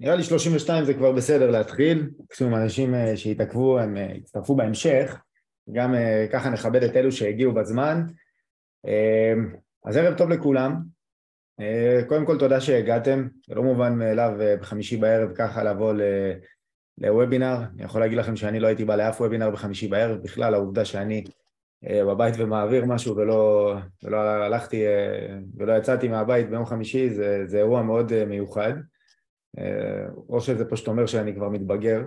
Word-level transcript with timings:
נראה 0.00 0.14
לי 0.14 0.22
32 0.22 0.84
זה 0.84 0.94
כבר 0.94 1.12
בסדר 1.12 1.50
להתחיל, 1.50 2.10
מקסימום 2.20 2.54
אנשים 2.54 2.94
שהתעכבו 3.14 3.78
הם 3.78 3.96
יצטרפו 3.96 4.56
בהמשך, 4.56 5.16
גם 5.72 5.94
ככה 6.32 6.50
נכבד 6.50 6.82
את 6.82 6.96
אלו 6.96 7.12
שהגיעו 7.12 7.52
בזמן. 7.52 8.02
אז 9.84 9.96
ערב 9.96 10.14
טוב 10.14 10.30
לכולם, 10.30 10.82
קודם 12.08 12.26
כל 12.26 12.38
תודה 12.38 12.60
שהגעתם, 12.60 13.28
זה 13.48 13.54
לא 13.54 13.62
מובן 13.62 13.92
מאליו 13.98 14.32
בחמישי 14.60 14.96
בערב 14.96 15.32
ככה 15.34 15.64
לבוא 15.64 15.94
לוובינר, 16.98 17.56
אני 17.74 17.84
יכול 17.84 18.00
להגיד 18.00 18.18
לכם 18.18 18.36
שאני 18.36 18.60
לא 18.60 18.66
הייתי 18.66 18.84
בא 18.84 18.96
לאף 18.96 19.20
וובינר 19.20 19.50
בחמישי 19.50 19.88
בערב, 19.88 20.22
בכלל 20.22 20.54
העובדה 20.54 20.84
שאני 20.84 21.24
בבית 21.90 22.34
ומעביר 22.38 22.84
משהו 22.84 23.16
ולא, 23.16 23.74
ולא 24.04 24.16
הלכתי 24.16 24.84
ולא 25.56 25.72
יצאתי 25.72 26.08
מהבית 26.08 26.50
ביום 26.50 26.66
חמישי 26.66 27.10
זה, 27.10 27.42
זה 27.46 27.58
אירוע 27.58 27.82
מאוד 27.82 28.24
מיוחד 28.24 28.72
או 30.28 30.40
שזה 30.40 30.64
פשוט 30.64 30.88
אומר 30.88 31.06
שאני 31.06 31.34
כבר 31.34 31.48
מתבגר 31.48 32.02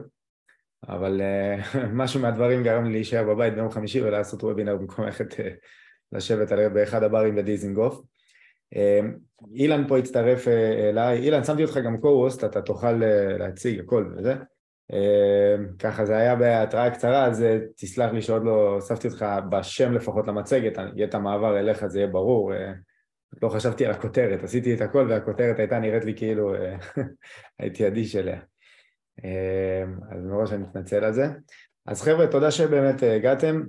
אבל 0.88 1.22
משהו 2.02 2.20
מהדברים 2.20 2.63
גרם 2.63 2.86
לי 2.86 2.91
להישאר 2.91 3.23
בבית 3.23 3.53
ביום 3.53 3.70
חמישי 3.70 4.02
ולעשות 4.02 4.44
וובינר 4.44 4.77
במקום 4.77 5.05
ללכת 5.05 5.36
לשבת 6.12 6.52
באחד 6.73 7.03
הברים 7.03 7.36
בדיזינגוף. 7.36 8.02
אילן 9.53 9.88
פה 9.88 9.98
הצטרף 9.98 10.48
אליי, 10.89 11.20
אילן 11.20 11.44
שמתי 11.44 11.63
אותך 11.63 11.77
גם 11.77 11.95
co-host, 11.95 12.45
אתה 12.45 12.62
תוכל 12.62 12.91
להציג 13.39 13.80
הכל 13.80 14.14
וזה. 14.17 14.36
ככה 15.80 16.05
זה 16.05 16.17
היה 16.17 16.36
בהתראה 16.36 16.91
קצרה 16.91 17.25
אז 17.25 17.45
תסלח 17.77 18.12
לי 18.12 18.22
שעוד 18.22 18.44
לא 18.44 18.70
הוספתי 18.73 19.08
אותך 19.08 19.25
בשם 19.50 19.94
לפחות 19.94 20.27
למצגת, 20.27 20.77
יהיה 20.95 21.08
את 21.08 21.16
המעבר 21.16 21.59
אליך 21.59 21.86
זה 21.88 22.00
יהיה 22.00 22.08
ברור 22.08 22.53
לא 23.41 23.49
חשבתי 23.49 23.85
על 23.85 23.91
הכותרת, 23.91 24.44
עשיתי 24.44 24.73
את 24.73 24.81
הכל 24.81 25.07
והכותרת 25.09 25.59
הייתה 25.59 25.80
נראית 25.80 26.05
לי 26.05 26.13
כאילו 26.16 26.53
הייתי 27.59 27.88
אדיש 27.88 28.16
אליה. 28.16 28.39
אז 30.11 30.25
מראש 30.25 30.53
אני 30.53 30.63
מתנצל 30.63 31.03
על 31.03 31.14
זה. 31.14 31.25
אז 31.86 32.02
חבר'ה 32.02 32.27
תודה 32.27 32.52
שבאמת 32.52 33.03
הגעתם. 33.03 33.64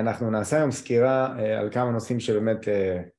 אנחנו 0.00 0.30
נעשה 0.30 0.56
היום 0.56 0.70
סקירה 0.70 1.36
על 1.58 1.70
כמה 1.70 1.90
נושאים 1.90 2.20
שבאמת 2.20 2.58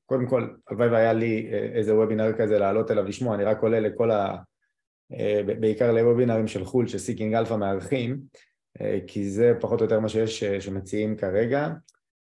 קודם 0.06 0.26
כל 0.26 0.48
הלוואי 0.68 0.88
והיה 0.88 1.12
לי 1.12 1.50
איזה 1.74 1.94
וובינר 1.94 2.32
כזה 2.38 2.58
לעלות 2.58 2.90
אליו 2.90 3.04
לשמוע. 3.04 3.34
אני 3.34 3.44
רק 3.44 3.62
עולה 3.62 3.80
לכל 3.80 4.10
ה... 4.10 4.36
בעיקר 5.60 5.92
לוובינרים 5.92 6.46
של 6.46 6.64
חו"ל 6.64 6.86
ש 6.86 6.97
Seeking 6.97 7.34
Alpha 7.34 7.54
מארחים 7.54 8.20
כי 9.06 9.30
זה 9.30 9.52
פחות 9.60 9.80
או 9.80 9.84
יותר 9.84 10.00
מה 10.00 10.08
שיש 10.08 10.44
שמציעים 10.44 11.16
כרגע 11.16 11.68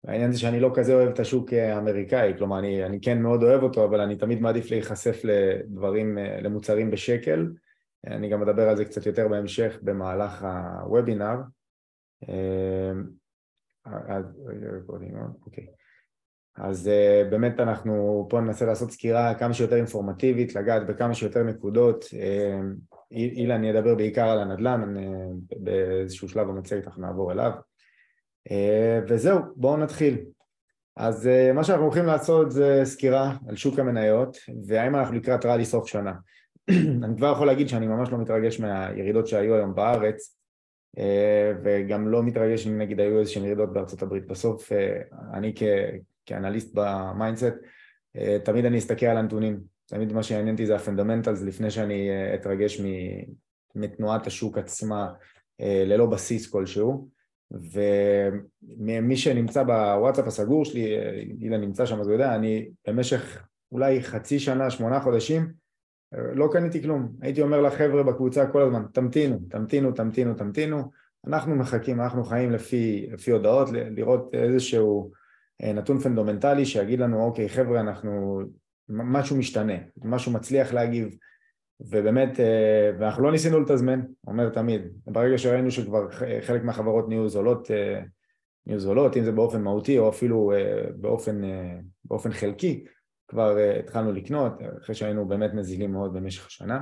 העניין 0.07 0.31
זה 0.31 0.39
שאני 0.39 0.59
לא 0.59 0.71
כזה 0.75 0.93
אוהב 0.93 1.09
את 1.09 1.19
השוק 1.19 1.53
האמריקאי, 1.53 2.33
כלומר 2.37 2.59
אני, 2.59 2.85
אני 2.85 3.01
כן 3.01 3.21
מאוד 3.21 3.43
אוהב 3.43 3.63
אותו 3.63 3.85
אבל 3.85 4.01
אני 4.01 4.15
תמיד 4.15 4.41
מעדיף 4.41 4.71
להיחשף 4.71 5.21
לדברים, 5.23 6.17
למוצרים 6.17 6.91
בשקל. 6.91 7.47
אני 8.07 8.29
גם 8.29 8.41
אדבר 8.41 8.69
על 8.69 8.77
זה 8.77 8.85
קצת 8.85 9.05
יותר 9.05 9.27
בהמשך 9.27 9.79
במהלך 9.81 10.45
הוובינר. 10.81 11.35
אז, 13.85 14.25
אוקיי. 15.45 15.67
אז 16.57 16.89
באמת 17.29 17.59
אנחנו 17.59 18.27
פה 18.29 18.39
ננסה 18.39 18.65
לעשות 18.65 18.91
סקירה 18.91 19.33
כמה 19.33 19.53
שיותר 19.53 19.75
אינפורמטיבית, 19.75 20.55
לגעת 20.55 20.87
בכמה 20.87 21.13
שיותר 21.13 21.43
נקודות. 21.43 22.05
אילן 23.11 23.63
ידבר 23.63 23.95
בעיקר 23.95 24.29
על 24.29 24.39
הנדל"ן, 24.39 24.93
באיזשהו 25.57 26.29
שלב 26.29 26.47
במצגת 26.47 26.87
אנחנו 26.87 27.01
נעבור 27.01 27.31
אליו 27.31 27.51
וזהו, 29.07 29.39
בואו 29.55 29.77
נתחיל. 29.77 30.17
אז 30.97 31.29
מה 31.53 31.63
שאנחנו 31.63 31.85
הולכים 31.85 32.05
לעשות 32.05 32.51
זה 32.51 32.81
סקירה 32.83 33.37
על 33.49 33.55
שוק 33.55 33.79
המניות 33.79 34.37
והאם 34.67 34.95
אנחנו 34.95 35.15
לקראת 35.15 35.45
ראלי 35.45 35.65
סוף 35.65 35.87
שנה. 35.87 36.13
אני 37.03 37.17
כבר 37.17 37.31
יכול 37.31 37.47
להגיד 37.47 37.69
שאני 37.69 37.87
ממש 37.87 38.09
לא 38.09 38.17
מתרגש 38.17 38.59
מהירידות 38.59 39.27
שהיו 39.27 39.55
היום 39.55 39.75
בארץ 39.75 40.37
וגם 41.63 42.07
לא 42.07 42.23
מתרגש 42.23 42.67
אם 42.67 42.77
נגיד 42.77 42.99
היו 42.99 43.19
איזשהן 43.19 43.45
ירידות 43.45 43.73
בארצות 43.73 44.01
הברית. 44.01 44.27
בסוף 44.27 44.71
אני 45.33 45.53
כאנליסט 46.25 46.71
ב 46.73 46.83
mindset 46.83 47.53
תמיד 48.43 48.65
אני 48.65 48.77
אסתכל 48.77 49.05
על 49.05 49.17
הנתונים, 49.17 49.59
תמיד 49.85 50.13
מה 50.13 50.23
שעניין 50.23 50.55
אותי 50.55 50.65
זה 50.65 50.75
ה 50.75 50.81
fundamentals 50.81 51.41
לפני 51.41 51.71
שאני 51.71 52.09
אתרגש 52.35 52.81
מתנועת 53.75 54.27
השוק 54.27 54.57
עצמה 54.57 55.07
ללא 55.59 56.05
בסיס 56.05 56.49
כלשהו 56.49 57.14
ומי 57.51 59.17
שנמצא 59.17 59.63
בוואטסאפ 59.63 60.27
הסגור 60.27 60.65
שלי, 60.65 60.97
אילן 61.41 61.61
נמצא 61.61 61.85
שם 61.85 61.99
אז 61.99 62.07
הוא 62.07 62.13
יודע, 62.13 62.35
אני 62.35 62.69
במשך 62.87 63.47
אולי 63.71 64.03
חצי 64.03 64.39
שנה, 64.39 64.69
שמונה 64.69 64.99
חודשים 64.99 65.51
לא 66.11 66.49
קניתי 66.51 66.81
כלום, 66.81 67.11
הייתי 67.21 67.41
אומר 67.41 67.61
לחבר'ה 67.61 68.03
בקבוצה 68.03 68.47
כל 68.47 68.61
הזמן 68.61 68.83
תמתינו, 68.93 69.39
תמתינו, 69.49 69.91
תמתינו, 69.91 70.33
תמתינו. 70.33 70.91
אנחנו 71.27 71.55
מחכים, 71.55 72.01
אנחנו 72.01 72.23
חיים 72.23 72.51
לפי, 72.51 73.07
לפי 73.11 73.31
הודעות, 73.31 73.69
לראות 73.71 74.29
איזשהו 74.33 75.11
נתון 75.61 75.99
פונדמנטלי 75.99 76.65
שיגיד 76.65 76.99
לנו 76.99 77.23
אוקיי 77.23 77.49
חבר'ה 77.49 77.79
אנחנו, 77.79 78.41
משהו 78.89 79.37
משתנה, 79.37 79.73
משהו 80.03 80.31
מצליח 80.31 80.73
להגיב 80.73 81.17
ובאמת, 81.79 82.39
ואנחנו 82.99 83.23
לא 83.23 83.31
ניסינו 83.31 83.59
לתזמן, 83.59 84.01
אומר 84.27 84.49
תמיד, 84.49 84.81
ברגע 85.07 85.37
שראינו 85.37 85.71
שכבר 85.71 86.11
חלק 86.41 86.63
מהחברות 86.63 87.09
נהיו 87.09 87.29
זולות, 87.29 87.67
נהיו 88.67 88.79
זולות, 88.79 89.17
אם 89.17 89.23
זה 89.23 89.31
באופן 89.31 89.61
מהותי 89.61 89.97
או 89.97 90.09
אפילו 90.09 90.51
באופן, 90.95 91.41
באופן 92.05 92.31
חלקי, 92.31 92.85
כבר 93.27 93.57
התחלנו 93.79 94.11
לקנות, 94.11 94.53
אחרי 94.81 94.95
שהיינו 94.95 95.27
באמת 95.27 95.53
נזילים 95.53 95.91
מאוד 95.91 96.13
במשך 96.13 96.47
השנה. 96.47 96.81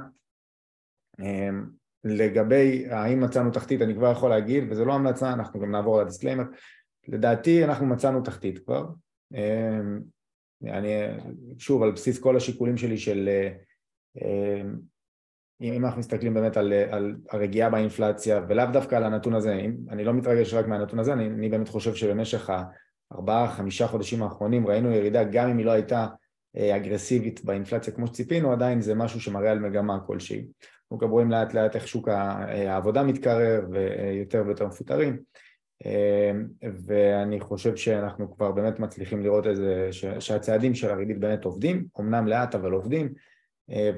לגבי 2.04 2.86
האם 2.90 3.24
מצאנו 3.24 3.52
תחתית, 3.52 3.82
אני 3.82 3.96
כבר 3.96 4.12
יכול 4.12 4.30
להגיד, 4.30 4.64
וזה 4.70 4.86
לא 4.86 4.94
המלצה, 4.94 5.34
אנחנו 5.34 5.60
גם 5.60 5.72
נעבור 5.72 6.02
ל 6.02 6.05
disclaimer, 6.05 6.44
לדעתי 7.08 7.64
אנחנו 7.64 7.86
מצאנו 7.86 8.22
תחתית 8.22 8.60
כבר, 8.66 8.86
אני 10.64 10.94
שוב 11.58 11.84
על 11.84 11.92
בסיס 11.92 12.20
כל 12.20 12.38
השיקולים 12.38 12.78
שלי 12.78 12.98
של 12.98 13.30
אם 15.62 15.86
אנחנו 15.86 16.00
מסתכלים 16.00 16.34
באמת 16.34 16.58
על, 16.58 16.74
על 16.74 17.16
הרגיעה 17.30 17.70
באינפלציה 17.70 18.42
ולאו 18.48 18.66
דווקא 18.74 18.96
על 18.96 19.04
הנתון 19.04 19.34
הזה, 19.34 19.54
אם, 19.54 19.76
אני 19.90 20.04
לא 20.04 20.14
מתרגש 20.14 20.54
רק 20.54 20.68
מהנתון 20.68 21.00
הזה, 21.00 21.14
אני, 21.14 21.28
אני 21.28 21.50
באמת 21.50 21.70
חושב 21.70 21.94
שבמשך 21.94 22.50
הארבעה, 23.12 23.52
חמישה 23.52 23.88
חודשים 23.88 24.24
האחרונים 24.24 24.68
ראינו 24.68 24.92
ירידה 24.92 25.24
גם 25.24 25.50
אם 25.50 25.58
היא 25.58 25.66
לא 25.66 25.72
הייתה 25.72 26.08
אגרסיבית 26.58 27.46
באינפלציה 27.46 27.94
כמו 27.94 28.08
שציפינו, 28.08 28.52
עדיין 28.52 28.82
זה 28.82 28.96
משהו 28.96 29.22
שמראה 29.22 29.52
על 29.52 29.60
מגמה 29.60 30.00
כלשהי. 30.00 30.48
אנחנו 30.82 30.98
גם 30.98 31.10
רואים 31.10 31.32
לאט 31.32 31.54
לאט 31.54 31.76
איך 31.76 31.88
שוק 31.88 32.10
העבודה 32.10 33.04
מתקרר 33.04 33.62
ויותר 33.72 34.44
ויותר 34.46 34.68
מפוטרים 34.68 35.18
ואני 36.86 37.40
חושב 37.40 37.76
שאנחנו 37.76 38.36
כבר 38.36 38.52
באמת 38.52 38.80
מצליחים 38.80 39.24
לראות 39.24 39.48
איזה, 39.48 39.90
שהצעדים 40.20 40.76
של 40.76 40.90
הריבית 40.90 41.20
באמת 41.20 41.46
עובדים, 41.46 41.86
אמנם 42.00 42.28
לאט 42.28 42.56
אבל 42.56 42.72
עובדים 42.72 43.14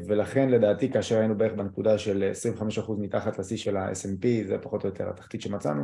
ולכן 0.07 0.49
לדעתי 0.49 0.91
כאשר 0.91 1.17
היינו 1.17 1.37
בערך 1.37 1.53
בנקודה 1.53 1.97
של 1.97 2.31
25% 2.77 2.91
מתחת 2.99 3.39
לשיא 3.39 3.57
של 3.57 3.77
ה-S&P 3.77 4.47
זה 4.47 4.57
פחות 4.57 4.83
או 4.83 4.89
יותר 4.89 5.09
התחתית 5.09 5.41
שמצאנו 5.41 5.83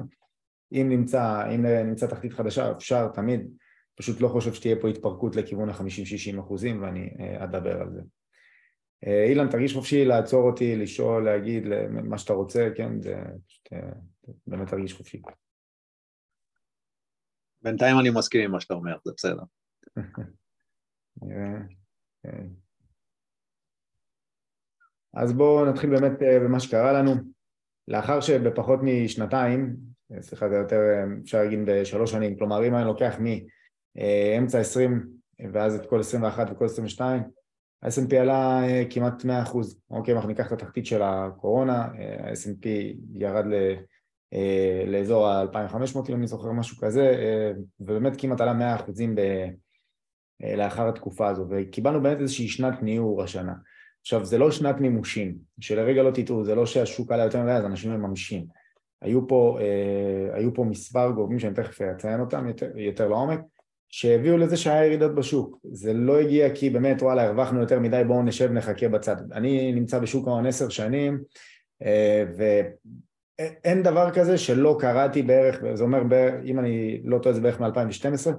אם 0.71 0.89
נמצא, 0.89 1.51
אם 1.55 1.65
נמצא 1.65 2.07
תחתית 2.07 2.33
חדשה 2.33 2.71
אפשר 2.71 3.07
תמיד, 3.07 3.47
פשוט 3.95 4.21
לא 4.21 4.27
חושב 4.27 4.53
שתהיה 4.53 4.75
פה 4.81 4.87
התפרקות 4.87 5.35
לכיוון 5.35 5.69
ה-50-60 5.69 6.39
אחוזים 6.39 6.81
ואני 6.81 7.09
אדבר 7.43 7.81
על 7.81 7.91
זה. 7.93 8.01
אילן 9.27 9.49
תרגיש 9.49 9.73
חופשי 9.73 10.05
לעצור 10.05 10.49
אותי, 10.49 10.75
לשאול, 10.75 11.25
להגיד 11.25 11.63
מה 11.89 12.17
שאתה 12.17 12.33
רוצה, 12.33 12.69
כן, 12.75 13.01
זה 13.01 13.15
פשוט 13.47 13.69
באמת 14.47 14.67
תרגיש 14.67 14.93
חופשי. 14.93 15.21
בינתיים 17.61 17.99
אני 17.99 18.09
מסכים 18.09 18.41
עם 18.41 18.51
מה 18.51 18.59
שאתה 18.59 18.73
אומר, 18.73 18.97
זה 19.05 19.11
בסדר. 19.17 19.43
נראה. 21.21 21.57
אז 25.13 25.33
בואו 25.33 25.65
נתחיל 25.65 25.89
באמת 25.89 26.11
במה 26.19 26.59
שקרה 26.59 26.93
לנו. 26.93 27.11
לאחר 27.87 28.21
שבפחות 28.21 28.79
משנתיים, 28.83 29.75
סליחה 30.19 30.49
זה 30.49 30.55
יותר 30.55 30.79
אפשר 31.23 31.43
להגיד 31.43 31.59
בשלוש 31.65 32.11
שנים, 32.11 32.37
כלומר 32.37 32.67
אם 32.67 32.75
אני 32.75 32.85
לוקח 32.85 33.17
מאמצע 33.95 34.59
20 34.59 35.07
ואז 35.53 35.75
את 35.75 35.85
כל 35.85 35.99
21 35.99 36.47
וכל 36.51 36.65
22, 36.65 37.23
ה-S&P 37.81 38.15
עלה 38.15 38.61
כמעט 38.89 39.25
100%, 39.25 39.27
אוקיי, 39.89 40.13
אנחנו 40.13 40.29
ניקח 40.29 40.47
את 40.47 40.51
התחתית 40.51 40.85
של 40.85 41.01
הקורונה, 41.01 41.83
ה-S&P 41.83 42.67
ירד 43.15 43.45
ל... 43.45 43.73
לאזור 44.87 45.27
ה-2500 45.27 46.09
אם 46.09 46.15
אני 46.15 46.27
זוכר 46.27 46.51
משהו 46.51 46.77
כזה, 46.77 47.15
ובאמת 47.79 48.21
כמעט 48.21 48.41
עלה 48.41 48.53
100 48.53 48.75
אחוזים 48.75 49.15
ב... 49.15 49.21
לאחר 50.57 50.89
התקופה 50.89 51.27
הזו, 51.27 51.45
וקיבלנו 51.49 52.01
באמת 52.01 52.19
איזושהי 52.19 52.47
שנת 52.47 52.83
ניעור 52.83 53.23
השנה. 53.23 53.53
עכשיו 54.01 54.25
זה 54.25 54.37
לא 54.37 54.51
שנת 54.51 54.79
מימושים, 54.79 55.35
שלרגע 55.59 56.03
לא 56.03 56.11
תטעו, 56.11 56.45
זה 56.45 56.55
לא 56.55 56.65
שהשוק 56.65 57.11
עלה 57.11 57.23
יותר 57.23 57.43
מדי 57.43 57.51
אז 57.51 57.65
אנשים 57.65 57.91
מממשים. 57.91 58.45
היו 59.01 59.27
פה, 59.27 59.57
אה, 59.61 60.37
היו 60.37 60.53
פה 60.53 60.63
מספר 60.63 61.11
גורמים 61.11 61.39
שאני 61.39 61.53
תכף 61.53 61.81
אציין 61.81 62.19
אותם 62.19 62.47
יותר, 62.47 62.77
יותר 62.77 63.07
לעומק, 63.07 63.39
שהביאו 63.89 64.37
לזה 64.37 64.57
שהיה 64.57 64.85
ירידות 64.85 65.15
בשוק. 65.15 65.57
זה 65.71 65.93
לא 65.93 66.19
הגיע 66.19 66.55
כי 66.55 66.69
באמת 66.69 67.01
וואלה 67.01 67.23
הרווחנו 67.23 67.59
יותר 67.59 67.79
מדי 67.79 68.01
בואו 68.07 68.23
נשב 68.23 68.51
נחכה 68.51 68.89
בצד. 68.89 69.15
אני 69.31 69.71
נמצא 69.71 69.99
בשוק 69.99 70.27
ההון 70.27 70.45
עשר 70.45 70.69
שנים 70.69 71.19
ואין 72.37 73.83
דבר 73.83 74.11
כזה 74.11 74.37
שלא 74.37 74.77
קראתי 74.79 75.21
בערך, 75.21 75.61
זה 75.73 75.83
אומר 75.83 76.01
אם 76.45 76.59
אני 76.59 77.01
לא 77.03 77.19
טועה 77.19 77.35
זה 77.35 77.41
בערך 77.41 77.61
מ-2012, 77.61 78.31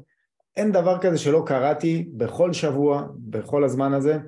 אין 0.57 0.73
דבר 0.73 0.99
כזה 0.99 1.19
שלא 1.19 1.43
קראתי 1.47 2.09
בכל 2.13 2.53
שבוע, 2.53 3.07
בכל 3.17 3.65
הזמן 3.65 3.93
הזה, 3.93 4.19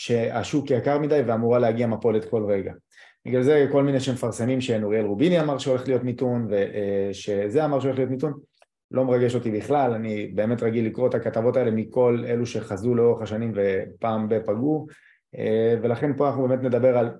שהשוק 0.00 0.70
יקר 0.70 0.98
מדי 0.98 1.20
ואמורה 1.26 1.58
להגיע 1.58 1.86
מפולת 1.86 2.24
כל 2.24 2.44
רגע. 2.44 2.72
בגלל 3.26 3.42
זה 3.42 3.66
כל 3.72 3.82
מיני 3.82 4.00
שמפרסמים 4.00 4.60
שנוריאל 4.60 5.04
רוביני 5.04 5.40
אמר 5.40 5.58
שהולך 5.58 5.88
להיות 5.88 6.02
מיתון 6.02 6.48
ושזה 6.50 7.64
אמר 7.64 7.80
שהולך 7.80 7.98
להיות 7.98 8.10
מיתון 8.10 8.32
לא 8.90 9.04
מרגש 9.04 9.34
אותי 9.34 9.50
בכלל, 9.50 9.92
אני 9.92 10.26
באמת 10.26 10.62
רגיל 10.62 10.86
לקרוא 10.86 11.08
את 11.08 11.14
הכתבות 11.14 11.56
האלה 11.56 11.70
מכל 11.70 12.24
אלו 12.28 12.46
שחזו 12.46 12.94
לאורך 12.94 13.22
השנים 13.22 13.52
ופעם 13.54 14.28
בפגעו 14.28 14.86
ולכן 15.82 16.16
פה 16.16 16.28
אנחנו 16.28 16.48
באמת 16.48 16.62
נדבר 16.62 16.98
על, 16.98 17.10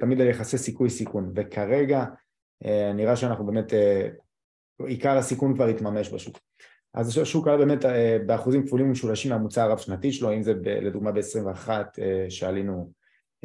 תמיד 0.00 0.20
על 0.20 0.26
יחסי 0.26 0.58
סיכוי 0.58 0.90
סיכון. 0.90 1.32
וכרגע 1.36 2.04
נראה 2.94 3.16
שאנחנו 3.16 3.46
באמת, 3.46 3.72
עיקר 4.86 5.16
הסיכון 5.16 5.54
כבר 5.54 5.66
התממש 5.66 6.12
בשוק 6.12 6.38
אז 6.94 7.18
השוק 7.18 7.48
היה 7.48 7.56
באמת 7.56 7.84
באחוזים 8.26 8.66
כפולים 8.66 8.86
ומשולשים 8.86 9.30
מהמוצע 9.30 9.62
הרב 9.62 9.78
שנתי 9.78 10.12
שלו, 10.12 10.32
אם 10.32 10.42
זה 10.42 10.54
ב, 10.54 10.68
לדוגמה 10.68 11.12
ב-21 11.12 11.68
שעלינו 12.28 12.90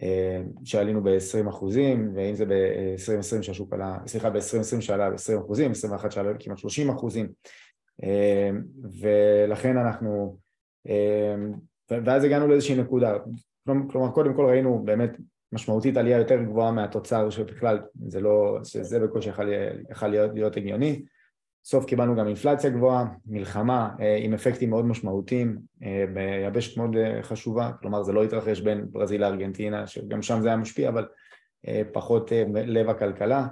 אה, 0.04 0.42
שעלינו 0.64 1.04
ב-20 1.04 1.50
אחוזים, 1.50 2.12
ואם 2.16 2.36
זה 2.36 2.46
ב-2020 2.46 3.42
שהשוק 3.42 3.74
עלה, 3.74 3.98
סליחה 4.08 4.30
ב-2020 4.30 4.82
שעלה 4.82 5.10
ב-20 5.10 5.40
אחוזים, 5.46 5.72
21 5.72 6.12
שעלה 6.12 6.32
כמעט 6.40 6.58
30 6.58 6.90
אחוזים, 6.90 7.28
אה, 8.04 8.50
ולכן 9.02 9.78
אנחנו, 9.78 10.38
אה, 10.88 11.36
ואז 12.06 12.24
הגענו 12.24 12.48
לאיזושהי 12.48 12.76
נקודה, 12.76 13.18
כלומר 13.66 14.12
קודם 14.12 14.34
כל 14.34 14.46
ראינו 14.46 14.82
באמת 14.86 15.18
משמעותית 15.52 15.98
עלייה 15.98 16.18
יותר 16.18 16.44
גבוהה 16.44 16.72
מהתוצר 16.72 17.30
שבכלל 17.30 17.80
זה 18.08 18.22
לא, 18.22 18.60
שזה 18.64 19.00
בקושי 19.00 19.30
יכול 19.30 20.08
להיות, 20.08 20.32
להיות 20.34 20.58
הגיוני 20.58 21.02
בסוף 21.66 21.86
קיבלנו 21.86 22.16
גם 22.16 22.28
אינפלציה 22.28 22.70
גבוהה, 22.70 23.06
מלחמה 23.26 23.90
אה, 24.00 24.18
עם 24.20 24.34
אפקטים 24.34 24.70
מאוד 24.70 24.86
משמעותיים 24.86 25.58
אה, 25.84 26.06
ביבשת 26.14 26.78
מאוד 26.78 26.96
אה, 26.96 27.24
חשובה, 27.24 27.72
כלומר 27.82 28.04
זה 28.04 28.14
לא 28.14 28.24
התרחש 28.24 28.60
בין 28.60 28.86
ברזיל 28.92 29.22
לארגנטינה, 29.22 29.88
שגם 29.88 30.22
שם 30.22 30.42
זה 30.42 30.48
היה 30.48 30.58
משפיע, 30.58 30.90
אבל 30.90 31.08
פחות 31.94 32.32
לב 32.54 32.90
הכלכלה, 32.90 33.48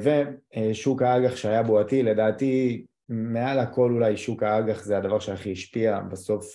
ושוק 0.00 1.02
האג"ח 1.02 1.36
שהיה 1.36 1.62
בועתי, 1.62 2.02
לדעתי 2.02 2.84
מעל 3.08 3.58
הכל 3.58 3.90
אולי 3.92 4.16
שוק 4.16 4.42
האג"ח 4.42 4.84
זה 4.84 4.98
הדבר 4.98 5.18
שהכי 5.18 5.52
השפיע, 5.52 6.00
בסוף, 6.00 6.54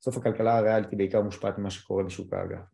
בסוף 0.00 0.16
הכלכלה 0.16 0.58
הריאלית 0.58 0.90
היא 0.90 0.98
בעיקר 0.98 1.22
מושפעת 1.22 1.58
ממה 1.58 1.70
שקורה 1.70 2.04
בשוק 2.04 2.32
האג"ח. 2.32 2.69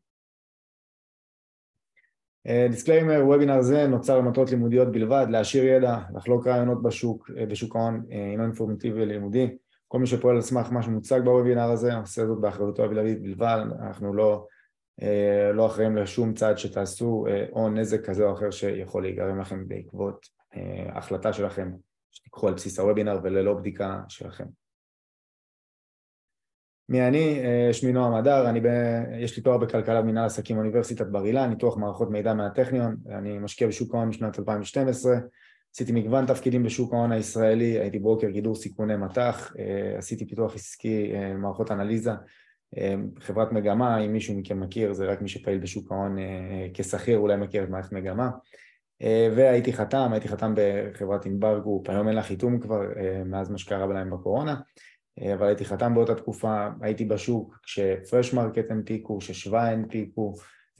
Disclaimer, 2.70 3.22
וובינר 3.24 3.62
זה 3.62 3.86
נוצר 3.86 4.18
למטרות 4.18 4.50
לימודיות 4.50 4.92
בלבד, 4.92 5.26
להעשיר 5.30 5.64
ידע, 5.64 5.98
לחלוק 6.14 6.46
רעיונות 6.46 6.82
בשוק, 6.82 7.30
אה, 7.36 7.46
בשוק 7.46 7.76
ההון, 7.76 8.02
הינו 8.10 8.42
אה, 8.42 8.46
אינפורמטיבי 8.46 9.02
ולימודי. 9.02 9.56
כל 9.88 9.98
מי 9.98 10.06
שפועל 10.06 10.36
על 10.36 10.42
סמך 10.42 10.72
מה 10.72 10.82
שמוצג 10.82 11.20
בוובינר 11.24 11.70
הזה, 11.70 11.94
עושה 11.94 12.26
זאת 12.26 12.40
באחריותו 12.40 12.84
הבלעדית 12.84 13.22
בלבד, 13.22 13.58
אנחנו 13.82 14.14
לא, 14.14 14.46
אה, 15.02 15.52
לא 15.52 15.66
אחראים 15.66 15.96
לשום 15.96 16.34
צעד 16.34 16.58
שתעשו 16.58 17.26
או 17.52 17.68
נזק 17.68 18.04
כזה 18.04 18.24
או 18.24 18.32
אחר 18.32 18.50
שיכול 18.50 19.02
להיגרם 19.02 19.40
לכם 19.40 19.68
בעקבות 19.68 20.26
החלטה 20.88 21.32
שלכם 21.32 21.70
שתיקחו 22.12 22.48
על 22.48 22.54
בסיס 22.54 22.78
הוובינר 22.78 23.18
וללא 23.22 23.54
בדיקה 23.54 24.00
שלכם. 24.08 24.44
מי 26.88 27.08
אני? 27.08 27.40
אה, 27.44 27.72
שמי 27.72 27.92
נועם 27.92 28.14
הדר, 28.14 28.52
ב... 28.62 28.68
יש 29.18 29.36
לי 29.36 29.42
תואר 29.42 29.58
בכלכלה 29.58 30.00
ומנהל 30.00 30.26
עסקים 30.26 30.56
באוניברסיטת 30.56 31.06
בר 31.06 31.26
אילן, 31.26 31.50
ניתוח 31.50 31.76
מערכות 31.76 32.10
מידע 32.10 32.34
מהטכניון, 32.34 32.96
אני 33.08 33.38
משקיע 33.38 33.68
בשוק 33.68 33.94
ההון 33.94 34.08
משנת 34.08 34.38
2012, 34.38 35.16
עשיתי 35.74 35.92
מגוון 35.92 36.26
תפקידים 36.26 36.62
בשוק 36.62 36.94
ההון 36.94 37.12
הישראלי, 37.12 37.78
הייתי 37.78 37.98
ברוקר 37.98 38.30
גידור 38.30 38.54
סיכוני 38.54 38.96
מט"ח, 38.96 39.52
אה, 39.58 39.98
עשיתי 39.98 40.26
פיתוח 40.26 40.54
עסקי, 40.54 41.12
אה, 41.14 41.34
מערכות 41.34 41.70
אנליזה, 41.70 42.12
חברת 43.18 43.52
מגמה, 43.52 43.98
אם 43.98 44.12
מישהו 44.12 44.38
מכם 44.38 44.60
מכיר, 44.60 44.92
זה 44.92 45.06
רק 45.06 45.22
מי 45.22 45.28
שפעיל 45.28 45.58
בשוק 45.58 45.92
ההון 45.92 46.16
כשכיר, 46.74 47.18
אולי 47.18 47.36
מכיר 47.36 47.64
את 47.64 47.68
מערכת 47.68 47.92
מגמה, 47.92 48.30
והייתי 49.36 49.72
חתם, 49.72 50.08
הייתי 50.12 50.28
חתם 50.28 50.54
בחברת 50.56 51.26
ענבר 51.26 51.58
Group, 51.58 51.90
היום 51.90 52.08
אין 52.08 52.16
לה 52.16 52.22
חיתום 52.22 52.60
כבר 52.60 52.80
מאז 53.24 53.50
מה 53.50 53.58
שקרה 53.58 53.86
להם 53.86 54.10
בקורונה 54.10 54.54
אבל 55.34 55.46
הייתי 55.46 55.64
חתם 55.64 55.94
באותה 55.94 56.14
תקופה, 56.14 56.68
הייתי 56.80 57.04
בשוק 57.04 57.58
כש 57.62 57.94
Fresh 57.94 58.34
Market 58.34 58.70
הנפיקו, 58.70 59.20
ששווה 59.20 59.70
הנפיקו, 59.70 60.34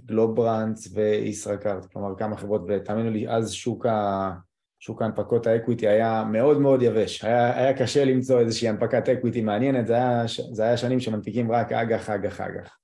גלוברנדס 0.05 0.89
וישראכרט, 0.95 1.85
כלומר 1.93 2.15
כמה 2.19 2.37
חברות, 2.37 2.63
ותאמינו 2.69 3.11
לי, 3.11 3.29
אז 3.29 3.53
שוק, 3.53 3.87
ה... 3.87 4.33
שוק 4.79 5.03
ההנפקות 5.03 5.47
ה 5.47 5.53
equity 5.53 5.89
היה 5.89 6.25
מאוד 6.33 6.61
מאוד 6.61 6.83
יבש, 6.83 7.25
היה, 7.25 7.59
היה 7.59 7.79
קשה 7.79 8.05
למצוא 8.05 8.41
איזושהי 8.41 8.69
הנפקת 8.69 9.09
equity 9.09 9.41
מעניינת, 9.41 9.87
זה 9.87 9.95
היה, 9.95 10.25
זה 10.53 10.63
היה 10.63 10.77
שנים 10.77 11.01
שמנפיקים 11.01 11.53
רק 11.53 11.73
אג"ח, 11.73 12.11
אג"ח, 12.11 12.41
אג"ח. 12.41 12.79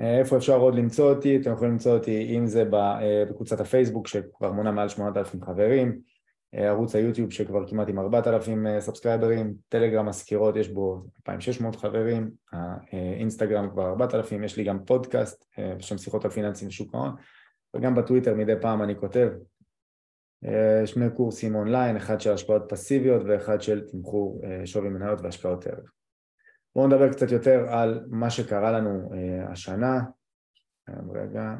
אה, 0.00 0.18
איפה 0.18 0.36
אפשר 0.36 0.56
עוד 0.56 0.74
למצוא 0.74 1.14
אותי? 1.14 1.36
אתם 1.36 1.52
יכולים 1.52 1.72
למצוא 1.72 1.96
אותי 1.96 2.36
אם 2.36 2.46
זה 2.46 2.64
אה, 2.72 3.24
בקבוצת 3.30 3.60
הפייסבוק 3.60 4.08
שכבר 4.08 4.52
מונה 4.52 4.72
מעל 4.72 4.88
8,000 4.88 5.42
חברים, 5.44 6.00
ערוץ 6.56 6.94
היוטיוב 6.94 7.32
שכבר 7.32 7.68
כמעט 7.68 7.88
עם 7.88 7.98
4,000 7.98 8.66
אה, 8.66 8.80
סאבסקרייברים, 8.80 9.54
טלגרם 9.68 10.08
הסקירות 10.08 10.56
יש 10.56 10.68
בו 10.68 11.04
2,600 11.28 11.76
חברים, 11.76 12.30
האינסטגרם 12.52 13.70
כבר 13.70 13.88
4,000, 13.88 14.44
יש 14.44 14.56
לי 14.56 14.64
גם 14.64 14.84
פודקאסט 14.84 15.44
אה, 15.58 15.74
בשם 15.74 15.98
שיחות 15.98 16.24
על 16.24 16.30
פיננסים 16.30 16.68
ושוק 16.68 16.94
ההון, 16.94 17.14
וגם 17.76 17.94
בטוויטר 17.94 18.34
מדי 18.34 18.54
פעם 18.60 18.82
אני 18.82 18.96
כותב 18.96 19.30
אה, 20.44 20.86
שני 20.86 21.10
קורסים 21.16 21.54
אונליין, 21.54 21.96
אחד 21.96 22.20
של 22.20 22.32
השקעות 22.32 22.62
פסיביות 22.68 23.22
ואחד 23.26 23.62
של 23.62 23.86
תמחור 23.90 24.42
שווי 24.64 24.88
מניות 24.88 25.20
והשקעות 25.20 25.66
ערך. 25.66 25.92
בואו 26.74 26.86
נדבר 26.86 27.12
קצת 27.12 27.30
יותר 27.30 27.68
על 27.68 28.06
מה 28.10 28.30
שקרה 28.30 28.72
לנו 28.72 29.10
השנה, 29.48 30.00
רגע 31.14 31.54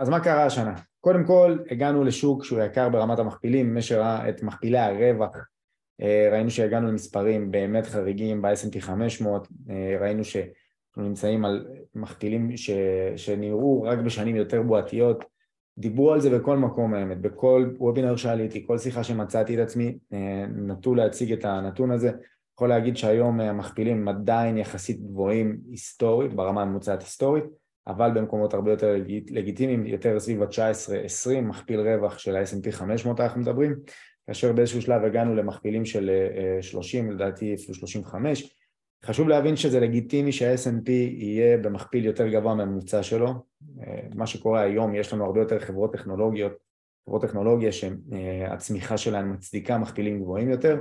אז 0.00 0.08
מה 0.08 0.24
קרה 0.24 0.46
השנה? 0.46 0.74
קודם 1.04 1.24
כל 1.24 1.58
הגענו 1.70 2.04
לשוק 2.04 2.44
שהוא 2.44 2.60
יקר 2.60 2.88
ברמת 2.88 3.18
המכפילים, 3.18 3.74
מי 3.74 3.82
שראה 3.82 4.28
את 4.28 4.42
מכפילי 4.42 4.78
הרווח 4.78 5.36
אה, 6.02 6.28
ראינו 6.32 6.50
שהגענו 6.50 6.88
למספרים 6.88 7.50
באמת 7.50 7.86
חריגים 7.86 8.42
ב-S&P 8.42 8.80
500, 8.80 9.48
אה, 9.70 9.96
ראינו 10.00 10.24
שאנחנו 10.24 11.02
נמצאים 11.08 11.44
על 11.44 11.66
מכפילים 11.94 12.56
ש... 12.56 12.70
שנראו 13.16 13.82
רק 13.82 13.98
בשנים 13.98 14.36
יותר 14.36 14.62
בועתיות, 14.62 15.24
דיברו 15.78 16.12
על 16.12 16.20
זה 16.20 16.38
בכל 16.38 16.56
מקום 16.56 16.94
האמת, 16.94 17.20
בכל 17.20 17.70
וובינר 17.78 18.16
שעליתי, 18.16 18.66
כל 18.66 18.78
שיחה 18.78 19.04
שמצאתי 19.04 19.54
את 19.54 19.60
עצמי 19.60 19.98
אה, 20.12 20.44
נטו 20.46 20.94
להציג 20.94 21.32
את 21.32 21.44
הנתון 21.44 21.90
הזה, 21.90 22.10
יכול 22.54 22.68
להגיד 22.68 22.96
שהיום 22.96 23.40
המכפילים 23.40 24.08
עדיין 24.08 24.58
יחסית 24.58 25.00
גבוהים 25.00 25.60
היסטורית, 25.70 26.34
ברמה 26.34 26.62
הממוצעת 26.62 27.00
היסטורית 27.00 27.44
אבל 27.86 28.10
במקומות 28.14 28.54
הרבה 28.54 28.70
יותר 28.70 28.94
לגיטימיים, 29.30 29.86
יותר 29.86 30.20
סביב 30.20 30.42
ה-19-20, 30.42 31.40
מכפיל 31.40 31.80
רווח 31.80 32.18
של 32.18 32.36
ה-S&P 32.36 32.72
500 32.72 33.20
אנחנו 33.20 33.40
מדברים, 33.40 33.74
כאשר 34.26 34.52
באיזשהו 34.52 34.82
שלב 34.82 35.04
הגענו 35.04 35.34
למכפילים 35.34 35.84
של 35.84 36.10
30, 36.60 37.08
אה, 37.08 37.14
לדעתי 37.14 37.54
אפילו 37.54 37.74
35. 37.74 38.56
חשוב 39.04 39.28
להבין 39.28 39.56
שזה 39.56 39.80
לגיטימי 39.80 40.32
שה-S&P 40.32 40.90
יהיה 40.90 41.58
במכפיל 41.58 42.04
יותר 42.04 42.28
גבוה 42.28 42.54
מהממוצע 42.54 43.02
שלו. 43.02 43.28
אה, 43.82 44.00
מה 44.14 44.26
שקורה 44.26 44.60
היום, 44.60 44.94
יש 44.94 45.12
לנו 45.12 45.24
הרבה 45.24 45.40
יותר 45.40 45.58
חברות 45.58 45.92
טכנולוגיות, 45.92 46.52
חברות 47.06 47.22
טכנולוגיה 47.22 47.72
שהצמיחה 47.72 48.96
שלהן 48.96 49.32
מצדיקה 49.32 49.78
מכפילים 49.78 50.20
גבוהים 50.20 50.50
יותר, 50.50 50.80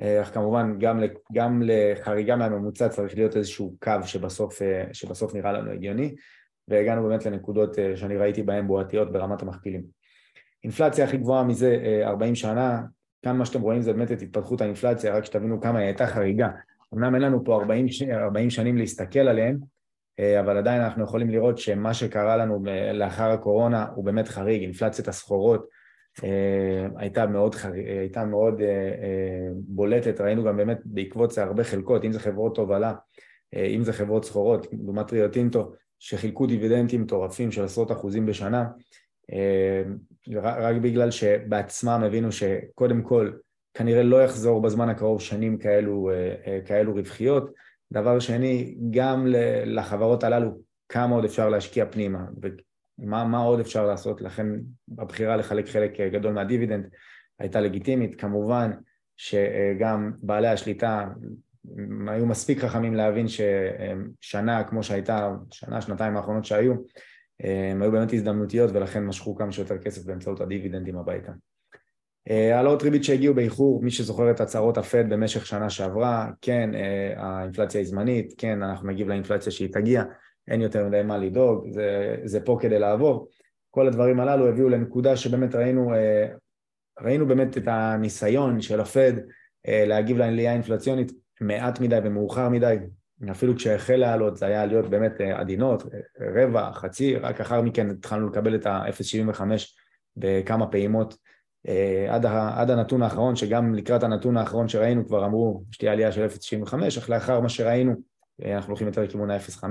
אך 0.00 0.34
כמובן 0.34 0.78
גם, 0.78 1.00
גם 1.32 1.62
לחריגה 1.64 2.36
מהממוצע 2.36 2.88
צריך 2.88 3.14
להיות 3.14 3.36
איזשהו 3.36 3.76
קו 3.82 3.92
שבסוף, 4.04 4.62
שבסוף 4.92 5.34
נראה 5.34 5.52
לנו 5.52 5.70
הגיוני 5.70 6.14
והגענו 6.68 7.08
באמת 7.08 7.26
לנקודות 7.26 7.78
אה, 7.78 7.96
שאני 7.96 8.16
ראיתי 8.16 8.42
בהן 8.42 8.66
בועתיות 8.66 9.12
ברמת 9.12 9.42
המכפילים. 9.42 9.82
אינפלציה 10.64 11.04
הכי 11.04 11.16
גבוהה 11.16 11.44
מזה 11.44 12.02
40 12.04 12.30
אה, 12.30 12.36
שנה, 12.36 12.82
כאן 13.22 13.36
מה 13.36 13.44
שאתם 13.44 13.60
רואים 13.60 13.82
זה 13.82 13.92
באמת 13.92 14.12
את 14.12 14.22
התפתחות 14.22 14.60
האינפלציה, 14.60 15.14
רק 15.14 15.24
שתבינו 15.24 15.60
כמה 15.60 15.78
היא 15.78 15.86
הייתה 15.86 16.06
חריגה. 16.06 16.48
אמנם 16.94 17.14
אין 17.14 17.22
לנו 17.22 17.44
פה 17.44 17.54
40, 17.54 17.86
40 18.12 18.50
שנים 18.50 18.76
להסתכל 18.76 19.20
עליהן, 19.20 19.58
אה, 20.20 20.40
אבל 20.40 20.56
עדיין 20.56 20.82
אנחנו 20.82 21.04
יכולים 21.04 21.30
לראות 21.30 21.58
שמה 21.58 21.94
שקרה 21.94 22.36
לנו 22.36 22.64
לאחר 22.94 23.30
הקורונה 23.30 23.86
הוא 23.94 24.04
באמת 24.04 24.28
חריג, 24.28 24.62
אינפלציית 24.62 25.08
הסחורות 25.08 25.68
הייתה 26.96 27.26
מאוד, 27.26 27.56
הייתה 28.00 28.24
מאוד 28.24 28.62
בולטת, 29.54 30.20
ראינו 30.20 30.44
גם 30.44 30.56
באמת 30.56 30.78
בעקבות 30.84 31.30
זה 31.30 31.42
הרבה 31.42 31.64
חלקות, 31.64 32.04
אם 32.04 32.12
זה 32.12 32.20
חברות 32.20 32.54
תובלה, 32.54 32.94
אם 33.56 33.82
זה 33.84 33.92
חברות 33.92 34.24
סחורות, 34.24 34.66
לעומת 34.84 35.12
ריו 35.12 35.28
טינטו, 35.28 35.72
שחילקו 35.98 36.46
דיבידנדים 36.46 37.02
מטורפים 37.02 37.52
של 37.52 37.64
עשרות 37.64 37.92
אחוזים 37.92 38.26
בשנה, 38.26 38.64
רק 40.36 40.76
בגלל 40.82 41.10
שבעצמם 41.10 42.02
הבינו 42.06 42.32
שקודם 42.32 43.02
כל 43.02 43.30
כנראה 43.74 44.02
לא 44.02 44.22
יחזור 44.22 44.62
בזמן 44.62 44.88
הקרוב 44.88 45.20
שנים 45.20 45.58
כאלו, 45.58 46.10
כאלו 46.64 46.94
רווחיות. 46.94 47.50
דבר 47.92 48.18
שני, 48.18 48.74
גם 48.90 49.26
לחברות 49.66 50.24
הללו, 50.24 50.50
כמה 50.88 51.14
עוד 51.14 51.24
אפשר 51.24 51.48
להשקיע 51.48 51.86
פנימה, 51.90 52.24
ומה 52.98 53.24
מה 53.24 53.38
עוד 53.38 53.60
אפשר 53.60 53.86
לעשות, 53.86 54.20
לכן 54.20 54.46
הבחירה 54.98 55.36
לחלק 55.36 55.68
חלק 55.68 56.00
גדול 56.00 56.32
מהדיבידנד 56.32 56.86
הייתה 57.38 57.60
לגיטימית. 57.60 58.20
כמובן 58.20 58.70
שגם 59.16 60.12
בעלי 60.22 60.48
השליטה 60.48 61.08
היו 62.08 62.26
מספיק 62.26 62.58
חכמים 62.58 62.94
להבין 62.94 63.26
ששנה 63.28 64.64
כמו 64.64 64.82
שהייתה, 64.82 65.34
שנה, 65.50 65.80
שנתיים 65.80 66.16
האחרונות 66.16 66.44
שהיו, 66.44 66.74
הם 67.40 67.82
היו 67.82 67.92
באמת 67.92 68.12
הזדמנותיות 68.12 68.70
ולכן 68.74 69.04
משכו 69.04 69.34
כמה 69.34 69.52
שיותר 69.52 69.78
כסף 69.78 70.04
באמצעות 70.04 70.40
הדיבידנדים 70.40 70.98
הביתה. 70.98 71.32
העלאות 72.26 72.82
ריבית 72.82 73.04
שהגיעו 73.04 73.34
באיחור, 73.34 73.82
מי 73.82 73.90
שזוכר 73.90 74.30
את 74.30 74.40
הצהרות 74.40 74.78
הפד 74.78 75.10
במשך 75.10 75.46
שנה 75.46 75.70
שעברה, 75.70 76.30
כן, 76.40 76.70
האינפלציה 77.16 77.80
היא 77.80 77.88
זמנית, 77.88 78.34
כן, 78.38 78.62
אנחנו 78.62 78.88
נגיב 78.88 79.08
לאינפלציה 79.08 79.52
שהיא 79.52 79.72
תגיע, 79.72 80.04
אין 80.48 80.60
יותר 80.60 80.88
מדי 80.88 81.02
מה 81.02 81.18
לדאוג, 81.18 81.70
זה, 81.70 82.16
זה 82.24 82.40
פה 82.40 82.58
כדי 82.60 82.78
לעבור. 82.78 83.28
כל 83.70 83.86
הדברים 83.86 84.20
הללו 84.20 84.48
הביאו 84.48 84.68
לנקודה 84.68 85.16
שבאמת 85.16 85.54
ראינו, 85.54 85.92
ראינו 87.00 87.26
באמת 87.26 87.58
את 87.58 87.62
הניסיון 87.66 88.60
של 88.60 88.80
הפד 88.80 89.12
להגיב 89.68 90.16
לעלייה 90.16 90.52
אינפלציונית 90.52 91.12
מעט 91.40 91.80
מדי 91.80 91.98
ומאוחר 92.04 92.48
מדי, 92.48 92.76
אפילו 93.30 93.56
כשהחל 93.56 93.96
לעלות 93.96 94.36
זה 94.36 94.46
היה 94.46 94.62
עליות 94.62 94.90
באמת 94.90 95.20
עדינות, 95.20 95.82
רבע, 96.20 96.72
חצי, 96.72 97.16
רק 97.16 97.40
אחר 97.40 97.62
מכן 97.62 97.90
התחלנו 97.90 98.28
לקבל 98.28 98.54
את 98.54 98.66
ה-0.75 98.66 99.42
בכמה 100.16 100.66
פעימות 100.66 101.16
עד, 102.08 102.26
עד 102.54 102.70
הנתון 102.70 103.02
האחרון, 103.02 103.36
שגם 103.36 103.74
לקראת 103.74 104.02
הנתון 104.02 104.36
האחרון 104.36 104.68
שראינו 104.68 105.06
כבר 105.06 105.26
אמרו 105.26 105.64
שתהיה 105.70 105.92
עלייה 105.92 106.12
של 106.12 106.26
0.95, 106.26 106.74
אך 106.98 107.10
לאחר 107.10 107.40
מה 107.40 107.48
שראינו 107.48 107.94
אנחנו 108.44 108.70
הולכים 108.70 108.86
יותר 108.86 109.02
לכיוון 109.02 109.30
ה-0.5. 109.30 109.64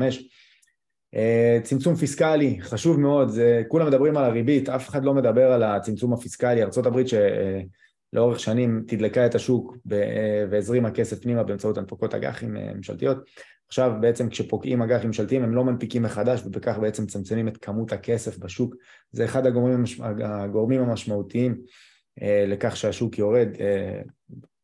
צמצום 1.63 1.95
פיסקלי, 1.95 2.57
חשוב 2.61 2.99
מאוד, 2.99 3.29
זה, 3.29 3.63
כולם 3.67 3.87
מדברים 3.87 4.17
על 4.17 4.23
הריבית, 4.23 4.69
אף 4.69 4.89
אחד 4.89 5.03
לא 5.03 5.13
מדבר 5.13 5.51
על 5.51 5.63
הצמצום 5.63 6.13
הפיסקלי, 6.13 6.63
ארה"ב 6.63 7.01
שלאורך 8.13 8.39
שנים 8.39 8.83
תדלקה 8.87 9.25
את 9.25 9.35
השוק 9.35 9.77
והזרימה 10.49 10.91
כסף 10.91 11.21
פנימה 11.21 11.43
באמצעות 11.43 11.77
הנפקות 11.77 12.13
אג"חים 12.13 12.53
ממשלתיות, 12.53 13.17
עכשיו 13.67 13.93
בעצם 14.01 14.29
כשפוקעים 14.29 14.81
אג"חים 14.81 15.07
ממשלתיים 15.07 15.43
הם 15.43 15.55
לא 15.55 15.63
מנפיקים 15.63 16.03
מחדש 16.03 16.43
ובכך 16.45 16.77
בעצם 16.77 17.03
מצמצמים 17.03 17.47
את 17.47 17.57
כמות 17.57 17.91
הכסף 17.91 18.37
בשוק, 18.37 18.75
זה 19.11 19.25
אחד 19.25 19.45
הגורמים, 19.45 19.83
הגורמים 20.23 20.81
המשמעותיים 20.81 21.61
לכך 22.47 22.77
שהשוק 22.77 23.17
יורד, 23.17 23.47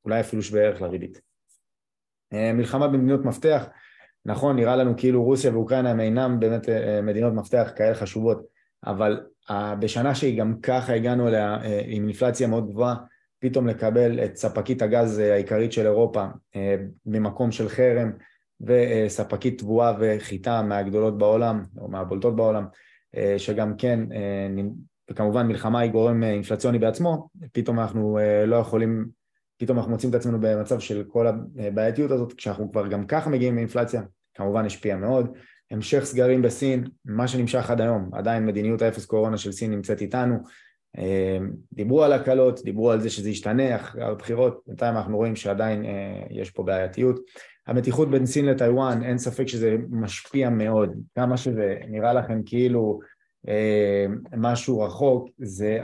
אולי 0.06 0.20
אפילו 0.20 0.42
שווה 0.42 0.62
ערך 0.62 0.82
לריבית. 0.82 1.22
מלחמה 2.34 2.88
במדינות 2.88 3.26
מפתח, 3.26 3.66
נכון, 4.28 4.56
נראה 4.56 4.76
לנו 4.76 4.94
כאילו 4.98 5.24
רוסיה 5.24 5.54
ואוקראינה 5.54 5.92
הם 5.92 6.00
אינם 6.00 6.40
באמת 6.40 6.70
מדינות 7.04 7.34
מפתח 7.34 7.72
כאלה 7.76 7.96
חשובות, 7.96 8.46
אבל 8.86 9.20
בשנה 9.80 10.16
שהיא 10.16 10.40
גם 10.40 10.56
ככה 10.62 10.94
הגענו 10.94 11.28
אליה 11.28 11.58
עם 11.86 12.08
אינפלציה 12.08 12.48
מאוד 12.48 12.70
גבוהה, 12.70 12.96
פתאום 13.40 13.68
לקבל 13.68 14.20
את 14.26 14.36
ספקית 14.36 14.82
הגז 14.82 15.20
העיקרית 15.20 15.72
של 15.72 15.86
אירופה 15.86 16.26
ממקום 17.06 17.52
של 17.52 17.70
חרם 17.70 18.12
וספקית 18.62 19.60
תבואה 19.60 19.94
וחיטה 20.00 20.62
מהגדולות 20.62 21.18
בעולם 21.18 21.66
או 21.78 21.88
מהבולטות 21.88 22.36
בעולם 22.36 22.66
שגם 23.38 23.78
כן, 23.78 24.00
וכמובן 25.12 25.48
מלחמה 25.48 25.80
היא 25.80 25.92
גורם 25.92 26.24
אינפלציוני 26.24 26.80
בעצמו, 26.80 27.28
פתאום 27.52 27.80
אנחנו 27.80 28.20
לא 28.48 28.56
יכולים, 28.56 29.06
פתאום 29.58 29.78
אנחנו 29.78 29.92
מוצאים 29.92 30.10
את 30.10 30.16
עצמנו 30.16 30.38
במצב 30.42 30.80
של 30.80 31.04
כל 31.08 31.28
הבעייתיות 31.28 32.12
הזאת 32.12 32.34
כשאנחנו 32.34 32.72
כבר 32.72 32.88
גם 32.88 33.08
ככה 33.08 33.30
מגיעים 33.30 33.56
לאינפלציה, 33.56 34.02
כמובן 34.38 34.66
השפיע 34.66 34.96
מאוד, 34.96 35.38
המשך 35.72 36.04
סגרים 36.04 36.42
בסין, 36.42 36.88
מה 37.06 37.28
שנמשך 37.28 37.70
עד 37.70 37.82
היום, 37.82 38.10
עדיין 38.14 38.46
מדיניות 38.46 38.82
האפס 38.82 39.06
קורונה 39.06 39.38
של 39.38 39.52
סין 39.52 39.72
נמצאת 39.72 40.02
איתנו, 40.02 40.36
דיברו 41.74 42.04
על 42.04 42.14
הקלות, 42.14 42.64
דיברו 42.64 42.92
על 42.92 43.02
זה 43.02 43.10
שזה 43.10 43.30
ישתנה 43.30 43.76
אחרי 43.76 44.04
הבחירות, 44.04 44.62
בינתיים 44.68 44.96
אנחנו 44.96 45.18
רואים 45.18 45.36
שעדיין 45.36 45.86
יש 46.30 46.52
פה 46.52 46.64
בעייתיות. 46.64 47.20
המתיחות 47.68 48.12
בין 48.12 48.26
סין 48.26 48.46
לטיוואן, 48.46 49.04
אין 49.04 49.18
ספק 49.18 49.48
שזה 49.48 49.76
משפיע 49.90 50.50
מאוד, 50.50 50.94
כמה 51.16 51.38
שזה 51.38 51.76
נראה 51.88 52.14
לכם 52.14 52.42
כאילו 52.46 53.00
משהו 54.38 54.80
רחוק, 54.80 55.30
זה 55.38 55.80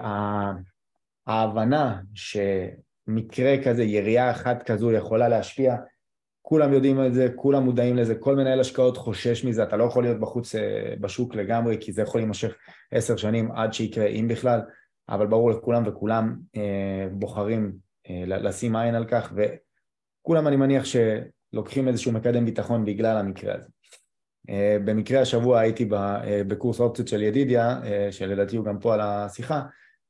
ההבנה 1.27 1.99
שמקרה 2.13 3.63
כזה, 3.63 3.83
ירייה 3.83 4.31
אחת 4.31 4.63
כזו 4.63 4.91
יכולה 4.91 5.27
להשפיע, 5.27 5.75
כולם 6.45 6.73
יודעים 6.73 7.05
את 7.05 7.13
זה, 7.13 7.27
כולם 7.35 7.63
מודעים 7.63 7.95
לזה, 7.95 8.15
כל 8.15 8.35
מנהל 8.35 8.59
השקעות 8.59 8.97
חושש 8.97 9.45
מזה, 9.45 9.63
אתה 9.63 9.77
לא 9.77 9.83
יכול 9.83 10.03
להיות 10.03 10.19
בחוץ 10.19 10.55
בשוק 11.01 11.35
לגמרי 11.35 11.77
כי 11.79 11.91
זה 11.91 12.01
יכול 12.01 12.21
להימשך 12.21 12.53
עשר 12.91 13.17
שנים 13.17 13.51
עד 13.51 13.73
שיקרה 13.73 14.05
אם 14.05 14.27
בכלל 14.27 14.59
אבל 15.09 15.27
ברור 15.27 15.51
לכולם 15.51 15.83
וכולם 15.85 16.35
אה, 16.55 17.07
בוחרים 17.11 17.73
אה, 18.09 18.23
לשים 18.25 18.75
עין 18.75 18.95
על 18.95 19.05
כך 19.05 19.33
וכולם 19.35 20.47
אני 20.47 20.55
מניח 20.55 20.83
שלוקחים 20.85 21.87
איזשהו 21.87 22.11
מקדם 22.11 22.45
ביטחון 22.45 22.85
בגלל 22.85 23.17
המקרה 23.17 23.55
הזה. 23.55 23.67
אה, 24.49 24.77
במקרה 24.85 25.21
השבוע 25.21 25.59
הייתי 25.59 25.89
בקורס 26.47 26.79
אופציות 26.79 27.07
של 27.07 27.21
ידידיה, 27.21 27.79
אה, 27.83 28.07
שלדעתי 28.11 28.57
הוא 28.57 28.65
גם 28.65 28.79
פה 28.79 28.93
על 28.93 29.01
השיחה, 29.03 29.61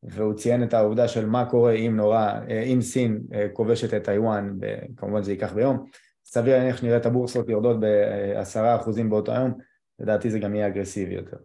והוא 0.03 0.33
ציין 0.33 0.63
את 0.63 0.73
העובדה 0.73 1.07
של 1.07 1.25
מה 1.25 1.45
קורה 1.45 1.73
אם 1.73 1.95
נורא, 1.95 2.31
אה, 2.49 2.63
אם 2.63 2.81
סין 2.81 3.21
אה, 3.33 3.47
כובשת 3.53 3.93
את 3.93 4.03
טיוואן, 4.03 4.57
כמובן 4.97 5.23
זה 5.23 5.31
ייקח 5.31 5.53
ביום, 5.53 5.85
סביר 6.33 6.57
להניח 6.57 6.77
שנראה 6.77 6.97
את 6.97 7.05
הבורסות 7.05 7.49
יורדות 7.49 7.79
בעשרה 7.79 8.75
אחוזים 8.75 9.09
באותו 9.09 9.31
היום, 9.31 9.53
לדעתי 9.99 10.29
זה 10.29 10.39
גם 10.39 10.55
יהיה 10.55 10.67
אגרסיבי 10.67 11.15
יותר. 11.15 11.37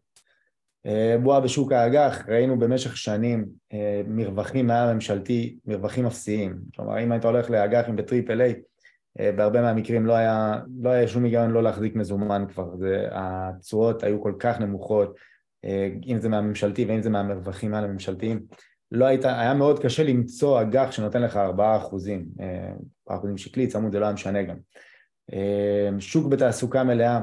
בועה 1.23 1.40
בשוק 1.40 1.73
האג"ח, 1.73 2.28
ראינו 2.28 2.59
במשך 2.59 2.97
שנים 2.97 3.47
מרווחים 4.07 4.66
מהממשלתי, 4.66 5.57
מרווחים 5.66 6.07
אפסיים. 6.07 6.59
כלומר, 6.76 7.02
אם 7.02 7.12
היית 7.12 7.25
הולך 7.25 7.50
לאג"חים 7.50 7.97
בטריפל 7.97 8.40
איי, 8.40 8.54
בהרבה 9.37 9.62
מהמקרים 9.62 10.07
לא 10.07 10.12
היה, 10.12 10.61
לא 10.83 10.90
היה 10.90 11.09
שום 11.09 11.25
היגיון 11.25 11.50
לא 11.50 11.62
להחזיק 11.62 11.97
מזומן 11.97 12.45
כבר, 12.49 12.76
זה, 12.76 13.07
התשואות 13.11 14.02
היו 14.02 14.23
כל 14.23 14.33
כך 14.38 14.61
נמוכות, 14.61 15.16
אם 16.07 16.18
זה 16.18 16.28
מהממשלתי 16.28 16.85
ואם 16.85 17.02
זה 17.02 17.11
מהמרווחים 17.11 17.71
מעל 17.71 17.85
הממשלתיים, 17.85 18.40
לא 18.92 19.04
היית, 19.04 19.25
היה 19.25 19.54
מאוד 19.54 19.78
קשה 19.78 20.02
למצוא 20.02 20.61
אג"ח 20.61 20.90
שנותן 20.90 21.23
לך 21.23 21.37
ארבעה 21.37 21.76
אחוזים, 21.76 22.25
אחוזים 23.15 23.38
שקלי, 23.38 23.67
צמוד 23.67 23.93
זה 23.93 24.00
לא 24.00 24.05
היה 24.05 24.15
משנה 24.15 24.43
גם. 24.43 24.57
שוק 25.99 26.27
בתעסוקה 26.27 26.85
מלאה, 26.85 27.21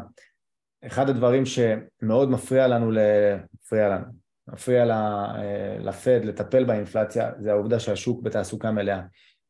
אחד 0.85 1.09
הדברים 1.09 1.43
שמאוד 1.45 2.29
מפריע 2.29 2.67
לנו, 2.67 2.91
מפריע 3.53 3.89
לנו, 3.89 4.05
מפריע 4.47 4.85
לפד 5.79 6.19
לטפל 6.23 6.63
באינפלציה 6.63 7.31
זה 7.39 7.51
העובדה 7.51 7.79
שהשוק 7.79 8.23
בתעסוקה 8.23 8.71
מלאה. 8.71 9.01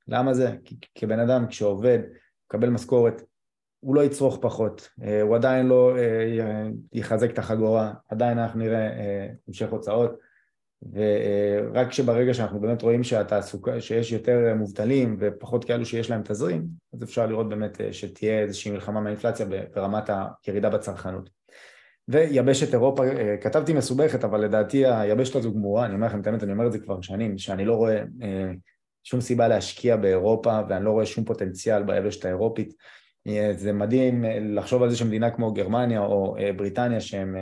למה 0.07 0.33
זה? 0.33 0.55
כי 0.65 0.75
כבן 0.95 1.19
אדם 1.19 1.47
כשעובד, 1.47 1.99
מקבל 2.47 2.69
משכורת, 2.69 3.21
הוא 3.79 3.95
לא 3.95 4.03
יצרוך 4.03 4.37
פחות, 4.41 4.89
הוא 5.21 5.35
עדיין 5.35 5.65
לא 5.67 5.97
יחזק 6.93 7.29
את 7.29 7.39
החגורה, 7.39 7.93
עדיין 8.09 8.39
אנחנו 8.39 8.59
נראה 8.59 8.89
המשך 9.47 9.69
הוצאות 9.69 10.19
ורק 10.93 11.91
שברגע 11.91 12.33
שאנחנו 12.33 12.59
באמת 12.59 12.81
רואים 12.81 13.03
שהתעסוקה, 13.03 13.81
שיש 13.81 14.11
יותר 14.11 14.53
מובטלים 14.55 15.17
ופחות 15.19 15.65
כאלו 15.65 15.85
שיש 15.85 16.09
להם 16.09 16.21
תזרים, 16.23 16.65
אז 16.93 17.03
אפשר 17.03 17.25
לראות 17.25 17.49
באמת 17.49 17.81
שתהיה 17.91 18.39
איזושהי 18.39 18.71
מלחמה 18.71 19.01
מהאינפלציה 19.01 19.45
ברמת 19.75 20.09
הירידה 20.45 20.69
בצרכנות. 20.69 21.29
ויבשת 22.07 22.73
אירופה, 22.73 23.03
כתבתי 23.41 23.73
מסובכת, 23.73 24.23
אבל 24.23 24.41
לדעתי 24.41 24.85
היבשת 24.85 25.35
הזו 25.35 25.53
גמורה, 25.53 25.85
אני 25.85 25.95
אומר 25.95 26.07
לכם 26.07 26.21
את 26.21 26.27
האמת, 26.27 26.43
אני 26.43 26.51
אומר 26.51 26.67
את 26.67 26.71
זה 26.71 26.79
כבר 26.79 27.01
שנים, 27.01 27.37
שאני 27.37 27.65
לא 27.65 27.73
רואה 27.73 28.03
שום 29.03 29.21
סיבה 29.21 29.47
להשקיע 29.47 29.95
באירופה 29.95 30.59
ואני 30.69 30.85
לא 30.85 30.91
רואה 30.91 31.05
שום 31.05 31.23
פוטנציאל 31.23 31.83
ביבשת 31.83 32.25
האירופית. 32.25 32.73
זה 33.55 33.73
מדהים 33.73 34.25
לחשוב 34.41 34.83
על 34.83 34.89
זה 34.89 34.97
שמדינה 34.97 35.31
כמו 35.31 35.53
גרמניה 35.53 35.99
או 35.99 36.35
בריטניה 36.57 36.99
שהן 37.01 37.35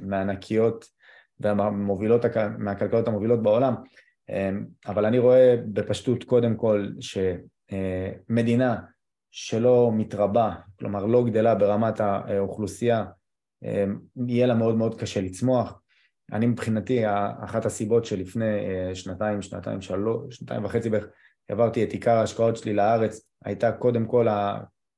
מענקיות 0.00 0.84
והמובילות, 1.42 2.24
מהכלכלות 2.58 3.08
המובילות 3.08 3.42
בעולם, 3.42 3.74
אבל 4.86 5.04
אני 5.04 5.18
רואה 5.18 5.56
בפשטות 5.72 6.24
קודם 6.24 6.56
כל 6.56 6.88
שמדינה 7.00 8.76
שלא 9.30 9.90
מתרבה, 9.94 10.54
כלומר 10.78 11.06
לא 11.06 11.24
גדלה 11.24 11.54
ברמת 11.54 12.00
האוכלוסייה, 12.00 13.04
יהיה 14.26 14.46
לה 14.46 14.54
מאוד 14.54 14.76
מאוד 14.76 15.00
קשה 15.00 15.20
לצמוח. 15.20 15.80
אני 16.32 16.46
מבחינתי, 16.46 17.02
אחת 17.44 17.66
הסיבות 17.66 18.04
שלפני 18.04 18.44
שנתיים, 18.94 19.42
שנתיים, 19.42 19.80
שלוש, 19.80 20.36
שנתיים 20.36 20.64
וחצי 20.64 20.90
בערך, 20.90 21.06
העברתי 21.48 21.84
את 21.84 21.92
עיקר 21.92 22.16
ההשקעות 22.16 22.56
שלי 22.56 22.74
לארץ, 22.74 23.28
הייתה 23.44 23.72
קודם 23.72 24.06
כל 24.06 24.26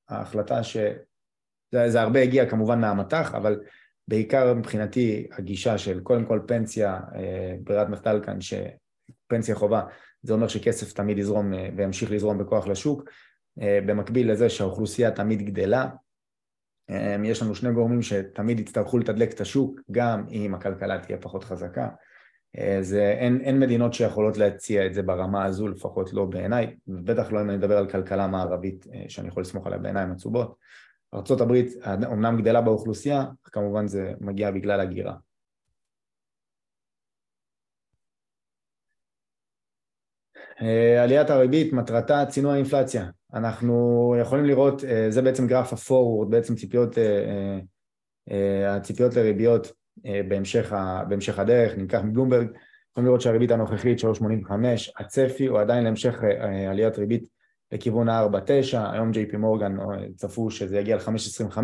ההחלטה 0.08 0.62
שזה 0.62 2.00
הרבה 2.02 2.20
הגיע 2.20 2.50
כמובן 2.50 2.80
מהמטח, 2.80 3.34
אבל 3.34 3.60
בעיקר 4.08 4.54
מבחינתי 4.54 5.26
הגישה 5.32 5.78
של 5.78 6.00
קודם 6.00 6.24
כל 6.24 6.40
פנסיה, 6.46 7.00
ברירת 7.64 7.88
מחדל 7.88 8.20
כאן 8.24 8.38
שפנסיה 8.40 9.54
חובה, 9.54 9.82
זה 10.22 10.32
אומר 10.32 10.48
שכסף 10.48 10.92
תמיד 10.92 11.18
יזרום 11.18 11.52
וימשיך 11.76 12.10
לזרום 12.10 12.38
בכוח 12.38 12.66
לשוק, 12.66 13.04
במקביל 13.56 14.32
לזה 14.32 14.48
שהאוכלוסייה 14.48 15.10
תמיד 15.10 15.42
גדלה, 15.42 15.88
יש 17.24 17.42
לנו 17.42 17.54
שני 17.54 17.72
גורמים 17.72 18.02
שתמיד 18.02 18.60
יצטרכו 18.60 18.98
לתדלק 18.98 19.32
את 19.32 19.40
השוק, 19.40 19.80
גם 19.90 20.24
אם 20.30 20.54
הכלכלה 20.54 20.98
תהיה 20.98 21.18
פחות 21.18 21.44
חזקה. 21.44 21.88
זה, 22.80 23.10
אין, 23.18 23.40
אין 23.40 23.60
מדינות 23.60 23.94
שיכולות 23.94 24.36
להציע 24.36 24.86
את 24.86 24.94
זה 24.94 25.02
ברמה 25.02 25.44
הזו, 25.44 25.68
לפחות 25.68 26.12
לא 26.12 26.24
בעיניי, 26.24 26.76
ובטח 26.88 27.32
לא 27.32 27.40
אם 27.40 27.48
אני 27.50 27.56
מדבר 27.56 27.78
על 27.78 27.90
כלכלה 27.90 28.26
מערבית 28.26 28.86
שאני 29.08 29.28
יכול 29.28 29.40
לסמוך 29.40 29.66
עליה 29.66 29.78
בעיניים 29.78 30.12
עצובות. 30.12 30.56
ארה"ב 31.14 31.52
אומנם 32.06 32.40
גדלה 32.40 32.60
באוכלוסייה, 32.60 33.20
אך 33.22 33.50
כמובן 33.52 33.86
זה 33.86 34.12
מגיע 34.20 34.50
בגלל 34.50 34.80
הגירה. 34.80 35.14
עליית 41.02 41.30
הריבית, 41.30 41.72
מטרתה 41.72 42.24
צינוע 42.28 42.52
האינפלציה. 42.52 43.06
אנחנו 43.34 44.14
יכולים 44.20 44.44
לראות, 44.44 44.84
אה, 44.84 45.06
זה 45.10 45.22
בעצם 45.22 45.46
גרף 45.46 45.72
הפורוורד, 45.72 46.30
בעצם 46.30 46.54
ציפיות, 46.54 46.98
אה, 46.98 47.58
אה, 48.30 48.76
הציפיות 48.76 49.14
לריביות 49.16 49.72
בהמשך, 50.28 50.72
בהמשך 51.08 51.38
הדרך, 51.38 51.76
ניקח 51.76 52.00
מבלומברג, 52.04 52.46
יכולים 52.90 53.06
לראות 53.06 53.20
שהריבית 53.20 53.50
הנוכחית 53.50 53.98
3.85, 53.98 54.92
הצפי 54.98 55.46
הוא 55.46 55.60
עדיין 55.60 55.84
להמשך 55.84 56.14
עליית 56.70 56.98
ריבית 56.98 57.28
לכיוון 57.72 58.08
ה-4.9, 58.08 58.76
היום 58.92 59.10
ג'יי 59.10 59.26
פי 59.30 59.36
מורגן 59.36 59.76
צפו 60.16 60.50
שזה 60.50 60.78
יגיע 60.78 60.96
ל-5.25, 60.96 61.58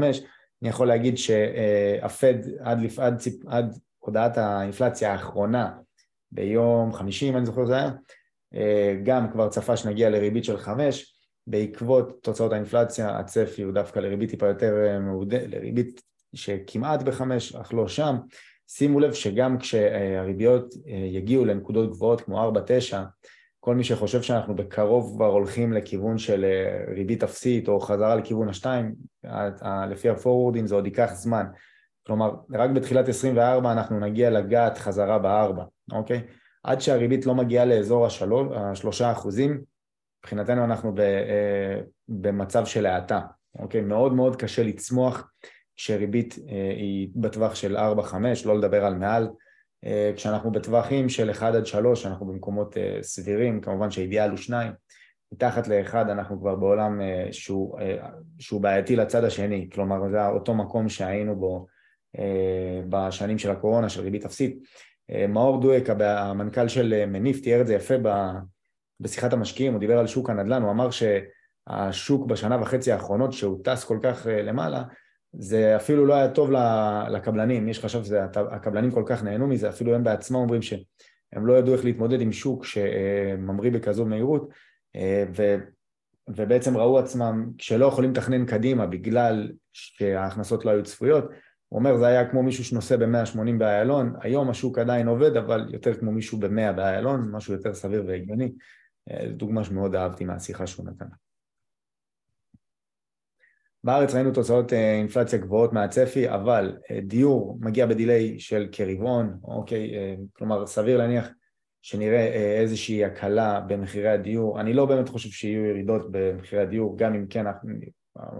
אני 0.63 0.69
יכול 0.69 0.89
להגיד 0.89 1.19
שהפד 1.19 2.35
עד, 2.61 2.79
עד, 2.99 3.23
עד 3.47 3.75
הודעת 3.99 4.39
האינפלציה 4.39 5.13
האחרונה 5.13 5.71
ביום 6.33 6.93
חמישי, 6.93 7.29
אם 7.29 7.37
אני 7.37 7.47
זוכר 7.47 7.67
זה 7.67 7.77
היה, 7.77 7.91
גם 9.03 9.31
כבר 9.33 9.49
צפה 9.49 9.77
שנגיע 9.77 10.11
לריבית 10.11 10.45
של 10.45 10.57
5, 10.57 11.15
בעקבות 11.47 12.23
תוצאות 12.23 12.53
האינפלציה 12.53 13.19
הצפי 13.19 13.63
הוא 13.63 13.73
דווקא 13.73 13.99
לריבית 13.99 14.31
טיפה 14.31 14.47
יותר 14.47 14.85
אה, 14.87 14.99
מעודדת, 14.99 15.49
לריבית 15.49 16.03
שכמעט 16.35 17.03
בחמש 17.03 17.55
אך 17.55 17.75
לא 17.75 17.89
שם. 17.89 18.17
שימו 18.69 19.01
לב 19.01 19.13
שגם 19.13 19.59
כשהריביות 19.59 20.75
אה, 20.89 20.93
יגיעו 20.93 21.45
לנקודות 21.45 21.91
גבוהות 21.91 22.21
כמו 22.21 22.53
4-9, 22.53 22.97
כל 23.61 23.75
מי 23.75 23.85
שחושב 23.85 24.23
שאנחנו 24.23 24.55
בקרוב 24.55 25.13
כבר 25.15 25.27
הולכים 25.27 25.73
לכיוון 25.73 26.19
של 26.19 26.45
אה, 26.45 26.95
ריבית 26.95 27.23
אפסית 27.23 27.69
או 27.69 27.81
חזרה 27.81 28.15
לכיוון 28.15 28.49
השתיים, 28.49 28.95
לפי 29.91 30.09
הפורוורדים 30.09 30.67
זה 30.67 30.75
עוד 30.75 30.87
ייקח 30.87 31.11
זמן. 31.15 31.47
כלומר, 32.07 32.35
רק 32.55 32.71
בתחילת 32.71 33.09
24 33.09 33.73
אנחנו 33.73 34.01
נגיע 34.01 34.31
לגעת 34.31 34.79
חזרה 34.79 35.19
בארבע, 35.19 35.65
אוקיי? 35.93 36.23
עד 36.63 36.81
שהריבית 36.81 37.27
לא 37.27 37.35
מגיעה 37.35 37.65
לאזור 37.65 38.07
השלושה 38.55 39.13
אחוזים, 39.13 39.61
מבחינתנו 40.21 40.65
אנחנו 40.65 40.95
אה, 40.99 41.81
במצב 42.09 42.67
של 42.67 42.87
האטה, 42.87 43.21
אוקיי? 43.59 43.81
מאוד 43.81 44.15
מאוד 44.15 44.37
קשה 44.37 44.63
לצמוח 44.63 45.31
כשריבית 45.77 46.39
אה, 46.49 46.73
היא 46.77 47.09
בטווח 47.15 47.55
של 47.55 47.77
4-5, 47.77 48.15
לא 48.45 48.59
לדבר 48.59 48.85
על 48.85 48.95
מעל. 48.95 49.29
אה, 49.85 50.13
כשאנחנו 50.17 50.51
בטווחים 50.51 51.09
של 51.09 51.31
1 51.31 51.55
עד 51.55 51.67
3 51.67 52.07
אנחנו 52.07 52.27
במקומות 52.27 52.77
סבירים, 53.03 53.61
כמובן 53.61 53.91
שהאידיאל 53.91 54.31
הוא 54.31 54.37
2, 54.37 54.73
מתחת 55.33 55.69
ל-1 55.69 55.95
אנחנו 55.95 56.41
כבר 56.41 56.55
בעולם 56.55 57.01
שהוא, 57.33 57.79
שהוא 58.39 58.61
בעייתי 58.61 58.97
לצד 58.97 59.25
השני, 59.25 59.69
כלומר 59.73 60.11
זה 60.11 60.27
אותו 60.27 60.55
מקום 60.55 60.89
שהיינו 60.89 61.37
בו 61.37 61.67
בשנים 62.89 63.39
של 63.39 63.51
הקורונה, 63.51 63.89
של 63.89 64.01
ריבית 64.01 64.25
אפסית. 64.25 64.59
מאור 65.29 65.61
דואק, 65.61 65.85
המנכ"ל 66.01 66.69
של 66.69 67.07
מניף, 67.07 67.41
תיאר 67.41 67.61
את 67.61 67.67
זה 67.67 67.75
יפה 67.75 67.95
בשיחת 69.01 69.33
המשקיעים, 69.33 69.73
הוא 69.73 69.81
דיבר 69.81 69.99
על 69.99 70.07
שוק 70.07 70.31
הנדל"ן, 70.31 70.63
הוא 70.63 70.71
אמר 70.71 70.89
שהשוק 70.91 72.27
בשנה 72.27 72.63
וחצי 72.63 72.93
האחרונות, 72.93 73.33
שהוא 73.33 73.65
טס 73.65 73.85
כל 73.85 73.99
כך 74.03 74.27
אה, 74.27 74.43
למעלה, 74.43 74.83
זה 75.33 75.77
אפילו 75.77 76.07
לא 76.07 76.15
היה 76.15 76.29
טוב 76.29 76.51
לקבלנים, 77.11 77.65
מי 77.65 77.75
שחשב 77.75 78.05
שהקבלנים 78.05 78.91
כל 78.91 79.03
כך 79.07 79.25
נהנו 79.25 79.47
מזה, 79.47 79.69
אפילו 79.69 79.95
הם 79.95 80.05
בעצמם 80.05 80.37
אומרים 80.37 80.63
שהם 80.63 81.47
לא 81.47 81.59
ידעו 81.59 81.75
איך 81.75 81.85
להתמודד 81.85 82.21
עם 82.21 82.33
שוק 82.33 82.65
שממריא 82.65 83.73
בכזו 83.73 84.07
מהירות, 84.07 84.49
אה, 84.97 85.25
ו, 85.37 85.57
ובעצם 86.29 86.77
ראו 86.77 86.99
עצמם 86.99 87.51
כשלא 87.59 87.87
יכולים 87.87 88.11
לתכנן 88.11 88.47
קדימה 88.47 88.87
בגלל 88.87 89.53
שההכנסות 89.73 90.65
לא 90.65 90.71
היו 90.71 90.83
צפויות, 90.83 91.25
הוא 91.69 91.79
אומר 91.79 91.97
זה 91.97 92.07
היה 92.07 92.31
כמו 92.31 92.43
מישהו 92.43 92.65
שנוסע 92.65 92.97
ב-180 92.97 93.59
באיילון, 93.59 94.15
היום 94.21 94.51
השוק 94.51 94.79
עדיין 94.79 95.09
עובד 95.09 95.37
אבל 95.37 95.67
יותר 95.73 95.95
כמו 95.95 96.13
מישהו 96.13 96.39
ב-100 96.39 96.73
באיילון, 96.77 97.31
משהו 97.33 97.55
יותר 97.55 97.75
סביר 97.75 98.05
והגיוני, 98.07 98.53
זו 99.09 99.37
דוגמה 99.37 99.65
שמאוד 99.65 99.95
אהבתי 99.95 100.25
מהשיחה 100.25 100.67
שהוא 100.67 100.87
נתן. 100.87 101.07
בארץ 103.85 104.15
ראינו 104.15 104.31
תוצאות 104.31 104.73
אה, 104.73 104.95
אינפלציה 104.95 105.39
גבוהות 105.39 105.73
מהצפי, 105.73 106.31
אבל 106.31 106.77
אה, 106.91 107.01
דיור 107.01 107.59
מגיע 107.61 107.87
בדיליי 107.87 108.39
של 108.39 108.69
כרבעון, 108.73 109.39
אוקיי, 109.45 109.95
אה, 109.95 110.15
כלומר 110.33 110.67
סביר 110.67 110.99
להניח 110.99 111.29
שנראה 111.83 112.27
איזושהי 112.61 113.05
הקלה 113.05 113.61
במחירי 113.61 114.09
הדיור. 114.09 114.61
אני 114.61 114.73
לא 114.73 114.87
באמת 114.87 115.09
חושב 115.09 115.29
שיהיו 115.29 115.65
ירידות 115.65 116.07
במחירי 116.11 116.63
הדיור, 116.63 116.99
גם 116.99 117.15
אם 117.15 117.27
כן 117.27 117.45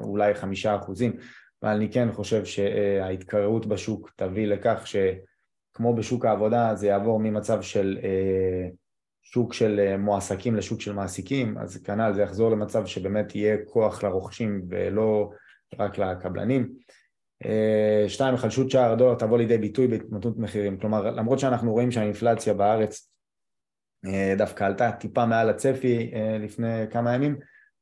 אולי 0.05 0.35
חמישה 0.35 0.77
אחוזים, 0.77 1.13
אבל 1.63 1.71
אני 1.71 1.93
כן 1.93 2.13
חושב 2.13 2.45
שההתקררות 2.45 3.67
בשוק 3.67 4.11
תביא 4.17 4.47
לכך 4.47 4.87
שכמו 4.87 5.95
בשוק 5.95 6.25
העבודה 6.25 6.75
זה 6.75 6.87
יעבור 6.87 7.21
ממצב 7.21 7.63
של 7.63 7.99
שוק 9.33 9.55
של 9.55 9.81
אה, 9.81 9.97
מועסקים 9.97 10.57
לשוק 10.57 10.81
של 10.81 10.93
מעסיקים, 10.93 11.59
אז 11.59 11.83
כנ"ל 11.83 12.13
זה 12.15 12.23
יחזור 12.23 12.51
למצב 12.51 12.87
שבאמת 12.87 13.35
יהיה 13.35 13.57
כוח 13.65 14.05
לרוכשים 14.05 14.63
ולא 14.69 15.31
רק 15.79 15.99
לקבלנים. 15.99 16.73
אה, 17.45 18.05
שתיים, 18.09 18.35
החלשות 18.35 18.71
שער 18.71 18.93
הדולר 18.93 19.15
תבוא 19.15 19.39
לידי 19.39 19.59
ביטוי 19.59 19.89
בהתמתנות 19.89 20.39
מחירים, 20.39 20.79
כלומר 20.79 21.11
למרות 21.11 21.39
שאנחנו 21.39 21.73
רואים 21.73 21.91
שהאינפלציה 21.91 22.55
בארץ 22.55 23.11
אה, 24.07 24.35
דווקא 24.39 24.65
עלתה 24.65 24.93
טיפה 24.93 25.27
מעל 25.27 25.51
הצפי 25.51 26.11
לפני 26.41 26.85
כמה 26.91 27.15
ימים, 27.15 27.39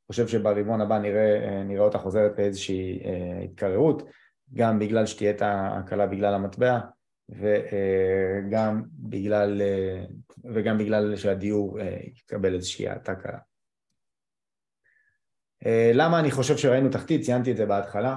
חושב 0.06 0.28
שברבעון 0.28 0.80
הבא 0.80 0.98
נראה, 0.98 1.62
נראה 1.64 1.84
אותה 1.84 1.98
חוזרת 1.98 2.36
באיזושהי 2.36 3.00
התקררות, 3.44 4.02
גם 4.54 4.78
בגלל 4.78 5.06
שתהיה 5.06 5.30
את 5.30 5.42
ההקלה 5.42 6.06
בגלל 6.06 6.34
המטבע 6.34 6.78
וגם 7.28 8.82
בגלל, 8.92 9.62
וגם 10.54 10.78
בגלל 10.78 11.16
שהדיור 11.16 11.80
אה, 11.80 11.98
יקבל 12.04 12.54
איזושהי 12.54 12.88
האטה 12.88 13.14
קלה. 13.14 13.38
אה, 15.66 15.90
למה 15.94 16.20
אני 16.20 16.30
חושב 16.30 16.56
שראינו 16.56 16.88
תחתית? 16.92 17.22
ציינתי 17.22 17.52
את 17.52 17.56
זה 17.56 17.66
בהתחלה. 17.66 18.16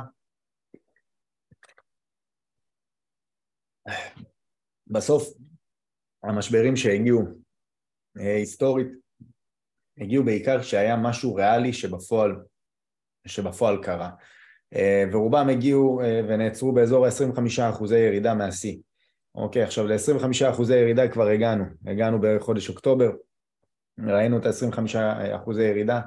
בסוף 4.87 5.23
המשברים 6.23 6.75
שהגיעו 6.75 7.21
אה, 8.19 8.35
היסטורית 8.35 8.87
הגיעו 9.97 10.25
בעיקר 10.25 10.61
כשהיה 10.61 10.97
משהו 10.97 11.35
ריאלי 11.35 11.73
שבפועל, 11.73 12.31
שבפועל 13.27 13.83
קרה 13.83 14.11
ורובם 15.13 15.49
הגיעו 15.49 15.99
ונעצרו 16.29 16.73
באזור 16.73 17.05
ה-25% 17.05 17.95
ירידה 17.95 18.33
מהשיא 18.33 18.77
אוקיי, 19.35 19.63
עכשיו 19.63 19.87
ל-25 19.87 20.49
אחוזי 20.49 20.75
ירידה 20.75 21.07
כבר 21.07 21.27
הגענו, 21.27 21.65
הגענו 21.87 22.21
בערך 22.21 22.41
חודש 22.41 22.69
אוקטובר, 22.69 23.11
ראינו 23.99 24.37
את 24.37 24.45
ה-25 24.45 24.97
אחוזי 25.35 25.63
ירידה, 25.63 26.01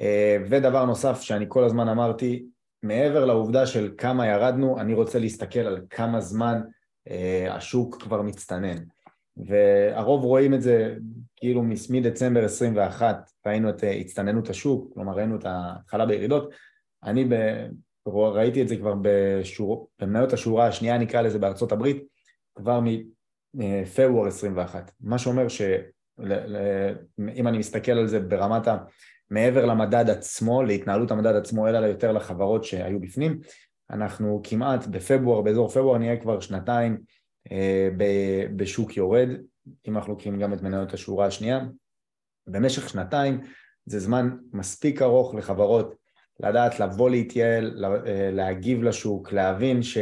אה, 0.00 0.36
ודבר 0.48 0.84
נוסף 0.84 1.20
שאני 1.20 1.44
כל 1.48 1.64
הזמן 1.64 1.88
אמרתי, 1.88 2.46
מעבר 2.82 3.24
לעובדה 3.24 3.66
של 3.66 3.94
כמה 3.98 4.26
ירדנו, 4.26 4.80
אני 4.80 4.94
רוצה 4.94 5.18
להסתכל 5.18 5.60
על 5.60 5.80
כמה 5.90 6.20
זמן 6.20 6.60
אה, 7.10 7.54
השוק 7.54 8.02
כבר 8.02 8.22
מצטנן. 8.22 8.76
והרוב 9.36 10.24
רואים 10.24 10.54
את 10.54 10.62
זה 10.62 10.94
כאילו 11.36 11.62
מדצמבר 11.90 12.44
21 12.44 13.30
ראינו 13.46 13.70
את 13.70 13.84
אה, 13.84 13.90
הצטננות 13.90 14.50
השוק, 14.50 14.94
כלומר 14.94 15.12
ראינו 15.12 15.36
את 15.36 15.44
ההתחלה 15.44 16.06
בירידות, 16.06 16.50
אני 17.04 17.24
ב... 17.24 17.34
ראיתי 18.06 18.62
את 18.62 18.68
זה 18.68 18.76
כבר 18.76 18.94
בשור... 19.02 19.88
במניות 20.00 20.32
השורה 20.32 20.66
השנייה 20.66 20.98
נקרא 20.98 21.20
לזה 21.20 21.38
בארצות 21.38 21.72
הברית, 21.72 22.11
כבר 22.54 22.80
מפברואר 23.54 24.26
21, 24.26 24.90
מה 25.00 25.18
שאומר 25.18 25.48
שאם 25.48 27.46
אני 27.48 27.58
מסתכל 27.58 27.92
על 27.92 28.06
זה 28.06 28.20
ברמת 28.20 28.68
ה... 28.68 28.76
מעבר 29.30 29.66
למדד 29.66 30.10
עצמו, 30.10 30.62
להתנהלות 30.62 31.10
המדד 31.10 31.36
עצמו, 31.36 31.68
אלא 31.68 31.86
יותר 31.86 32.12
לחברות 32.12 32.64
שהיו 32.64 33.00
בפנים, 33.00 33.40
אנחנו 33.90 34.40
כמעט 34.44 34.86
בפברואר, 34.86 35.40
באזור 35.40 35.68
פברואר 35.68 35.98
נהיה 35.98 36.16
כבר 36.16 36.40
שנתיים 36.40 36.98
אה, 37.52 37.88
בשוק 38.56 38.96
יורד, 38.96 39.28
אם 39.88 39.96
אנחנו 39.96 40.12
לוקחים 40.12 40.38
גם 40.38 40.52
את 40.52 40.62
מניות 40.62 40.94
השורה 40.94 41.26
השנייה, 41.26 41.60
במשך 42.46 42.88
שנתיים 42.88 43.40
זה 43.86 43.98
זמן 43.98 44.30
מספיק 44.52 45.02
ארוך 45.02 45.34
לחברות 45.34 45.94
לדעת 46.40 46.80
לבוא 46.80 47.10
להתייעל, 47.10 47.84
אה, 47.84 48.30
להגיב 48.32 48.82
לשוק, 48.82 49.32
להבין 49.32 49.82
ש... 49.82 49.98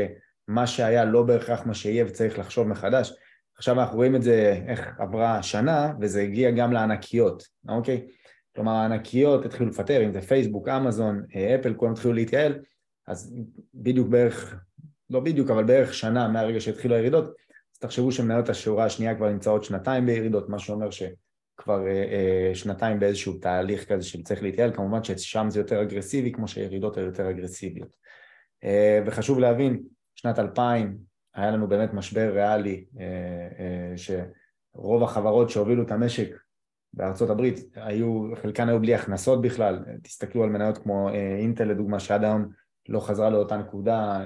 מה 0.50 0.66
שהיה 0.66 1.04
לא 1.04 1.22
בהכרח 1.22 1.66
מה 1.66 1.74
שיהיה 1.74 2.04
וצריך 2.06 2.38
לחשוב 2.38 2.68
מחדש. 2.68 3.12
עכשיו 3.56 3.80
אנחנו 3.80 3.96
רואים 3.96 4.16
את 4.16 4.22
זה, 4.22 4.62
איך 4.66 4.88
עברה 4.98 5.42
שנה, 5.42 5.92
וזה 6.00 6.22
הגיע 6.22 6.50
גם 6.50 6.72
לענקיות, 6.72 7.42
אוקיי? 7.68 8.06
כלומר 8.54 8.72
הענקיות 8.72 9.44
התחילו 9.46 9.70
לפטר, 9.70 10.04
אם 10.04 10.12
זה 10.12 10.20
פייסבוק, 10.20 10.68
אמזון, 10.68 11.22
אה, 11.36 11.54
אפל, 11.54 11.74
כולם 11.74 11.92
התחילו 11.92 12.14
להתייעל, 12.14 12.58
אז 13.06 13.34
בדיוק 13.74 14.08
בערך, 14.08 14.60
לא 15.10 15.20
בדיוק, 15.20 15.50
אבל 15.50 15.64
בערך 15.64 15.94
שנה 15.94 16.28
מהרגע 16.28 16.60
שהתחילו 16.60 16.94
הירידות, 16.94 17.24
אז 17.74 17.78
תחשבו 17.78 18.12
שמניות 18.12 18.48
השורה 18.48 18.84
השנייה 18.84 19.14
כבר 19.14 19.28
נמצאות 19.28 19.64
שנתיים 19.64 20.06
בירידות, 20.06 20.48
מה 20.48 20.58
שאומר 20.58 20.88
שכבר 20.90 21.86
אה, 21.86 21.92
אה, 21.92 22.54
שנתיים 22.54 23.00
באיזשהו 23.00 23.38
תהליך 23.38 23.92
כזה 23.92 24.06
שצריך 24.06 24.42
להתייעל, 24.42 24.72
כמובן 24.74 25.04
ששם 25.04 25.46
זה 25.50 25.60
יותר 25.60 25.82
אגרסיבי, 25.82 26.32
כמו 26.32 26.48
שהירידות 26.48 26.96
היו 26.96 27.06
יותר 27.06 27.30
אגרסיביות. 27.30 27.96
אה, 28.64 29.00
וחשוב 29.06 29.38
להבין, 29.38 29.82
שנת 30.14 30.38
2000 30.38 30.98
היה 31.34 31.50
לנו 31.50 31.68
באמת 31.68 31.94
משבר 31.94 32.30
ריאלי, 32.34 32.84
אה, 33.00 33.04
אה, 33.58 33.94
שרוב 33.96 35.02
החברות 35.02 35.50
שהובילו 35.50 35.82
את 35.82 35.90
המשק 35.90 36.36
בארצות 36.92 37.30
הברית 37.30 37.58
היו, 37.74 38.28
חלקן 38.42 38.68
היו 38.68 38.80
בלי 38.80 38.94
הכנסות 38.94 39.42
בכלל, 39.42 39.84
תסתכלו 40.02 40.44
על 40.44 40.50
מניות 40.50 40.78
כמו 40.78 41.10
אינטל 41.38 41.64
לדוגמה 41.64 42.00
שעד 42.00 42.24
היום 42.24 42.48
לא 42.88 43.00
חזרה 43.00 43.30
לאותה 43.30 43.56
נקודה, 43.56 44.24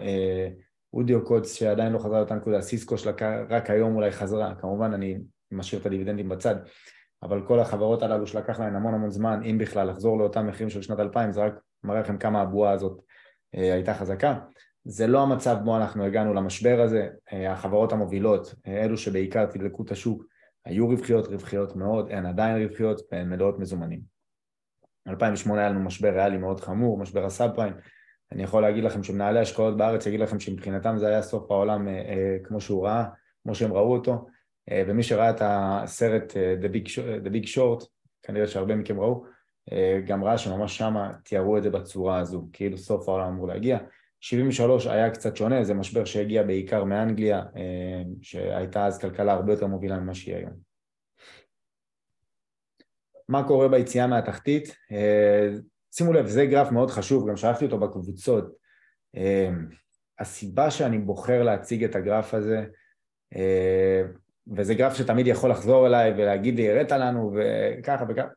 אודיו 0.95 1.25
קודס 1.25 1.53
שעדיין 1.53 1.93
לא 1.93 1.99
חזרה 1.99 2.19
לאותה 2.19 2.35
נקודה, 2.35 2.61
סיסקו 2.61 2.99
שרק 2.99 3.71
היום 3.71 3.97
אולי 3.97 4.11
חזרה, 4.11 4.55
כמובן 4.55 4.93
אני 4.95 5.19
משאיר 5.53 5.81
את 5.81 5.87
הדיבידנדים 5.87 6.29
בצד, 6.29 6.57
אבל 7.23 7.47
כל 7.47 7.61
החברות 7.61 8.03
הללו 8.03 8.27
שלקח 8.27 8.61
להן 8.61 8.77
המון 8.77 8.95
המון 8.95 9.11
זמן, 9.11 9.41
אם 9.51 9.59
בכלל, 9.59 9.91
לחזור 9.91 10.19
לאותם 10.19 10.47
מחירים 10.47 10.71
של 10.71 10.83
שנת 10.83 11.01
2000, 11.01 11.33
זה 11.33 11.45
רק 11.45 11.55
מראה 11.85 12.01
לכם 12.01 12.19
כמה 12.19 12.41
הבועה 12.41 12.73
הזאת 12.73 13.01
הייתה 13.53 13.95
חזקה. 13.95 14.39
זה 14.85 15.07
לא 15.07 15.23
המצב 15.23 15.57
בו 15.65 15.77
אנחנו 15.77 16.05
הגענו 16.05 16.35
למשבר 16.35 16.81
הזה, 16.81 17.09
החברות 17.33 17.93
המובילות, 17.93 18.55
אלו 18.67 18.97
שבעיקר 18.97 19.47
תדלקו 19.47 19.83
את 19.83 19.91
השוק, 19.91 20.25
היו 20.65 20.89
רווחיות, 20.89 21.27
רווחיות 21.27 21.77
מאוד, 21.77 22.11
הן 22.11 22.27
עדיין 22.27 22.63
רווחיות 22.63 23.01
והן 23.13 23.29
מלאות 23.29 23.59
מזומנים. 23.59 24.01
2008 25.09 25.61
היה 25.61 25.71
לנו 25.71 25.81
משבר 25.81 26.09
ריאלי 26.09 26.39
מאוד 26.39 26.61
חמור, 26.61 26.99
משבר 26.99 27.25
הסאב 27.25 27.51
פריים, 27.55 27.75
אני 28.33 28.43
יכול 28.43 28.63
להגיד 28.63 28.85
לכם 28.85 29.03
שמנהלי 29.03 29.41
השקעות 29.41 29.77
בארץ 29.77 30.07
יגיד 30.07 30.21
לכם 30.21 30.41
שמבחינתם 30.41 30.99
זה 30.99 31.09
היה 31.09 31.23
סוף 31.23 31.51
העולם 31.51 31.89
אה, 31.89 31.93
אה, 31.93 32.37
כמו 32.45 32.61
שהוא 32.61 32.87
ראה, 32.87 33.05
כמו 33.43 33.55
שהם 33.55 33.73
ראו 33.73 33.93
אותו, 33.93 34.27
אה, 34.71 34.83
ומי 34.87 35.03
שראה 35.03 35.31
את 35.31 35.41
הסרט 35.41 36.37
אה, 36.37 36.55
The, 36.63 36.67
Big, 36.67 36.89
The 37.25 37.31
Big 37.31 37.47
Short, 37.47 37.87
כנראה 38.23 38.47
שהרבה 38.47 38.77
מכם 38.77 39.01
ראו, 39.01 39.25
אה, 39.73 40.01
גם 40.07 40.25
ראה 40.25 40.39
שממש 40.39 40.79
שמה 40.79 41.13
תיארו 41.25 41.59
את 41.59 41.63
זה 41.63 41.71
בצורה 41.71 42.19
הזו, 42.19 42.49
כאילו 42.53 42.79
סוף 42.79 43.09
העולם 43.09 43.29
אמור 43.29 43.49
להגיע. 43.49 43.79
73 44.25 44.87
היה 44.87 45.11
קצת 45.11 45.37
שונה, 45.37 45.65
זה 45.65 45.75
משבר 45.75 46.05
שהגיע 46.05 46.43
בעיקר 46.43 46.85
מאנגליה, 46.85 47.43
אה, 47.57 48.03
שהייתה 48.23 48.87
אז 48.87 48.99
כלכלה 48.99 49.33
הרבה 49.33 49.53
יותר 49.53 49.67
מובילה 49.67 49.99
ממה 50.01 50.15
שהיא 50.15 50.37
היום. 50.37 50.53
מה 53.29 53.47
קורה 53.47 53.69
ביציאה 53.69 54.07
מהתחתית? 54.07 54.77
אה, 54.93 55.49
שימו 55.93 56.13
לב, 56.13 56.27
זה 56.27 56.47
גרף 56.47 56.73
מאוד 56.73 56.91
חשוב, 56.91 57.29
גם 57.31 57.37
שלחתי 57.37 57.65
אותו 57.65 57.79
בקבוצות. 57.79 58.45
אה, 59.17 59.51
הסיבה 60.19 60.71
שאני 60.71 60.99
בוחר 60.99 61.43
להציג 61.43 61.85
את 61.85 61.95
הגרף 61.95 62.35
הזה, 62.35 62.65
וזה 64.57 64.75
גרף 64.75 64.95
שתמיד 64.95 65.27
יכול 65.27 65.51
לחזור 65.51 65.87
אליי 65.87 66.11
ולהגיד 66.11 66.57
לי, 66.57 66.71
הראת 66.71 66.93
לנו 66.93 67.33
וככה 67.35 68.05
וככה, 68.09 68.29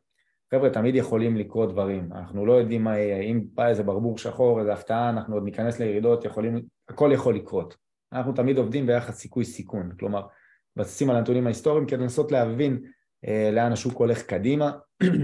חבר'ה, 0.54 0.70
תמיד 0.70 0.96
יכולים 0.96 1.38
לקרות 1.38 1.72
דברים, 1.72 2.10
אנחנו 2.14 2.46
לא 2.46 2.54
יודעים 2.54 2.84
מה 2.84 2.98
יהיה, 2.98 3.20
אם 3.20 3.44
בא 3.54 3.68
איזה 3.68 3.84
ברבור 3.84 4.18
שחור, 4.18 4.60
איזה 4.60 4.74
הפתעה, 4.74 5.10
אנחנו 5.10 5.36
עוד 5.36 5.44
ניכנס 5.44 5.80
לירידות, 5.80 6.26
יכולים, 6.26 6.62
הכל 6.90 7.12
יכול 7.14 7.36
לקרות. 7.36 7.78
אנחנו 8.14 8.34
תמיד 8.34 8.58
עובדים 8.58 8.88
ביחס 8.88 9.18
סיכוי 9.18 9.46
סיכון, 9.46 9.92
כלומר, 10.00 10.22
מבססים 10.78 11.10
על 11.10 11.16
הנתונים 11.16 11.46
ההיסטוריים 11.46 11.88
כדי 11.88 11.98
לנסות 11.98 12.32
להבין 12.32 12.82
אה, 13.28 13.50
לאן 13.54 13.72
השוק 13.72 13.94
הולך 13.94 14.22
קדימה, 14.22 14.72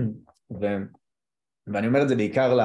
ו, 0.61 0.65
ואני 1.67 1.87
אומר 1.87 2.01
את 2.01 2.09
זה 2.09 2.15
בעיקר 2.15 2.59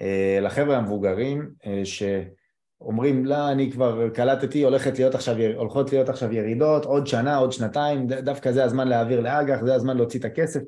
אה, 0.00 0.38
לחבר'ה 0.42 0.76
המבוגרים, 0.76 1.50
אה, 1.66 1.82
שאומרים, 1.84 3.24
לא, 3.24 3.52
אני 3.52 3.72
כבר 3.72 4.08
קלטתי, 4.10 4.62
הולכת 4.62 4.98
להיות 4.98 5.14
עכשיו, 5.14 5.36
הולכות 5.56 5.92
להיות 5.92 6.08
עכשיו 6.08 6.32
ירידות, 6.32 6.84
עוד 6.84 7.06
שנה, 7.06 7.36
עוד 7.36 7.52
שנתיים, 7.52 8.06
דווקא 8.06 8.52
זה 8.52 8.64
הזמן 8.64 8.88
להעביר 8.88 9.20
לאג"ח, 9.20 9.62
זה 9.64 9.74
הזמן 9.74 9.96
להוציא 9.96 10.20
את 10.20 10.24
הכסף. 10.24 10.60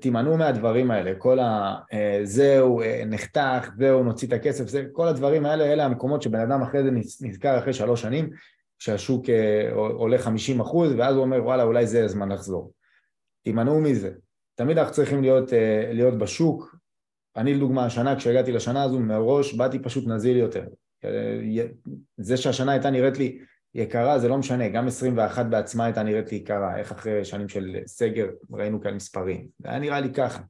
תימנעו 0.00 0.36
מהדברים 0.36 0.90
האלה, 0.90 1.14
כל 1.18 1.38
ה... 1.38 1.76
אה, 1.92 2.20
זהו, 2.24 2.80
אה, 2.80 3.02
נחתך, 3.06 3.70
זהו, 3.78 4.02
נוציא 4.02 4.28
את 4.28 4.32
הכסף, 4.32 4.68
זה, 4.68 4.84
כל 4.92 5.08
הדברים 5.08 5.46
האלה, 5.46 5.64
אלה 5.64 5.84
המקומות 5.84 6.22
שבן 6.22 6.40
אדם 6.40 6.62
אחרי 6.62 6.82
זה 6.82 6.90
נזכר 7.20 7.58
אחרי 7.58 7.72
שלוש 7.72 8.02
שנים, 8.02 8.30
כשהשוק 8.78 9.28
אה, 9.28 9.70
עולה 9.72 10.18
50 10.18 10.60
אחוז, 10.60 10.92
ואז 10.98 11.14
הוא 11.16 11.24
אומר, 11.24 11.44
וואלה, 11.44 11.62
אולי 11.62 11.86
זה 11.86 12.04
הזמן 12.04 12.32
לחזור. 12.32 12.72
תימנעו 13.44 13.80
מזה. 13.80 14.10
תמיד 14.54 14.78
אנחנו 14.78 14.94
צריכים 14.94 15.22
להיות, 15.22 15.52
להיות 15.92 16.18
בשוק. 16.18 16.76
אני 17.36 17.54
לדוגמה, 17.54 17.86
השנה, 17.86 18.16
כשהגעתי 18.16 18.52
לשנה 18.52 18.82
הזו, 18.82 19.00
מראש 19.00 19.54
באתי 19.54 19.78
פשוט 19.78 20.06
נזיל 20.06 20.36
יותר. 20.36 20.64
זה 22.16 22.36
שהשנה 22.36 22.72
הייתה 22.72 22.90
נראית 22.90 23.18
לי 23.18 23.38
יקרה 23.74 24.18
זה 24.18 24.28
לא 24.28 24.38
משנה, 24.38 24.68
גם 24.68 24.86
21 24.86 25.46
בעצמה 25.46 25.84
הייתה 25.84 26.02
נראית 26.02 26.32
לי 26.32 26.38
יקרה, 26.38 26.76
איך 26.78 26.92
אחרי 26.92 27.24
שנים 27.24 27.48
של 27.48 27.76
סגר 27.86 28.26
ראינו 28.52 28.80
כאן 28.80 28.94
מספרים, 28.94 29.46
זה 29.58 29.68
היה 29.68 29.78
נראה 29.78 30.00
לי 30.00 30.12
ככה. 30.12 30.42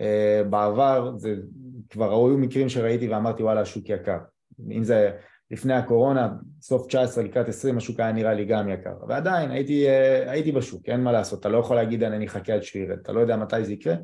Uh, 0.00 0.48
בעבר 0.50 1.12
זה 1.16 1.34
כבר 1.90 2.10
ראו 2.10 2.28
מקרים 2.28 2.68
שראיתי 2.68 3.08
ואמרתי 3.08 3.42
וואלה 3.42 3.60
השוק 3.60 3.88
יקר, 3.88 4.18
אם 4.72 4.84
זה 4.84 5.10
לפני 5.50 5.74
הקורונה, 5.74 6.28
סוף 6.60 6.86
19 6.86 7.24
לקראת 7.24 7.48
20 7.48 7.76
השוק 7.76 8.00
היה 8.00 8.12
נראה 8.12 8.34
לי 8.34 8.44
גם 8.44 8.68
יקר, 8.68 8.94
ועדיין 9.08 9.50
הייתי, 9.50 9.86
uh, 9.86 10.30
הייתי 10.30 10.52
בשוק, 10.52 10.88
אין 10.88 11.00
מה 11.00 11.12
לעשות, 11.12 11.40
אתה 11.40 11.48
לא 11.48 11.58
יכול 11.58 11.76
להגיד 11.76 12.02
אני 12.02 12.26
אחכה 12.26 12.54
עד 12.54 12.62
שהוא 12.62 12.82
ירד, 12.82 12.98
אתה 13.02 13.12
לא 13.12 13.20
יודע 13.20 13.36
מתי 13.36 13.64
זה 13.64 13.72
יקרה, 13.72 13.94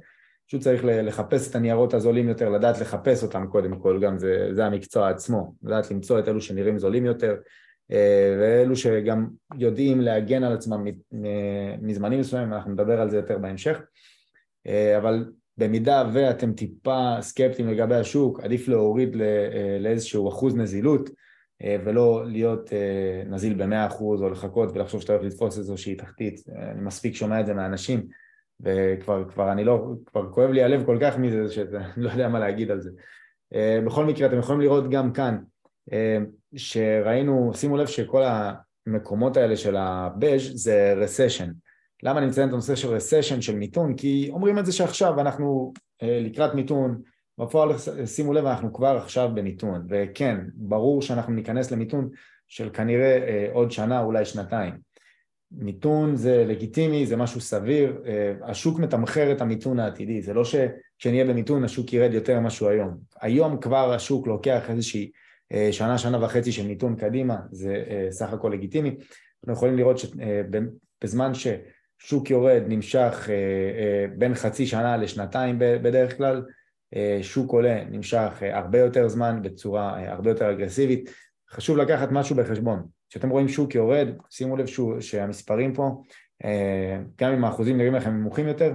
פשוט 0.49 0.63
צריך 0.63 0.83
לחפש 0.85 1.51
את 1.51 1.55
הניירות 1.55 1.95
הזולים 1.95 2.29
יותר, 2.29 2.49
לדעת 2.49 2.81
לחפש 2.81 3.23
אותם 3.23 3.47
קודם 3.47 3.79
כל, 3.79 4.01
גם 4.01 4.19
זה, 4.19 4.49
זה 4.53 4.67
המקצוע 4.67 5.09
עצמו, 5.09 5.55
לדעת 5.63 5.91
למצוא 5.91 6.19
את 6.19 6.29
אלו 6.29 6.41
שנראים 6.41 6.79
זולים 6.79 7.05
יותר, 7.05 7.31
אה, 7.31 7.37
ואלו 8.41 8.77
שגם 8.77 9.27
יודעים 9.59 10.01
להגן 10.01 10.43
על 10.45 10.53
עצמם 10.53 10.85
מזמנים 11.83 12.21
מסוימים, 12.21 12.53
אנחנו 12.53 12.73
נדבר 12.73 13.01
על 13.01 13.11
זה 13.11 13.17
יותר 13.17 13.39
בהמשך, 13.39 13.81
אה, 14.67 14.99
אבל 14.99 15.25
במידה 15.57 16.09
ואתם 16.13 16.53
טיפה 16.53 17.17
סקפטיים 17.21 17.69
לגבי 17.69 17.95
השוק, 17.95 18.41
עדיף 18.41 18.69
להוריד 18.69 19.21
אה, 19.21 19.79
לאיזשהו 19.81 20.29
אחוז 20.29 20.57
נזילות 20.57 21.11
ולא 21.85 22.23
להיות 22.27 22.71
נזיל 23.27 23.55
במאה 23.55 23.87
אחוז 23.87 24.23
או 24.23 24.29
לחכות 24.29 24.73
ולחשוב 24.73 25.01
שאתה 25.01 25.13
הולך 25.13 25.25
לתפוס 25.25 25.59
איזושהי 25.59 25.95
תחתית, 25.95 26.41
אני 26.73 26.83
מספיק 26.83 27.15
שומע 27.15 27.41
את 27.41 27.47
זה 27.47 27.55
מאנשים 27.55 28.07
וכבר 28.61 29.25
כבר 29.29 29.53
אני 29.53 29.65
לא, 29.65 29.87
כבר 30.07 30.33
כואב 30.33 30.51
לי 30.51 30.63
הלב 30.63 30.87
כל 30.87 30.99
כך 31.01 31.19
מזה 31.19 31.49
שאני 31.49 31.85
לא 32.05 32.11
יודע 32.11 32.29
מה 32.29 32.39
להגיד 32.39 32.71
על 32.71 32.81
זה. 32.81 32.91
בכל 33.87 34.05
מקרה 34.05 34.27
אתם 34.27 34.39
יכולים 34.39 34.61
לראות 34.61 34.91
גם 34.91 35.13
כאן 35.13 35.39
שראינו, 36.57 37.51
שימו 37.55 37.77
לב 37.77 37.87
שכל 37.87 38.23
המקומות 38.87 39.37
האלה 39.37 39.57
של 39.57 39.77
הבז' 39.77 40.53
זה 40.55 40.95
רסשן. 40.97 41.51
למה 42.03 42.19
אני 42.19 42.27
מציין 42.27 42.49
את 42.49 42.53
הנושא 42.53 42.75
של 42.75 42.89
רסשן, 42.89 43.41
של 43.41 43.57
מיתון? 43.57 43.95
כי 43.97 44.31
אומרים 44.33 44.59
את 44.59 44.67
זה 44.67 44.73
שעכשיו 44.73 45.21
אנחנו 45.21 45.73
אה, 46.03 46.21
לקראת 46.23 46.55
מיתון, 46.55 47.03
בפועל 47.39 47.71
שימו 48.07 48.33
לב 48.33 48.47
אנחנו 48.47 48.73
כבר 48.73 48.97
עכשיו 48.97 49.31
במיתון, 49.35 49.87
וכן, 49.89 50.39
ברור 50.55 51.03
שאנחנו 51.03 51.33
ניכנס 51.33 51.71
למיתון 51.71 52.09
של 52.49 52.71
כנראה 52.73 53.19
אה, 53.29 53.49
עוד 53.53 53.71
שנה, 53.71 54.03
אולי 54.03 54.25
שנתיים. 54.25 54.75
מיתון 55.53 56.17
זה 56.17 56.45
לגיטימי, 56.47 57.07
זה 57.07 57.17
משהו 57.17 57.41
סביר, 57.41 58.03
אה, 58.07 58.33
השוק 58.43 58.79
מתמחר 58.79 59.33
את 59.33 59.41
המיתון 59.41 59.81
העתידי, 59.81 60.23
זה 60.23 60.35
לא 60.35 60.43
שכשנהיה 60.45 61.25
במיתון 61.25 61.65
השוק 61.65 61.93
ירד 61.93 62.15
יותר 62.15 62.41
ממה 62.41 62.51
שהוא 62.51 62.69
היום. 62.69 62.97
היום 63.21 63.61
כבר 63.61 63.93
השוק 63.93 64.27
לוקח 64.27 64.71
איזושהי 64.71 65.11
שנה, 65.71 65.99
שנה 65.99 66.25
וחצי 66.25 66.53
של 66.53 66.67
מיתון 66.67 66.97
קדימה, 66.97 67.37
זה 67.51 67.85
אה, 67.91 68.07
סך 68.11 68.33
הכל 68.33 68.51
לגיטימי. 68.55 68.89
אנחנו 68.89 69.53
יכולים 69.53 69.77
לראות 69.77 69.99
שבזמן 69.99 71.33
אה, 71.35 71.57
ששוק 72.01 72.31
יורד 72.31 72.63
נמשך 72.69 73.29
בין 74.19 74.35
חצי 74.35 74.67
שנה 74.67 74.97
לשנתיים 74.97 75.57
בדרך 75.59 76.17
כלל, 76.17 76.43
שוק 77.23 77.53
עולה 77.53 77.85
נמשך 77.85 78.43
הרבה 78.53 78.79
יותר 78.79 79.09
זמן 79.09 79.43
בצורה 79.43 80.11
הרבה 80.11 80.31
יותר 80.31 80.51
אגרסיבית. 80.51 81.11
חשוב 81.51 81.77
לקחת 81.77 82.09
משהו 82.13 82.37
בחשבון. 82.37 82.83
כשאתם 83.11 83.31
רואים 83.31 83.49
שוק 83.49 83.75
יורד, 83.75 84.09
שימו 84.31 84.57
לב 84.57 84.67
שהוא, 84.67 85.01
שהמספרים 85.01 85.75
פה, 85.75 86.03
גם 87.19 87.33
אם 87.33 87.45
האחוזים 87.45 87.77
נראים 87.77 87.95
לכם 87.95 88.11
נמוכים 88.11 88.49
יותר, 88.49 88.75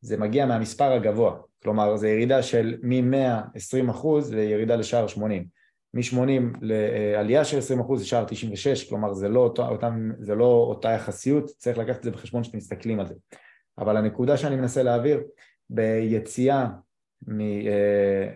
זה 0.00 0.16
מגיע 0.16 0.46
מהמספר 0.46 0.92
הגבוה. 0.92 1.36
כלומר, 1.62 1.96
זו 1.96 2.06
ירידה 2.06 2.42
של 2.42 2.76
מ-120% 2.82 4.06
לירידה 4.30 4.76
לשער 4.76 5.06
80. 5.06 5.61
מ-80 5.94 6.58
לעלייה 6.60 7.44
של 7.44 7.58
20 7.58 7.80
אחוז 7.80 8.02
לשער 8.02 8.24
96, 8.24 8.88
כלומר 8.88 9.12
זה 9.12 9.28
לא, 9.28 9.40
אותו, 9.40 9.68
אותם, 9.68 10.10
זה 10.18 10.34
לא 10.34 10.44
אותה 10.44 10.90
יחסיות, 10.90 11.44
צריך 11.46 11.78
לקחת 11.78 11.98
את 11.98 12.02
זה 12.02 12.10
בחשבון 12.10 12.42
כשאתם 12.42 12.56
מסתכלים 12.56 13.00
על 13.00 13.06
זה. 13.06 13.14
אבל 13.78 13.96
הנקודה 13.96 14.36
שאני 14.36 14.56
מנסה 14.56 14.82
להעביר, 14.82 15.22
ביציאה 15.70 16.66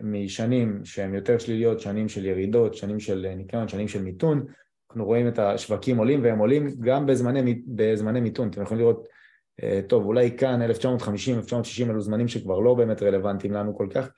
משנים 0.03 0.81
שהן 0.85 1.15
יותר 1.15 1.39
שליליות, 1.39 1.81
שנים 1.81 2.09
של 2.09 2.25
ירידות, 2.25 2.75
שנים 2.75 3.01
של 3.01 3.35
ניקיון, 3.37 3.69
שנים 3.69 3.89
של 3.89 4.03
מיתון, 4.03 4.47
אנחנו 4.91 5.05
רואים 5.05 5.29
את 5.29 5.39
השווקים 5.39 5.99
עולים 5.99 6.23
והם 6.23 6.39
עולים 6.39 6.67
גם 6.81 7.07
בזמני, 7.07 7.63
בזמני 7.67 8.21
מיתון, 8.21 8.49
אתם 8.49 8.63
יכולים 8.63 8.81
לראות, 8.81 9.09
טוב 9.87 10.05
אולי 10.05 10.37
כאן 10.39 10.63
1950, 10.63 11.37
1960 11.37 11.91
אלו 11.91 12.01
זמנים 12.01 12.29
שכבר 12.29 12.61
לא 12.61 12.75
באמת 12.75 13.03
רלוונטיים 13.03 13.53
לנו 13.53 13.77
כל 13.77 13.87
כך, 13.91 14.09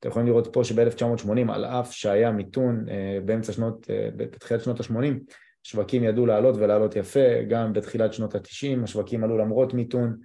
אתם 0.00 0.08
יכולים 0.08 0.28
לראות 0.28 0.48
פה 0.52 0.64
שב-1980 0.64 1.52
על 1.52 1.64
אף 1.64 1.92
שהיה 1.92 2.30
מיתון 2.30 2.84
באמצע 3.24 3.52
שנות, 3.52 3.86
בתחילת 4.16 4.60
שנות 4.60 4.80
ה-80 4.80 5.34
שווקים 5.62 6.04
ידעו 6.04 6.26
לעלות 6.26 6.56
ולעלות 6.56 6.96
יפה, 6.96 7.42
גם 7.48 7.72
בתחילת 7.72 8.12
שנות 8.12 8.34
ה-90 8.34 8.84
השווקים 8.84 9.24
עלו 9.24 9.38
למרות 9.38 9.74
מיתון 9.74 10.16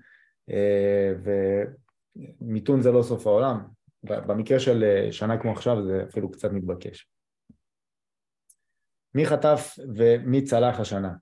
ומיתון 2.41 2.81
זה 2.81 2.91
לא 2.91 3.03
סוף 3.03 3.27
העולם, 3.27 3.61
במקרה 4.03 4.59
של 4.59 5.07
שנה 5.11 5.37
כמו 5.37 5.51
עכשיו 5.51 5.83
זה 5.85 6.03
אפילו 6.09 6.31
קצת 6.31 6.51
מתבקש. 6.51 7.09
מי 9.15 9.25
חטף 9.25 9.75
ומי 9.95 10.41
צלח 10.41 10.79
השנה? 10.79 11.13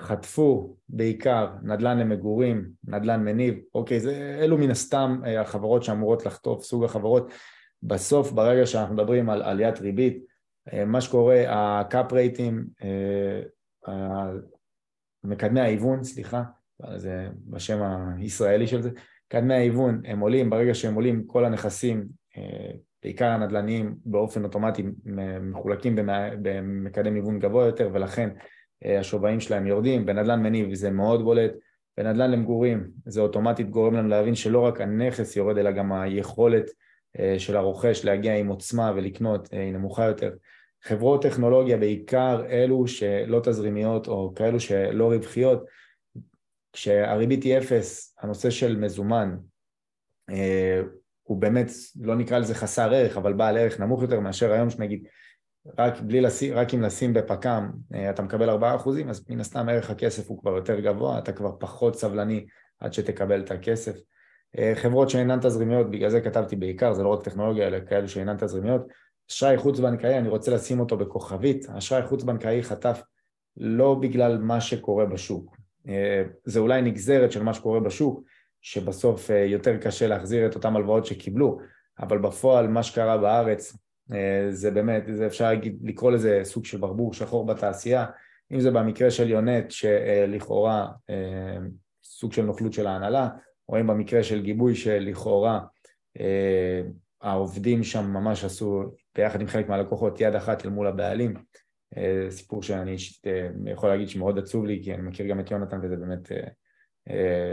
חטפו 0.00 0.76
בעיקר 0.88 1.48
נדל"ן 1.62 1.98
למגורים, 1.98 2.68
נדל"ן 2.84 3.24
מניב, 3.24 3.54
אוקיי, 3.74 4.00
זה, 4.00 4.38
אלו 4.40 4.58
מן 4.58 4.70
הסתם 4.70 5.20
החברות 5.40 5.82
שאמורות 5.82 6.26
לחטוף, 6.26 6.64
סוג 6.64 6.84
החברות. 6.84 7.30
בסוף, 7.82 8.32
ברגע 8.32 8.66
שאנחנו 8.66 8.94
מדברים 8.94 9.30
על 9.30 9.42
עליית 9.42 9.78
ריבית, 9.78 10.24
מה 10.86 11.00
שקורה, 11.00 11.44
הקאפ 11.48 12.12
רייטים, 12.12 12.66
מקדמי 15.24 15.60
ההיוון, 15.60 16.04
סליחה, 16.04 16.42
זה 16.96 17.28
בשם 17.46 17.82
הישראלי 18.18 18.66
של 18.66 18.82
זה, 18.82 18.90
מקדמי 19.26 19.54
ההיוון 19.54 20.02
הם 20.04 20.20
עולים, 20.20 20.50
ברגע 20.50 20.74
שהם 20.74 20.94
עולים 20.94 21.24
כל 21.26 21.44
הנכסים 21.44 22.06
בעיקר 23.02 23.26
הנדל"ניים 23.26 23.96
באופן 24.04 24.44
אוטומטי 24.44 24.82
מחולקים 25.40 25.96
במקדם 26.42 27.14
היוון 27.14 27.38
גבוה 27.38 27.66
יותר 27.66 27.90
ולכן 27.92 28.28
השווים 28.84 29.40
שלהם 29.40 29.66
יורדים, 29.66 30.06
בנדל"ן 30.06 30.42
מניב 30.42 30.74
זה 30.74 30.90
מאוד 30.90 31.22
בולט, 31.22 31.52
בנדל"ן 31.98 32.30
למגורים 32.30 32.90
זה 33.06 33.20
אוטומטית 33.20 33.70
גורם 33.70 33.94
לנו 33.94 34.08
להבין 34.08 34.34
שלא 34.34 34.60
רק 34.60 34.80
הנכס 34.80 35.36
יורד 35.36 35.58
אלא 35.58 35.70
גם 35.70 35.92
היכולת 35.92 36.70
של 37.38 37.56
הרוכש 37.56 38.04
להגיע 38.04 38.36
עם 38.36 38.48
עוצמה 38.48 38.92
ולקנות 38.96 39.48
היא 39.52 39.72
נמוכה 39.72 40.04
יותר. 40.04 40.30
חברות 40.82 41.22
טכנולוגיה 41.22 41.76
בעיקר 41.76 42.46
אלו 42.48 42.86
שלא 42.86 43.40
תזרימיות 43.44 44.08
או 44.08 44.32
כאלו 44.36 44.60
שלא 44.60 45.12
רווחיות, 45.12 45.64
כשהריבית 46.72 47.42
היא 47.42 47.58
אפס, 47.58 48.16
הנושא 48.20 48.50
של 48.50 48.76
מזומן 48.76 49.36
הוא 51.22 51.38
באמת, 51.38 51.70
לא 52.00 52.16
נקרא 52.16 52.38
לזה 52.38 52.54
חסר 52.54 52.94
ערך, 52.94 53.16
אבל 53.16 53.32
בעל 53.32 53.56
ערך 53.56 53.80
נמוך 53.80 54.02
יותר 54.02 54.20
מאשר 54.20 54.52
היום 54.52 54.70
שנגיד 54.70 55.06
רק, 55.78 56.00
בלי 56.00 56.20
לשים, 56.20 56.54
רק 56.54 56.74
אם 56.74 56.82
לשים 56.82 57.14
בפק"ם 57.14 57.70
אתה 58.10 58.22
מקבל 58.22 58.50
4%, 58.50 58.54
אז 59.08 59.30
מן 59.30 59.40
הסתם 59.40 59.68
ערך 59.68 59.90
הכסף 59.90 60.28
הוא 60.28 60.40
כבר 60.40 60.56
יותר 60.56 60.80
גבוה, 60.80 61.18
אתה 61.18 61.32
כבר 61.32 61.50
פחות 61.60 61.96
סבלני 61.96 62.46
עד 62.80 62.92
שתקבל 62.92 63.40
את 63.40 63.50
הכסף. 63.50 63.96
חברות 64.74 65.10
שאינן 65.10 65.40
תזרימיות, 65.40 65.90
בגלל 65.90 66.10
זה 66.10 66.20
כתבתי 66.20 66.56
בעיקר, 66.56 66.92
זה 66.92 67.02
לא 67.02 67.08
רק 67.08 67.22
טכנולוגיה, 67.22 67.66
אלא 67.66 67.78
כאלו 67.88 68.08
שאינן 68.08 68.36
תזרימיות. 68.36 68.82
אשראי 69.30 69.56
חוץ 69.56 69.80
בנקאי, 69.80 70.18
אני 70.18 70.28
רוצה 70.28 70.54
לשים 70.54 70.80
אותו 70.80 70.96
בכוכבית, 70.96 71.66
אשראי 71.68 72.02
חוץ 72.02 72.22
בנקאי 72.22 72.62
חטף 72.62 73.02
לא 73.56 73.94
בגלל 73.94 74.38
מה 74.38 74.60
שקורה 74.60 75.06
בשוק, 75.06 75.56
זה 76.44 76.60
אולי 76.60 76.82
נגזרת 76.82 77.32
של 77.32 77.42
מה 77.42 77.54
שקורה 77.54 77.80
בשוק, 77.80 78.22
שבסוף 78.60 79.30
יותר 79.46 79.76
קשה 79.76 80.06
להחזיר 80.06 80.46
את 80.46 80.54
אותם 80.54 80.76
הלוואות 80.76 81.06
שקיבלו, 81.06 81.58
אבל 82.00 82.18
בפועל 82.18 82.68
מה 82.68 82.82
שקרה 82.82 83.18
בארץ 83.18 83.76
זה 84.50 84.70
באמת, 84.70 85.04
זה 85.12 85.26
אפשר 85.26 85.50
לקרוא 85.82 86.12
לזה 86.12 86.40
סוג 86.44 86.64
של 86.64 86.78
ברבור 86.78 87.12
שחור 87.12 87.46
בתעשייה, 87.46 88.06
אם 88.52 88.60
זה 88.60 88.70
במקרה 88.70 89.10
של 89.10 89.30
יונט 89.30 89.70
שלכאורה 89.70 90.88
סוג 92.04 92.32
של 92.32 92.42
נוכלות 92.42 92.72
של 92.72 92.86
ההנהלה, 92.86 93.28
או 93.68 93.80
אם 93.80 93.86
במקרה 93.86 94.22
של 94.22 94.42
גיבוי 94.42 94.74
שלכאורה 94.74 95.60
העובדים 97.22 97.84
שם 97.84 98.04
ממש 98.04 98.44
עשו 98.44 98.82
ביחד 99.14 99.40
עם 99.40 99.46
חלק 99.46 99.68
מהלקוחות 99.68 100.20
יד 100.20 100.34
אחת 100.34 100.64
אל 100.64 100.70
מול 100.70 100.86
הבעלים, 100.86 101.34
סיפור 102.30 102.62
שאני 102.62 102.96
יכול 103.66 103.88
להגיד 103.88 104.08
שמאוד 104.08 104.38
עצוב 104.38 104.64
לי 104.64 104.80
כי 104.84 104.94
אני 104.94 105.02
מכיר 105.02 105.26
גם 105.26 105.40
את 105.40 105.50
יונתן 105.50 105.78
וזה 105.82 105.96
באמת 105.96 106.32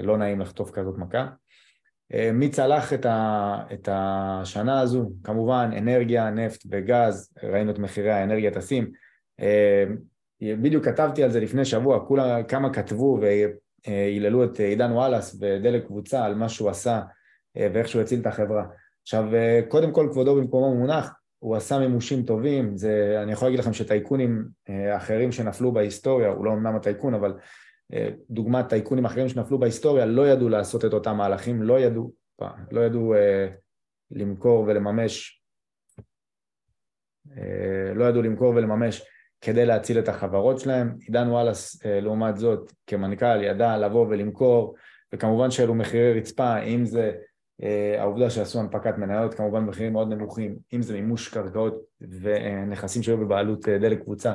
לא 0.04 0.18
נעים 0.18 0.40
לחטוף 0.40 0.72
כזאת 0.72 0.98
מכה. 0.98 1.28
מי 2.34 2.50
צלח 2.50 2.94
את, 2.94 3.06
ה, 3.06 3.64
את 3.74 3.90
השנה 3.92 4.82
הזו? 4.82 5.12
כמובן 5.24 5.70
אנרגיה, 5.78 6.30
נפט 6.30 6.64
וגז, 6.72 7.34
ראינו 7.44 7.72
את 7.72 7.80
מחירי 7.80 8.12
האנרגיה 8.12 8.52
טסים. 8.52 8.92
בדיוק 10.42 10.86
כתבתי 10.86 11.24
על 11.24 11.32
זה 11.32 11.40
לפני 11.40 11.66
שבוע, 11.66 12.06
כולה 12.08 12.44
כמה 12.44 12.74
כתבו 12.74 13.20
והיללו 13.88 14.44
את 14.44 14.60
עידן 14.60 14.92
וואלאס 14.92 15.38
ודלק 15.42 15.86
קבוצה 15.86 16.26
על 16.26 16.36
מה 16.36 16.50
שהוא 16.50 16.70
עשה 16.70 17.02
ואיך 17.56 17.88
שהוא 17.88 18.02
הציל 18.02 18.20
את 18.20 18.28
החברה. 18.28 18.66
עכשיו, 19.02 19.26
קודם 19.68 19.92
כל 19.92 20.08
כבודו 20.12 20.36
במקומו 20.36 20.76
מונח, 20.76 21.14
הוא 21.40 21.56
עשה 21.56 21.80
מימושים 21.80 22.24
טובים, 22.24 22.78
זה, 22.78 23.20
אני 23.24 23.32
יכול 23.32 23.48
להגיד 23.48 23.60
לכם 23.60 23.74
שטייקונים 23.74 24.46
אחרים 24.98 25.32
שנפלו 25.32 25.72
בהיסטוריה, 25.72 26.30
הוא 26.30 26.46
לא 26.46 26.54
אמנם 26.54 26.76
הטייקון, 26.76 27.14
אבל 27.14 27.34
דוגמת 28.30 28.70
טייקונים 28.70 29.06
אחרים 29.06 29.30
שנפלו 29.30 29.60
בהיסטוריה 29.60 30.06
לא 30.06 30.28
ידעו 30.28 30.50
לעשות 30.50 30.86
את 30.86 30.94
אותם 30.94 31.18
מהלכים, 31.18 31.64
לא 31.64 31.80
ידעו, 31.80 32.12
לא 32.72 32.82
ידעו 32.82 33.14
למכור 34.12 34.64
ולממש, 34.68 35.44
לא 37.96 38.06
ידעו 38.06 38.22
למכור 38.22 38.50
ולממש 38.56 39.06
כדי 39.44 39.66
להציל 39.66 40.00
את 40.00 40.10
החברות 40.10 40.60
שלהם. 40.60 40.96
עידן 41.00 41.28
וואלאס 41.30 41.86
לעומת 41.86 42.38
זאת 42.38 42.72
כמנכ"ל 42.88 43.44
ידע 43.44 43.78
לבוא 43.78 44.08
ולמכור 44.10 44.76
וכמובן 45.14 45.52
שאלו 45.52 45.76
מחירי 45.76 46.20
רצפה, 46.20 46.60
אם 46.60 46.86
זה 46.86 47.12
העובדה 48.00 48.30
שעשו 48.30 48.60
הנפקת 48.60 48.98
מניות, 48.98 49.34
כמובן 49.34 49.64
מחירים 49.64 49.94
מאוד 49.94 50.14
נמוכים, 50.14 50.56
אם 50.74 50.82
זה 50.82 50.94
מימוש 50.94 51.30
קרקעות 51.30 51.82
ונכסים 52.22 53.04
שהיו 53.04 53.18
בבעלות 53.18 53.70
דלק 53.70 54.02
קבוצה, 54.02 54.34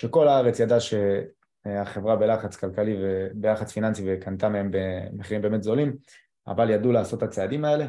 שכל 0.00 0.28
הארץ 0.28 0.60
ידעה 0.60 0.78
שהחברה 0.80 2.16
בלחץ 2.16 2.56
כלכלי 2.56 2.96
ובלחץ 3.02 3.72
פיננסי 3.72 4.02
וקנתה 4.06 4.48
מהם 4.48 4.70
במחירים 4.72 5.42
באמת 5.42 5.62
זולים, 5.62 5.96
אבל 6.46 6.70
ידעו 6.70 6.92
לעשות 6.92 7.18
את 7.22 7.28
הצעדים 7.28 7.64
האלה. 7.64 7.86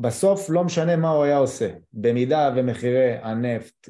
בסוף 0.00 0.50
לא 0.50 0.64
משנה 0.64 0.96
מה 0.96 1.10
הוא 1.10 1.24
היה 1.24 1.36
עושה, 1.36 1.70
במידה 1.92 2.52
ומחירי 2.56 3.12
הנפט, 3.22 3.88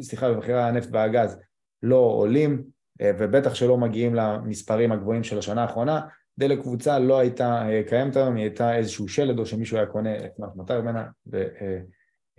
סליחה, 0.00 0.26
ומחירי 0.26 0.62
הנפט 0.62 0.88
והגז 0.92 1.38
לא 1.82 1.96
עולים, 1.96 2.62
ובטח 3.02 3.54
שלא 3.54 3.76
מגיעים 3.76 4.14
למספרים 4.14 4.92
הגבוהים 4.92 5.24
של 5.24 5.38
השנה 5.38 5.62
האחרונה, 5.62 6.00
דלק 6.38 6.60
קבוצה 6.60 6.98
לא 6.98 7.18
הייתה 7.18 7.66
קיימת 7.88 8.16
היום, 8.16 8.36
היא 8.36 8.44
הייתה 8.44 8.76
איזשהו 8.76 9.08
שלד 9.08 9.38
או 9.38 9.46
שמישהו 9.46 9.76
היה 9.76 9.86
קונה 9.86 10.16
את 10.16 10.32
מטר 10.56 10.80
ממנה 10.80 11.06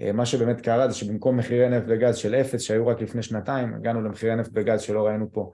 ומה 0.02 0.26
שבאמת 0.26 0.62
קרה 0.62 0.88
זה 0.88 0.96
שבמקום 0.96 1.38
מחירי 1.38 1.70
נפט 1.70 1.86
וגז 1.88 2.16
של 2.16 2.36
אפס 2.36 2.62
שהיו 2.62 2.88
רק 2.88 3.02
לפני 3.02 3.24
שנתיים, 3.24 3.74
הגענו 3.74 4.02
למחירי 4.02 4.36
נפט 4.36 4.52
וגז 4.54 4.82
שלא 4.82 5.08
ראינו 5.08 5.32
פה 5.32 5.52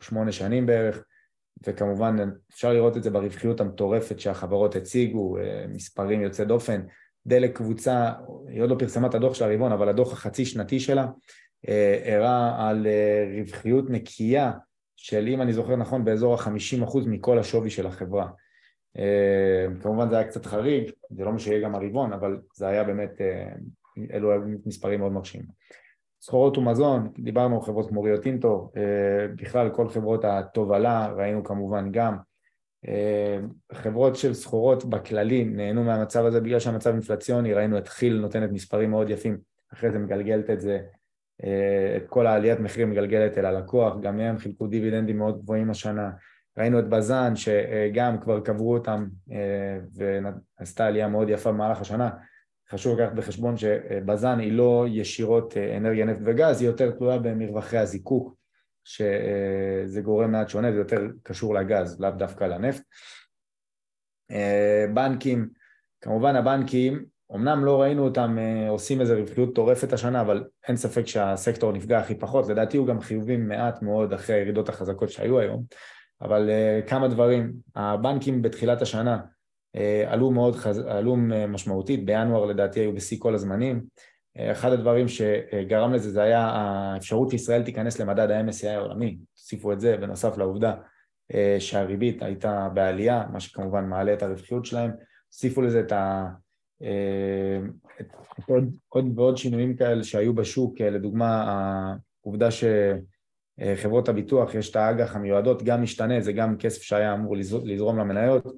שמונה 0.00 0.32
שנים 0.32 0.66
בערך 0.66 1.04
וכמובן 1.66 2.16
אפשר 2.50 2.72
לראות 2.72 2.96
את 2.96 3.02
זה 3.02 3.10
ברווחיות 3.10 3.60
המטורפת 3.60 4.20
שהחברות 4.20 4.76
הציגו, 4.76 5.36
מספרים 5.68 6.22
יוצא 6.22 6.44
דופן, 6.44 6.80
דלק 7.26 7.56
קבוצה, 7.56 8.12
היא 8.48 8.62
עוד 8.62 8.70
לא 8.70 8.76
פרסמה 8.78 9.06
את 9.08 9.14
הדוח 9.14 9.34
של 9.34 9.44
הרבעון 9.44 9.72
אבל 9.72 9.88
הדוח 9.88 10.12
החצי 10.12 10.44
שנתי 10.44 10.80
שלה 10.80 11.06
הראה 12.04 12.68
על 12.68 12.86
רווחיות 13.38 13.90
נקייה 13.90 14.52
של 14.96 15.28
אם 15.28 15.42
אני 15.42 15.52
זוכר 15.52 15.76
נכון 15.76 16.04
באזור 16.04 16.34
ה-50% 16.34 16.98
מכל 17.06 17.38
השווי 17.38 17.70
של 17.70 17.86
החברה. 17.86 18.28
כמובן 19.82 20.10
זה 20.10 20.18
היה 20.18 20.28
קצת 20.28 20.46
חריג, 20.46 20.90
זה 21.10 21.24
לא 21.24 21.32
משנה 21.32 21.58
גם 21.58 21.74
הרבעון, 21.74 22.12
אבל 22.12 22.40
זה 22.54 22.68
היה 22.68 22.84
באמת, 22.84 23.20
אלו 24.12 24.32
היו 24.32 24.40
מספרים 24.66 25.00
מאוד 25.00 25.12
מרשימים. 25.12 25.46
סחורות 26.20 26.58
ומזון, 26.58 27.08
דיברנו 27.18 27.56
על 27.56 27.62
חברות 27.62 27.88
כמו 27.88 28.02
ריו 28.02 28.18
טינטו, 28.18 28.70
בכלל 29.36 29.70
כל 29.70 29.88
חברות 29.88 30.24
התובלה, 30.24 31.12
ראינו 31.16 31.44
כמובן 31.44 31.92
גם. 31.92 32.16
חברות 33.72 34.16
של 34.16 34.34
סחורות 34.34 34.84
בכללי 34.84 35.44
נהנו 35.44 35.84
מהמצב 35.84 36.24
הזה 36.24 36.40
בגלל 36.40 36.58
שהמצב 36.58 36.90
אינפלציוני, 36.90 37.54
ראינו 37.54 37.78
את 37.78 37.88
חיל 37.88 38.20
נותנת 38.20 38.50
מספרים 38.50 38.90
מאוד 38.90 39.10
יפים, 39.10 39.38
אחרי 39.72 39.90
זה 39.90 39.98
מגלגלת 39.98 40.50
את 40.50 40.60
זה 40.60 40.80
את 41.96 42.06
כל 42.08 42.26
העליית 42.26 42.60
מחירים 42.60 42.90
מגלגלת 42.90 43.38
אל 43.38 43.46
הלקוח, 43.46 43.96
גם 44.00 44.20
הם 44.20 44.38
חילקו 44.38 44.66
דיבידנדים 44.66 45.18
מאוד 45.18 45.42
גבוהים 45.42 45.70
השנה, 45.70 46.10
ראינו 46.58 46.78
את 46.78 46.88
בזן 46.88 47.32
שגם 47.36 48.20
כבר 48.20 48.40
קברו 48.40 48.74
אותם 48.74 49.06
ועשתה 50.60 50.86
עלייה 50.86 51.08
מאוד 51.08 51.28
יפה 51.28 51.52
במהלך 51.52 51.80
השנה, 51.80 52.10
חשוב 52.70 53.00
לקחת 53.00 53.12
בחשבון 53.12 53.56
שבזן 53.56 54.38
היא 54.38 54.52
לא 54.52 54.86
ישירות 54.88 55.56
אנרגיה 55.56 56.04
נפט 56.04 56.20
וגז, 56.24 56.60
היא 56.60 56.68
יותר 56.68 56.90
תלויה 56.90 57.18
במרווחי 57.18 57.78
הזיקוק, 57.78 58.34
שזה 58.84 60.00
גורם 60.02 60.32
מעט 60.32 60.48
שונה, 60.48 60.72
זה 60.72 60.78
יותר 60.78 61.06
קשור 61.22 61.54
לגז, 61.54 62.00
לאו 62.00 62.10
דווקא 62.10 62.44
לנפט. 62.44 62.82
בנקים, 64.94 65.48
כמובן 66.00 66.36
הבנקים 66.36 67.04
אמנם 67.34 67.64
לא 67.64 67.82
ראינו 67.82 68.04
אותם 68.04 68.36
אה, 68.38 68.68
עושים 68.68 69.00
איזו 69.00 69.14
רווחיות 69.14 69.54
טורפת 69.54 69.92
השנה, 69.92 70.20
אבל 70.20 70.44
אין 70.68 70.76
ספק 70.76 71.06
שהסקטור 71.06 71.72
נפגע 71.72 71.98
הכי 71.98 72.14
פחות, 72.14 72.48
לדעתי 72.48 72.76
הוא 72.76 72.86
גם 72.86 73.00
חיובי 73.00 73.36
מעט 73.36 73.82
מאוד 73.82 74.12
אחרי 74.12 74.36
הירידות 74.36 74.68
החזקות 74.68 75.10
שהיו 75.10 75.38
היום, 75.38 75.64
אבל 76.22 76.50
כמה 76.86 77.08
דברים, 77.08 77.52
הבנקים 77.76 78.42
בתחילת 78.42 78.82
השנה 78.82 79.20
עלו 80.06 80.30
מאוד. 80.30 80.56
עלו 80.88 81.16
משמעותית, 81.48 82.04
בינואר 82.04 82.44
לדעתי 82.44 82.80
היו 82.80 82.94
בשיא 82.94 83.16
כל 83.20 83.34
הזמנים, 83.34 83.84
uh, 84.38 84.52
אחד 84.52 84.72
הדברים 84.72 85.08
שגרם 85.08 85.92
לזה 85.92 86.10
זה 86.10 86.22
היה 86.22 86.40
האפשרות 86.40 87.30
שישראל 87.30 87.62
תיכנס 87.62 88.00
למדד 88.00 88.30
ה-MSCI 88.30 88.68
העולמי, 88.68 89.18
תוסיפו 89.34 89.72
את 89.72 89.80
זה 89.80 89.96
בנוסף 89.96 90.38
לעובדה 90.38 90.74
שהריבית 91.58 92.22
הייתה 92.22 92.68
בעלייה, 92.74 93.24
מה 93.32 93.40
שכמובן 93.40 93.84
מעלה 93.84 94.12
את 94.12 94.22
הרווחיות 94.22 94.64
שלהם, 94.64 94.90
תוסיפו 95.30 95.62
לזה 95.62 95.80
את 95.80 95.92
ה... 95.92 96.26
אה, 96.82 97.58
עוד, 98.46 98.64
עוד 98.88 99.18
ועוד 99.18 99.36
שינויים 99.36 99.76
כאלה 99.76 100.04
שהיו 100.04 100.34
בשוק, 100.34 100.80
אה, 100.80 100.90
לדוגמה 100.90 101.44
העובדה 102.22 102.48
שחברות 102.50 104.08
הביטוח, 104.08 104.54
יש 104.54 104.70
את 104.70 104.76
האג"ח 104.76 105.16
המיועדות, 105.16 105.62
גם 105.62 105.82
משתנה, 105.82 106.20
זה 106.20 106.32
גם 106.32 106.56
כסף 106.56 106.82
שהיה 106.82 107.14
אמור 107.14 107.36
לזרום 107.64 107.98
למניות, 107.98 108.46
אה, 108.46 108.50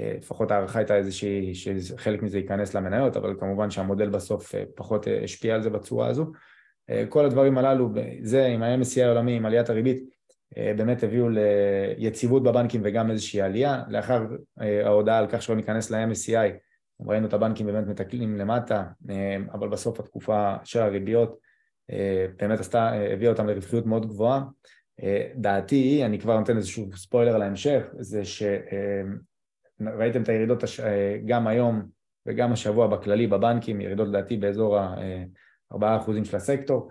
לפחות 0.00 0.50
ההערכה 0.50 0.78
הייתה 0.78 0.96
איזושהי, 0.96 1.54
שחלק 1.54 2.22
מזה 2.22 2.38
ייכנס 2.38 2.74
למניות, 2.74 3.16
אבל 3.16 3.34
כמובן 3.40 3.70
שהמודל 3.70 4.08
בסוף 4.08 4.54
פחות 4.74 5.06
השפיע 5.24 5.54
על 5.54 5.62
זה 5.62 5.70
בצורה 5.70 6.08
הזו. 6.08 6.32
כל 7.08 7.24
הדברים 7.24 7.58
הללו, 7.58 7.88
זה 8.22 8.46
עם 8.46 8.62
ה-MSCI 8.62 9.02
העולמי, 9.02 9.36
עם 9.36 9.46
עליית 9.46 9.70
הריבית, 9.70 10.04
באמת 10.56 11.02
הביאו 11.02 11.28
ליציבות 11.28 12.42
בבנקים 12.42 12.80
וגם 12.84 13.10
איזושהי 13.10 13.40
עלייה. 13.40 13.82
לאחר 13.88 14.26
ההודעה 14.84 15.18
על 15.18 15.26
כך 15.26 15.42
שלא 15.42 15.56
ניכנס 15.56 15.90
ל-MSCI, 15.90 16.58
ראינו 17.00 17.26
את 17.26 17.32
הבנקים 17.32 17.66
באמת 17.66 17.86
מתקלים 17.86 18.36
למטה, 18.36 18.84
אה, 19.10 19.36
אבל 19.52 19.68
בסוף 19.68 20.00
התקופה 20.00 20.56
של 20.64 20.80
הריביות 20.80 21.38
אה, 21.90 22.26
באמת 22.36 22.60
עשתה, 22.60 22.92
אה, 22.92 23.12
הביאה 23.12 23.30
אותם 23.30 23.46
לרווחיות 23.46 23.86
מאוד 23.86 24.06
גבוהה. 24.06 24.42
דעתי 25.34 25.76
היא, 25.76 26.04
אני 26.04 26.18
כבר 26.18 26.38
נותן 26.38 26.56
איזשהו 26.56 26.96
ספוילר 26.96 27.36
להמשך, 27.36 27.82
זה 27.98 28.22
שראיתם 29.78 30.22
את 30.22 30.28
הירידות 30.28 30.64
גם 31.26 31.46
היום 31.46 31.82
וגם 32.26 32.52
השבוע 32.52 32.86
בכללי 32.86 33.26
בבנקים, 33.26 33.80
ירידות 33.80 34.08
לדעתי 34.08 34.36
באזור 34.36 34.78
ה-4% 34.78 36.24
של 36.24 36.36
הסקטור. 36.36 36.90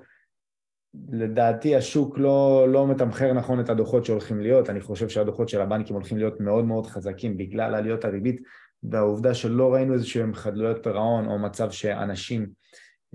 לדעתי 1.10 1.76
השוק 1.76 2.18
לא, 2.18 2.68
לא 2.70 2.88
מתמחר 2.88 3.34
נכון 3.34 3.60
את 3.60 3.70
הדוחות 3.70 4.06
שהולכים 4.06 4.42
להיות, 4.42 4.70
אני 4.70 4.82
חושב 4.82 5.10
שהדוחות 5.10 5.50
של 5.50 5.62
הבנקים 5.62 5.96
הולכים 5.96 6.18
להיות 6.18 6.40
מאוד 6.40 6.66
מאוד 6.66 6.88
חזקים 6.88 7.38
בגלל 7.38 7.76
עליות 7.76 8.06
הריבית 8.06 8.42
והעובדה 8.84 9.34
שלא 9.34 9.74
ראינו 9.74 9.94
איזה 9.94 10.06
שהם 10.08 10.34
חדלויות 10.34 10.84
פירעון 10.84 11.28
או 11.28 11.40
מצב 11.40 11.72
שאנשים 11.72 12.50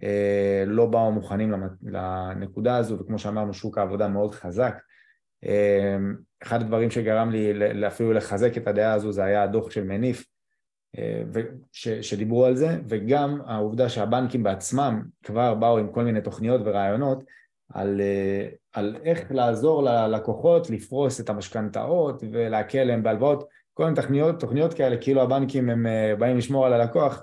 אה, 0.02 0.64
לא 0.66 0.87
באו 0.87 1.12
מוכנים 1.12 1.54
לנקודה 1.83 2.76
הזו. 2.76 2.98
וכמו 2.98 3.18
שאמרנו 3.18 3.54
שוק 3.54 3.78
העבודה 3.78 4.09
מאוד 4.09 4.35
חזק. 4.35 4.74
אה, 4.74 4.89
אחד 6.42 6.61
הדברים 6.61 6.90
שגרם 6.90 7.31
לי 7.31 7.87
אפילו 7.87 8.12
לחזק 8.12 8.57
את 8.57 8.68
הדעה 8.68 8.92
הזו 8.92 9.12
זה 9.12 9.24
היה 9.24 9.42
הדוח 9.42 9.70
של 9.70 9.85
מניף 9.85 10.24
אה, 10.98 11.22
ש, 11.72 11.88
שדיברו 11.88 12.44
על 12.44 12.57
זה 12.57 12.79
וגם 12.88 13.40
העובדה 13.46 13.88
שהבנקים 13.88 14.42
בעצמם 14.42 15.03
כבר 15.24 15.55
באו 15.55 15.79
עם 15.79 15.92
כל 15.92 16.05
מיני 16.05 16.20
תוכניות 16.20 16.61
ורעיונות 16.64 17.24
על, 17.72 18.00
אה, 18.00 18.48
על 18.72 18.96
איך 19.05 19.20
לעזור 19.31 19.83
ללקוחות 19.83 20.70
לפרוס 20.70 21.20
את 21.20 21.31
המשכנתאות 21.31 22.22
ולהקל 22.33 22.85
להם 22.85 23.03
בהלוואות. 23.03 23.48
כל 23.74 23.85
מיני 23.85 23.96
תוכניות, 23.96 24.40
תוכניות 24.40 24.74
כאלה, 24.74 24.96
כאילו 24.96 25.22
הבנקים 25.22 25.70
הם 25.70 25.87
אה, 25.87 26.14
באים 26.18 26.37
לשמור 26.37 26.66
על 26.66 26.72
הלקוח, 26.72 27.22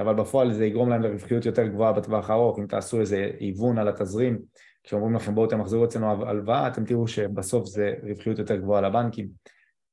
אבל 0.00 0.14
בפועל 0.14 0.52
זה 0.52 0.66
יגרום 0.66 0.90
להם 0.90 1.02
לרווחיות 1.02 1.46
יותר 1.46 1.66
גבוהה 1.66 1.92
בטווח 1.92 2.30
הארוך, 2.30 2.58
אם 2.58 2.66
תעשו 2.66 3.00
איזה 3.00 3.30
היוון 3.40 3.78
על 3.78 3.88
התזרים, 3.88 4.38
כשאומרים 4.86 5.14
לכם 5.14 5.34
בואו 5.34 5.46
תמחזרו 5.46 5.84
אצלנו 5.84 6.26
הלוואה, 6.28 6.68
אתם 6.68 6.84
תראו 6.84 7.08
שבסוף 7.08 7.66
זה 7.66 7.94
רווחיות 8.02 8.38
יותר 8.38 8.56
גבוהה 8.56 8.80
לבנקים. 8.80 9.28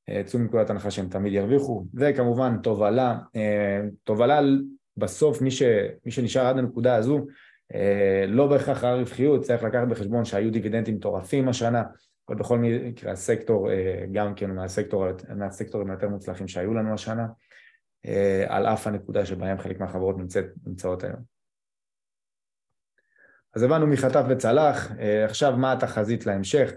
אה, 0.08 0.22
צאו 0.24 0.40
מנקודת 0.40 0.70
הנחה 0.70 0.90
שהם 0.90 1.08
תמיד 1.08 1.32
ירוויחו, 1.32 1.86
וכמובן 1.94 2.56
תובלה, 2.62 3.18
תובלה 4.04 4.40
בסוף 4.96 5.42
מי, 5.42 5.50
ש, 5.50 5.62
מי 6.06 6.12
שנשאר 6.12 6.46
עד 6.46 6.58
הנקודה 6.58 6.94
הזו 6.96 7.26
לא 8.28 8.46
בהכרח 8.46 8.84
הרווחיות, 8.84 9.42
צריך 9.42 9.62
לקחת 9.62 9.88
בחשבון 9.88 10.24
שהיו 10.24 10.52
דיבידנדים 10.52 10.94
מטורפים 10.94 11.48
השנה, 11.48 11.82
אבל 12.28 12.36
בכל 12.36 12.58
מקרה 12.58 13.12
הסקטור 13.12 13.70
אה, 13.70 14.04
גם 14.12 14.34
כן 14.34 14.50
מהסקטור, 14.50 15.06
מהסקטורים 15.36 15.90
היותר 15.90 16.08
מוצלחים 16.08 16.48
שהיו 16.48 16.74
לנו 16.74 16.94
השנה, 16.94 17.26
אה, 18.06 18.44
על 18.48 18.66
אף 18.66 18.86
הנקודה 18.86 19.26
שבהם 19.26 19.58
חלק 19.58 19.80
מהחברות 19.80 20.18
נמצאת, 20.18 20.46
נמצאות 20.66 21.04
היום. 21.04 21.33
אז 23.54 23.62
הבנו 23.62 23.86
מי 23.86 23.96
חטף 23.96 24.22
וצלח, 24.30 24.92
אה, 24.98 25.24
עכשיו 25.24 25.56
מה 25.56 25.72
התחזית 25.72 26.26
להמשך? 26.26 26.70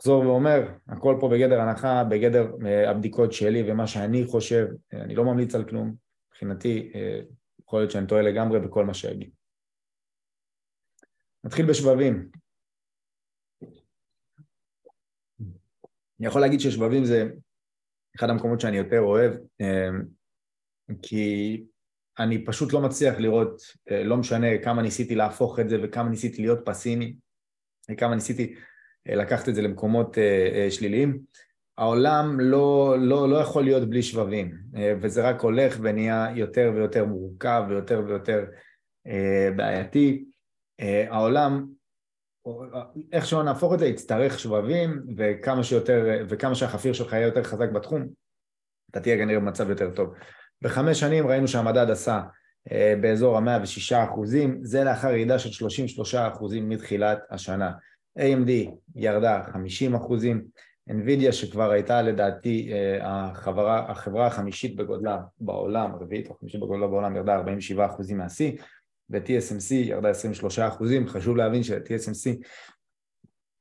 אחזור 0.00 0.26
ואומר, 0.26 0.60
הכל 0.88 1.16
פה 1.20 1.28
בגדר 1.28 1.60
הנחה, 1.60 2.04
בגדר 2.04 2.46
הבדיקות 2.88 3.32
שלי 3.32 3.72
ומה 3.72 3.86
שאני 3.86 4.24
חושב, 4.26 4.66
אני 4.92 5.14
לא 5.14 5.24
ממליץ 5.24 5.54
על 5.54 5.64
כלום, 5.64 5.94
מבחינתי 6.28 6.92
יכול 7.60 7.80
להיות 7.80 7.90
שאני 7.90 8.06
טועה 8.06 8.22
לגמרי 8.22 8.60
בכל 8.60 8.84
מה 8.84 8.94
שאגיד. 8.94 9.30
נתחיל 11.44 11.66
בשבבים, 11.66 12.30
אני 16.20 16.26
יכול 16.26 16.40
להגיד 16.40 16.60
ששבבים 16.60 17.04
זה 17.04 17.28
אחד 18.16 18.30
המקומות 18.30 18.60
שאני 18.60 18.76
יותר 18.76 19.00
אוהב, 19.00 19.32
כי 21.02 21.64
אני 22.18 22.44
פשוט 22.44 22.72
לא 22.72 22.80
מצליח 22.80 23.14
לראות, 23.18 23.62
אה, 23.90 24.04
לא 24.04 24.16
משנה 24.16 24.58
כמה 24.58 24.82
ניסיתי 24.82 25.14
להפוך 25.14 25.60
את 25.60 25.68
זה 25.68 25.78
וכמה 25.82 26.08
ניסיתי 26.08 26.42
להיות 26.42 26.58
פסימי, 26.64 27.16
וכמה 27.90 28.14
ניסיתי 28.14 28.54
אה, 29.08 29.14
לקחת 29.14 29.48
את 29.48 29.54
זה 29.54 29.62
למקומות 29.62 30.18
אה, 30.18 30.66
שליליים, 30.70 31.18
העולם 31.78 32.40
לא, 32.40 32.96
לא, 32.98 33.28
לא 33.28 33.36
יכול 33.36 33.64
להיות 33.64 33.90
בלי 33.90 34.02
שבבים, 34.02 34.58
וזה 35.00 35.28
רק 35.28 35.40
הולך 35.40 35.78
ונהיה 35.82 36.26
יותר 36.34 36.72
ויותר 36.74 37.04
מורכב 37.04 37.62
ויותר 37.68 38.02
ויותר 38.06 38.44
בעייתי. 39.56 40.24
העולם 41.08 41.66
איך 43.12 43.26
שלא 43.26 43.42
נהפוך 43.42 43.74
את 43.74 43.78
זה, 43.78 43.86
יצטרך 43.86 44.38
שבבים, 44.38 45.02
וכמה 45.16 45.64
שיותר, 45.64 46.24
וכמה 46.28 46.54
שהחפיר 46.54 46.92
שלך 46.92 47.12
יהיה 47.12 47.26
יותר 47.26 47.42
חזק 47.42 47.70
בתחום, 47.70 48.06
אתה 48.90 49.00
תהיה 49.00 49.16
כנראה 49.16 49.40
במצב 49.40 49.70
יותר 49.70 49.90
טוב. 49.90 50.14
בחמש 50.64 51.00
שנים 51.00 51.26
ראינו 51.26 51.48
שהמדד 51.48 51.90
עשה 51.90 52.20
אה, 52.72 52.94
באזור 53.00 53.38
ה-106 53.38 54.04
אחוזים, 54.04 54.60
זה 54.62 54.84
לאחר 54.84 55.10
ירידה 55.10 55.38
של 55.38 55.50
33 55.50 56.14
אחוזים 56.14 56.68
מתחילת 56.68 57.18
השנה. 57.30 57.72
AMD 58.18 58.50
ירדה 58.96 59.42
50 59.52 59.94
אחוזים, 59.94 60.44
NVIDIA 60.90 61.32
שכבר 61.32 61.70
הייתה 61.70 62.02
לדעתי 62.02 62.72
אה, 62.72 62.98
החברה, 63.02 63.90
החברה 63.90 64.26
החמישית 64.26 64.76
בגודלה 64.76 65.18
בעולם, 65.40 65.92
הרביעית 65.94 66.28
או 66.28 66.34
חמישית 66.40 66.60
בגודלה 66.60 66.86
בעולם, 66.86 67.16
ירדה 67.16 67.34
47 67.34 67.86
אחוזים 67.86 68.18
מהשיא, 68.18 68.52
ב-TSMC 69.08 69.74
ירדה 69.74 70.08
23 70.08 70.58
אחוזים, 70.58 71.08
חשוב 71.08 71.36
להבין 71.36 71.62
ש-TSMC 71.62 72.30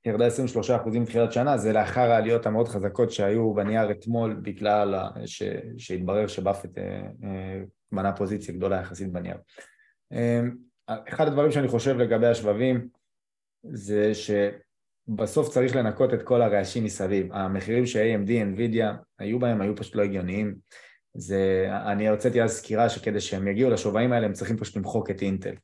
ירדה 0.05 0.25
23 0.25 0.71
אחוזים 0.71 1.01
מתחילת 1.01 1.33
שנה, 1.33 1.57
זה 1.57 1.73
לאחר 1.73 2.11
העליות 2.11 2.45
המאוד 2.45 2.67
חזקות 2.67 3.11
שהיו 3.11 3.53
בנייר 3.53 3.91
אתמול 3.91 4.33
בגלל 4.33 4.95
ש... 5.25 5.43
שהתברר 5.77 6.27
שבאפט 6.27 6.77
אה, 6.77 6.83
אה, 7.23 7.61
מנה 7.91 8.13
פוזיציה 8.13 8.53
גדולה 8.53 8.81
יחסית 8.81 9.11
בנייר. 9.11 9.37
אה, 10.13 10.41
אחד 11.09 11.27
הדברים 11.27 11.51
שאני 11.51 11.67
חושב 11.67 11.97
לגבי 11.97 12.27
השבבים 12.27 12.87
זה 13.63 14.11
שבסוף 14.13 15.49
צריך 15.49 15.75
לנקות 15.75 16.13
את 16.13 16.23
כל 16.23 16.41
הרעשים 16.41 16.83
מסביב. 16.83 17.33
המחירים 17.33 17.85
ש-AMD, 17.85 18.29
NVIDIA 18.29 18.85
היו 19.19 19.39
בהם 19.39 19.61
היו 19.61 19.75
פשוט 19.75 19.95
לא 19.95 20.01
הגיוניים. 20.01 20.55
זה, 21.13 21.67
אני 21.85 22.07
הרציתי 22.07 22.43
אז 22.43 22.51
סקירה 22.51 22.89
שכדי 22.89 23.19
שהם 23.19 23.47
יגיעו 23.47 23.69
לשווים 23.69 24.13
האלה 24.13 24.25
הם 24.25 24.33
צריכים 24.33 24.57
פשוט 24.57 24.75
למחוק 24.75 25.11
את 25.11 25.21
אינטל. 25.21 25.55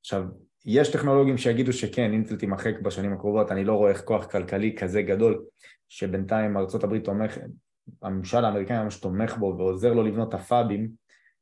עכשיו, 0.00 0.24
יש 0.66 0.88
טכנולוגים 0.88 1.38
שיגידו 1.38 1.72
שכן, 1.72 2.12
אינטל 2.12 2.36
תימחק 2.36 2.80
בשנים 2.82 3.12
הקרובות, 3.12 3.52
אני 3.52 3.64
לא 3.64 3.72
רואה 3.72 3.90
איך 3.90 4.02
כוח 4.04 4.24
כלכלי 4.24 4.76
כזה 4.78 5.02
גדול, 5.02 5.44
שבינתיים 5.88 6.56
ארה"ב 6.56 6.98
תומך, 6.98 7.38
הממשל 8.02 8.44
האמריקאי 8.44 8.78
ממש 8.78 8.96
תומך 8.96 9.36
בו 9.36 9.54
ועוזר 9.58 9.92
לו 9.92 10.02
לבנות 10.02 10.28
את 10.28 10.34
הפאבים, 10.34 10.88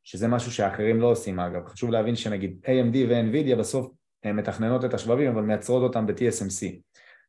שזה 0.05 0.29
משהו 0.29 0.53
שאחרים 0.53 1.01
לא 1.01 1.07
עושים 1.07 1.41
אגב. 1.41 1.67
חשוב 1.67 1.91
להבין 1.91 2.17
שנגיד 2.17 2.67
AMD 2.67 2.97
ו-NVIDIA 3.09 3.57
בסוף 3.57 3.91
הן 4.25 4.37
מתכננות 4.37 4.85
את 4.85 4.95
השבבים 4.95 5.31
אבל 5.31 5.43
מייצרות 5.43 5.83
אותם 5.83 6.07
ב-TSMC. 6.07 6.81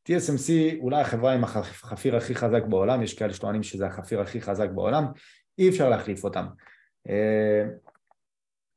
TSMC 0.10 0.52
אולי 0.80 1.02
החברה 1.02 1.34
עם 1.34 1.44
החפיר 1.44 2.16
הכי 2.16 2.36
חזק 2.36 2.64
בעולם, 2.64 3.04
יש 3.04 3.14
כאלה 3.14 3.34
שטוענים 3.34 3.64
שזה 3.64 3.88
החפיר 3.88 4.22
הכי 4.22 4.42
חזק 4.42 4.70
בעולם, 4.70 5.06
אי 5.58 5.70
אפשר 5.70 5.89
להחליף 5.89 6.24
אותם. 6.24 6.46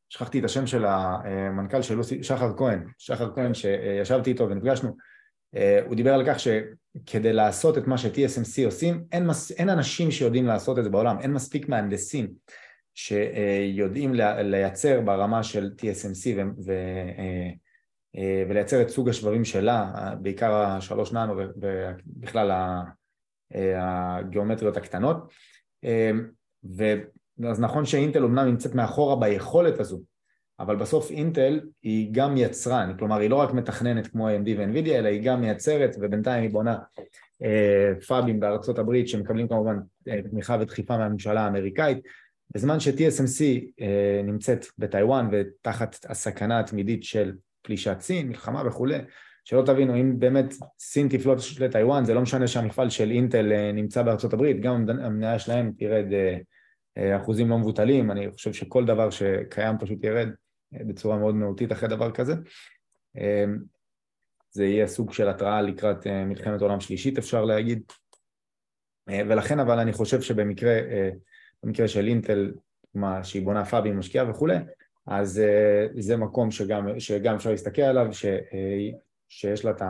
אה, 0.04 0.08
שכחתי 0.08 0.38
את 0.38 0.44
השם 0.44 0.66
של 0.66 0.84
המנכ"ל 0.84 1.82
של 1.82 1.94
לוסי, 1.94 2.22
שחר 2.22 2.56
כהן, 2.56 2.84
שחר 2.98 3.34
כהן 3.34 3.54
שישבתי 3.54 4.30
איתו 4.30 4.48
ונפגשנו, 4.50 4.96
אה, 5.56 5.80
הוא 5.86 5.94
דיבר 5.94 6.14
על 6.14 6.24
כך 6.26 6.36
שכדי 6.40 7.32
לעשות 7.32 7.78
את 7.78 7.86
מה 7.86 7.98
ש-TSMC 7.98 8.66
עושים, 8.66 9.04
אין, 9.12 9.26
מס, 9.26 9.50
אין 9.50 9.68
אנשים 9.70 10.10
שיודעים 10.10 10.46
לעשות 10.46 10.78
את 10.78 10.84
זה 10.84 10.90
בעולם, 10.90 11.20
אין 11.20 11.32
מספיק 11.32 11.68
מהנדסים. 11.68 12.28
שיודעים 12.94 14.14
לייצר 14.44 15.00
ברמה 15.00 15.42
של 15.42 15.70
TSMC 15.78 16.28
ו... 16.36 16.40
ו... 16.66 16.72
ולייצר 18.48 18.82
את 18.82 18.88
סוג 18.88 19.08
השבבים 19.08 19.44
שלה, 19.44 19.92
בעיקר 20.22 20.54
השלוש 20.54 21.12
ננו 21.12 21.34
ובכלל 21.36 22.76
הגיאומטריות 23.54 24.76
הקטנות. 24.76 25.32
אז 27.50 27.60
נכון 27.60 27.84
שאינטל 27.84 28.22
אומנם 28.22 28.46
נמצאת 28.46 28.74
מאחורה 28.74 29.16
ביכולת 29.16 29.80
הזו, 29.80 30.00
אבל 30.60 30.76
בסוף 30.76 31.10
אינטל 31.10 31.60
היא 31.82 32.08
גם 32.12 32.36
יצרן, 32.36 32.96
כלומר 32.98 33.20
היא 33.20 33.30
לא 33.30 33.36
רק 33.36 33.52
מתכננת 33.52 34.06
כמו 34.06 34.28
AMD 34.28 34.48
ו-NVIDIA, 34.58 34.90
אלא 34.90 35.08
היא 35.08 35.22
גם 35.24 35.40
מייצרת, 35.40 35.96
ובינתיים 36.00 36.42
היא 36.42 36.50
בונה 36.50 36.76
אה, 37.42 37.92
פאבים 38.08 38.40
בארצות 38.40 38.78
הברית 38.78 39.08
שמקבלים 39.08 39.48
כמובן 39.48 39.76
אה, 40.08 40.22
תמיכה 40.30 40.56
ודחיפה 40.60 40.98
מהממשלה 40.98 41.40
האמריקאית, 41.40 41.98
בזמן 42.54 42.80
ש-TSMC 42.80 43.42
אה, 43.80 44.20
נמצאת 44.24 44.66
בטיוואן 44.78 45.28
ותחת 45.32 45.96
הסכנה 46.08 46.60
התמידית 46.60 47.04
של 47.04 47.32
פלישת 47.62 47.96
סין, 48.00 48.28
מלחמה 48.28 48.62
וכולי, 48.66 48.98
שלא 49.44 49.62
תבינו, 49.66 49.94
אם 49.96 50.18
באמת 50.18 50.54
סין 50.78 51.08
תפלוט 51.08 51.38
לטיוואן, 51.60 52.04
זה 52.04 52.14
לא 52.14 52.20
משנה 52.20 52.46
שהמפעל 52.46 52.90
של 52.90 53.10
אינטל 53.10 53.52
אה, 53.52 53.72
נמצא 53.72 54.02
בארצות 54.02 54.32
הברית, 54.32 54.60
גם 54.60 54.84
המניה 54.88 55.38
שלהם 55.38 55.72
תרד 55.78 56.12
אה, 56.12 56.36
אחוזים 56.98 57.48
לא 57.48 57.58
מבוטלים, 57.58 58.10
אני 58.10 58.32
חושב 58.32 58.52
שכל 58.52 58.84
דבר 58.84 59.10
שקיים 59.10 59.78
פשוט 59.78 60.04
ירד 60.04 60.28
בצורה 60.72 61.18
מאוד 61.18 61.34
מהותית 61.34 61.72
אחרי 61.72 61.88
דבר 61.88 62.10
כזה. 62.10 62.34
זה 64.50 64.64
יהיה 64.64 64.86
סוג 64.86 65.12
של 65.12 65.28
התראה 65.28 65.62
לקראת 65.62 66.06
מלחמת 66.06 66.60
עולם 66.60 66.80
שלישית 66.80 67.18
אפשר 67.18 67.44
להגיד. 67.44 67.82
ולכן 69.08 69.60
אבל 69.60 69.78
אני 69.78 69.92
חושב 69.92 70.20
שבמקרה 70.20 70.74
במקרה 71.62 71.88
של 71.88 72.06
אינטל, 72.06 72.52
מה 72.94 73.24
שהיא 73.24 73.42
בונה 73.42 73.64
פאבים, 73.64 73.98
משקיעה 73.98 74.30
וכולי, 74.30 74.56
אז 75.06 75.42
זה 75.98 76.16
מקום 76.16 76.50
שגם, 76.50 77.00
שגם 77.00 77.34
אפשר 77.34 77.50
להסתכל 77.50 77.82
עליו, 77.82 78.12
ש, 78.12 78.26
שיש 79.28 79.64
לה 79.64 79.70
את 79.70 79.82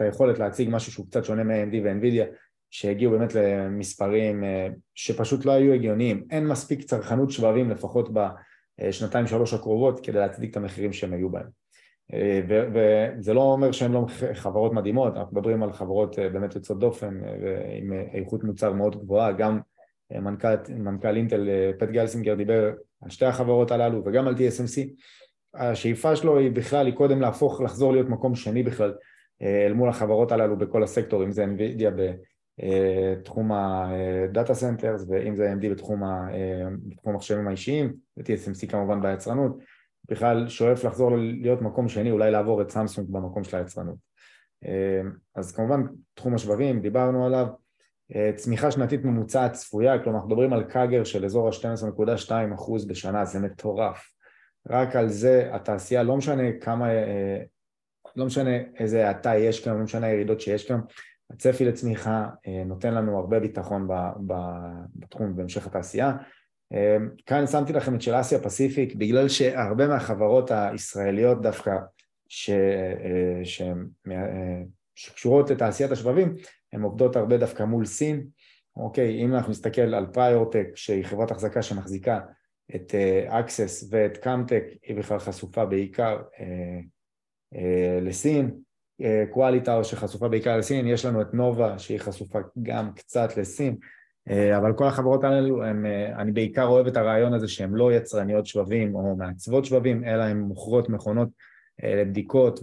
היכולת 0.00 0.38
להציג 0.38 0.68
משהו 0.72 0.92
שהוא 0.92 1.06
קצת 1.06 1.24
שונה 1.24 1.44
מ-AMD 1.44 1.76
ו-NVIDIA 1.84 2.24
שהגיעו 2.70 3.12
באמת 3.12 3.34
למספרים 3.34 4.44
אה, 4.44 4.68
שפשוט 4.94 5.44
לא 5.44 5.52
היו 5.52 5.72
הגיוניים. 5.72 6.24
אין 6.30 6.46
מספיק 6.46 6.82
צרכנות 6.82 7.30
שבבים 7.30 7.70
לפחות 7.70 8.10
בשנתיים 8.12 9.26
שלוש 9.26 9.54
הקרובות 9.54 10.00
כדי 10.00 10.18
להצדיק 10.18 10.50
את 10.50 10.56
המחירים 10.56 10.92
שהם 10.92 11.12
היו 11.12 11.30
בהם. 11.30 11.46
אה, 12.12 12.40
וזה 12.48 13.34
לא 13.34 13.40
אומר 13.40 13.72
שהן 13.72 13.92
לא 13.92 14.06
חברות 14.34 14.72
מדהימות, 14.72 15.16
אנחנו 15.16 15.36
מדברים 15.36 15.62
על 15.62 15.72
חברות 15.72 16.18
אה, 16.18 16.28
באמת 16.28 16.54
יוצאות 16.54 16.78
דופן 16.78 17.20
ועם 17.42 17.92
איכות 18.14 18.44
מוצר 18.44 18.72
מאוד 18.72 19.00
גבוהה, 19.00 19.32
גם 19.32 19.60
מנכ"ל, 20.10 20.54
מנכ"ל 20.68 21.16
אינטל 21.16 21.48
פט 21.78 21.88
גלסינגר 21.88 22.34
דיבר 22.34 22.72
על 23.02 23.10
שתי 23.10 23.26
החברות 23.26 23.70
הללו 23.70 24.02
וגם 24.04 24.28
על 24.28 24.34
TSMC 24.34 24.80
השאיפה 25.54 26.16
שלו 26.16 26.38
היא 26.38 26.50
בכלל, 26.50 26.86
היא 26.86 26.94
קודם 26.94 27.20
להפוך, 27.20 27.60
לחזור 27.60 27.92
להיות 27.92 28.08
מקום 28.08 28.34
שני 28.34 28.62
בכלל 28.62 28.94
אל 29.42 29.72
מול 29.72 29.88
החברות 29.88 30.32
הללו 30.32 30.58
בכל 30.58 30.82
הסקטור, 30.82 31.24
אם 31.24 31.32
זה 31.32 31.44
NVIDIA 31.44 31.90
בתחום 32.58 33.52
ה 33.52 33.72
data 33.72 34.54
centers 34.54 35.04
ואם 35.08 35.36
זה 35.36 35.52
AMD 35.52 35.70
בתחום, 35.70 36.04
אה, 36.04 36.68
בתחום 36.88 37.12
המחשבים 37.12 37.48
האישיים 37.48 37.94
ו-TSMC 38.16 38.70
כמובן 38.70 39.02
ביצרנות, 39.02 39.58
בכלל 40.08 40.48
שואף 40.48 40.84
לחזור 40.84 41.16
להיות 41.16 41.62
מקום 41.62 41.88
שני, 41.88 42.10
אולי 42.10 42.30
לעבור 42.30 42.62
את 42.62 42.70
סמסונג 42.70 43.08
במקום 43.10 43.44
של 43.44 43.56
היצרנות. 43.56 43.96
אה, 44.66 45.00
אז 45.34 45.52
כמובן 45.52 45.82
תחום 46.14 46.34
השבבים, 46.34 46.80
דיברנו 46.80 47.26
עליו, 47.26 47.46
צמיחה 48.36 48.70
שנתית 48.70 49.04
ממוצעת 49.04 49.52
צפויה, 49.52 49.98
כלומר 49.98 50.16
אנחנו 50.16 50.28
מדברים 50.28 50.52
על 50.52 50.64
קאגר 50.64 51.04
של 51.04 51.24
אזור 51.24 51.48
ה-12.2% 51.48 52.88
בשנה, 52.88 53.24
זה 53.24 53.40
מטורף. 53.40 54.18
רק 54.70 54.96
על 54.96 55.08
זה 55.08 55.48
התעשייה, 55.52 56.02
לא 56.02 56.16
משנה 56.16 56.42
כמה, 56.60 56.90
אה, 56.90 57.42
לא 58.16 58.26
משנה 58.26 58.50
איזה 58.76 59.08
האטה 59.08 59.36
יש 59.36 59.64
כאן, 59.64 59.76
לא 59.76 59.84
משנה 59.84 60.06
הירידות 60.06 60.40
שיש 60.40 60.68
כאן, 60.68 60.80
הצפי 61.30 61.64
לצמיחה 61.64 62.26
אה, 62.46 62.64
נותן 62.64 62.94
לנו 62.94 63.18
הרבה 63.18 63.40
ביטחון 63.40 63.88
בתחום 64.94 65.36
בהמשך 65.36 65.66
התעשייה. 65.66 66.12
אה, 66.72 66.96
כאן 67.26 67.46
שמתי 67.46 67.72
לכם 67.72 67.94
את 67.94 68.02
של 68.02 68.20
Asia 68.20 68.38
Pacific, 68.38 68.94
בגלל 68.94 69.28
שהרבה 69.28 69.88
מהחברות 69.88 70.50
הישראליות 70.50 71.42
דווקא 71.42 71.72
ש... 72.28 72.50
שקשורות 74.94 75.50
לתעשיית 75.50 75.90
השבבים, 75.90 76.34
הן 76.72 76.82
עובדות 76.82 77.16
הרבה 77.16 77.36
דווקא 77.36 77.62
מול 77.62 77.84
סין. 77.84 78.26
אוקיי, 78.76 79.24
אם 79.24 79.34
אנחנו 79.34 79.50
נסתכל 79.50 79.94
על 79.94 80.06
פריורטק, 80.06 80.66
שהיא 80.74 81.04
חברת 81.04 81.30
החזקה 81.30 81.62
שמחזיקה 81.62 82.20
את 82.74 82.94
Access 83.28 83.88
ואת 83.90 84.16
קאמטק, 84.16 84.64
היא 84.82 84.96
בכלל 84.96 85.18
חשופה 85.18 85.64
בעיקר 85.64 86.18
אה, 86.22 86.40
אה, 87.54 87.58
לסין, 88.02 88.60
קווליטאו 89.30 89.80
אה, 89.80 89.84
שחשופה 89.84 90.28
בעיקר 90.28 90.56
לסין, 90.56 90.86
יש 90.86 91.04
לנו 91.04 91.20
את 91.20 91.34
נובה 91.34 91.78
שהיא 91.78 91.98
חשופה 91.98 92.38
גם 92.62 92.92
קצת 92.92 93.36
לסין, 93.36 93.76
uh, 94.28 94.32
אבל 94.56 94.72
כל 94.72 94.86
החברות 94.86 95.24
האלו, 95.24 95.64
הם, 95.64 95.86
uh, 95.86 96.20
אני 96.20 96.32
בעיקר 96.32 96.64
אוהב 96.64 96.86
את 96.86 96.96
הרעיון 96.96 97.34
הזה 97.34 97.48
שהן 97.48 97.74
לא 97.74 97.92
יצרניות 97.92 98.46
שבבים 98.46 98.94
או 98.94 99.16
מעצבות 99.16 99.64
שבבים, 99.64 100.04
אלא 100.04 100.22
הן 100.22 100.38
מוכרות 100.38 100.88
מכונות 100.88 101.28
uh, 101.28 101.86
לבדיקות 101.86 102.60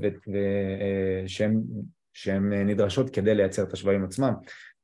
שהן 2.14 2.54
נדרשות 2.54 3.10
כדי 3.10 3.36
לייצר 3.36 3.64
את 3.64 3.74
השבבים 3.74 4.04
עצמם. 4.04 4.34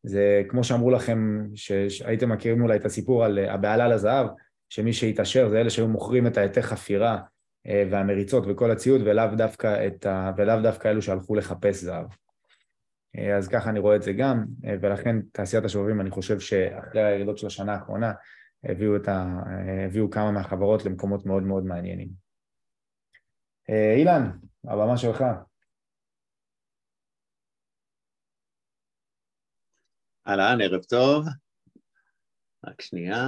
זה 0.03 0.41
כמו 0.47 0.63
שאמרו 0.63 0.91
לכם, 0.91 1.47
שהייתם 1.89 2.31
מכירים 2.31 2.61
אולי 2.61 2.77
את 2.77 2.85
הסיפור 2.85 3.25
על 3.25 3.39
הבעלה 3.39 3.87
לזהב, 3.87 4.27
שמי 4.69 4.93
שהתעשר 4.93 5.49
זה 5.49 5.61
אלה 5.61 5.69
שהיו 5.69 5.87
מוכרים 5.87 6.27
את 6.27 6.37
העטי 6.37 6.61
חפירה 6.61 7.13
אה, 7.13 7.19
והמריצות 7.65 8.43
וכל 8.47 8.71
הציוד 8.71 9.01
ולאו 9.05 9.35
דווקא, 9.37 9.87
ה... 10.07 10.31
ולאו 10.37 10.61
דווקא 10.63 10.87
אלו 10.87 11.01
שהלכו 11.01 11.35
לחפש 11.35 11.83
זהב. 11.83 12.05
אה, 13.17 13.37
אז 13.37 13.47
ככה 13.47 13.69
אני 13.69 13.79
רואה 13.79 13.95
את 13.95 14.03
זה 14.03 14.13
גם, 14.13 14.45
אה, 14.65 14.75
ולכן 14.81 15.21
תעשיית 15.31 15.65
השובבים, 15.65 16.01
אני 16.01 16.09
חושב 16.09 16.39
שאחרי 16.39 17.03
הירידות 17.03 17.37
של 17.37 17.47
השנה 17.47 17.73
האחרונה 17.73 18.13
הביאו, 18.63 18.95
ה... 19.07 19.39
הביאו 19.85 20.09
כמה 20.09 20.31
מהחברות 20.31 20.85
למקומות 20.85 21.25
מאוד 21.25 21.43
מאוד 21.43 21.63
מעניינים. 21.63 22.09
אילן, 23.97 24.31
הבמה 24.63 24.97
שלך. 24.97 25.23
אהלן, 30.27 30.61
ערב 30.61 30.83
טוב. 30.83 31.25
רק 32.65 32.81
שנייה. 32.81 33.25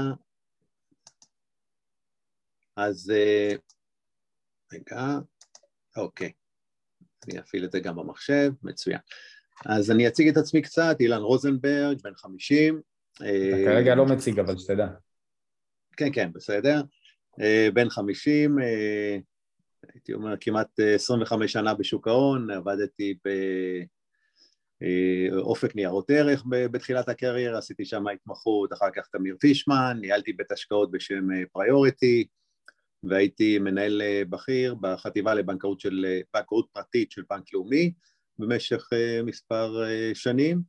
אז 2.75 3.11
אה, 3.15 3.55
רגע, 4.73 5.19
אוקיי, 5.97 6.31
אני 7.25 7.39
אפעיל 7.39 7.65
את 7.65 7.71
זה 7.71 7.79
גם 7.79 7.95
במחשב, 7.95 8.51
מצוין. 8.63 8.99
אז 9.65 9.91
אני 9.91 10.07
אציג 10.07 10.27
את 10.27 10.37
עצמי 10.37 10.61
קצת, 10.61 10.95
אילן 10.99 11.21
רוזנברג, 11.21 11.97
בן 12.03 12.15
50. 12.15 12.81
אתה 13.15 13.25
כרגע 13.65 13.95
לא 13.95 14.05
מציג, 14.05 14.39
אבל 14.39 14.57
שתדע. 14.57 14.87
כן, 15.97 16.09
כן, 16.13 16.31
בסדר. 16.33 16.81
אה, 17.41 17.67
בן 17.73 17.89
50, 17.89 18.59
אה, 18.59 19.17
הייתי 19.93 20.13
אומר 20.13 20.35
כמעט 20.41 20.79
25 20.95 21.53
שנה 21.53 21.73
בשוק 21.73 22.07
ההון, 22.07 22.51
עבדתי 22.51 23.17
באופק 25.31 25.75
ניירות 25.75 26.09
ערך 26.09 26.43
בתחילת 26.47 27.09
הקריירה, 27.09 27.57
עשיתי 27.57 27.85
שם 27.85 28.07
התמחות, 28.07 28.73
אחר 28.73 28.89
כך 28.95 29.07
תמיר 29.11 29.35
פישמן, 29.39 29.97
ניהלתי 30.01 30.33
בית 30.33 30.51
השקעות 30.51 30.91
בשם 30.91 31.27
פריוריטי, 31.51 32.27
והייתי 33.03 33.59
מנהל 33.59 34.01
אה, 34.01 34.21
בכיר 34.29 34.75
בחטיבה 34.75 35.33
לבנקאות 35.33 35.79
של, 35.79 36.05
אה, 36.07 36.19
בנקאות 36.33 36.67
פרטית 36.71 37.11
של 37.11 37.23
בנק 37.29 37.53
לאומי 37.53 37.93
במשך 38.39 38.89
אה, 38.93 39.23
מספר 39.23 39.83
שנים, 40.13 40.61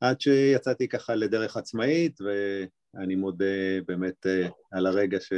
עד 0.00 0.20
שיצאתי 0.20 0.88
ככה 0.88 1.14
לדרך 1.14 1.56
עצמאית, 1.56 2.18
ואני 2.94 3.14
מודה 3.14 3.80
באמת 3.86 4.26
על 4.72 4.86
הרגע 4.86 5.20
ש... 5.20 5.32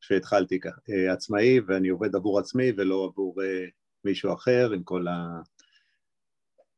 שהתחלתי 0.00 0.60
ככה, 0.60 0.80
עצמאי, 1.12 1.60
ואני 1.60 1.88
עובד 1.88 2.16
עבור 2.16 2.38
עצמי 2.38 2.72
ולא 2.76 3.04
עבור 3.04 3.34
מישהו 4.04 4.34
אחר, 4.34 4.72
עם 4.72 4.82
כל 4.82 5.04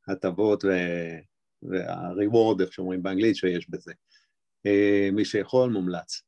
ההטבות 0.08 0.64
וה-reward, 0.64 2.62
איך 2.62 2.72
שאומרים 2.72 3.02
באנגלית, 3.02 3.36
שיש 3.36 3.70
בזה. 3.70 3.92
מי 5.12 5.24
שיכול, 5.24 5.70
מומלץ. 5.70 6.22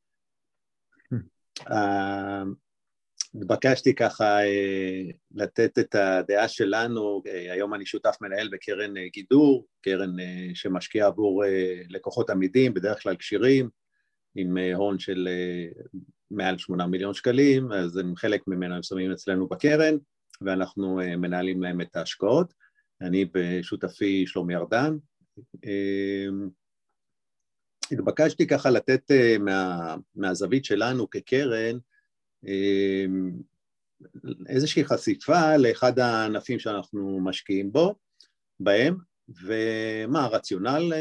התבקשתי 3.35 3.95
ככה 3.95 4.45
אה, 4.45 5.03
לתת 5.35 5.79
את 5.79 5.95
הדעה 5.95 6.49
שלנו, 6.49 7.23
אה, 7.27 7.53
היום 7.53 7.75
אני 7.75 7.87
שותף 7.87 8.17
מנהל 8.21 8.49
בקרן 8.53 8.97
אה, 8.97 9.09
גידור, 9.13 9.67
קרן 9.81 10.17
שמשקיעה 10.55 11.07
עבור 11.07 11.45
לקוחות 11.89 12.31
עמידים, 12.31 12.75
בדרך 12.75 13.03
כלל 13.03 13.17
כשירים, 13.17 13.69
עם 14.35 14.57
הון 14.75 14.99
של 14.99 15.29
מעל 16.31 16.59
שמונה 16.59 16.87
מיליון 16.87 17.15
שקלים, 17.15 17.73
אז 17.73 17.97
הם 17.97 18.17
חלק 18.17 18.43
ממנו 18.47 18.75
הם 18.75 18.83
שמים 18.83 19.13
אצלנו 19.13 19.49
בקרן, 19.49 19.95
ואנחנו 20.41 21.01
מנהלים 21.19 21.63
להם 21.63 21.81
את 21.81 21.97
ההשקעות. 21.97 22.55
אני 23.01 23.25
ושותפי 23.35 24.27
שלומי 24.27 24.57
ארדן. 24.57 24.97
התבקשתי 27.93 28.47
ככה 28.47 28.71
לתת 28.71 29.11
מה, 29.41 29.95
מהזווית 30.15 30.65
שלנו 30.65 31.11
כקרן 31.11 31.79
איזושהי 34.49 34.85
חשיפה 34.85 35.57
לאחד 35.57 35.99
הענפים 35.99 36.59
שאנחנו 36.59 37.21
משקיעים 37.21 37.73
בו, 37.73 37.95
בהם, 38.61 38.97
ומה 39.45 40.25
הרציונל 40.25 40.93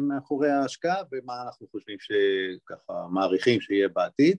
מאחורי 0.00 0.50
ההשקעה 0.50 1.02
ומה 1.12 1.42
אנחנו 1.42 1.66
חושבים 1.70 1.96
שככה 2.00 3.06
מעריכים 3.10 3.60
שיהיה 3.60 3.88
בעתיד. 3.88 4.36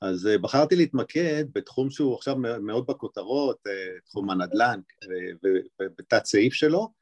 אז 0.00 0.28
בחרתי 0.40 0.76
להתמקד 0.76 1.44
בתחום 1.54 1.90
שהוא 1.90 2.14
עכשיו 2.14 2.36
מאוד 2.36 2.86
בכותרות, 2.86 3.58
תחום 4.06 4.30
הנדל"ן 4.30 4.80
ובתת 5.80 6.24
סעיף 6.24 6.52
שלו. 6.52 6.92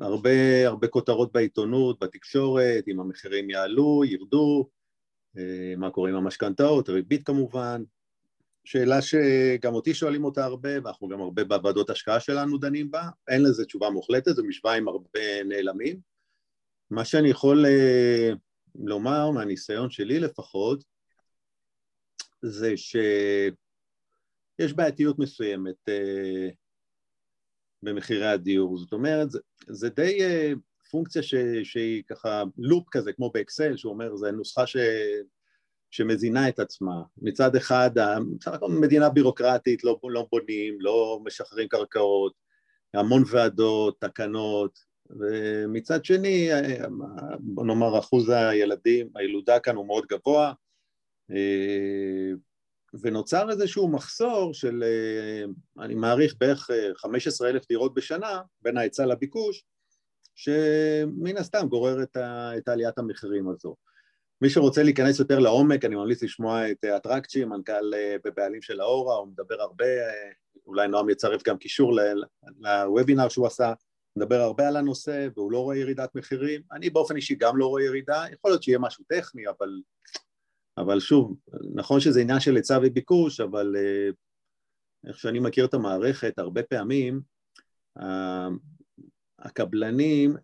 הרבה, 0.00 0.66
הרבה 0.66 0.88
כותרות 0.88 1.32
בעיתונות, 1.32 2.04
בתקשורת, 2.04 2.88
אם 2.88 3.00
המחירים 3.00 3.50
יעלו, 3.50 4.04
ירדו, 4.04 4.68
מה 5.76 5.90
קורה 5.90 6.10
עם 6.10 6.16
המשכנתאות, 6.16 6.88
ריבית 6.88 7.26
כמובן, 7.26 7.82
שאלה 8.64 9.02
שגם 9.02 9.74
אותי 9.74 9.94
שואלים 9.94 10.24
אותה 10.24 10.44
הרבה, 10.44 10.70
ואנחנו 10.84 11.08
גם 11.08 11.20
הרבה 11.20 11.44
בוועדות 11.44 11.90
השקעה 11.90 12.20
שלנו 12.20 12.58
דנים 12.58 12.90
בה, 12.90 13.08
אין 13.28 13.42
לזה 13.42 13.64
תשובה 13.64 13.90
מוחלטת, 13.90 14.34
זו 14.34 14.44
משוואה 14.44 14.74
עם 14.74 14.88
הרבה 14.88 15.44
נעלמים. 15.44 16.00
מה 16.90 17.04
שאני 17.04 17.30
יכול 17.30 17.66
uh, 17.66 18.36
לומר, 18.74 19.30
מהניסיון 19.30 19.90
שלי 19.90 20.20
לפחות, 20.20 20.84
זה 22.42 22.76
שיש 22.76 23.52
בעייתיות 24.72 25.18
מסוימת 25.18 25.88
uh, 25.88 26.52
במחירי 27.82 28.26
הדיור. 28.26 28.78
זאת 28.78 28.92
אומרת, 28.92 29.30
זה, 29.30 29.38
זה 29.66 29.88
די 29.88 30.18
uh, 30.20 30.58
פונקציה 30.90 31.22
ש, 31.22 31.34
שהיא 31.64 32.02
ככה 32.08 32.42
לופ 32.58 32.84
כזה, 32.90 33.12
כמו 33.12 33.30
באקסל, 33.30 33.76
שהוא 33.76 33.92
אומר, 33.92 34.16
זו 34.16 34.30
נוסחה 34.30 34.66
ש... 34.66 34.76
שמזינה 35.90 36.48
את 36.48 36.58
עצמה. 36.58 37.02
מצד 37.18 37.56
אחד, 37.56 37.90
בסך 38.38 38.52
הכל 38.52 38.70
מדינה 38.70 39.08
בירוקרטית, 39.08 39.84
לא, 39.84 39.98
לא 40.08 40.26
בונים, 40.32 40.76
לא 40.80 41.20
משחררים 41.24 41.68
קרקעות, 41.68 42.32
המון 42.94 43.22
ועדות, 43.30 44.00
תקנות, 44.00 44.78
ומצד 45.10 46.04
שני, 46.04 46.48
בוא 47.40 47.64
נאמר, 47.66 47.98
אחוז 47.98 48.28
הילדים, 48.28 49.10
הילודה 49.14 49.60
כאן 49.60 49.76
הוא 49.76 49.86
מאוד 49.86 50.06
גבוה, 50.06 50.52
ונוצר 52.94 53.50
איזשהו 53.50 53.88
מחסור 53.88 54.54
של, 54.54 54.84
אני 55.78 55.94
מעריך 55.94 56.34
בערך 56.38 56.70
15 56.96 57.48
אלף 57.48 57.68
דירות 57.68 57.94
בשנה, 57.94 58.40
בין 58.62 58.76
ההיצע 58.76 59.06
לביקוש, 59.06 59.64
שמן 60.34 61.36
הסתם 61.36 61.66
גורר 61.68 62.02
את 62.58 62.68
עליית 62.68 62.98
המחירים 62.98 63.48
הזו. 63.48 63.76
מי 64.42 64.50
שרוצה 64.50 64.82
להיכנס 64.82 65.18
יותר 65.18 65.38
לעומק, 65.38 65.84
אני 65.84 65.96
ממליץ 65.96 66.22
לשמוע 66.22 66.70
את 66.70 66.84
אטרקצ'י, 66.84 67.44
מנכ"ל 67.44 67.92
ובעלים 68.26 68.62
של 68.62 68.80
האורה, 68.80 69.16
הוא 69.16 69.28
מדבר 69.28 69.60
הרבה, 69.60 69.84
אולי 70.66 70.88
נועם 70.88 71.10
יצרף 71.10 71.42
גם 71.42 71.58
קישור 71.58 71.92
לוובינר 72.58 73.28
שהוא 73.28 73.46
עשה, 73.46 73.72
מדבר 74.16 74.40
הרבה 74.40 74.68
על 74.68 74.76
הנושא 74.76 75.28
והוא 75.36 75.52
לא 75.52 75.58
רואה 75.58 75.76
ירידת 75.76 76.14
מחירים, 76.14 76.62
אני 76.72 76.90
באופן 76.90 77.16
אישי 77.16 77.34
גם 77.34 77.56
לא 77.56 77.66
רואה 77.66 77.82
ירידה, 77.82 78.24
יכול 78.32 78.50
להיות 78.50 78.62
שיהיה 78.62 78.78
משהו 78.78 79.04
טכני, 79.08 79.48
אבל, 79.48 79.80
אבל 80.80 81.00
שוב, 81.00 81.36
נכון 81.74 82.00
שזה 82.00 82.20
עניין 82.20 82.40
של 82.40 82.56
היצע 82.56 82.78
וביקוש, 82.82 83.40
אבל 83.40 83.76
איך 85.06 85.18
שאני 85.18 85.40
מכיר 85.40 85.64
את 85.64 85.74
המערכת, 85.74 86.38
הרבה 86.38 86.62
פעמים 86.62 87.20
הקבלנים 89.38 90.36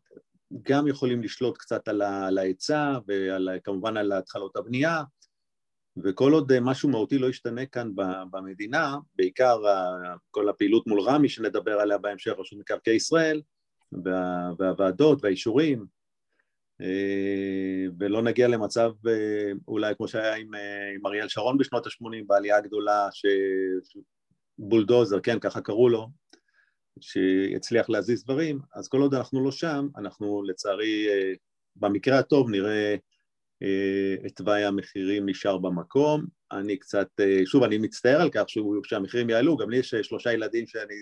גם 0.62 0.88
יכולים 0.88 1.22
לשלוט 1.22 1.58
קצת 1.58 1.88
על 1.88 2.38
ההיצע 2.38 2.98
וכמובן 3.08 3.96
על 3.96 4.12
התחלות 4.12 4.56
הבנייה 4.56 5.02
וכל 6.04 6.32
עוד 6.32 6.60
משהו 6.60 6.88
מהותי 6.88 7.18
לא 7.18 7.26
ישתנה 7.26 7.66
כאן 7.66 7.90
במדינה, 8.30 8.96
בעיקר 9.14 9.58
כל 10.30 10.48
הפעילות 10.48 10.86
מול 10.86 11.00
רמ"י 11.00 11.28
שנדבר 11.28 11.80
עליה 11.80 11.98
בהמשך, 11.98 12.32
רשות 12.38 12.58
מקרקעי 12.58 12.94
ישראל 12.94 13.42
והוועדות 14.58 15.18
והאישורים 15.22 15.86
ולא 17.98 18.22
נגיע 18.22 18.48
למצב 18.48 18.90
אולי 19.68 19.94
כמו 19.96 20.08
שהיה 20.08 20.34
עם, 20.34 20.50
עם 20.96 21.06
אריאל 21.06 21.28
שרון 21.28 21.58
בשנות 21.58 21.86
ה-80 21.86 22.24
בעלייה 22.26 22.56
הגדולה 22.56 23.08
שבולדוזר, 24.58 25.20
כן 25.20 25.38
ככה 25.38 25.60
קראו 25.60 25.88
לו, 25.88 26.08
שיצליח 27.00 27.90
להזיז 27.90 28.24
דברים, 28.24 28.58
אז 28.74 28.88
כל 28.88 29.00
עוד 29.00 29.14
אנחנו 29.14 29.44
לא 29.44 29.50
שם, 29.52 29.88
אנחנו 29.96 30.42
לצערי 30.42 31.08
אה, 31.08 31.32
במקרה 31.76 32.18
הטוב 32.18 32.50
נראה 32.50 32.96
אה, 33.62 34.14
את 34.26 34.36
תוואי 34.36 34.64
המחירים 34.64 35.28
נשאר 35.28 35.58
במקום. 35.58 36.24
אני 36.52 36.76
קצת, 36.76 37.08
אה, 37.20 37.40
שוב, 37.44 37.62
אני 37.62 37.78
מצטער 37.78 38.20
על 38.20 38.30
כך 38.30 38.44
שהמחירים 38.84 39.30
יעלו, 39.30 39.56
גם 39.56 39.70
לי 39.70 39.76
יש 39.76 39.94
שלושה 39.94 40.32
ילדים 40.32 40.66
שאני 40.66 40.94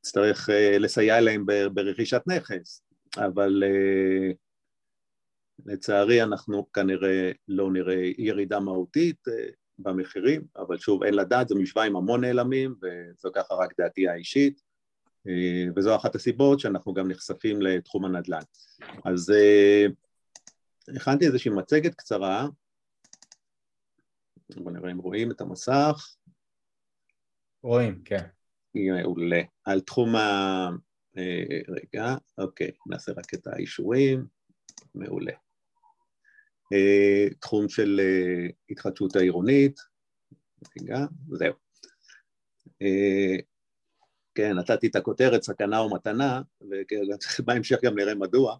אצטרך 0.00 0.48
לסייע 0.80 1.20
להם 1.20 1.46
ברכישת 1.74 2.22
נכס, 2.26 2.82
אבל 3.16 3.62
לצערי 5.64 6.22
אנחנו 6.22 6.72
כנראה 6.72 7.32
לא 7.48 7.70
נראה 7.72 8.10
ירידה 8.18 8.60
מהותית 8.60 9.24
במחירים, 9.78 10.42
אבל 10.56 10.78
שוב, 10.78 11.02
אין 11.02 11.14
לדעת, 11.14 11.48
זו 11.48 11.56
משוואה 11.56 11.84
עם 11.84 11.96
המון 11.96 12.24
נעלמים, 12.24 12.74
וזו 12.82 13.30
ככה 13.34 13.54
רק 13.54 13.74
דעתי 13.78 14.08
האישית. 14.08 14.66
אה, 15.28 15.64
וזו 15.76 15.96
אחת 15.96 16.14
הסיבות 16.14 16.60
שאנחנו 16.60 16.94
גם 16.94 17.08
נחשפים 17.08 17.62
לתחום 17.62 18.04
הנדל"ן. 18.04 18.42
אז 19.04 19.30
אה, 19.30 19.86
הכנתי 20.96 21.26
איזושהי 21.26 21.50
מצגת 21.50 21.94
קצרה, 21.94 22.46
בואו 24.56 24.70
נראה 24.70 24.92
אם 24.92 24.98
רואים 24.98 25.30
את 25.30 25.40
המסך. 25.40 26.16
רואים, 27.62 28.02
כן. 28.04 28.26
מעולה. 28.74 29.40
על 29.64 29.80
תחום 29.80 30.16
ה... 30.16 30.68
אה, 31.18 31.58
רגע, 31.68 32.14
אוקיי, 32.38 32.70
נעשה 32.86 33.12
רק 33.12 33.34
את 33.34 33.46
האישורים, 33.46 34.26
מעולה. 34.94 35.32
תחום 37.40 37.68
של 37.68 38.00
התחדשות 38.70 39.16
העירונית, 39.16 39.80
רגע, 40.80 40.98
זהו. 41.30 41.52
כן, 44.36 44.52
נתתי 44.52 44.86
את 44.86 44.96
הכותרת 44.96 45.42
סכנה 45.42 45.78
או 45.78 45.94
מתנה, 45.94 46.42
ובהמשך 47.40 47.78
גם 47.84 47.94
נראה 47.98 48.14
מדוע, 48.14 48.56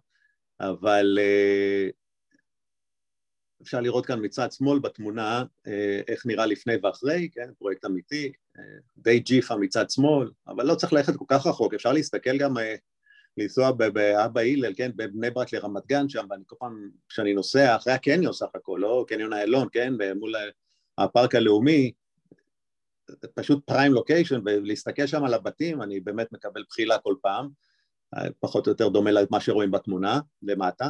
אבל 0.59 1.17
אה, 1.21 1.89
אפשר 3.61 3.81
לראות 3.81 4.05
כאן 4.05 4.19
מצד 4.25 4.51
שמאל 4.51 4.79
בתמונה 4.79 5.43
אה, 5.67 6.01
איך 6.07 6.25
נראה 6.25 6.45
לפני 6.45 6.73
ואחרי, 6.83 7.29
כן, 7.33 7.49
פרויקט 7.59 7.85
אמיתי, 7.85 8.31
אה, 8.57 8.63
די 8.97 9.19
ג'יפה 9.19 9.55
מצד 9.55 9.89
שמאל, 9.89 10.31
אבל 10.47 10.65
לא 10.65 10.75
צריך 10.75 10.93
ללכת 10.93 11.15
כל 11.15 11.25
כך 11.27 11.47
רחוק, 11.47 11.73
אפשר 11.73 11.93
להסתכל 11.93 12.37
גם, 12.37 12.57
לנסוע 13.37 13.71
באבא 13.71 14.41
הלל, 14.41 14.73
כן, 14.77 14.91
בבני 14.95 15.29
ברק 15.29 15.53
לרמת 15.53 15.85
גן 15.87 16.09
שם, 16.09 16.25
ואני 16.29 16.43
כל 16.47 16.55
פעם 16.59 16.89
כשאני 17.09 17.33
נוסע, 17.33 17.75
אחרי 17.75 17.93
הקניון 17.93 18.33
סך 18.33 18.47
הכל, 18.55 18.77
לא 18.81 19.05
קניון 19.07 19.33
איילון, 19.33 19.67
כן, 19.71 19.93
מול 20.19 20.35
הפארק 20.97 21.35
הלאומי, 21.35 21.91
פשוט 23.33 23.65
פריים 23.65 23.93
לוקיישן, 23.93 24.41
ולהסתכל 24.45 25.07
שם 25.07 25.23
על 25.23 25.33
הבתים, 25.33 25.81
אני 25.81 25.99
באמת 25.99 26.31
מקבל 26.31 26.63
בחילה 26.69 26.97
כל 26.97 27.15
פעם, 27.21 27.49
פחות 28.39 28.67
או 28.67 28.71
יותר 28.71 28.89
דומה 28.89 29.11
למה 29.11 29.39
שרואים 29.39 29.71
בתמונה, 29.71 30.19
למטה, 30.43 30.89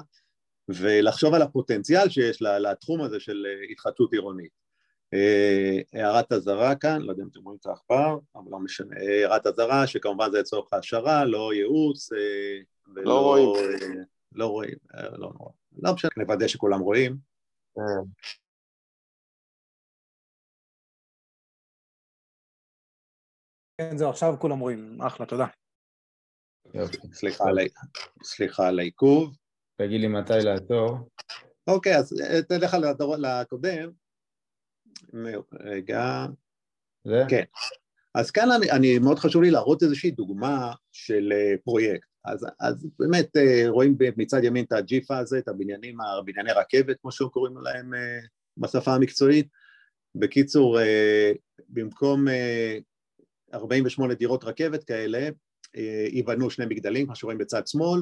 ולחשוב 0.70 1.34
על 1.34 1.42
הפוטנציאל 1.42 2.10
שיש 2.10 2.42
לתחום 2.42 3.02
הזה 3.02 3.20
של 3.20 3.46
התחדשות 3.72 4.14
עירונית. 4.14 4.67
אה, 5.14 5.80
הערת 5.94 6.32
אזהרה 6.32 6.76
כאן, 6.76 7.02
לא 7.02 7.12
יודע 7.12 7.24
אם 7.24 7.28
אתם 7.28 7.40
רואים 7.44 7.58
את 7.62 7.66
העכבר, 7.66 8.18
אבל 8.36 8.52
לא 8.52 8.60
משנה, 8.60 8.96
הערת 9.00 9.48
אזהרה 9.48 9.88
שכמובן 9.88 10.32
זה 10.32 10.40
לצורך 10.40 10.74
העשרה, 10.74 11.26
לא 11.26 11.54
ייעוץ, 11.54 12.12
אה, 12.14 12.60
ולא... 12.96 13.04
לא 13.04 13.20
רואים. 13.20 13.56
אה, 13.56 14.04
לא 14.32 14.48
רואים, 14.48 14.78
לא 14.94 15.30
נורא. 15.34 15.52
לא 15.82 15.94
משנה, 15.94 16.12
נוודא 16.18 16.48
שכולם 16.48 16.80
רואים. 16.80 17.18
כן, 23.78 23.98
זהו, 23.98 24.10
עכשיו 24.10 24.34
כולם 24.40 24.60
רואים, 24.60 25.02
אחלה, 25.02 25.26
תודה. 25.26 25.46
סליחה 28.24 28.68
על 28.68 28.80
העיכוב. 28.80 29.36
תגיד 29.76 30.02
לי 30.02 30.08
מתי 30.08 30.34
לעצור. 30.44 31.10
אוקיי, 31.68 31.98
אז 31.98 32.22
אה, 32.22 32.42
תלך 32.42 32.78
לקודם. 33.20 34.07
רגע. 35.54 36.26
זה? 37.04 37.24
כן. 37.30 37.44
אז 38.16 38.32
כאן 38.32 38.52
אני, 38.52 38.72
אני, 38.72 39.00
מאוד 39.00 39.20
חשוב 39.20 39.42
לי 39.42 39.52
להראות 39.52 39.84
איזושהי 39.84 40.12
דוגמה 40.12 40.74
של 40.92 41.34
אה, 41.36 41.56
פרויקט. 41.64 42.08
אז, 42.26 42.46
אז 42.60 42.88
באמת 43.00 43.38
אה, 43.38 43.64
רואים 43.68 43.98
מצד 44.18 44.44
ימין 44.44 44.66
את 44.66 44.72
הג'יפה 44.72 45.18
הזה, 45.18 45.38
את 45.38 45.48
הבניינים, 45.48 45.98
הבנייני 46.02 46.52
רכבת, 46.52 46.98
כמו 47.02 47.12
שקוראים 47.12 47.58
להם 47.58 47.92
בשפה 48.58 48.96
המקצועית. 48.96 49.48
בקיצור, 50.16 50.80
במקום 51.70 52.26
48 53.54 54.14
דירות 54.14 54.44
רכבת 54.44 54.84
כאלה, 54.84 55.30
אה, 55.78 56.08
ייבנו 56.12 56.50
שני 56.50 56.66
מגדלים, 56.66 57.06
כמו 57.06 57.16
שרואים 57.16 57.38
בצד 57.38 57.68
שמאל, 57.68 58.02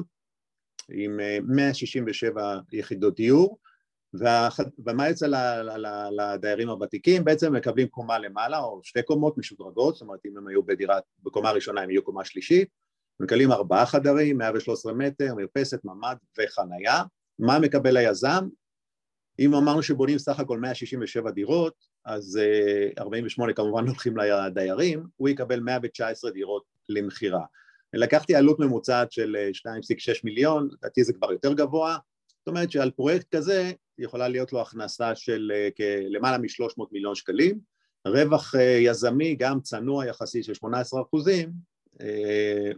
עם 0.92 1.20
167 1.56 2.58
יחידות 2.72 3.16
דיור, 3.16 3.58
ומה 4.14 5.08
יוצא 5.08 5.26
לדיירים 6.10 6.68
הוותיקים? 6.68 7.24
בעצם 7.24 7.52
מקבלים 7.52 7.88
קומה 7.88 8.18
למעלה 8.18 8.58
או 8.58 8.80
שתי 8.82 9.02
קומות 9.02 9.38
משודרגות, 9.38 9.94
זאת 9.94 10.02
אומרת 10.02 10.20
אם 10.26 10.38
הם 10.38 10.48
היו 10.48 10.62
בדירה, 10.62 10.98
בקומה 11.22 11.48
הראשונה 11.48 11.80
הם 11.80 11.90
יהיו 11.90 12.04
קומה 12.04 12.24
שלישית, 12.24 12.68
מקבלים 13.20 13.52
ארבעה 13.52 13.86
חדרים, 13.86 14.38
113 14.38 14.92
מטר, 14.92 15.34
מרפסת, 15.34 15.84
ממ"ד 15.84 16.16
וחנייה. 16.38 17.02
מה 17.38 17.58
מקבל 17.58 17.96
היזם? 17.96 18.48
אם 19.38 19.54
אמרנו 19.54 19.82
שבונים 19.82 20.18
סך 20.18 20.40
הכל 20.40 20.58
167 20.58 21.30
דירות, 21.30 21.74
אז 22.04 22.40
48 22.98 23.50
אה, 23.50 23.56
כמובן 23.56 23.86
הולכים 23.88 24.16
לדיירים, 24.16 25.06
הוא 25.16 25.28
יקבל 25.28 25.60
119 25.60 26.30
דירות 26.30 26.62
למכירה. 26.88 27.44
לקחתי 27.94 28.34
עלות 28.34 28.60
ממוצעת 28.60 29.12
של 29.12 29.36
2.6 29.52 29.70
אה, 30.08 30.14
מיליון, 30.24 30.68
לדעתי 30.72 31.04
זה 31.04 31.12
כבר 31.12 31.32
יותר 31.32 31.52
גבוה, 31.52 31.98
זאת 32.38 32.48
אומרת 32.48 32.70
שעל 32.70 32.90
פרויקט 32.90 33.34
כזה 33.34 33.72
יכולה 33.98 34.28
להיות 34.28 34.52
לו 34.52 34.60
הכנסה 34.60 35.14
של 35.14 35.52
אה, 35.54 36.00
למעלה 36.10 36.38
מ-300 36.38 36.84
מיליון 36.92 37.14
שקלים, 37.14 37.58
רווח 38.06 38.54
יזמי 38.80 39.34
גם 39.34 39.60
צנוע 39.60 40.06
יחסית 40.06 40.44
של 40.44 40.54
18 40.54 41.02
אחוזים, 41.02 41.52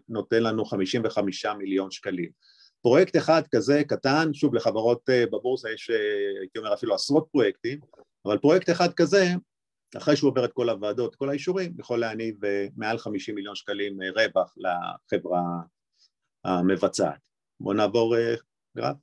נותן 0.08 0.42
לנו 0.42 0.64
55 0.64 1.46
מיליון 1.46 1.90
שקלים. 1.90 2.30
פרויקט 2.82 3.16
אחד 3.16 3.42
כזה 3.54 3.82
קטן, 3.88 4.34
שוב 4.34 4.54
לחברות 4.54 5.10
אה, 5.10 5.24
בבורסה 5.26 5.70
יש 5.70 5.90
אה, 5.90 6.40
הייתי 6.40 6.58
אומר 6.58 6.74
אפילו 6.74 6.94
עשרות 6.94 7.28
פרויקטים, 7.32 7.80
אבל 8.26 8.38
פרויקט 8.38 8.70
אחד 8.70 8.92
כזה, 8.96 9.24
אחרי 9.96 10.16
שהוא 10.16 10.30
עובר 10.30 10.44
את 10.44 10.52
כל 10.52 10.70
הוועדות, 10.70 11.14
כל 11.14 11.30
האישורים, 11.30 11.74
יכול 11.78 12.00
להניב 12.00 12.44
אה, 12.44 12.66
מעל 12.76 12.98
50 12.98 13.34
מיליון 13.34 13.54
שקלים 13.54 13.98
רווח 14.16 14.54
לחברה 14.56 15.42
המבצעת. 16.44 17.28
בואו 17.60 17.74
נעבור 17.74 18.16
גרף. 18.76 18.96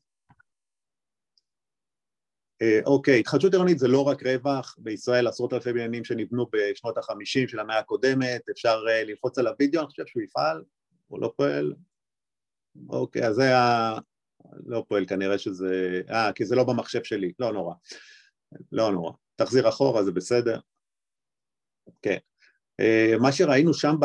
אוקיי, 2.86 3.20
התחדשות 3.20 3.54
עירונית 3.54 3.80
זה 3.80 3.88
לא 3.88 4.04
רק 4.04 4.24
רווח, 4.24 4.76
בישראל 4.80 5.28
עשרות 5.28 5.54
אלפי 5.54 5.74
בניינים 5.74 6.04
שנבנו 6.04 6.46
בשנות 6.52 6.98
החמישים 6.98 7.48
של 7.48 7.60
המאה 7.60 7.80
הקודמת, 7.80 8.50
אפשר 8.52 8.82
ללחוץ 8.84 9.38
על 9.38 9.48
הוידאו, 9.48 9.82
אני 9.82 9.90
חושב 9.90 10.06
שהוא 10.06 10.24
יפעל, 10.24 10.64
הוא 11.08 11.22
לא 11.22 11.34
פועל, 11.38 11.74
אוקיי, 12.90 13.28
אז 13.28 13.36
זה 13.36 13.58
ה... 13.58 13.98
לא 14.66 14.86
פועל, 14.88 15.06
כנראה 15.06 15.38
שזה... 15.38 16.02
אה, 16.10 16.32
כי 16.34 16.46
זה 16.46 16.56
לא 16.56 16.64
במחשב 16.64 17.04
שלי, 17.04 17.34
לא 17.40 17.54
נורא. 17.54 17.74
לא 18.72 18.92
נורא. 18.92 19.12
תחזיר 19.36 19.70
אחורה, 19.70 20.04
זה 20.04 20.12
בסדר. 20.12 20.60
כן. 22.02 22.18
מה 23.20 23.32
שראינו 23.32 23.74
שם 23.74 23.96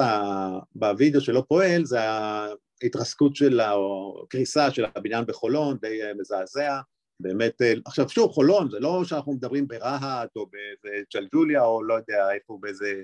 בווידאו 0.74 1.20
שלא 1.20 1.44
פועל 1.48 1.84
זה 1.84 2.00
ההתרסקות 2.00 3.36
של, 3.36 3.60
או 3.60 4.26
קריסה 4.28 4.70
של 4.70 4.84
הבניין 4.84 5.26
בחולון, 5.26 5.76
די 5.80 6.02
אה, 6.02 6.14
מזעזע. 6.14 6.80
באמת, 7.20 7.62
אה, 7.62 7.72
עכשיו 7.86 8.08
שוב, 8.08 8.32
חולון, 8.32 8.70
זה 8.70 8.80
לא 8.80 9.04
שאנחנו 9.04 9.32
מדברים 9.32 9.68
ברהט 9.68 10.36
או 10.36 10.46
בג'לג'וליה 10.84 11.64
או 11.64 11.82
לא 11.82 11.94
יודע 11.94 12.30
איפה, 12.34 12.58
באיזה 12.60 13.02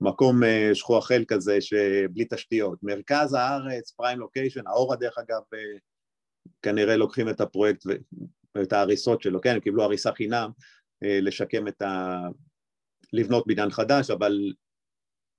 מקום 0.00 0.44
אה, 0.44 0.70
שכוח 0.74 1.12
אל 1.12 1.24
כזה 1.28 1.60
שבלי 1.60 2.24
תשתיות. 2.30 2.78
מרכז 2.82 3.34
הארץ, 3.34 3.90
פריים 3.90 4.18
לוקיישן, 4.18 4.66
האורה 4.66 4.96
דרך 4.96 5.18
אגב 5.18 5.42
אה, 5.54 5.78
כנראה 6.62 6.96
לוקחים 6.96 7.28
את 7.28 7.40
הפרויקט 7.40 7.82
ואת 8.54 8.72
ההריסות 8.72 9.22
שלו, 9.22 9.40
כן, 9.40 9.54
הם 9.54 9.60
קיבלו 9.60 9.82
הריסה 9.82 10.12
חינם 10.12 10.50
לשקם 11.02 11.68
את 11.68 11.82
ה... 11.82 12.18
לבנות 13.12 13.46
בניין 13.46 13.70
חדש, 13.70 14.10
אבל 14.10 14.52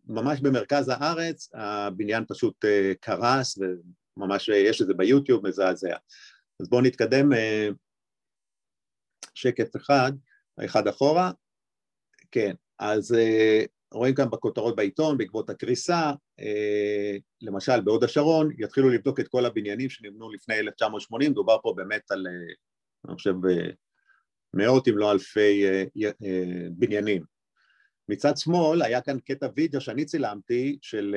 ממש 0.07 0.39
במרכז 0.39 0.89
הארץ 0.89 1.49
הבניין 1.53 2.23
פשוט 2.27 2.65
קרס 2.99 3.57
וממש 4.17 4.49
יש 4.49 4.81
את 4.81 4.87
זה 4.87 4.93
ביוטיוב 4.93 5.47
מזעזע. 5.47 5.95
אז 6.59 6.69
בואו 6.69 6.81
נתקדם 6.81 7.29
שקף 9.39 9.75
אחד, 9.75 10.11
אחד 10.65 10.87
אחורה, 10.87 11.31
כן, 12.31 12.53
אז 12.79 13.15
רואים 13.93 14.15
כאן 14.15 14.29
בכותרות 14.29 14.75
בעיתון, 14.75 15.17
בעקבות 15.17 15.49
הקריסה, 15.49 16.11
אה, 16.39 17.17
למשל 17.41 17.81
בהוד 17.81 18.03
השרון, 18.03 18.51
יתחילו 18.57 18.89
לבדוק 18.89 19.19
את 19.19 19.27
כל 19.27 19.45
הבניינים 19.45 19.89
שנבנו 19.89 20.31
לפני 20.31 20.59
1980, 20.59 21.33
דובר 21.33 21.57
פה 21.63 21.73
באמת 21.77 22.11
על, 22.11 22.27
אה, 22.27 22.53
אני 23.07 23.15
חושב, 23.15 23.33
אה, 23.49 23.69
מאות 24.53 24.87
אם 24.87 24.97
לא 24.97 25.11
אלפי 25.11 25.63
בניינים. 26.71 27.23
מצד 28.09 28.37
שמאל 28.37 28.81
היה 28.81 29.01
כאן 29.01 29.19
קטע 29.19 29.47
וידאו 29.55 29.81
שאני 29.81 30.05
צילמתי 30.05 30.77
של 30.81 31.15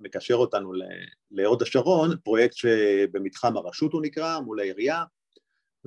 מקשר 0.00 0.34
אותנו 0.34 0.72
להוד 1.30 1.62
השרון, 1.62 2.16
פרויקט 2.24 2.54
שבמתחם 2.54 3.56
הרשות 3.56 3.92
הוא 3.92 4.02
נקרא, 4.02 4.40
מול 4.40 4.60
העירייה, 4.60 5.04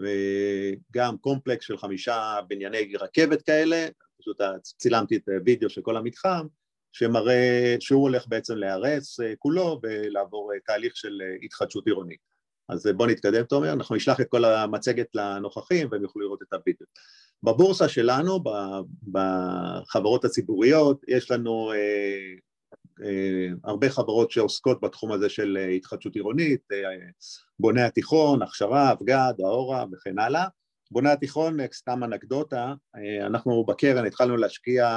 וגם 0.01 1.17
קומפלקס 1.17 1.65
של 1.65 1.77
חמישה 1.77 2.39
בנייני 2.47 2.93
רכבת 2.99 3.41
כאלה, 3.41 3.87
פשוט 4.21 4.37
צילמתי 4.63 5.15
את 5.15 5.29
הוידאו 5.29 5.69
של 5.69 5.81
כל 5.81 5.97
המתחם, 5.97 6.47
שמראה 6.91 7.75
שהוא 7.79 8.01
הולך 8.01 8.27
בעצם 8.27 8.55
להיהרס 8.55 9.19
אה, 9.19 9.33
כולו 9.39 9.79
ולעבור 9.83 10.53
אה, 10.53 10.59
תהליך 10.65 10.95
של 10.95 11.21
אה, 11.21 11.35
התחדשות 11.43 11.87
עירונית. 11.87 12.19
אז 12.69 12.89
בוא 12.95 13.07
נתקדם 13.07 13.43
תומר, 13.43 13.73
אנחנו 13.73 13.95
נשלח 13.95 14.21
את 14.21 14.27
כל 14.29 14.45
המצגת 14.45 15.07
לנוכחים 15.15 15.87
והם 15.91 16.01
יוכלו 16.01 16.21
לראות 16.21 16.41
את 16.41 16.53
הוידאו. 16.53 16.85
בבורסה 17.43 17.89
שלנו, 17.89 18.39
בחברות 19.11 20.25
הציבוריות, 20.25 21.01
יש 21.07 21.31
לנו 21.31 21.71
הרבה 23.63 23.89
חברות 23.89 24.31
שעוסקות 24.31 24.81
בתחום 24.81 25.11
הזה 25.11 25.29
של 25.29 25.57
התחדשות 25.75 26.15
עירונית, 26.15 26.61
אה, 26.71 26.77
בוני 27.59 27.81
התיכון, 27.81 28.41
הכשרה, 28.41 28.91
אבגד, 28.91 29.33
האורה 29.39 29.85
וכן 29.91 30.19
הלאה. 30.19 30.45
בוני 30.91 31.09
התיכון, 31.09 31.57
סתם 31.73 32.03
אנקדוטה, 32.03 32.73
אה, 32.95 33.25
אנחנו 33.25 33.65
בקרן 33.65 34.05
התחלנו 34.05 34.37
להשקיע, 34.37 34.89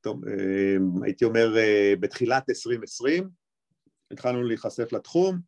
טוב, 0.00 0.28
אה, 0.28 0.76
הייתי 1.02 1.24
אומר 1.24 1.58
אה, 1.58 1.94
בתחילת 2.00 2.50
2020, 2.50 3.28
התחלנו 4.10 4.42
להיחשף 4.42 4.92
לתחום, 4.92 5.38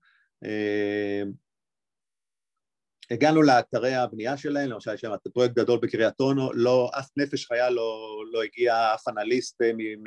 הגענו 3.11 3.43
לאתרי 3.43 3.95
הבנייה 3.95 4.37
שלהם, 4.37 4.71
למשל 4.71 4.95
יש 4.95 5.01
שם 5.01 5.11
פרויקט 5.33 5.55
גדול 5.55 5.79
בקריית 5.83 6.21
אונו, 6.21 6.53
לא, 6.53 6.91
אף 6.99 7.09
נפש 7.17 7.47
חיה 7.47 7.71
לא, 7.71 8.23
לא 8.33 8.43
הגיע, 8.43 8.95
אף 8.95 9.09
אנליסט 9.09 9.63
מ, 9.63 10.03
מ, 10.03 10.07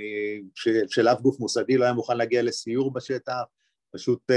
של, 0.56 0.84
של 0.88 1.08
אף 1.08 1.22
גוף 1.22 1.40
מוסדי 1.40 1.78
לא 1.78 1.84
היה 1.84 1.94
מוכן 1.94 2.18
להגיע 2.18 2.42
לסיור 2.42 2.94
בשטח, 2.94 3.44
פשוט 3.92 4.32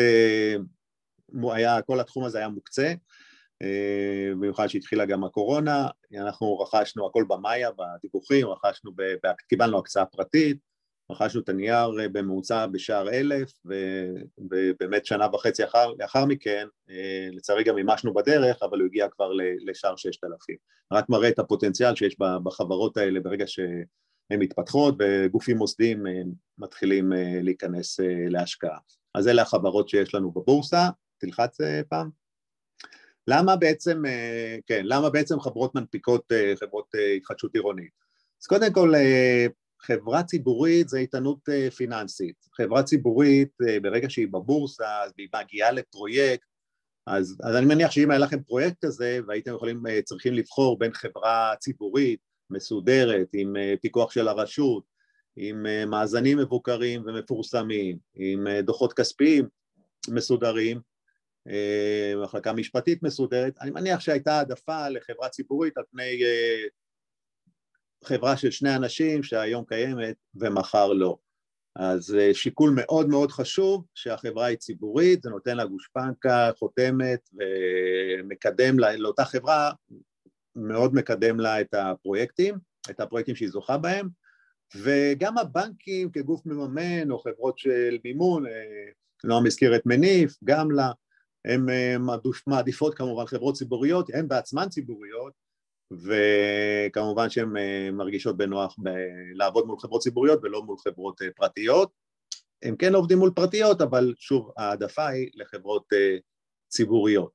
היה, 1.43 1.83
כל 1.83 2.01
התחום 2.01 2.25
הזה 2.25 2.39
היה 2.39 2.49
מוקצה. 2.49 2.93
אה, 3.63 4.31
במיוחד 4.31 4.67
שהתחילה 4.67 5.07
גם 5.07 5.25
הקורונה, 5.25 5.89
אנחנו 6.17 6.59
רכשנו 6.59 7.07
הכל 7.07 7.25
במאיה, 7.29 7.71
בדיווחים, 7.73 8.47
רכשנו, 8.47 8.91
קיבלנו 9.49 9.79
הקצאה 9.79 10.07
פרטית, 10.07 10.59
רכשנו 11.13 11.41
את 11.41 11.49
הנייר 11.49 12.01
אה, 12.01 12.09
בממוצע 12.09 12.67
בשער 12.67 13.11
אלף, 13.11 13.53
ובאמת 14.39 15.07
שנה 15.07 15.27
וחצי 15.33 15.63
לאחר, 15.63 15.93
לאחר 15.99 16.25
מכן, 16.25 16.67
אה, 16.91 17.29
לצערי 17.33 17.65
גם 17.65 17.75
מימשנו 17.75 18.15
בדרך, 18.15 18.63
אבל 18.63 18.79
הוא 18.79 18.87
הגיע 18.87 19.09
כבר 19.09 19.31
לשער 19.67 19.97
ששת 19.97 20.25
אלפים. 20.25 20.57
רק 20.93 21.09
מראה 21.09 21.29
את 21.29 21.39
הפוטנציאל 21.39 21.95
שיש 21.95 22.17
בחברות 22.19 22.97
האלה 22.97 23.21
ברגע 23.21 23.45
שהן 23.47 24.39
מתפתחות, 24.39 24.95
וגופים 24.99 25.57
מוסדיים 25.57 26.05
מתחילים 26.59 27.13
להיכנס 27.43 28.01
להשקעה. 28.29 28.79
אז 29.15 29.29
אלה 29.29 29.43
החברות 29.43 29.89
שיש 29.89 30.15
לנו 30.15 30.31
בבורסה, 30.31 30.89
תלחץ 31.19 31.59
פעם. 31.89 32.23
למה 33.27 33.57
בעצם, 33.57 34.07
אה, 34.07 34.57
כן, 34.67 34.83
למה 34.85 35.11
בעצם 35.11 35.41
חברות 35.41 35.75
מנפיקות 35.75 36.33
אה, 36.33 36.53
חברות 36.57 36.95
אה, 36.95 37.13
התחדשות 37.13 37.55
עירונית? 37.55 37.91
אז 38.43 38.47
קודם 38.47 38.73
כל, 38.73 38.93
חברה 39.85 40.23
ציבורית 40.23 40.89
זה 40.89 40.99
איתנות 40.99 41.39
פיננסית. 41.77 42.37
חברה 42.57 42.83
ציבורית, 42.83 43.49
ברגע 43.83 44.11
שהיא 44.11 44.29
בבורסה, 44.29 45.03
אז 45.03 45.13
היא 45.19 45.29
מגיעה 45.43 45.73
לפרויקט, 45.73 46.47
אז, 47.07 47.39
אז 47.43 47.57
אני 47.57 47.67
מניח 47.67 47.91
שאם 47.91 48.11
היה 48.11 48.19
לכם 48.19 48.43
פרויקט 48.43 48.85
כזה 48.85 49.21
והייתם 49.29 49.55
יכולים, 49.55 49.83
צריכים 50.05 50.35
לבחור 50.35 50.79
בין 50.79 50.93
חברה 50.93 51.55
ציבורית 51.61 52.21
מסודרת, 52.51 53.27
עם 53.33 53.57
פיקוח 53.81 54.11
של 54.11 54.29
הרשות, 54.29 54.85
עם 55.37 55.67
מאזנים 55.91 56.39
מבוקרים 56.39 57.03
ומפורסמים, 57.07 57.99
עם 58.15 58.47
דוחות 58.61 58.93
כספיים 58.93 59.49
מסודרים, 60.09 60.81
אה, 61.49 62.15
מחלקה 62.25 62.53
משפטית 62.53 63.03
מסודרת, 63.03 63.59
אני 63.61 63.71
מניח 63.71 64.01
שהייתה 64.01 64.33
העדפה 64.33 64.89
לחברה 64.89 65.29
ציבורית 65.29 65.79
על 65.79 65.85
פני 65.91 66.25
אה, 66.25 66.63
חברה 68.05 68.37
של 68.37 68.51
שני 68.51 68.77
אנשים 68.77 69.23
שהיום 69.23 69.65
קיימת 69.65 70.17
ומחר 70.35 70.93
לא. 70.93 71.17
אז 71.77 72.15
אה, 72.15 72.35
שיקול 72.35 72.73
מאוד 72.77 73.09
מאוד 73.09 73.31
חשוב 73.33 73.85
שהחברה 73.95 74.45
היא 74.47 74.57
ציבורית, 74.57 75.23
זה 75.23 75.31
נותן 75.31 75.57
לה 75.57 75.65
גושפנקה, 75.65 76.51
חותמת 76.59 77.29
ומקדם 77.33 78.79
לה, 78.79 78.97
לאותה 78.97 79.25
חברה, 79.25 79.71
מאוד 80.57 80.95
מקדם 80.95 81.41
לה 81.41 81.61
את 81.61 81.75
הפרויקטים, 81.75 82.55
את 82.91 83.01
הפרויקטים 83.01 83.37
שהיא 83.37 83.49
זוכה 83.49 83.79
בהם, 83.79 84.09
וגם 84.77 85.39
הבנקים 85.39 86.11
כגוף 86.11 86.47
מממן 86.47 87.11
או 87.11 87.19
חברות 87.19 87.59
של 87.59 87.99
מימון, 88.05 88.45
נועם 89.25 89.47
הזכיר 89.47 89.77
את 89.77 89.87
מניף, 89.87 90.37
גם 90.45 90.71
לה, 90.71 90.91
הן 91.45 91.67
מעדיפות 92.47 92.95
כמובן 92.95 93.27
חברות 93.27 93.55
ציבוריות, 93.55 94.11
הן 94.15 94.29
בעצמן 94.29 94.69
ציבוריות, 94.69 95.33
וכמובן 95.99 97.31
שהן 97.31 97.49
מרגישות 97.93 98.37
בנוח 98.37 98.77
ב- 98.83 98.89
לעבוד 99.35 99.67
מול 99.67 99.79
חברות 99.79 100.03
ציבוריות 100.03 100.41
ולא 100.43 100.63
מול 100.63 100.77
חברות 100.79 101.21
פרטיות. 101.37 101.91
הם 102.63 102.77
כן 102.77 102.95
עובדים 102.95 103.19
מול 103.19 103.31
פרטיות, 103.35 103.81
אבל 103.81 104.15
שוב, 104.19 104.51
ההעדפה 104.57 105.07
היא 105.07 105.31
לחברות 105.35 105.87
ציבוריות. 106.69 107.31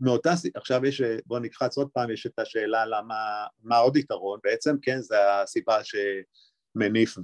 מאותה, 0.00 0.32
עכשיו 0.54 0.86
יש, 0.86 1.02
בואו 1.26 1.40
נקחץ 1.40 1.76
עוד 1.76 1.88
פעם, 1.92 2.10
יש 2.10 2.26
את 2.26 2.38
השאלה 2.38 2.86
למה, 2.86 3.46
מה 3.62 3.76
עוד 3.76 3.96
יתרון, 3.96 4.38
בעצם 4.44 4.76
כן, 4.82 5.00
זה 5.00 5.16
הסיבה 5.42 5.78
שמניף 5.84 7.18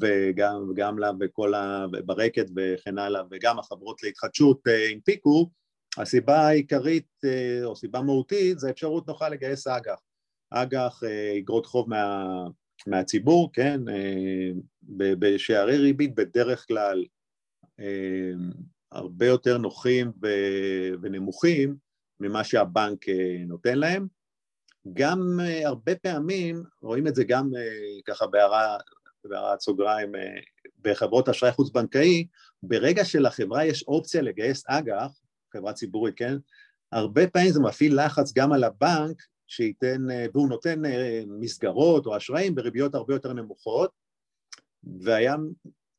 וגם 0.70 0.98
לה 0.98 1.10
וכל 1.20 1.54
ה... 1.54 1.86
ברקת 2.04 2.46
וכן 2.56 2.98
הלאה, 2.98 3.22
וגם 3.30 3.58
החברות 3.58 4.02
להתחדשות 4.02 4.60
הנפיקו, 4.92 5.50
הסיבה 6.02 6.38
העיקרית 6.38 7.20
או 7.64 7.76
סיבה 7.76 8.00
מהותית 8.00 8.58
זה 8.58 8.70
אפשרות 8.70 9.08
נוחה 9.08 9.28
לגייס 9.28 9.66
אג"ח. 9.66 10.00
אג"ח 10.50 11.02
אגרות 11.38 11.66
חוב 11.66 11.90
מה, 11.90 12.24
מהציבור, 12.86 13.50
כן, 13.52 13.80
בשערי 14.92 15.78
ריבית 15.78 16.14
בדרך 16.14 16.66
כלל 16.66 17.04
הרבה 18.92 19.26
יותר 19.26 19.58
נוחים 19.58 20.12
ונמוכים 21.02 21.76
ממה 22.20 22.44
שהבנק 22.44 23.06
נותן 23.46 23.78
להם. 23.78 24.06
גם 24.92 25.20
הרבה 25.64 25.94
פעמים, 25.94 26.62
רואים 26.82 27.06
את 27.06 27.14
זה 27.14 27.24
גם 27.24 27.50
ככה 28.04 28.26
בהערת 29.24 29.60
סוגריים, 29.60 30.12
בחברות 30.82 31.28
אשראי 31.28 31.52
חוץ 31.52 31.70
בנקאי, 31.70 32.26
ברגע 32.62 33.04
שלחברה 33.04 33.64
יש 33.64 33.82
אופציה 33.82 34.22
לגייס 34.22 34.64
אג"ח, 34.66 35.20
חברה 35.52 35.72
ציבורית, 35.72 36.14
כן? 36.16 36.36
הרבה 36.92 37.26
פעמים 37.26 37.50
זה 37.50 37.60
מפעיל 37.60 38.04
לחץ 38.04 38.32
גם 38.32 38.52
על 38.52 38.64
הבנק 38.64 39.22
שייתן, 39.46 40.06
והוא 40.34 40.48
נותן 40.48 40.82
מסגרות 41.26 42.06
או 42.06 42.16
אשראים 42.16 42.54
בריביות 42.54 42.94
הרבה 42.94 43.14
יותר 43.14 43.32
נמוכות, 43.32 43.90
והיה 45.00 45.36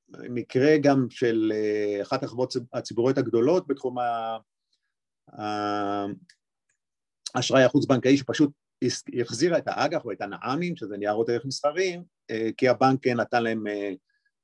מקרה 0.10 0.78
גם 0.78 1.08
של 1.10 1.54
אחת 2.02 2.24
החברות 2.24 2.54
הציבוריות 2.74 3.18
הגדולות 3.18 3.68
בתחום 3.68 3.96
האשראי 7.36 7.64
החוץ-בנקאי 7.64 8.18
שפשוט 8.18 8.52
החזירה 9.22 9.58
את 9.58 9.68
האג"ח 9.68 10.06
או 10.06 10.12
את 10.12 10.22
הנע"מים, 10.22 10.76
שזה 10.76 10.98
ניירות 10.98 11.30
ערך 11.30 11.46
מסחריים, 11.46 12.04
כי 12.58 12.68
הבנק 12.70 13.08
נתן 13.08 13.44
להם 13.44 13.64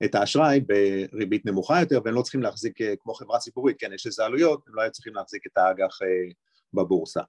את 0.03 0.15
האשראי 0.15 0.61
בריבית 1.11 1.45
נמוכה 1.45 1.79
יותר 1.79 1.99
והם 2.05 2.13
לא 2.13 2.21
צריכים 2.21 2.41
להחזיק 2.41 2.77
כמו 2.99 3.13
חברה 3.13 3.39
ציבורית, 3.39 3.75
כן, 3.79 3.93
יש 3.93 4.07
לזה 4.07 4.25
עלויות, 4.25 4.63
הם 4.67 4.75
לא 4.75 4.81
היו 4.81 4.91
צריכים 4.91 5.15
להחזיק 5.15 5.47
את 5.47 5.57
האג"ח 5.57 5.99
בבורסה. 6.73 7.21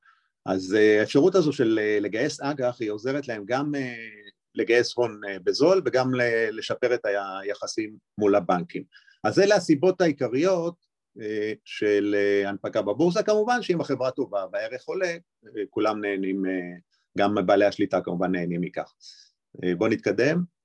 אז 0.47 0.73
האפשרות 0.73 1.35
הזו 1.35 1.53
של 1.53 1.81
לגייס 2.01 2.41
אג"ח 2.41 2.77
היא 2.81 2.91
עוזרת 2.91 3.29
להם 3.29 3.45
גם 3.47 3.73
לגייס 4.55 4.97
הון 4.97 5.21
בזול 5.45 5.83
וגם 5.85 6.11
לשפר 6.51 6.95
את 6.95 7.01
היחסים 7.45 7.97
מול 8.19 8.35
הבנקים. 8.35 8.83
אז 9.25 9.41
אלה 9.41 9.55
הסיבות 9.57 10.01
העיקריות 10.01 10.75
של 11.65 12.17
הנפקה 12.45 12.83
בבורסה, 12.83 13.23
כמובן 13.23 13.63
שאם 13.63 13.81
החברה 13.81 14.11
טובה 14.11 14.45
והערך 14.53 14.85
עולה, 14.85 15.17
כולם 15.71 16.01
נהנים, 16.01 16.43
גם 17.19 17.35
בעלי 17.47 17.65
השליטה 17.65 18.01
כמובן 18.01 18.33
נהנים 18.33 18.61
מכך. 18.61 18.95
בואו 19.79 19.91
נתקדם. 19.91 20.58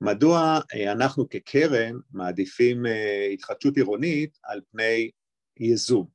מדוע 0.00 0.60
אנחנו 0.86 1.28
כקרן 1.28 1.96
מעדיפים 2.12 2.82
התחדשות 3.32 3.76
עירונית 3.76 4.38
על 4.44 4.60
פני 4.72 5.10
ייזום? 5.60 6.06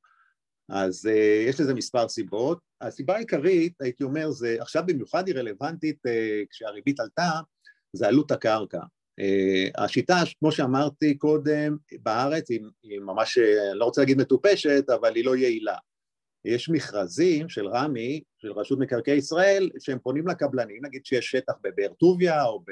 אז 0.70 1.10
יש 1.48 1.60
לזה 1.60 1.74
מספר 1.74 2.10
סיבות. 2.10 2.60
הסיבה 2.82 3.16
העיקרית, 3.16 3.82
הייתי 3.82 4.04
אומר, 4.04 4.32
זה 4.32 4.58
עכשיו 4.60 4.84
במיוחד 4.88 5.28
היא 5.28 5.36
רלוונטית 5.36 6.00
כשהריבית 6.50 7.00
עלתה, 7.00 7.32
זה 7.94 8.08
עלות 8.08 8.32
הקרקע. 8.32 8.80
השיטה, 9.78 10.16
כמו 10.40 10.52
שאמרתי 10.52 11.18
קודם, 11.18 11.78
בארץ 12.02 12.50
היא, 12.50 12.60
היא 12.84 13.00
ממש, 13.00 13.38
אני 13.38 13.80
לא 13.80 13.86
רוצה 13.86 14.02
להגיד 14.02 14.18
מטופשת, 14.18 14.86
אבל 14.96 15.16
היא 15.16 15.26
לא 15.26 15.36
יעילה. 15.36 15.78
יש 16.46 16.70
מכרזים 16.70 17.50
של 17.50 17.68
רמ"י, 17.68 18.24
של 18.38 18.52
רשות 18.52 18.80
מקרקעי 18.80 19.18
ישראל, 19.18 19.70
שהם 19.80 20.00
פונים 20.00 20.28
לקבלנים, 20.28 20.86
נגיד 20.86 21.06
שיש 21.06 21.32
שטח 21.32 21.54
בבאר 21.64 21.94
טוביה 21.94 22.44
או 22.44 22.64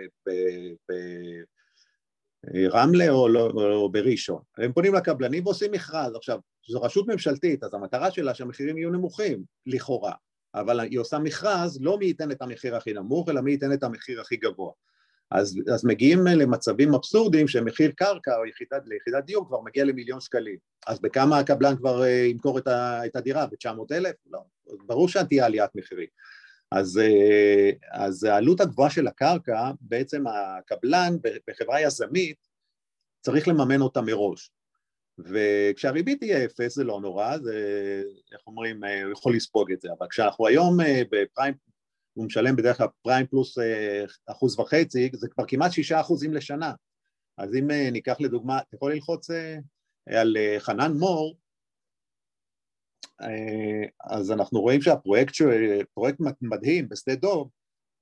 ברמלה 2.53 3.09
או, 3.09 3.29
לא, 3.29 3.51
או 3.73 3.91
בראשון, 3.91 4.41
הם 4.57 4.73
פונים 4.73 4.93
לקבלנים 4.93 5.45
ועושים 5.45 5.71
מכרז. 5.71 6.15
עכשיו, 6.15 6.39
זו 6.67 6.81
רשות 6.81 7.07
ממשלתית, 7.07 7.63
אז 7.63 7.73
המטרה 7.73 8.11
שלה 8.11 8.33
שהמחירים 8.33 8.77
יהיו 8.77 8.89
נמוכים, 8.89 9.43
לכאורה, 9.65 10.13
אבל 10.55 10.79
היא 10.79 10.99
עושה 10.99 11.19
מכרז 11.19 11.81
לא 11.81 11.97
מי 11.97 12.05
ייתן 12.05 12.31
את 12.31 12.41
המחיר 12.41 12.75
הכי 12.75 12.93
נמוך, 12.93 13.29
אלא 13.29 13.41
מי 13.41 13.51
ייתן 13.51 13.73
את 13.73 13.83
המחיר 13.83 14.21
הכי 14.21 14.37
גבוה. 14.37 14.71
אז, 15.31 15.59
אז 15.73 15.85
מגיעים 15.85 16.27
למצבים 16.27 16.93
אבסורדיים 16.93 17.47
שמחיר 17.47 17.91
קרקע 17.91 18.37
או 18.37 18.45
יחידת, 18.45 18.81
ליחידת 18.85 19.23
דיור 19.25 19.47
כבר 19.47 19.61
מגיע 19.61 19.85
למיליון 19.85 20.19
שקלים. 20.19 20.57
אז 20.87 20.99
בכמה 20.99 21.39
הקבלן 21.39 21.77
כבר 21.77 22.05
ימכור 22.05 22.57
את, 22.57 22.67
ה, 22.67 23.05
את 23.05 23.15
הדירה? 23.15 23.45
ב-900 23.45 23.95
אלף? 23.95 24.15
לא. 24.31 24.39
ברור 24.85 25.07
שתהיה 25.07 25.45
עליית 25.45 25.69
מחירים. 25.75 26.07
אז, 26.71 26.99
אז 27.91 28.23
העלות 28.23 28.61
הגבוהה 28.61 28.89
של 28.89 29.07
הקרקע, 29.07 29.71
בעצם 29.81 30.23
הקבלן 30.27 31.15
בחברה 31.47 31.81
יזמית 31.81 32.37
צריך 33.21 33.47
לממן 33.47 33.81
אותה 33.81 34.01
מראש. 34.01 34.51
וכשהריבית 35.17 36.19
תהיה 36.19 36.45
אפס 36.45 36.75
זה 36.75 36.83
לא 36.83 37.01
נורא, 37.01 37.37
זה, 37.37 37.55
איך 38.31 38.41
אומרים, 38.47 38.83
הוא 38.83 39.11
יכול 39.11 39.35
לספוג 39.35 39.71
את 39.71 39.81
זה, 39.81 39.89
אבל 39.99 40.07
כשאנחנו 40.09 40.47
היום 40.47 40.77
בפריים, 41.11 41.53
הוא 42.13 42.25
משלם 42.25 42.55
בדרך 42.55 42.77
כלל 42.77 42.87
פריים 43.01 43.27
פלוס 43.27 43.57
אחוז 44.27 44.59
וחצי, 44.59 45.09
זה 45.13 45.27
כבר 45.27 45.43
כמעט 45.47 45.71
שישה 45.71 46.01
אחוזים 46.01 46.33
לשנה. 46.33 46.73
אז 47.37 47.55
אם 47.55 47.71
ניקח 47.71 48.15
לדוגמה, 48.19 48.59
אתה 48.59 48.75
יכול 48.75 48.93
ללחוץ 48.93 49.29
על 50.09 50.37
חנן 50.59 50.91
מור, 50.91 51.37
אז 54.03 54.31
אנחנו 54.31 54.61
רואים 54.61 54.81
שהפרויקט, 54.81 55.33
פרויקט 55.93 56.19
מדהים 56.41 56.89
בשדה 56.89 57.15
דוב, 57.15 57.49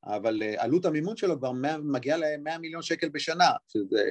אבל 0.05 0.43
עלות 0.57 0.86
המימון 0.86 1.18
שלו 1.18 1.38
כבר 1.38 1.51
מגיעה 1.84 2.18
ל-100 2.18 2.57
מיליון 2.57 2.82
שקל 2.82 3.10
בשנה, 3.10 3.51
שזה 3.68 4.03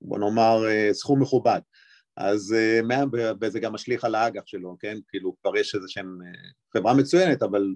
בוא 0.00 0.18
נאמר 0.18 0.62
סכום 0.92 1.22
מכובד. 1.22 1.60
אז 2.16 2.54
וזה 3.40 3.60
גם 3.60 3.72
משליך 3.72 4.04
על 4.04 4.14
האג"ח 4.14 4.42
שלו, 4.46 4.76
כן? 4.80 4.96
כאילו 5.08 5.36
כבר 5.40 5.56
יש 5.56 5.74
איזה 5.74 5.86
שהם 5.88 6.18
חברה 6.76 6.94
מצוינת, 6.94 7.42
אבל 7.42 7.74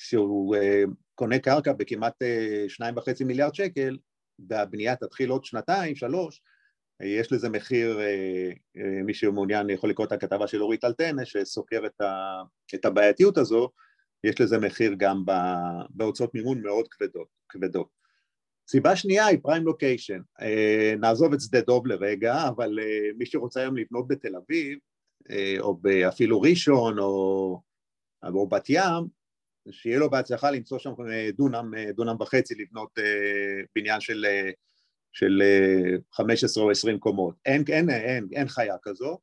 כשהוא 0.00 0.56
קונה 1.14 1.38
קרקע 1.38 1.72
בכמעט 1.72 2.22
שניים 2.68 2.96
וחצי 2.96 3.24
מיליארד 3.24 3.54
שקל, 3.54 3.98
והבנייה 4.48 4.96
תתחיל 4.96 5.30
עוד 5.30 5.44
שנתיים, 5.44 5.96
שלוש, 5.96 6.42
יש 7.02 7.32
לזה 7.32 7.48
מחיר, 7.48 7.98
מי 9.04 9.14
שמעוניין 9.14 9.70
יכול 9.70 9.90
לקרוא 9.90 10.06
את 10.06 10.12
הכתבה 10.12 10.46
של 10.46 10.62
אורית 10.62 10.84
אלטנה 10.84 11.24
שסוקר 11.24 11.82
את 12.74 12.84
הבעייתיות 12.84 13.38
הזו, 13.38 13.70
יש 14.24 14.40
לזה 14.40 14.58
מחיר 14.58 14.94
גם 14.98 15.24
בהוצאות 15.90 16.34
מימון 16.34 16.62
מאוד 16.62 16.88
כבדות. 16.88 17.28
כבדות. 17.48 17.88
סיבה 18.68 18.96
שנייה 18.96 19.26
היא 19.26 19.38
פריים 19.42 19.64
לוקיישן, 19.64 20.20
נעזוב 21.00 21.32
את 21.32 21.40
שדה 21.40 21.60
דוב 21.60 21.86
לרגע, 21.86 22.48
אבל 22.48 22.78
מי 23.18 23.26
שרוצה 23.26 23.60
היום 23.60 23.76
לבנות 23.76 24.08
בתל 24.08 24.36
אביב, 24.36 24.78
או 25.60 25.78
אפילו 26.08 26.40
ראשון 26.40 26.98
או, 26.98 27.60
או 28.24 28.48
בת 28.48 28.64
ים, 28.68 29.19
שיהיה 29.72 29.98
לו 29.98 30.10
בהצלחה 30.10 30.50
למצוא 30.50 30.78
שם 30.78 30.92
דונם, 31.36 31.72
דונם 31.94 32.16
וחצי 32.20 32.54
לבנות 32.54 32.98
בניין 33.76 34.00
של 34.00 34.26
של 35.12 35.42
15 36.12 36.64
או 36.64 36.70
20 36.70 36.98
קומות. 36.98 37.34
אין, 37.46 37.64
אין, 37.68 37.90
אין, 37.90 38.28
אין 38.32 38.48
חיה 38.48 38.76
כזו. 38.82 39.18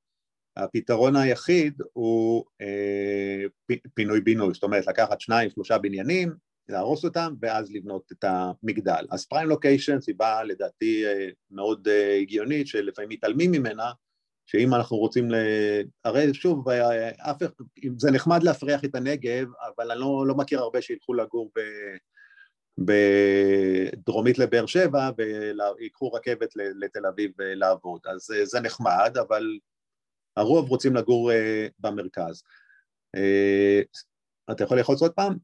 הפתרון 0.58 1.16
היחיד 1.16 1.82
הוא 1.94 2.46
אה, 2.62 3.76
פינוי-בינוי, 3.94 4.54
זאת 4.54 4.64
אומרת 4.64 4.88
לקחת 4.88 5.22
שניים, 5.22 5.50
שלושה 5.50 5.78
בניינים, 5.78 6.34
להרוס 6.70 7.06
אותם 7.06 7.34
ואז 7.42 7.72
לבנות 7.72 8.12
את 8.12 8.24
המגדל. 8.28 9.06
אז 9.12 9.26
פריים 9.26 9.50
לוקיישן, 9.50 10.00
סיבה 10.02 10.44
לדעתי 10.44 11.04
מאוד 11.52 11.88
הגיונית 12.22 12.68
שלפעמים 12.68 13.10
מתעלמים 13.10 13.52
ממנה, 13.52 13.92
שאם 14.48 14.74
אנחנו 14.74 14.98
רוצים 14.98 15.32
ל... 15.32 15.36
הרי 16.06 16.34
שוב, 16.34 16.70
אף... 17.18 17.38
זה 17.98 18.12
נחמד 18.12 18.44
להפריח 18.44 18.86
את 18.86 18.96
הנגב, 18.96 19.48
אבל 19.76 19.92
אני 19.92 20.00
לא, 20.00 20.24
לא 20.28 20.36
מכיר 20.36 20.60
הרבה 20.60 20.82
שילכו 20.82 21.14
לגור. 21.14 21.52
בדרומית 22.80 24.40
לבאר 24.40 24.66
שבע 24.66 25.10
ויקחו 25.80 26.14
רכבת 26.14 26.50
לתל 26.56 27.06
אביב 27.06 27.32
לעבוד. 27.40 28.02
אז 28.08 28.28
זה 28.44 28.60
נחמד, 28.60 29.18
אבל 29.28 29.60
הרוב 30.38 30.70
רוצים 30.70 30.96
לגור 30.96 31.32
במרכז. 31.80 32.44
אתה 34.52 34.64
יכול 34.64 34.78
ללחוץ 34.78 35.02
עוד 35.02 35.14
פעם? 35.14 35.38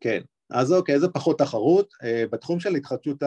כן, 0.00 0.20
אז 0.50 0.72
אוקיי, 0.72 1.00
זה 1.00 1.08
פחות 1.08 1.38
תחרות. 1.38 1.94
בתחום 2.32 2.60
של 2.60 2.74
התחדשות 2.74 3.22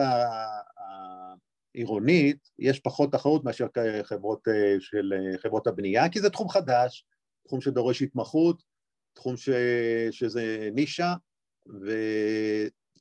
עירונית 1.74 2.50
יש 2.58 2.80
פחות 2.80 3.12
תחרות 3.12 3.44
מאשר 3.44 3.66
חברות 4.02 4.40
של 4.80 5.12
חברות 5.42 5.66
הבנייה, 5.66 6.08
כי 6.08 6.20
זה 6.20 6.30
תחום 6.30 6.48
חדש, 6.48 7.06
תחום 7.46 7.60
שדורש 7.60 8.02
התמחות, 8.02 8.62
תחום 9.14 9.36
ש... 9.36 9.48
שזה 10.10 10.68
נישה, 10.74 11.14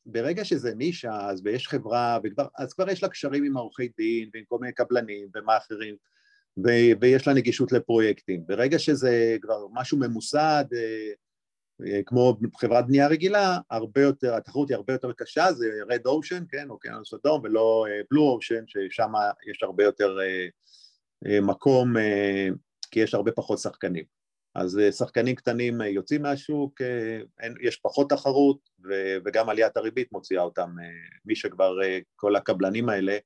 וברגע 0.05 0.45
שזה 0.45 0.75
נישה, 0.75 1.29
אז 1.29 1.41
ויש 1.43 1.67
חברה, 1.67 2.19
וכבר, 2.23 2.47
אז 2.57 2.73
כבר 2.73 2.89
יש 2.89 3.03
לה 3.03 3.09
קשרים 3.09 3.43
עם 3.43 3.57
עורכי 3.57 3.87
דין 3.97 4.29
ועם 4.33 4.43
כל 4.47 4.57
מיני 4.61 4.73
קבלנים 4.73 5.27
ומאכערים. 5.35 5.95
ויש 7.01 7.27
לה 7.27 7.33
נגישות 7.33 7.71
לפרויקטים. 7.71 8.45
ברגע 8.45 8.79
שזה 8.79 9.37
כבר 9.41 9.67
משהו 9.73 9.97
ממוסד, 9.97 10.65
אה, 10.73 10.79
אה, 10.79 11.11
כמו 12.05 12.37
חברת 12.57 12.87
בנייה 12.87 13.07
רגילה, 13.07 13.57
הרבה 13.69 14.01
יותר, 14.01 14.35
התחרות 14.35 14.69
היא 14.69 14.75
הרבה 14.75 14.93
יותר 14.93 15.11
קשה, 15.13 15.53
זה 15.53 15.65
רד 15.89 16.05
אושן, 16.05 16.43
כן, 16.49 16.69
אוקיינוס 16.69 17.13
אדום, 17.13 17.41
ולא 17.43 17.85
בלו 18.11 18.27
אה, 18.27 18.33
אושן, 18.33 18.63
ששם 18.67 19.11
יש 19.51 19.63
הרבה 19.63 19.83
יותר 19.83 20.17
מקום, 21.41 21.93
כי 22.91 22.99
יש 22.99 23.13
הרבה 23.13 23.31
פחות 23.31 23.59
שחקנים. 23.59 24.03
אז 24.55 24.79
אה, 24.79 24.91
שחקנים 24.91 25.35
קטנים 25.35 25.81
אה, 25.81 25.87
יוצאים 25.87 26.21
מהשוק, 26.21 26.81
אה, 26.81 27.47
יש 27.61 27.77
פחות 27.77 28.09
תחרות 28.09 28.69
וגם 29.25 29.49
עליית 29.49 29.77
הריבית 29.77 30.11
מוציאה 30.11 30.43
אותם, 30.43 30.75
מי 31.25 31.35
שכבר, 31.35 31.75
כל 32.15 32.35
הקבלנים 32.35 32.89
האלה 32.89 33.17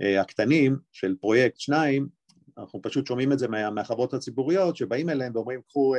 הקטנים 0.00 0.76
של 0.92 1.14
פרויקט 1.20 1.60
שניים, 1.60 2.08
אנחנו 2.58 2.82
פשוט 2.82 3.06
שומעים 3.06 3.32
את 3.32 3.38
זה 3.38 3.48
מהחברות 3.48 4.14
הציבוריות 4.14 4.76
שבאים 4.76 5.10
אליהם 5.10 5.32
ואומרים 5.34 5.60
קחו 5.62 5.94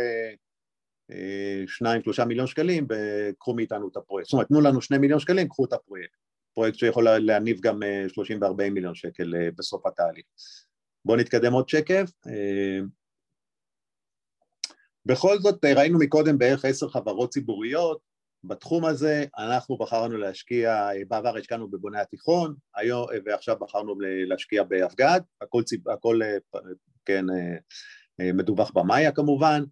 שניים 1.68 2.02
שלושה 2.04 2.26
מיליון 2.26 2.48
שקלים 2.48 2.88
וקחו 2.90 3.54
מאיתנו 3.54 3.88
את 3.88 3.98
הפרויקט, 3.98 4.28
זאת 4.28 4.34
אומרת 4.34 4.48
תנו 4.48 4.62
לנו 4.62 4.82
שני 4.82 4.98
מיליון 4.98 5.20
שקלים 5.20 5.50
קחו 5.50 5.66
את 5.66 5.74
הפרויקט, 5.74 6.18
פרויקט 6.54 6.78
שיכול 6.78 7.18
להניב 7.18 7.60
גם 7.62 7.80
שלושים 8.08 8.42
וארבעים 8.42 8.74
מיליון 8.74 8.96
שקל 8.96 9.34
בסוף 9.56 9.86
התהליך. 9.86 10.26
בואו 11.06 11.18
נתקדם 11.18 11.54
עוד 11.54 11.70
שקף. 11.70 12.12
בכל 15.06 15.40
זאת 15.40 15.66
ראינו 15.66 16.00
מקודם 16.00 16.38
בערך 16.38 16.66
עשר 16.66 16.90
חברות 16.90 17.30
ציבוריות. 17.30 18.16
בתחום 18.44 18.86
הזה, 18.86 19.26
אנחנו 19.38 19.78
בחרנו 19.78 20.18
להשקיע, 20.18 20.90
בעבר 21.08 21.38
השקענו 21.38 21.68
בבוני 21.68 22.00
התיכון, 22.00 22.56
היום, 22.76 23.08
ועכשיו 23.26 23.56
בחרנו 23.60 23.96
להשקיע 24.00 24.64
באבגד, 24.64 25.20
הכל, 25.42 25.62
הכל 25.94 26.20
כן, 27.06 27.26
מדווח 28.20 28.72
במאיה 28.72 29.12
כמובן, 29.12 29.64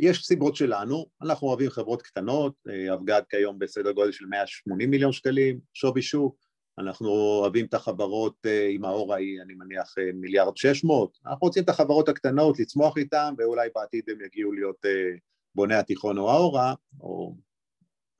יש 0.00 0.24
סיבות 0.24 0.56
שלנו, 0.56 1.06
אנחנו 1.22 1.48
אוהבים 1.48 1.70
חברות 1.70 2.02
קטנות, 2.02 2.54
אבגד 2.94 3.22
כיום 3.30 3.58
בסדר 3.58 3.92
גודל 3.92 4.12
של 4.12 4.26
180 4.26 4.90
מיליון 4.90 5.12
שקלים, 5.12 5.58
שווי 5.74 6.02
שוק, 6.02 6.48
אנחנו 6.78 7.08
אוהבים 7.08 7.66
את 7.66 7.74
החברות 7.74 8.34
אה, 8.46 8.68
עם 8.70 8.84
האור 8.84 9.14
ההיא, 9.14 9.42
אני 9.42 9.54
מניח 9.54 9.94
אה, 9.98 10.10
מיליארד 10.14 10.56
שש 10.56 10.84
מאות, 10.84 11.18
אנחנו 11.26 11.46
רוצים 11.46 11.64
את 11.64 11.68
החברות 11.68 12.08
הקטנות, 12.08 12.58
לצמוח 12.58 12.98
איתן, 12.98 13.34
ואולי 13.38 13.68
בעתיד 13.74 14.04
הם 14.10 14.20
יגיעו 14.20 14.52
להיות 14.52 14.76
אה, 14.84 15.16
בוני 15.54 15.74
התיכון 15.74 16.18
או 16.18 16.30
האורה, 16.30 16.74
או 17.00 17.34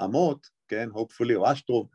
אמות, 0.05 0.47
כן, 0.68 0.89
hopefully, 0.95 1.34
או 1.34 1.53
אשטרום, 1.53 1.86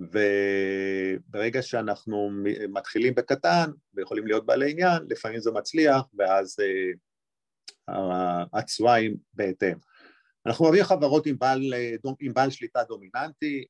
וברגע 0.00 1.62
שאנחנו 1.62 2.30
מתחילים 2.68 3.14
בקטן 3.14 3.70
ויכולים 3.94 4.26
להיות 4.26 4.46
בעלי 4.46 4.70
עניין, 4.70 5.02
לפעמים 5.08 5.40
זה 5.40 5.50
מצליח, 5.50 6.02
ואז 6.18 6.56
התשואה 8.52 8.94
היא 8.94 9.10
בהתאם. 9.34 9.76
אנחנו 10.46 10.64
אוהבים 10.64 10.84
חברות 10.84 11.26
עם 11.26 11.38
בעל, 11.38 11.74
עם 12.20 12.34
בעל 12.34 12.50
שליטה 12.50 12.82
דומיננטי, 12.84 13.64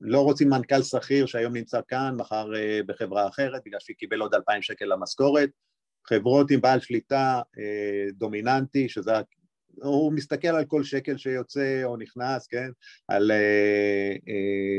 לא 0.00 0.20
רוצים 0.20 0.48
מנכ"ל 0.48 0.82
שכיר 0.82 1.26
שהיום 1.26 1.52
נמצא 1.52 1.80
כאן, 1.88 2.14
מחר 2.18 2.56
אה, 2.56 2.80
בחברה 2.86 3.28
אחרת, 3.28 3.62
בגלל 3.66 3.80
שהיא 3.80 3.96
קיבל 3.96 4.20
עוד 4.20 4.34
אלפיים 4.34 4.62
שקל 4.62 4.84
למשכורת. 4.84 5.50
חברות 6.08 6.50
עם 6.50 6.60
בעל 6.60 6.80
שליטה 6.80 7.40
אה, 7.58 8.10
דומיננטי, 8.12 8.88
שזה... 8.88 9.12
הוא 9.82 10.12
מסתכל 10.12 10.48
על 10.48 10.64
כל 10.64 10.84
שקל 10.84 11.16
שיוצא 11.16 11.80
או 11.84 11.96
נכנס, 11.96 12.46
כן? 12.46 12.70
על 13.08 13.30
אה, 13.30 14.14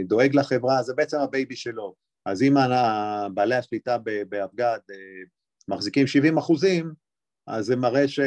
דואג 0.05 0.35
לחברה, 0.35 0.83
זה 0.83 0.93
בעצם 0.93 1.17
ה 1.17 1.25
baby 1.25 1.55
שלו. 1.55 1.95
אז 2.25 2.41
אם 2.41 2.53
בעלי 3.33 3.55
השליטה 3.55 3.97
באבגד 4.29 4.79
מחזיקים 5.67 6.07
70 6.07 6.37
אחוזים, 6.37 6.93
אז 7.47 7.65
זה 7.65 7.75
מראה 7.75 8.07
ש... 8.07 8.19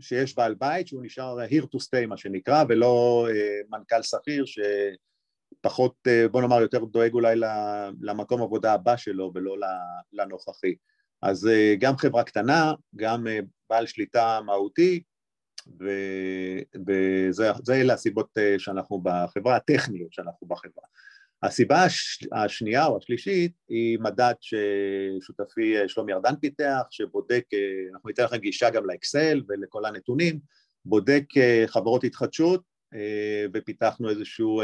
שיש 0.00 0.36
בעל 0.36 0.54
בית 0.54 0.86
שהוא 0.86 1.02
נשאר 1.04 1.38
here 1.50 1.64
to 1.64 1.78
stay 1.78 2.06
מה 2.06 2.16
שנקרא, 2.16 2.64
ולא 2.68 3.26
מנכ"ל 3.70 4.02
שכיר 4.02 4.44
ש... 4.44 4.58
פחות, 5.60 5.94
אה, 6.06 6.28
בוא 6.28 6.40
נאמר, 6.40 6.60
יותר 6.60 6.84
דואג 6.84 7.12
אולי 7.12 7.40
למקום 8.00 8.42
עבודה 8.42 8.72
הבא 8.72 8.96
שלו 8.96 9.32
ולא 9.34 9.56
לנוכחי. 10.12 10.74
אז 11.22 11.46
אה, 11.46 11.74
גם 11.78 11.96
חברה 11.96 12.24
קטנה, 12.24 12.72
גם 12.96 13.26
אה, 13.26 13.38
בעל 13.70 13.86
שליטה 13.86 14.40
מהותי, 14.44 15.02
וזה 16.86 17.52
אלה 17.70 17.94
הסיבות 17.94 18.30
שאנחנו 18.58 19.00
בחברה, 19.02 19.56
הטכניות 19.56 20.12
שאנחנו 20.12 20.46
בחברה. 20.46 20.84
הסיבה 21.42 21.84
הש, 21.84 22.24
השנייה 22.32 22.86
או 22.86 22.96
השלישית 22.96 23.52
היא 23.68 23.98
מדד 23.98 24.34
ששותפי 24.40 25.74
שלומי 25.88 26.12
ארדן 26.12 26.36
פיתח, 26.40 26.82
שבודק, 26.90 27.44
אנחנו 27.92 28.08
ניתן 28.08 28.24
לכם 28.24 28.36
גישה 28.36 28.70
גם 28.70 28.86
לאקסל 28.86 29.42
ולכל 29.48 29.84
הנתונים, 29.84 30.38
בודק 30.84 31.24
חברות 31.66 32.04
התחדשות 32.04 32.62
ופיתחנו 33.54 34.10
איזשהו 34.10 34.62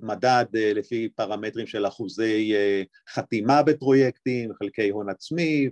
מדד 0.00 0.44
אה, 0.56 0.72
לפי 0.74 1.08
פרמטרים 1.08 1.66
של 1.66 1.86
אחוזי 1.86 2.54
אה, 2.54 2.82
חתימה 3.08 3.62
בפרויקטים, 3.62 4.50
חלקי 4.58 4.90
הון 4.90 5.08
עצמי 5.08 5.68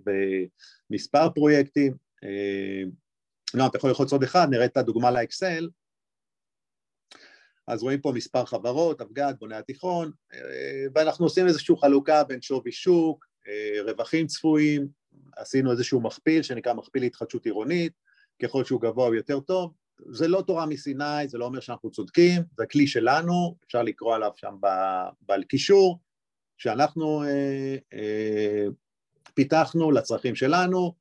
ומספר 0.90 1.30
פרויקטים. 1.30 1.94
אה, 2.24 2.82
לא, 3.54 3.66
אתה 3.66 3.76
יכול 3.76 3.90
ללחוץ 3.90 4.12
עוד 4.12 4.22
אחד, 4.22 4.46
נראה 4.50 4.64
את 4.64 4.76
הדוגמה 4.76 5.10
לאקסל. 5.10 5.68
אז 7.66 7.82
רואים 7.82 8.00
פה 8.00 8.12
מספר 8.12 8.44
חברות, 8.44 9.00
אבגד, 9.00 9.34
בוני 9.40 9.56
התיכון, 9.56 10.10
ואנחנו 10.94 11.26
עושים 11.26 11.46
איזושהי 11.46 11.74
חלוקה 11.80 12.24
בין 12.24 12.42
שווי 12.42 12.72
שוק, 12.72 13.26
רווחים 13.84 14.26
צפויים, 14.26 14.88
עשינו 15.36 15.70
איזשהו 15.70 16.00
מכפיל 16.00 16.42
שנקרא 16.42 16.74
מכפיל 16.74 17.02
התחדשות 17.02 17.44
עירונית, 17.44 17.92
ככל 18.42 18.64
שהוא 18.64 18.80
גבוה 18.80 19.06
הוא 19.06 19.14
יותר 19.14 19.40
טוב, 19.40 19.72
זה 20.10 20.28
לא 20.28 20.42
תורה 20.46 20.66
מסיני, 20.66 21.28
זה 21.28 21.38
לא 21.38 21.44
אומר 21.44 21.60
שאנחנו 21.60 21.90
צודקים, 21.90 22.42
זה 22.56 22.66
כלי 22.66 22.86
שלנו, 22.86 23.56
אפשר 23.66 23.82
לקרוא 23.82 24.14
עליו 24.14 24.30
שם 24.36 24.56
בקישור, 25.28 25.98
שאנחנו 26.56 27.22
אה, 27.22 27.76
אה, 27.92 28.66
פיתחנו 29.34 29.90
לצרכים 29.90 30.34
שלנו, 30.34 30.94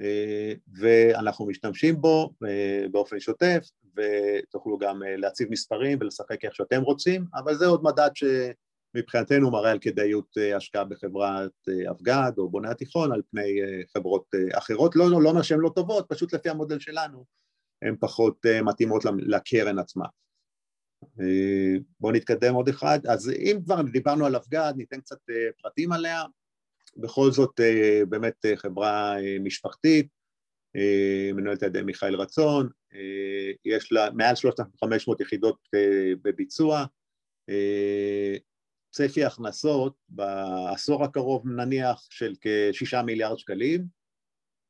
אה, 0.00 0.52
ואנחנו 0.80 1.46
משתמשים 1.46 2.00
בו 2.00 2.34
אה, 2.46 2.88
באופן 2.90 3.20
שוטף, 3.20 3.70
ותוכלו 3.96 4.78
גם 4.78 5.02
אה, 5.02 5.16
להציב 5.16 5.48
מספרים 5.50 5.98
ולשחק 6.00 6.44
איך 6.44 6.54
שאתם 6.54 6.82
רוצים, 6.82 7.26
אבל 7.34 7.54
זה 7.54 7.66
עוד 7.66 7.82
מדד 7.82 8.10
שמבחינתנו 8.14 9.50
מראה 9.50 9.70
על 9.70 9.78
כדאיות 9.78 10.38
אה, 10.38 10.56
השקעה 10.56 10.84
בחברת 10.84 11.52
אה, 11.68 11.90
אבגד 11.90 12.32
או 12.38 12.48
בוני 12.48 12.68
התיכון 12.68 13.12
על 13.12 13.22
פני 13.30 13.60
חברות 13.92 14.26
אחרות, 14.52 14.96
לא, 14.96 15.22
לא 15.22 15.30
אומר 15.30 15.42
שהן 15.42 15.60
לא 15.60 15.70
טובות, 15.74 16.06
פשוט 16.08 16.32
לפי 16.32 16.48
המודל 16.48 16.78
שלנו 16.78 17.24
הן 17.82 17.96
פחות 18.00 18.46
מתאימות 18.64 19.02
לקרן 19.18 19.78
עצמה. 19.78 20.04
בואו 22.00 22.12
נתקדם 22.12 22.54
עוד 22.54 22.68
אחד. 22.68 22.98
אז 23.06 23.30
אם 23.30 23.58
כבר 23.64 23.82
דיברנו 23.82 24.26
על 24.26 24.36
אבגד, 24.36 24.72
ניתן 24.76 25.00
קצת 25.00 25.18
פרטים 25.62 25.92
עליה. 25.92 26.22
בכל 26.96 27.30
זאת 27.30 27.60
באמת 28.08 28.44
חברה 28.56 29.16
משפחתית, 29.40 30.08
מנוהלת 31.34 31.62
על 31.62 31.68
ידי 31.68 31.82
מיכאל 31.82 32.14
רצון, 32.14 32.68
יש 33.64 33.92
לה 33.92 34.10
מעל 34.10 34.34
3,500 34.34 35.20
יחידות 35.20 35.68
בביצוע, 36.22 36.84
צפי 38.94 39.24
הכנסות 39.24 39.94
בעשור 40.08 41.04
הקרוב 41.04 41.48
נניח 41.48 42.06
של 42.10 42.34
כשישה 42.40 43.02
מיליארד 43.02 43.38
שקלים, 43.38 43.86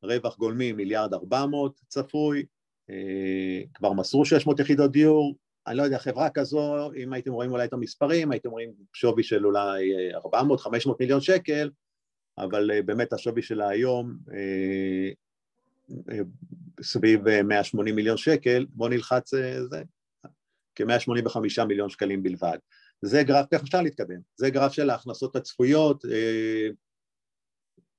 רווח 0.02 0.36
גולמי 0.36 0.72
מיליארד 0.72 1.14
ארבע 1.14 1.46
מאות 1.46 1.80
צפוי, 1.88 2.44
אה, 2.90 3.62
כבר 3.74 3.92
מסרו 3.92 4.24
600 4.24 4.60
יחידות 4.60 4.92
דיור, 4.92 5.34
אני 5.66 5.76
לא 5.76 5.82
יודע, 5.82 5.98
חברה 5.98 6.30
כזו, 6.30 6.92
אם 6.96 7.12
הייתם 7.12 7.32
רואים 7.32 7.52
אולי 7.52 7.64
את 7.64 7.72
המספרים, 7.72 8.30
הייתם 8.32 8.50
רואים 8.50 8.72
שווי 8.92 9.22
של 9.22 9.46
אולי 9.46 9.92
400-500 10.16 10.90
מיליון 11.00 11.20
שקל, 11.20 11.70
אבל 12.38 12.70
אה, 12.70 12.82
באמת 12.82 13.12
השווי 13.12 13.42
שלה 13.42 13.68
היום 13.68 14.16
אה, 14.32 15.10
סביב 16.82 17.42
180 17.42 17.96
מיליון 17.96 18.16
שקל, 18.16 18.66
בואו 18.68 18.88
נלחץ 18.88 19.30
זה, 19.70 19.82
כ-185 20.74 21.64
מיליון 21.68 21.90
שקלים 21.90 22.22
בלבד. 22.22 22.58
זה 23.02 23.22
גרף, 23.22 23.46
איך 23.52 23.62
אפשר 23.62 23.82
להתקדם? 23.82 24.20
זה 24.36 24.50
גרף 24.50 24.72
של 24.72 24.90
ההכנסות 24.90 25.36
הצפויות, 25.36 26.04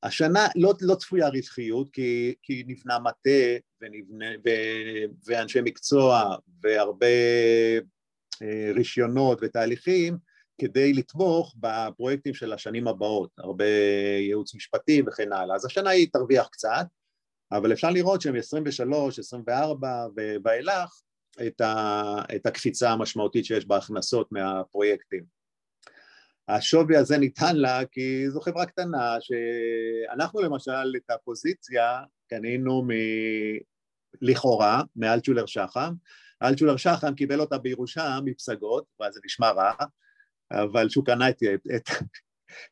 השנה 0.06 0.48
לא, 0.56 0.74
לא 0.82 0.96
צפויה 0.96 1.30
רווחיות 1.30 1.90
כי, 1.90 2.36
כי 2.44 2.64
נבנה 2.68 3.00
מטה 3.00 3.30
ואנשי 5.26 5.62
מקצוע 5.62 6.36
והרבה 6.62 7.08
אה, 8.42 8.72
רישיונות 8.76 9.40
ותהליכים 9.42 10.18
כדי 10.62 10.94
לתמוך 10.94 11.56
בפרויקטים 11.60 12.34
של 12.34 12.54
השנים 12.54 12.88
הבאות, 12.88 13.30
הרבה 13.38 13.66
ייעוץ 14.20 14.56
משפטי 14.56 15.02
וכן 15.08 15.34
הלאה. 15.34 15.56
אז 15.56 15.66
השנה 15.66 15.90
היא 15.90 16.08
תרוויח 16.14 16.48
קצת, 16.48 16.86
אבל 17.58 17.74
אפשר 17.74 17.90
לראות 17.90 18.22
שהם 18.22 18.36
23, 18.36 19.20
24 19.20 20.08
ואילך 20.44 21.02
את, 21.48 21.62
ה, 21.62 22.16
את 22.36 22.46
הקפיצה 22.46 22.92
המשמעותית 22.92 23.46
שיש 23.46 23.66
בהכנסות 23.66 24.32
מהפרויקטים. 24.32 25.24
השווי 26.48 26.98
הזה 26.98 27.18
ניתן 27.18 27.56
לה 27.56 27.86
כי 27.92 28.30
זו 28.30 28.42
חברה 28.42 28.66
קטנה 28.66 29.18
שאנחנו 29.20 30.42
למשל 30.42 30.94
את 30.98 31.12
הפוזיציה 31.12 32.02
קנינו 32.28 32.84
מ... 32.84 32.90
לכאורה 34.22 34.82
מאלטשולר 34.96 35.46
שחם, 35.46 35.94
אלטשולר 36.44 36.78
שחם 36.78 37.16
קיבל 37.16 37.40
אותה 37.42 37.58
בירושה 37.58 38.20
מפסגות, 38.26 38.86
ואז 39.00 39.14
זה 39.14 39.20
נשמע 39.26 39.52
רע, 39.52 39.74
אבל 40.52 40.90
שהוא 40.90 41.06
קנה 41.06 41.30
את, 41.30 41.38
את, 41.76 41.90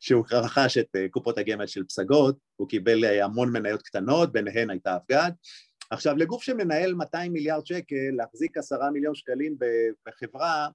שהוא 0.00 0.24
רכש 0.32 0.78
את 0.78 0.86
אה, 0.96 1.06
קופות 1.10 1.38
הגמל 1.38 1.66
של 1.66 1.84
פסגות, 1.84 2.36
הוא 2.56 2.68
קיבל 2.68 3.04
אה, 3.04 3.24
המון 3.24 3.52
מניות 3.52 3.82
קטנות, 3.82 4.32
ביניהן 4.32 4.70
הייתה 4.70 4.96
אבגד. 4.96 5.30
עכשיו, 5.90 6.16
לגוף 6.16 6.42
שמנהל 6.42 6.94
200 6.94 7.32
מיליארד 7.32 7.66
שקל, 7.66 8.10
להחזיק 8.16 8.56
עשרה 8.56 8.90
מיליון 8.90 9.14
שקלים 9.14 9.56
בחברה, 10.08 10.68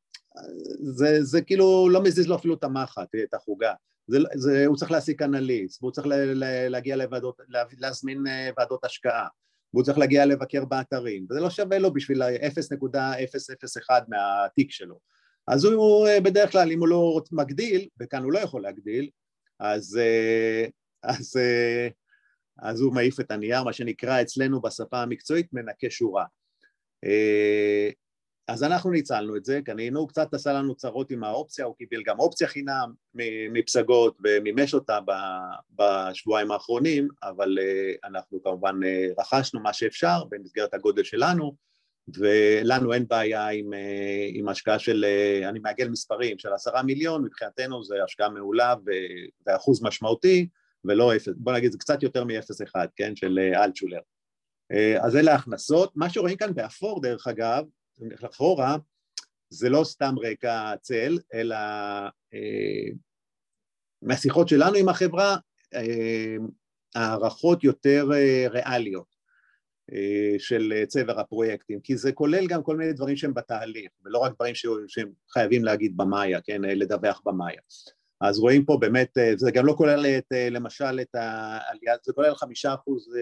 זה, 0.82 1.24
זה 1.24 1.42
כאילו 1.42 1.90
לא 1.92 2.04
מזיז 2.04 2.28
לו 2.28 2.36
אפילו 2.36 2.54
את 2.54 2.64
המחט, 2.64 3.08
את 3.24 3.34
החוגה. 3.34 3.74
זה, 4.08 4.18
זה, 4.36 4.66
הוא 4.66 4.76
צריך 4.76 4.92
להעסיק 4.92 5.22
אנליסט, 5.22 5.84
והוא 5.84 5.92
צריך 5.92 6.08
לה, 6.08 6.26
לה, 6.26 6.70
להגיע 6.70 6.96
לוועדות, 6.96 7.42
לה, 7.48 7.64
להזמין 7.78 8.28
אה, 8.28 8.50
ועדות 8.58 8.86
השקעה, 8.86 9.28
והוא 9.74 9.84
צריך 9.84 9.98
להגיע 9.98 10.26
לבקר 10.26 10.66
באתרים, 10.66 11.26
וזה 11.30 11.40
לא 11.40 11.50
שווה 11.50 11.80
לו 11.80 11.94
בשביל 11.94 12.22
ה-0.001 12.22 13.90
מהתיק 14.08 14.72
שלו. 14.72 15.00
אז 15.48 15.66
הוא 15.66 16.08
אה, 16.08 16.22
בדרך 16.22 16.52
כלל, 16.52 16.72
אם 16.72 16.80
הוא 16.80 16.88
לא 16.88 17.22
מגדיל, 17.32 17.88
וכאן 18.00 18.24
הוא 18.24 18.32
לא 18.32 18.40
יכול 18.40 18.62
להגדיל, 18.62 19.10
אז, 19.60 19.98
אה, 19.98 20.66
אז, 21.04 21.38
אה, 21.38 21.88
אז 22.60 22.82
הוא 22.82 22.94
מעיף 22.94 23.20
את 23.20 23.32
הנייר, 23.32 23.64
מה 23.64 23.74
שנקרא 23.74 24.22
אצלנו 24.22 24.62
בשפה 24.62 25.02
המקצועית 25.02 25.48
מנקה 25.54 25.90
שורה. 25.90 26.26
אז 28.48 28.64
אנחנו 28.64 28.92
ניצלנו 28.92 29.36
את 29.36 29.46
זה, 29.46 29.60
קנינו, 29.66 30.08
קצת 30.08 30.34
עשה 30.34 30.54
לנו 30.54 30.76
צרות 30.76 31.12
עם 31.12 31.24
האופציה, 31.24 31.66
הוא 31.66 31.76
קיבל 31.76 32.04
גם 32.06 32.20
אופציה 32.20 32.48
חינם 32.48 32.94
מפסגות 33.54 34.18
ומימש 34.24 34.74
אותה 34.74 35.00
בשבועיים 35.76 36.52
האחרונים, 36.52 37.08
אבל 37.24 37.58
אנחנו 38.04 38.44
כמובן 38.44 38.76
רכשנו 39.20 39.60
מה 39.60 39.74
שאפשר 39.74 40.24
במסגרת 40.30 40.74
הגודל 40.74 41.04
שלנו, 41.04 41.56
ולנו 42.18 42.94
אין 42.94 43.08
בעיה 43.08 43.48
עם, 43.48 43.74
אה, 43.74 44.30
עם 44.34 44.50
השקעה 44.50 44.80
של, 44.80 45.06
אה, 45.06 45.50
אני 45.50 45.60
מעגל 45.60 45.90
מספרים, 45.90 46.38
של 46.38 46.54
עשרה 46.54 46.84
מיליון, 46.84 47.26
מבחינתנו 47.26 47.84
זה 47.84 47.96
השקעה 48.04 48.30
מעולה 48.30 48.76
ואחוז 49.46 49.84
משמעותי, 49.84 50.48
ולא 50.86 51.16
אפס, 51.16 51.34
בוא 51.38 51.54
נגיד 51.54 51.72
זה 51.72 51.78
קצת 51.78 52.04
יותר 52.04 52.24
מאפס 52.24 52.62
אחד, 52.62 52.88
כן, 52.96 53.16
של 53.16 53.40
אה, 53.40 53.64
אלטשולר. 53.64 54.00
אז 55.02 55.16
אלה 55.16 55.32
ההכנסות, 55.32 55.92
מה 55.96 56.10
שרואים 56.10 56.38
כאן 56.38 56.54
באפור 56.54 57.02
דרך 57.02 57.28
אגב, 57.28 57.66
אחורה, 58.26 58.78
זה 59.50 59.70
לא 59.70 59.84
סתם 59.84 60.16
רקע 60.24 60.74
צל, 60.82 61.18
אלא 61.34 61.56
אה, 62.34 62.90
מהשיחות 64.02 64.48
שלנו 64.48 64.76
עם 64.76 64.90
החברה, 64.90 65.38
אה, 65.74 66.36
הערכות 66.96 67.64
יותר 67.64 68.08
אה, 68.14 68.46
ריאליות. 68.50 69.09
אה, 69.94 70.40
של 70.40 70.84
צבר 70.88 71.20
הפרויקטים, 71.20 71.80
כי 71.80 71.98
זה 71.98 72.12
כולל 72.12 72.48
גם 72.48 72.64
כל 72.64 72.78
מיני 72.78 72.94
דברים 72.94 73.18
שהם 73.18 73.34
בתהליך, 73.34 73.92
ולא 74.06 74.18
רק 74.18 74.36
דברים 74.36 74.56
שהם 74.88 75.12
חייבים 75.34 75.64
להגיד 75.64 75.98
במאיה, 75.98 76.42
כן, 76.42 76.66
אה, 76.66 76.74
לדווח 76.74 77.22
במאיה. 77.26 77.62
אז 78.22 78.40
רואים 78.40 78.66
פה 78.66 78.78
באמת, 78.78 79.18
אה, 79.18 79.34
זה 79.36 79.52
גם 79.52 79.66
לא 79.66 79.74
כולל 79.74 80.06
את, 80.06 80.34
למשל 80.52 81.00
את 81.02 81.16
העלייה, 81.16 81.96
זה 82.04 82.14
כולל 82.14 82.36
חמישה 82.36 82.74
אחוז 82.74 83.14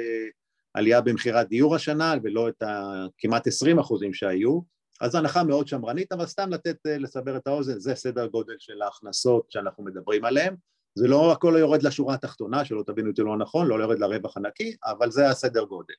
עלייה 0.74 1.02
במכירת 1.02 1.50
דיור 1.50 1.76
השנה, 1.76 2.14
ולא 2.24 2.50
את 2.50 2.64
הכמעט 2.66 3.48
עשרים 3.48 3.80
אחוזים 3.80 4.14
שהיו, 4.14 4.60
אז 5.02 5.16
הנחה 5.16 5.44
מאוד 5.44 5.68
שמרנית, 5.68 6.12
אבל 6.12 6.26
סתם 6.26 6.50
לתת, 6.50 6.78
לסבר 6.86 7.38
את 7.38 7.48
האוזן, 7.48 7.80
זה 7.80 7.96
סדר 7.96 8.28
גודל 8.28 8.56
של 8.60 8.82
ההכנסות 8.82 9.52
שאנחנו 9.52 9.84
מדברים 9.84 10.26
עליהן. 10.26 10.56
זה 10.96 11.08
לא 11.08 11.32
הכל 11.32 11.56
יורד 11.60 11.84
לשורה 11.84 12.14
התחתונה, 12.14 12.66
שלא 12.66 12.84
תבינו 12.88 13.10
אותי 13.10 13.22
לא 13.22 13.38
נכון, 13.38 13.68
לא 13.68 13.76
יורד 13.76 14.00
לרווח 14.00 14.38
הנקי, 14.38 14.76
אבל 14.86 15.12
זה 15.12 15.30
הסדר 15.30 15.64
גודל. 15.64 15.94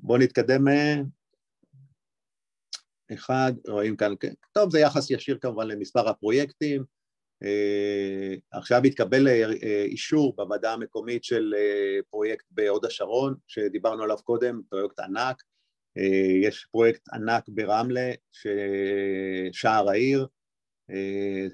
בואו 0.00 0.18
נתקדם. 0.18 0.68
אה, 0.68 1.00
אחד, 3.14 3.52
רואים 3.68 3.96
כאן, 3.96 4.14
כן. 4.20 4.32
טוב, 4.52 4.70
זה 4.70 4.80
יחס 4.80 5.10
ישיר 5.10 5.38
כמובן 5.40 5.68
למספר 5.68 6.08
הפרויקטים. 6.08 6.84
אה, 7.42 8.34
עכשיו 8.50 8.82
התקבל 8.84 9.28
אה, 9.28 9.82
אישור 9.84 10.36
בוועדה 10.36 10.72
המקומית 10.72 11.24
של 11.24 11.54
פרויקט 12.10 12.46
בהוד 12.50 12.84
השרון, 12.84 13.34
שדיברנו 13.46 14.02
עליו 14.02 14.16
קודם, 14.24 14.60
פרויקט 14.68 15.00
ענק. 15.00 15.42
יש 16.42 16.66
פרויקט 16.70 17.08
ענק 17.12 17.44
ברמלה, 17.48 18.10
שער 19.52 19.88
העיר, 19.88 20.26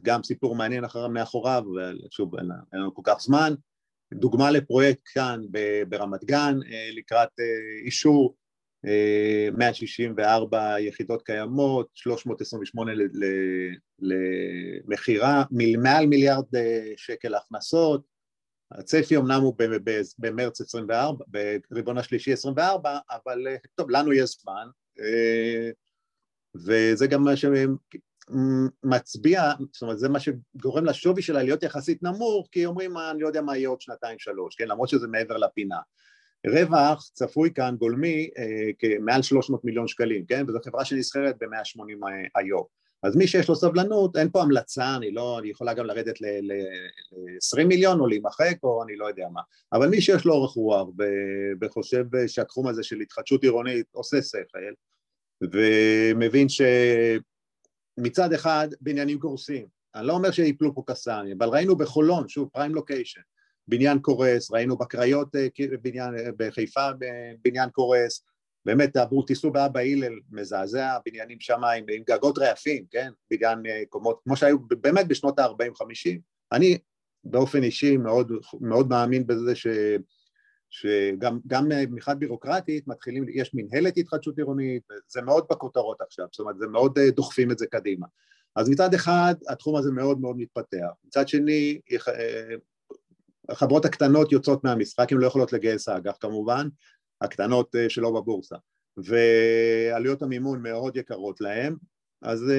גם 0.03 0.23
סיפור 0.23 0.57
מעניין 0.57 0.85
אחר 0.85 1.09
מאחוריו, 1.09 1.65
ושוב, 2.07 2.37
אין 2.39 2.49
לנו 2.73 2.95
כל 2.95 3.03
כך 3.05 3.21
זמן. 3.21 3.55
דוגמה 4.13 4.51
לפרויקט 4.51 5.03
כאן 5.05 5.41
ברמת 5.89 6.25
גן 6.25 6.55
לקראת 6.97 7.31
אישור 7.85 8.37
164 9.53 10.81
יחידות 10.81 11.23
קיימות, 11.23 11.89
328 11.95 12.93
למכירה, 13.99 15.45
מעל 15.83 16.07
מיליארד 16.07 16.57
אה, 16.57 16.93
שקל 16.97 17.35
הכנסות, 17.35 18.03
הצפי 18.71 19.17
אמנם 19.17 19.41
הוא 19.41 19.55
במרץ 20.19 20.61
24, 20.61 21.25
ברבעון 21.71 21.99
השלישי 21.99 22.33
24, 22.33 22.99
אבל 23.11 23.49
אה, 23.49 23.57
טוב, 23.75 23.91
לנו 23.91 24.13
יש 24.13 24.37
זמן, 24.43 24.67
אה, 25.01 25.71
וזה 26.55 27.07
גם 27.07 27.25
מה 27.25 27.37
מצביע, 28.85 29.53
זאת 29.73 29.83
אומרת 29.83 29.99
זה 29.99 30.09
מה 30.09 30.19
שגורם 30.21 30.85
לשווי 30.85 31.23
שלה 31.23 31.43
להיות 31.43 31.63
יחסית 31.63 32.03
נמוך, 32.03 32.49
כי 32.53 32.67
אומרים 32.67 32.97
אני 32.99 33.21
לא 33.21 33.27
יודע 33.27 33.43
מה 33.43 33.57
יהיה 33.57 33.69
עוד 33.69 33.81
שנתיים 33.81 34.19
שלוש, 34.19 34.55
כן, 34.55 34.69
למרות 34.69 34.89
שזה 34.89 35.09
מעבר 35.09 35.37
לפינה. 35.37 35.79
רווח 36.47 37.11
צפוי 37.15 37.51
כאן 37.55 37.77
גולמי 37.79 38.31
אה, 38.39 38.71
כמעל 38.79 39.23
300 39.23 39.65
מיליון 39.65 39.89
שקלים, 39.89 40.27
כן, 40.27 40.45
וזו 40.49 40.59
חברה 40.65 40.85
שנסחרת 40.85 41.37
ב-180 41.41 42.09
אה, 42.09 42.41
היום. 42.41 42.65
אז 43.03 43.17
מי 43.17 43.27
שיש 43.27 43.49
לו 43.49 43.57
סבלנות, 43.57 44.17
אין 44.17 44.31
פה 44.31 44.43
המלצה, 44.43 44.97
אני 44.97 45.11
לא, 45.11 45.39
אני 45.39 45.49
יכולה 45.49 45.75
גם 45.75 45.87
לרדת 45.87 46.21
ל-20 46.21 47.65
מיליון 47.65 48.01
או 48.01 48.07
להימחק 48.07 48.57
או 48.63 48.83
אני 48.83 48.97
לא 48.97 49.07
יודע 49.07 49.27
מה, 49.33 49.41
אבל 49.73 49.89
מי 49.89 50.01
שיש 50.01 50.25
לו 50.25 50.35
אורך 50.35 50.51
רוח 50.51 50.89
וחושב 51.61 52.05
שהתחום 52.27 52.69
הזה 52.69 52.83
של 52.83 53.01
התחדשות 53.01 53.43
עירונית 53.43 53.87
עושה 53.93 54.23
שכל 54.23 54.59
ומבין 55.43 56.49
ש... 56.49 56.63
מצד 58.03 58.33
אחד 58.33 58.69
בניינים 58.81 59.19
קורסים, 59.19 59.67
אני 59.95 60.07
לא 60.07 60.13
אומר 60.13 60.31
שיפלו 60.31 60.75
פה 60.75 60.83
קסאמים, 60.87 61.37
אבל 61.39 61.49
ראינו 61.49 61.77
בחולון, 61.77 62.29
שוב 62.29 62.49
פריים 62.53 62.75
לוקיישן, 62.75 63.21
בניין 63.69 63.99
קורס, 63.99 64.51
ראינו 64.51 64.77
בקריות 64.77 65.37
אה, 65.37 65.47
בניין, 65.83 66.15
אה, 66.19 66.31
בחיפה 66.37 66.89
בניין 67.45 67.71
קורס, 67.71 68.25
באמת 68.65 68.97
עברו, 68.97 69.23
תיסעו 69.23 69.53
באבא 69.53 69.81
הלל, 69.81 70.13
מזעזע, 70.31 70.99
בניינים 71.07 71.41
שם 71.41 71.65
עם, 71.65 71.85
עם 71.93 72.03
גגות 72.11 72.39
רעפים, 72.39 72.85
כן, 72.91 73.11
בניין 73.31 73.67
אה, 73.67 73.83
קומות, 73.89 74.21
כמו 74.25 74.37
שהיו 74.37 74.59
באמת 74.59 75.09
בשנות 75.09 75.39
ה-40-50, 75.39 76.19
אני 76.53 76.79
באופן 77.25 77.63
אישי 77.63 77.97
מאוד, 77.97 78.33
מאוד 78.61 78.89
מאמין 78.89 79.27
בזה 79.27 79.55
ש... 79.55 79.67
שגם 80.73 81.69
מחד 81.91 82.19
בירוקרטית 82.19 82.89
מתחילים, 82.89 83.27
יש 83.29 83.55
מנהלת 83.55 83.97
התחדשות 83.97 84.39
עירונית, 84.39 84.83
זה 85.09 85.23
מאוד 85.23 85.45
בכותרות 85.51 86.01
עכשיו, 86.01 86.27
זאת 86.33 86.41
אומרת 86.41 86.59
זה 86.59 86.67
מאוד 86.67 86.99
אה, 86.99 87.11
דוחפים 87.11 87.51
את 87.51 87.59
זה 87.59 87.67
קדימה. 87.67 88.07
אז 88.57 88.69
מצד 88.69 88.95
אחד 88.95 89.35
התחום 89.49 89.77
הזה 89.77 89.91
מאוד 89.91 90.21
מאוד 90.21 90.37
מתפתח, 90.37 90.89
מצד 91.05 91.29
שני 91.29 91.81
אה, 91.93 92.55
החברות 93.49 93.85
הקטנות 93.85 94.33
יוצאות 94.33 94.65
מהמשחק, 94.65 95.13
הן 95.13 95.19
לא 95.19 95.27
יכולות 95.27 95.53
לגייס 95.53 95.89
האג"ח 95.89 96.17
כמובן, 96.21 96.69
הקטנות 97.21 97.77
אה, 97.77 97.91
שלא 97.91 98.11
בבורסה, 98.11 98.57
ועלויות 98.97 100.23
המימון 100.23 100.63
מאוד 100.63 100.97
יקרות 100.97 101.41
להן, 101.41 101.77
אז, 102.23 102.53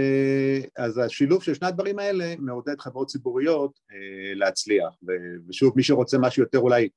אז 0.77 0.97
השילוב 0.97 1.43
של 1.43 1.53
שני 1.53 1.67
הדברים 1.67 1.99
האלה 1.99 2.35
מעודד 2.39 2.79
חברות 2.79 3.07
ציבוריות 3.07 3.79
להצליח, 4.35 4.93
ושוב 5.49 5.73
מי 5.75 5.83
שרוצה 5.83 6.17
משהו 6.17 6.43
יותר 6.43 6.59
אולי 6.59 6.89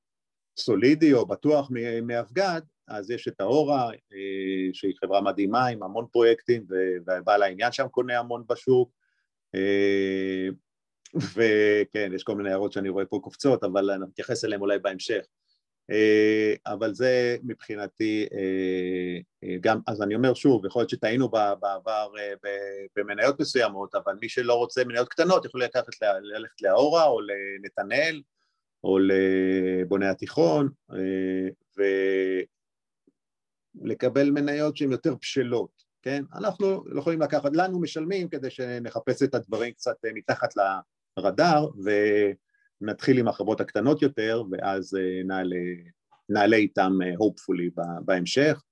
סולידי 0.59 1.12
או 1.12 1.26
בטוח 1.26 1.70
מאבגד, 2.02 2.61
אז 2.88 3.11
יש 3.11 3.28
את 3.28 3.40
האורה, 3.40 3.90
אה, 3.90 4.68
שהיא 4.72 4.94
חברה 5.00 5.20
מדהימה 5.20 5.66
עם 5.66 5.82
המון 5.82 6.07
פרויקטים, 6.12 6.66
ובעל 7.07 7.42
העניין 7.42 7.72
שם 7.72 7.88
קונה 7.88 8.18
המון 8.18 8.44
בשוק, 8.48 8.90
אה, 9.54 10.48
וכן, 11.14 12.11
יש 12.14 12.22
כל 12.22 12.34
מיני 12.34 12.50
הערות 12.50 12.72
שאני 12.72 12.88
רואה 12.88 13.07
פה 13.07 13.20
קופצות, 13.22 13.64
אבל 13.64 13.90
אני 13.90 14.04
מתייחס 14.04 14.44
אליהן 14.44 14.61
אולי 14.61 14.78
בהמשך. 14.78 15.24
אה, 15.90 16.54
אבל 16.66 16.94
זה 16.94 17.36
מבחינתי 17.42 18.26
גם, 19.61 19.80
אז 19.86 20.02
אני 20.02 20.14
אומר 20.14 20.34
שוב, 20.34 20.66
יכול 20.66 20.80
להיות 20.80 20.90
שטעינו 20.90 21.28
בעבר 21.28 22.09
במניות 22.96 23.40
מסוימות, 23.40 23.94
אבל 23.94 24.14
מי 24.20 24.28
שלא 24.28 24.54
רוצה 24.54 24.84
מניות 24.84 25.09
קטנות 25.09 25.44
יכול 25.44 25.62
לקחת, 25.62 25.86
ללכת 26.22 26.62
לאורה 26.62 27.04
או 27.04 27.20
לנתנאל 27.20 28.22
או 28.87 28.99
לבוני 28.99 30.07
התיכון 30.07 30.68
ולקבל 33.82 34.30
מניות 34.30 34.76
שהן 34.76 34.93
יותר 34.93 35.14
בשלות, 35.14 35.70
כן? 36.03 36.24
אנחנו 36.34 36.84
לא 36.87 37.01
יכולים 37.01 37.20
לקחת, 37.20 37.57
לנו 37.57 37.80
משלמים 37.80 38.28
כדי 38.28 38.51
שנחפש 38.51 39.22
את 39.22 39.34
הדברים 39.34 39.72
קצת 39.72 39.97
מתחת 40.14 40.49
לרדאר 41.16 41.68
ונתחיל 42.82 43.18
עם 43.18 43.28
החברות 43.28 43.61
הקטנות 43.61 44.03
יותר 44.03 44.43
ואז 44.51 44.95
אה, 44.95 45.22
נעלה, 45.24 45.57
נעלה 46.28 46.57
איתם 46.57 46.93
אה, 47.05 47.12
hopefully 47.14 47.82
בהמשך. 48.05 48.62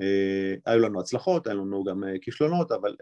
אה, 0.00 0.54
היו 0.66 0.80
לנו 0.80 1.00
הצלחות, 1.00 1.46
היו 1.46 1.56
לנו 1.56 1.84
גם 1.84 2.02
כישלונות, 2.20 2.72
אבל 2.72 2.96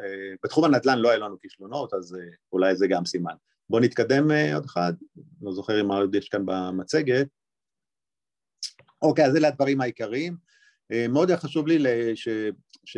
בתחום 0.45 0.65
הנדל"ן 0.65 0.99
לא 0.99 1.11
היו 1.11 1.21
לנו 1.21 1.39
כישלונות, 1.41 1.95
אז 1.95 2.17
אולי 2.53 2.77
זה 2.77 2.87
גם 2.87 3.05
סימן. 3.05 3.35
בואו 3.73 3.83
נתקדם 3.83 4.31
עוד 4.55 4.65
אחד, 4.65 4.93
לא 5.43 5.53
זוכר 5.53 5.81
אם 5.81 5.93
עוד 5.93 6.15
יש 6.15 6.29
כאן 6.29 6.47
במצגת. 6.47 7.27
אוקיי, 9.03 9.27
אז 9.27 9.37
אלה 9.37 9.49
הדברים 9.49 9.81
העיקריים. 9.81 10.37
מאוד 11.09 11.31
היה 11.31 11.39
חשוב 11.39 11.67
לי 11.67 11.77
ש... 12.17 12.29
ש... 12.85 12.97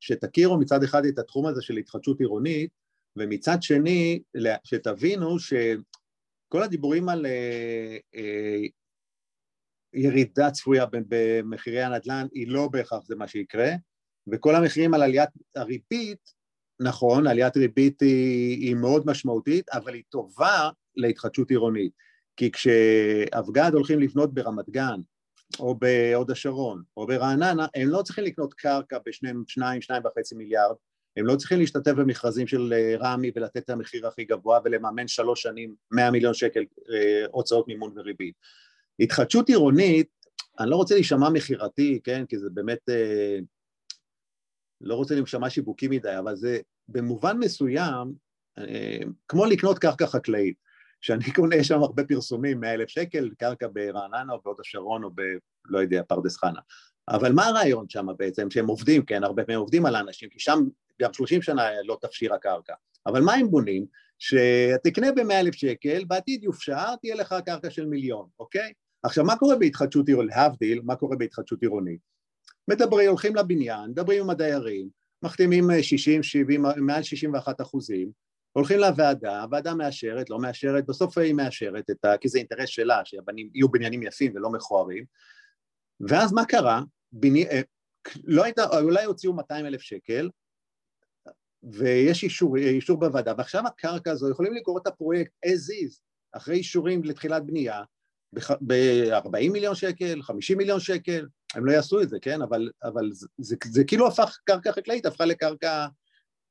שתכירו 0.00 0.58
מצד 0.58 0.82
אחד 0.82 1.04
את 1.04 1.18
התחום 1.18 1.46
הזה 1.46 1.62
של 1.62 1.76
התחדשות 1.76 2.20
עירונית, 2.20 2.70
ומצד 3.16 3.56
שני 3.60 4.22
שתבינו 4.64 5.38
שכל 5.38 6.62
הדיבורים 6.62 7.08
על 7.08 7.26
אה, 7.26 7.96
אה, 8.14 8.62
ירידה 9.94 10.50
צפויה 10.50 10.84
במחירי 10.92 11.82
הנדל"ן 11.82 12.26
היא 12.32 12.48
לא 12.48 12.68
בהכרח 12.68 13.04
זה 13.04 13.16
מה 13.16 13.28
שיקרה, 13.28 13.70
וכל 14.32 14.54
המחירים 14.54 14.94
על 14.94 15.02
עליית 15.02 15.30
הריבית, 15.56 16.35
נכון, 16.80 17.26
עליית 17.26 17.56
ריבית 17.56 18.00
היא, 18.00 18.58
היא 18.60 18.74
מאוד 18.74 19.06
משמעותית, 19.06 19.68
אבל 19.68 19.94
היא 19.94 20.02
טובה 20.08 20.70
להתחדשות 20.96 21.50
עירונית, 21.50 21.92
כי 22.36 22.50
כשאבגד 22.50 23.70
הולכים 23.74 24.00
לבנות 24.00 24.34
ברמת 24.34 24.70
גן 24.70 25.00
או 25.58 25.74
בהוד 25.74 26.30
השרון 26.30 26.82
או 26.96 27.06
ברעננה, 27.06 27.66
הם 27.74 27.88
לא 27.88 28.02
צריכים 28.02 28.24
לקנות 28.24 28.54
קרקע 28.54 28.98
בשניים, 29.06 29.44
שניים, 29.46 29.82
שניים 29.82 30.02
וחצי 30.06 30.34
מיליארד, 30.34 30.76
הם 31.16 31.26
לא 31.26 31.36
צריכים 31.36 31.58
להשתתף 31.58 31.92
במכרזים 31.92 32.46
של 32.46 32.72
אה, 32.72 32.96
רמ"י 33.00 33.30
ולתת 33.36 33.56
את 33.56 33.70
המחיר 33.70 34.06
הכי 34.06 34.24
גבוה 34.24 34.60
ולממן 34.64 35.08
שלוש 35.08 35.42
שנים 35.42 35.74
מאה 35.90 36.10
מיליון 36.10 36.34
שקל 36.34 36.60
אה, 36.60 37.26
הוצאות 37.30 37.68
מימון 37.68 37.92
וריבית. 37.96 38.34
התחדשות 39.00 39.48
עירונית, 39.48 40.08
אני 40.60 40.70
לא 40.70 40.76
רוצה 40.76 40.94
להישמע 40.94 41.30
מכירתי, 41.30 42.00
כן, 42.04 42.24
כי 42.28 42.38
זה 42.38 42.48
באמת, 42.50 42.78
אה, 42.88 43.38
לא 44.80 44.94
רוצה 44.94 45.14
להישמע 45.14 45.50
שיווקי 45.50 45.88
מדי, 45.88 46.18
אבל 46.18 46.36
זה 46.36 46.58
במובן 46.88 47.38
מסוים, 47.38 48.12
כמו 49.28 49.46
לקנות 49.46 49.78
קרקע 49.78 50.06
חקלאית. 50.06 50.66
שאני 51.00 51.32
קונה 51.32 51.64
שם 51.64 51.82
הרבה 51.82 52.04
פרסומים, 52.04 52.60
מאה 52.60 52.74
אלף 52.74 52.88
שקל, 52.88 53.30
קרקע 53.38 53.66
ברעננה 53.72 54.32
או 54.32 54.40
בהוד 54.44 54.56
השרון 54.60 55.04
או 55.04 55.10
ב... 55.14 55.22
לא 55.64 55.78
יודע, 55.78 56.02
פרדס 56.02 56.36
חנה. 56.36 56.60
אבל 57.08 57.32
מה 57.32 57.46
הרעיון 57.46 57.88
שם 57.88 58.06
בעצם? 58.18 58.50
שהם 58.50 58.66
עובדים, 58.66 59.04
כן, 59.04 59.24
הרבה 59.24 59.44
פעמים 59.44 59.60
עובדים 59.60 59.86
על 59.86 59.94
האנשים, 59.94 60.28
כי 60.28 60.40
שם 60.40 60.58
גם 61.02 61.12
שלושים 61.12 61.42
שנה 61.42 61.62
לא 61.84 61.98
תפשיר 62.00 62.34
הקרקע. 62.34 62.74
אבל 63.06 63.20
מה 63.20 63.34
הם 63.34 63.50
בונים? 63.50 63.86
שתקנה 64.18 65.12
במאה 65.12 65.40
אלף 65.40 65.54
שקל, 65.54 66.04
בעתיד 66.04 66.44
יופשר, 66.44 66.96
תהיה 66.96 67.14
לך 67.14 67.34
קרקע 67.46 67.70
של 67.70 67.86
מיליון, 67.86 68.28
אוקיי? 68.38 68.72
עכשיו, 69.02 69.24
מה 69.24 69.36
קורה 69.36 69.56
בהתחדשות 69.56 70.08
עירונית? 70.08 70.36
להבדיל, 70.36 70.80
מה 70.84 70.96
קורה 70.96 71.16
בהתחדשות 71.16 71.62
עירונית? 71.62 72.00
מדברים, 72.68 73.08
הולכים 73.08 73.36
לבניין, 73.36 73.90
מדברים 73.90 74.22
עם 74.22 74.30
הדיירים, 74.30 74.88
מחתימים 75.22 75.70
60, 75.82 76.22
70, 76.22 76.62
מעל 76.76 77.02
61 77.02 77.60
אחוזים, 77.60 78.10
הולכים 78.52 78.78
לוועדה, 78.78 79.42
הוועדה 79.42 79.74
מאשרת, 79.74 80.30
לא 80.30 80.38
מאשרת, 80.38 80.86
בסוף 80.86 81.18
היא 81.18 81.34
מאשרת, 81.34 81.90
את 81.90 82.04
ה... 82.04 82.16
כי 82.20 82.28
זה 82.28 82.38
אינטרס 82.38 82.68
שלה, 82.68 83.04
שיהיו 83.04 83.68
בניינים 83.68 84.02
יפים 84.02 84.32
ולא 84.34 84.50
מכוערים, 84.50 85.04
ואז 86.00 86.32
מה 86.32 86.44
קרה? 86.44 86.82
בני... 87.12 87.46
אה, 87.46 87.60
לא 88.24 88.44
הייתה, 88.44 88.78
אולי 88.80 89.04
הוציאו 89.04 89.32
200 89.32 89.66
אלף 89.66 89.80
שקל, 89.80 90.30
ויש 91.62 92.22
אישור, 92.22 92.56
אישור 92.56 93.00
בוועדה, 93.00 93.32
ועכשיו 93.38 93.66
הקרקע 93.66 94.10
הזו 94.10 94.30
יכולים 94.30 94.54
לקרוא 94.54 94.78
את 94.78 94.86
הפרויקט 94.86 95.32
as 95.46 95.72
is, 95.72 96.00
אחרי 96.32 96.56
אישורים 96.56 97.04
לתחילת 97.04 97.46
בנייה, 97.46 97.82
ב-40 98.66 99.50
מיליון 99.52 99.74
שקל, 99.74 100.22
50 100.22 100.58
מיליון 100.58 100.80
שקל, 100.80 101.26
הם 101.56 101.66
לא 101.66 101.72
יעשו 101.72 102.02
את 102.02 102.08
זה, 102.08 102.16
כן? 102.22 102.42
אבל, 102.42 102.70
אבל 102.82 103.10
זה, 103.12 103.26
זה, 103.38 103.56
זה 103.64 103.84
כאילו 103.84 104.06
הפך, 104.06 104.38
קרקע 104.44 104.72
חקלאית 104.72 105.06
הפכה 105.06 105.24
לקרקע 105.24 105.86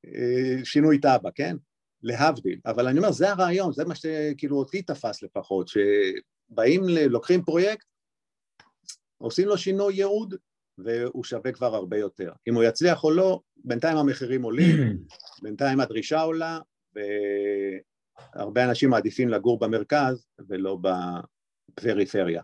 אה, 0.06 0.66
שינוי 0.66 0.98
תב"ע, 0.98 1.30
כן? 1.36 1.56
להבדיל, 2.04 2.60
אבל 2.66 2.88
אני 2.88 2.98
אומר, 2.98 3.12
זה 3.12 3.32
הרעיון, 3.32 3.74
זה 3.74 3.86
מה 3.86 3.96
שכאילו 3.96 4.58
אותי 4.58 4.82
תפס 4.82 5.24
לפחות, 5.24 5.68
שבאים, 5.68 6.82
לוקחים 7.10 7.44
פרויקט, 7.44 7.86
עושים 9.18 9.48
לו 9.48 9.58
שינוי 9.58 9.94
ייעוד, 9.94 10.36
והוא 10.78 11.24
שווה 11.24 11.52
כבר 11.52 11.76
הרבה 11.76 11.98
יותר. 11.98 12.32
אם 12.48 12.56
הוא 12.56 12.64
יצליח 12.64 13.04
או 13.04 13.12
לא, 13.12 13.40
בינתיים 13.58 13.98
המחירים 13.98 14.44
עולים, 14.44 14.98
בינתיים 15.44 15.80
הדרישה 15.80 16.22
עולה, 16.22 16.60
והרבה 18.36 18.66
אנשים 18.66 18.90
מעדיפים 18.90 19.30
לגור 19.30 19.60
במרכז 19.60 20.28
ולא 20.50 20.78
בפריפריה. 21.72 22.42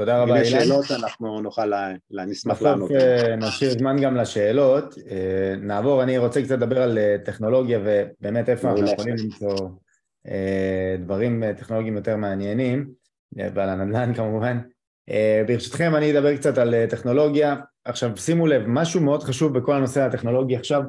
תודה 0.00 0.22
רבה, 0.22 0.42
אילן. 0.42 0.56
אם 0.56 0.62
יש 0.62 0.68
שאלות 0.68 0.90
אנחנו 0.90 1.40
נוכל, 1.40 1.72
נשמח 2.10 2.62
לענות. 2.62 2.90
בסוף 2.90 3.02
אה, 3.02 3.36
נשאיר 3.36 3.70
זמן 3.70 3.96
גם 4.02 4.16
לשאלות. 4.16 4.94
אה, 5.10 5.54
נעבור, 5.62 6.02
אני 6.02 6.18
רוצה 6.18 6.42
קצת 6.42 6.50
לדבר 6.50 6.82
על 6.82 6.98
אה, 6.98 7.16
טכנולוגיה 7.24 7.78
ובאמת 7.84 8.48
איפה 8.48 8.70
אנחנו 8.70 8.86
יכולים 8.92 9.16
למצוא 9.16 9.68
דברים 10.98 11.42
טכנולוגיים 11.56 11.96
יותר 11.96 12.16
מעניינים, 12.16 12.90
ועל 13.36 13.68
הנדל"ן 13.68 14.14
כמובן. 14.14 14.60
ברשותכם 15.46 15.94
אני 15.96 16.18
אדבר 16.18 16.36
קצת 16.36 16.58
על 16.58 16.74
טכנולוגיה. 16.90 17.56
עכשיו 17.84 18.16
שימו 18.16 18.46
לב, 18.46 18.62
משהו 18.66 19.00
מאוד 19.00 19.22
חשוב 19.22 19.58
בכל 19.58 19.74
הנושא 19.74 20.02
הטכנולוגי 20.02 20.56
עכשיו, 20.56 20.82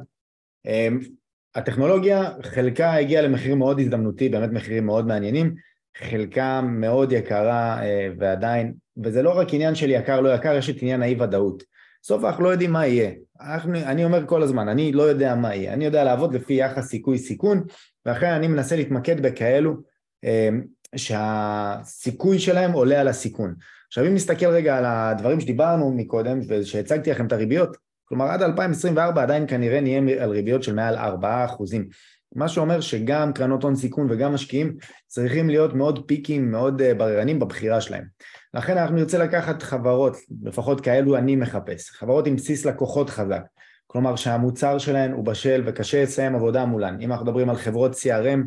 הטכנולוגיה 1.54 2.30
חלקה 2.42 2.94
הגיעה 2.94 3.22
למחיר 3.22 3.54
מאוד 3.54 3.80
הזדמנותי, 3.80 4.28
באמת 4.28 4.50
מחירים 4.52 4.86
מאוד 4.86 5.06
מעניינים, 5.06 5.54
חלקה 5.96 6.60
מאוד 6.60 7.12
יקרה 7.12 7.80
ועדיין 8.18 8.72
וזה 9.04 9.22
לא 9.22 9.38
רק 9.38 9.54
עניין 9.54 9.74
של 9.74 9.90
יקר 9.90 10.20
לא 10.20 10.34
יקר, 10.34 10.56
יש 10.56 10.70
את 10.70 10.76
עניין 10.82 11.02
האי 11.02 11.16
ודאות. 11.20 11.62
בסוף 12.02 12.24
אנחנו 12.24 12.44
לא 12.44 12.48
יודעים 12.48 12.72
מה 12.72 12.86
יהיה. 12.86 13.10
אנחנו, 13.40 13.74
אני 13.74 14.04
אומר 14.04 14.26
כל 14.26 14.42
הזמן, 14.42 14.68
אני 14.68 14.92
לא 14.92 15.02
יודע 15.02 15.34
מה 15.34 15.54
יהיה, 15.54 15.72
אני 15.72 15.84
יודע 15.84 16.04
לעבוד 16.04 16.34
לפי 16.34 16.54
יחס 16.54 16.88
סיכוי 16.88 17.18
סיכון, 17.18 17.64
ואחרי 18.06 18.36
אני 18.36 18.48
מנסה 18.48 18.76
להתמקד 18.76 19.20
בכאלו 19.20 19.76
אה, 20.24 20.48
שהסיכוי 20.96 22.38
שלהם 22.38 22.72
עולה 22.72 23.00
על 23.00 23.08
הסיכון. 23.08 23.54
עכשיו 23.88 24.06
אם 24.06 24.14
נסתכל 24.14 24.46
רגע 24.46 24.78
על 24.78 24.84
הדברים 24.86 25.40
שדיברנו 25.40 25.92
מקודם 25.92 26.40
ושהצגתי 26.48 27.10
לכם 27.10 27.26
את 27.26 27.32
הריביות, 27.32 27.76
כלומר 28.04 28.26
עד 28.26 28.42
2024 28.42 29.22
עדיין 29.22 29.46
כנראה 29.46 29.80
נהיה 29.80 30.22
על 30.22 30.30
ריביות 30.30 30.62
של 30.62 30.74
מעל 30.74 30.96
4 30.96 31.44
אחוזים. 31.44 31.88
מה 32.34 32.48
שאומר 32.48 32.80
שגם 32.80 33.32
קרנות 33.32 33.62
הון 33.62 33.76
סיכון 33.76 34.06
וגם 34.10 34.34
משקיעים 34.34 34.76
צריכים 35.06 35.50
להיות 35.50 35.74
מאוד 35.74 36.04
פיקים, 36.06 36.50
מאוד 36.50 36.82
אה, 36.82 36.94
בררנים 36.94 37.38
בבחירה 37.38 37.80
שלהם. 37.80 38.04
לכן 38.54 38.78
אנחנו 38.78 38.96
נרצה 38.96 39.18
לקחת 39.18 39.62
חברות, 39.62 40.16
לפחות 40.42 40.80
כאלו 40.80 41.16
אני 41.16 41.36
מחפש, 41.36 41.90
חברות 41.90 42.26
עם 42.26 42.36
בסיס 42.36 42.64
לקוחות 42.64 43.10
חזק, 43.10 43.42
כלומר 43.86 44.16
שהמוצר 44.16 44.78
שלהן 44.78 45.12
הוא 45.12 45.24
בשל 45.24 45.62
וקשה 45.66 46.02
לסיים 46.02 46.34
עבודה 46.34 46.64
מולן. 46.64 47.00
אם 47.00 47.12
אנחנו 47.12 47.26
מדברים 47.26 47.50
על 47.50 47.56
חברות 47.56 47.92
CRM, 47.92 48.40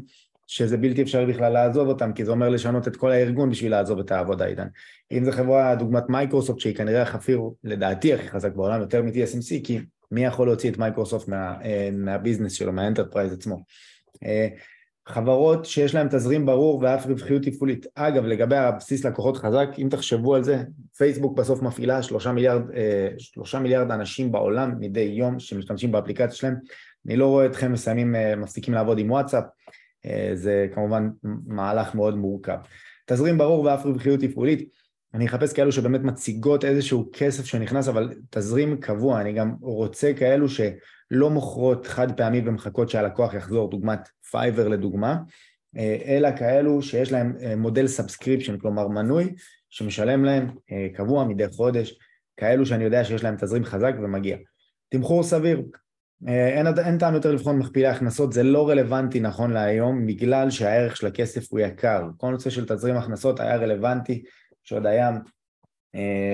שזה 0.48 0.77
בלתי 0.77 1.02
אפשרי 1.02 1.26
בכלל 1.26 1.53
לעזוב 1.53 1.88
אותם, 1.88 2.14
כי 2.14 2.26
זה 2.26 2.32
אומר 2.32 2.49
לשנות 2.49 2.88
את 2.88 2.95
כל 2.95 3.11
הארגון 3.11 3.49
בשביל 3.49 3.72
לעזוב 3.72 3.99
את 3.99 4.11
העבודה 4.11 4.45
עידן. 4.45 4.68
אם 5.11 5.26
זו 5.26 5.32
חברה 5.32 5.76
דוגמת 5.76 6.10
מייקרוסופט, 6.10 6.60
שהיא 6.60 6.76
כנראה 6.76 7.02
החפיר 7.02 7.41
לדעתי 7.64 8.14
הכי 8.14 8.27
חזק 8.27 8.56
בעולם, 8.56 8.82
יותר 8.82 9.02
מ-TSMC, 9.02 9.64
כי 9.64 9.80
מי 10.11 10.26
יכול 10.26 10.48
להוציא 10.48 10.72
את 10.72 10.77
מייקרוסופט 10.77 11.27
מה, 11.27 11.56
אה, 11.64 11.90
מה 11.94 12.05
business 12.05 12.52
שלו, 12.52 12.73
מה 12.74 12.84
enterprise 12.84 13.34
עצמו. 13.34 13.64
אה, 15.07 15.14
חברות 15.14 15.65
שיש 15.65 15.95
להן 15.95 16.07
תזרים 16.07 16.45
ברור 16.45 16.80
ואף 16.84 17.06
רווחיות 17.06 17.41
תפעולית. 17.44 17.86
אגב, 17.95 18.26
לגבי 18.26 18.56
הבסיס 18.56 19.06
לקוחות 19.06 19.38
חזק, 19.38 19.69
אם 19.77 19.88
תחשבו 19.91 20.36
על 20.36 20.44
זה, 20.44 20.64
פייסבוק 20.98 21.38
בסוף 21.38 21.61
מפעילה 21.61 22.03
שלושה 22.03 22.32
מיליארד, 22.32 22.72
אה, 22.72 23.10
שלושה 23.18 23.60
מיליארד 23.60 23.91
אנשים 23.91 24.32
בעולם 24.32 24.73
מדי 24.80 24.99
יום 24.99 25.40
שמשתמשים 25.40 25.91
באפליקציה 25.91 26.36
שלהם. 26.36 26.56
אני 27.06 27.15
לא 27.15 27.27
רואה 27.27 27.45
אתכם 27.45 27.72
מסיימים, 27.72 28.15
מפסיקים 28.38 28.73
לעבוד 28.73 28.99
עם 28.99 29.11
וואטסאפ, 29.11 29.44
זה 30.34 30.68
כמובן 30.73 31.10
מהלך 31.48 31.95
מאוד 31.95 32.18
מורכב. 32.18 32.57
תזרים 33.06 33.38
ברור 33.38 33.64
ואף 33.64 33.86
רווחיות 33.86 34.19
תפעולית, 34.19 34.69
אני 35.15 35.26
אחפש 35.26 35.53
כאלו 35.53 35.72
שבאמת 35.72 36.02
מציגות 36.03 36.65
איזשהו 36.65 37.10
כסף 37.14 37.45
שנכנס, 37.45 37.88
אבל 37.88 38.14
תזרים 38.30 38.77
קבוע, 38.77 39.22
אני 39.22 39.34
גם 39.34 39.56
רוצה 39.61 40.14
כאלו 40.14 40.49
שלא 40.49 41.30
מוכרות 41.30 41.88
חד 41.88 42.18
פעמי 42.18 42.41
ומחכות 42.45 42.90
שהלקוח 42.90 43.34
יחזור, 43.34 43.69
דוגמת 43.69 44.10
פייבר 44.32 44.68
לדוגמה, 44.68 45.18
אלא 46.06 46.30
כאלו 46.38 46.82
שיש 46.82 47.12
להם 47.12 47.34
מודל 47.58 47.88
subscription, 47.88 48.58
כלומר 48.58 48.88
מנוי, 48.88 49.36
שמשלם 49.70 50.26
להם 50.26 50.48
קבוע 50.94 51.24
מדי 51.24 51.48
חודש, 51.48 52.00
כאלו 52.38 52.66
שאני 52.66 52.84
יודע 52.84 53.04
שיש 53.04 53.24
להם 53.24 53.36
תזרים 53.36 53.64
חזק 53.64 53.94
ומגיע. 54.04 54.38
תמחור 54.90 55.24
סביר, 55.24 55.62
אין, 56.28 56.68
אין 56.86 56.98
טעם 56.98 57.14
יותר 57.14 57.32
לבחון 57.32 57.60
מכפילי 57.60 57.88
הכנסות, 57.88 58.34
זה 58.34 58.44
לא 58.44 58.70
רלוונטי 58.70 59.20
נכון 59.20 59.52
להיום 59.52 60.06
בגלל 60.06 60.50
שהערך 60.50 60.98
של 60.98 61.08
הכסף 61.08 61.52
הוא 61.52 61.60
יקר. 61.60 62.04
כל 62.18 62.32
נושא 62.32 62.50
של 62.50 62.66
תזרים 62.66 62.98
הכנסות 62.98 63.40
היה 63.40 63.56
רלוונטי 63.56 64.24
שעוד 64.64 64.86
היה, 64.86 65.12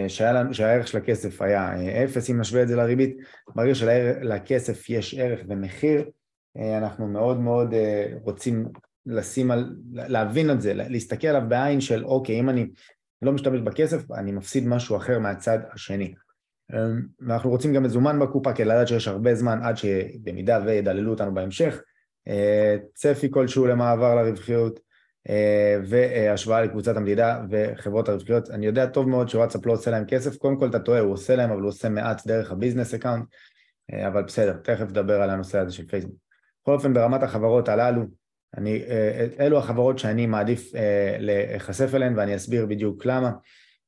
שהיה, 0.08 0.44
שהערך 0.52 0.88
של 0.88 0.98
הכסף 0.98 1.42
היה 1.42 1.72
אפס, 2.04 2.30
אם 2.30 2.40
נשווה 2.40 2.64
את 2.64 2.68
זה 2.68 2.76
לריבית, 2.76 3.18
ברגע 3.56 3.76
שלכסף 3.76 4.90
יש 4.90 5.14
ערך 5.14 5.40
ומחיר, 5.50 6.10
אנחנו 6.58 7.08
מאוד 7.08 7.40
מאוד 7.40 7.74
רוצים 8.24 8.66
לשים 9.06 9.52
על, 9.52 9.76
להבין 9.94 10.52
את 10.52 10.62
זה, 10.62 10.74
להסתכל 10.74 11.28
עליו 11.28 11.50
בעין 11.50 11.82
של 11.82 12.06
אוקיי, 12.06 12.40
אם 12.40 12.50
אני 12.50 12.68
לא 13.22 13.32
משתמש 13.32 13.60
בכסף, 13.60 14.12
אני 14.12 14.32
מפסיד 14.32 14.68
משהו 14.68 14.98
אחר 14.98 15.20
מהצד 15.20 15.60
השני. 15.74 16.14
אמ, 16.74 17.02
ואנחנו 17.20 17.50
רוצים 17.50 17.74
גם 17.74 17.84
מזומן 17.84 18.20
בקופה 18.20 18.54
כדי 18.54 18.66
לדעת 18.66 18.88
שיש 18.88 19.08
הרבה 19.08 19.36
זמן 19.36 19.60
עד 19.64 19.78
שבמידה 19.78 20.60
וידללו 20.66 21.12
אותנו 21.12 21.34
בהמשך. 21.34 21.82
אה, 22.28 22.78
צפי 22.94 23.32
כלשהו 23.32 23.68
למעבר 23.68 24.16
לרווחיות 24.16 24.80
אה, 25.30 25.78
והשוואה 25.88 26.62
לקבוצת 26.62 26.98
המדידה 26.98 27.42
וחברות 27.50 28.10
הרווחיות. 28.10 28.50
אני 28.50 28.66
יודע 28.66 28.86
טוב 28.86 29.10
מאוד 29.10 29.30
שוואטסאפ 29.30 29.66
לא 29.66 29.74
עושה 29.74 29.92
להם 29.92 30.06
כסף, 30.06 30.38
קודם 30.38 30.60
כל 30.60 30.70
אתה 30.70 30.80
טועה, 30.80 31.00
הוא 31.00 31.14
עושה 31.14 31.36
להם, 31.36 31.52
אבל 31.52 31.62
הוא 31.62 31.70
עושה 31.70 31.90
מעט 31.90 32.28
דרך 32.28 32.52
ה 32.52 32.56
business 32.56 32.94
account, 32.94 33.26
אה, 33.94 34.08
אבל 34.08 34.24
בסדר, 34.24 34.54
תכף 34.54 34.86
נדבר 34.90 35.22
על 35.22 35.30
הנושא 35.30 35.60
הזה 35.60 35.72
של 35.72 35.88
פייסבוק. 35.88 36.21
בכל 36.64 36.74
אופן 36.74 36.94
ברמת 36.94 37.24
החברות 37.24 37.70
הללו, 37.70 38.02
אני, 38.58 38.82
אלו 39.40 39.58
החברות 39.58 40.00
שאני 40.00 40.26
מעדיף 40.26 40.72
להיחשף 41.20 41.96
אליהן 41.96 42.18
ואני 42.18 42.36
אסביר 42.36 42.66
בדיוק 42.66 43.06
למה. 43.06 43.32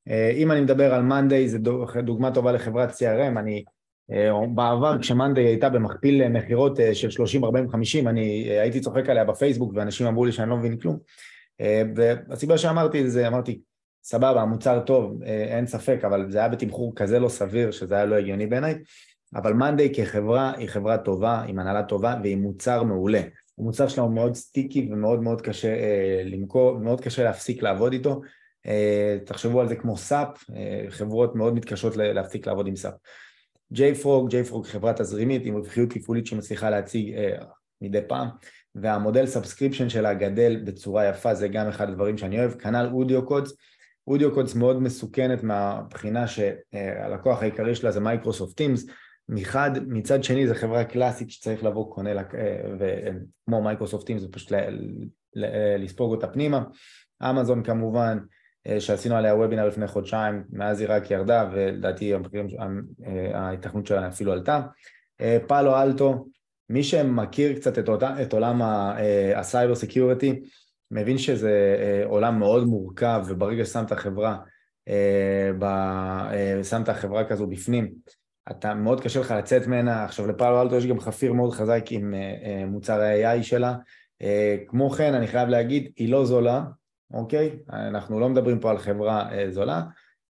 אה, 0.10 0.32
אם 0.36 0.52
אני 0.52 0.62
מדבר 0.62 0.94
על 0.94 1.02
מאנדיי, 1.02 1.50
זו 1.50 1.58
דוגמה 2.04 2.32
טובה 2.32 2.52
לחברת 2.52 2.90
CRM, 2.90 3.40
אני 3.40 3.64
אה, 4.12 4.32
בעבר 4.56 5.00
כשמאנדיי 5.02 5.46
הייתה 5.46 5.70
במכפיל 5.70 6.28
מכירות 6.28 6.80
אה, 6.80 6.96
של 6.96 7.10
30, 7.10 7.44
40, 7.44 7.70
50, 7.70 8.08
אני 8.08 8.50
הייתי 8.50 8.80
צוחק 8.80 9.10
עליה 9.10 9.26
בפייסבוק 9.26 9.72
ואנשים 9.76 10.08
אמרו 10.08 10.26
לי 10.26 10.32
שאני 10.32 10.50
לא 10.50 10.58
מבין 10.58 10.78
כלום. 10.78 10.98
והסיבה 11.96 12.58
שאמרתי 12.58 13.10
זה, 13.10 13.28
אמרתי 13.28 13.60
סבבה, 14.04 14.42
המוצר 14.42 14.80
טוב, 14.80 15.24
אין 15.24 15.66
ספק, 15.66 16.00
אבל 16.04 16.32
זה 16.32 16.38
היה 16.38 16.50
בתמחור 16.50 16.94
כזה 16.96 17.20
לא 17.20 17.30
סביר 17.30 17.72
שזה 17.72 17.96
היה 17.96 18.06
לא 18.06 18.16
הגיוני 18.16 18.48
בעיניי 18.48 18.76
אבל 19.36 19.54
מאנדיי 19.54 19.94
כחברה 19.96 20.54
היא 20.58 20.70
חברה 20.70 20.98
טובה, 20.98 21.44
עם 21.48 21.60
הנהלה 21.60 21.84
טובה 21.84 22.16
ועם 22.24 22.42
מוצר 22.42 22.84
מעולה. 22.84 23.22
המוצר 23.60 23.88
שלנו 23.88 24.10
מאוד 24.10 24.36
סטיקי 24.36 24.90
ומאוד 24.92 25.22
מאוד 25.22 25.42
קשה 25.42 25.76
למכור, 26.26 26.76
ומאוד 26.76 27.02
קשה 27.02 27.24
להפסיק 27.24 27.64
לעבוד 27.64 27.94
איתו. 27.94 28.22
אה, 28.68 29.18
תחשבו 29.26 29.62
על 29.62 29.68
זה 29.68 29.76
כמו 29.76 29.98
סאפ, 29.98 30.50
אה, 30.56 30.86
חברות 30.90 31.36
מאוד 31.36 31.56
מתקשות 31.56 31.98
להפסיק 31.98 32.48
לעבוד 32.48 32.68
עם 32.68 32.76
סאפ. 32.76 32.94
JFrog, 33.74 34.30
JFrog 34.30 34.64
חברה 34.64 34.94
תזרימית 34.94 35.46
עם 35.46 35.56
רווחיות 35.56 35.90
תפעולית 35.90 36.28
שמצליחה 36.28 36.70
להציג 36.70 37.14
אה, 37.14 37.46
מדי 37.82 38.02
פעם. 38.08 38.28
והמודל 38.76 39.26
subscription 39.26 39.90
שלה 39.90 40.14
גדל 40.14 40.62
בצורה 40.64 41.10
יפה, 41.10 41.34
זה 41.34 41.48
גם 41.48 41.68
אחד 41.68 41.90
הדברים 41.90 42.18
שאני 42.18 42.40
אוהב, 42.40 42.52
כנ"ל 42.52 42.90
אודיו 42.94 43.26
קודס, 43.26 43.54
אודיו 44.08 44.34
קודס 44.34 44.56
מאוד 44.56 44.82
מסוכנת 44.82 45.44
מהבחינה 45.44 46.26
שהלקוח 46.28 47.42
העיקרי 47.42 47.76
שלה 47.76 47.92
זה 47.92 48.00
מייקרוסופט 48.00 48.58
Teams, 48.58 48.86
מחד, 49.34 49.72
מצד 49.88 50.24
שני 50.24 50.48
זו 50.48 50.56
חברה 50.56 50.84
קלאסית 50.84 51.32
שצריך 51.32 51.64
לבוא 51.64 51.94
קונה, 51.94 52.10
וכמו 52.80 53.62
מייקרוסופט 53.62 54.06
Teams 54.06 54.24
ופשוט 54.24 54.52
לספוג 55.80 56.12
אותה 56.12 56.28
פנימה, 56.28 56.64
אמזון 57.24 57.64
כמובן, 57.64 58.18
אה, 58.68 58.80
שעשינו 58.80 59.16
עליה 59.16 59.36
וובינר 59.36 59.68
לפני 59.68 59.88
חודשיים, 59.88 60.44
מאז 60.50 60.82
היא 60.82 60.90
רק 60.92 61.12
ירדה 61.12 61.50
ולדעתי 61.54 62.14
אה, 62.14 62.20
ההיתכנות 63.34 63.88
שלה 63.88 64.08
אפילו 64.08 64.32
עלתה. 64.32 64.62
אה, 65.22 65.38
פאלו 65.48 65.82
אלטו, 65.82 66.28
מי 66.70 66.84
שמכיר 66.84 67.56
קצת 67.56 67.80
את, 67.80 67.90
אותה, 67.90 68.22
את 68.22 68.34
עולם 68.34 68.62
ה 69.36 69.42
cyber 69.42 69.76
security, 69.76 70.42
מבין 70.92 71.18
שזה 71.18 71.54
עולם 72.06 72.40
מאוד 72.40 72.64
מורכב 72.64 73.24
וברגע 73.28 73.66
ששמת 73.66 73.92
החברה, 73.92 74.38
שמת 76.64 76.90
החברה 76.90 77.26
כזו 77.26 77.48
בפנים, 77.48 77.92
אתה 78.52 78.74
מאוד 78.74 79.02
קשה 79.02 79.20
לך 79.20 79.32
לצאת 79.32 79.68
ממנה, 79.68 80.04
עכשיו 80.04 80.28
לפאלו 80.28 80.62
אלטו 80.62 80.76
יש 80.76 80.86
גם 80.86 81.00
חפיר 81.00 81.34
מאוד 81.34 81.54
חזק 81.54 81.84
עם 81.90 82.14
מוצר 82.68 83.02
ה-AI 83.02 83.44
שלה, 83.44 83.76
כמו 84.68 84.90
כן 84.90 85.14
אני 85.14 85.28
חייב 85.28 85.50
להגיד, 85.50 85.92
היא 85.96 86.10
לא 86.10 86.26
זולה, 86.26 86.64
אוקיי? 87.14 87.52
אנחנו 87.70 88.20
לא 88.20 88.30
מדברים 88.30 88.60
פה 88.60 88.72
על 88.72 88.78
חברה 88.78 89.32
אה, 89.32 89.52
זולה. 89.52 89.84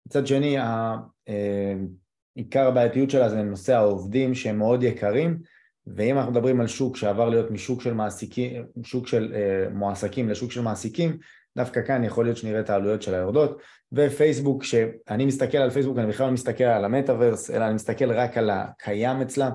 מצד 0.07 0.27
שני, 0.27 0.60
אה, 0.60 0.95
עיקר 2.35 2.68
הבעייתיות 2.68 3.10
שלה 3.10 3.30
זה 3.30 3.44
נושא 3.44 3.76
העובדים 3.76 4.35
שהם 4.35 4.57
מאוד 4.57 4.84
יקרים, 4.84 5.40
ואם 5.88 6.18
אנחנו 6.18 6.31
מדברים 6.31 6.61
על 6.61 6.68
שוק 6.68 6.98
שעבר 6.98 7.30
להיות 7.30 7.52
משוק 7.52 7.81
של 7.81 7.94
מעסיקים, 7.94 8.65
שוק 8.84 9.07
של 9.07 9.34
אה, 9.35 9.69
מועסקים 9.69 10.30
לשוק 10.30 10.52
של 10.52 10.61
מעסיקים, 10.61 11.18
דווקא 11.57 11.81
כאן 11.81 12.03
יכול 12.03 12.25
להיות 12.25 12.38
שנראה 12.38 12.59
את 12.59 12.69
העלויות 12.69 13.01
של 13.01 13.13
היורדות, 13.13 13.61
ופייסבוק, 13.91 14.61
כשאני 14.61 15.25
מסתכל 15.25 15.57
על 15.57 15.69
פייסבוק 15.69 15.97
אני 15.97 16.07
בכלל 16.07 16.25
לא 16.25 16.34
מסתכל 16.34 16.63
על 16.63 16.85
המטאוורס, 16.85 17.51
אלא 17.51 17.65
אני 17.65 17.73
מסתכל 17.73 18.11
רק 18.11 18.38
על 18.38 18.49
הקיים 18.49 19.21
אצלה, 19.21 19.49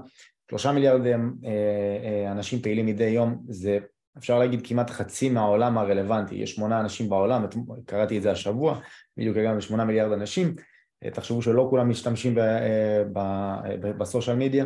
שלושה 0.50 0.72
מיליארד 0.72 1.06
אה, 1.06 1.14
אה, 1.44 2.32
אנשים 2.32 2.58
פעילים 2.58 2.86
מדי 2.86 3.04
יום, 3.04 3.42
זה 3.48 3.78
אפשר 4.18 4.38
להגיד 4.38 4.60
כמעט 4.64 4.90
חצי 4.90 5.30
מהעולם 5.30 5.78
הרלוונטי, 5.78 6.34
יש 6.34 6.54
שמונה 6.54 6.80
אנשים 6.80 7.08
בעולם, 7.08 7.46
קראתי 7.86 8.18
את 8.18 8.22
זה 8.22 8.30
השבוע, 8.30 8.80
בדיוק 9.16 9.36
הגענו 9.36 9.58
לשמונה 9.58 9.84
מיליארד 9.84 10.12
אנשים, 10.12 10.54
אה, 11.04 11.10
תחשבו 11.10 11.42
שלא 11.42 11.66
כולם 11.70 11.88
משתמשים 11.88 12.34
בסושיאל 13.98 14.36
מדיה, 14.36 14.64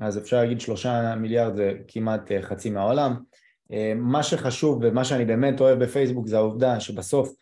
אז 0.00 0.18
אפשר 0.18 0.36
להגיד 0.36 0.60
שלושה 0.60 1.14
מיליארד 1.14 1.56
זה 1.56 1.72
כמעט 1.88 2.32
חצי 2.42 2.70
מהעולם. 2.70 3.16
מה 3.96 4.22
שחשוב 4.22 4.78
ומה 4.82 5.04
שאני 5.04 5.24
באמת 5.24 5.60
אוהב 5.60 5.84
בפייסבוק 5.84 6.26
זה 6.26 6.36
העובדה 6.36 6.80
שבסוף 6.80 7.34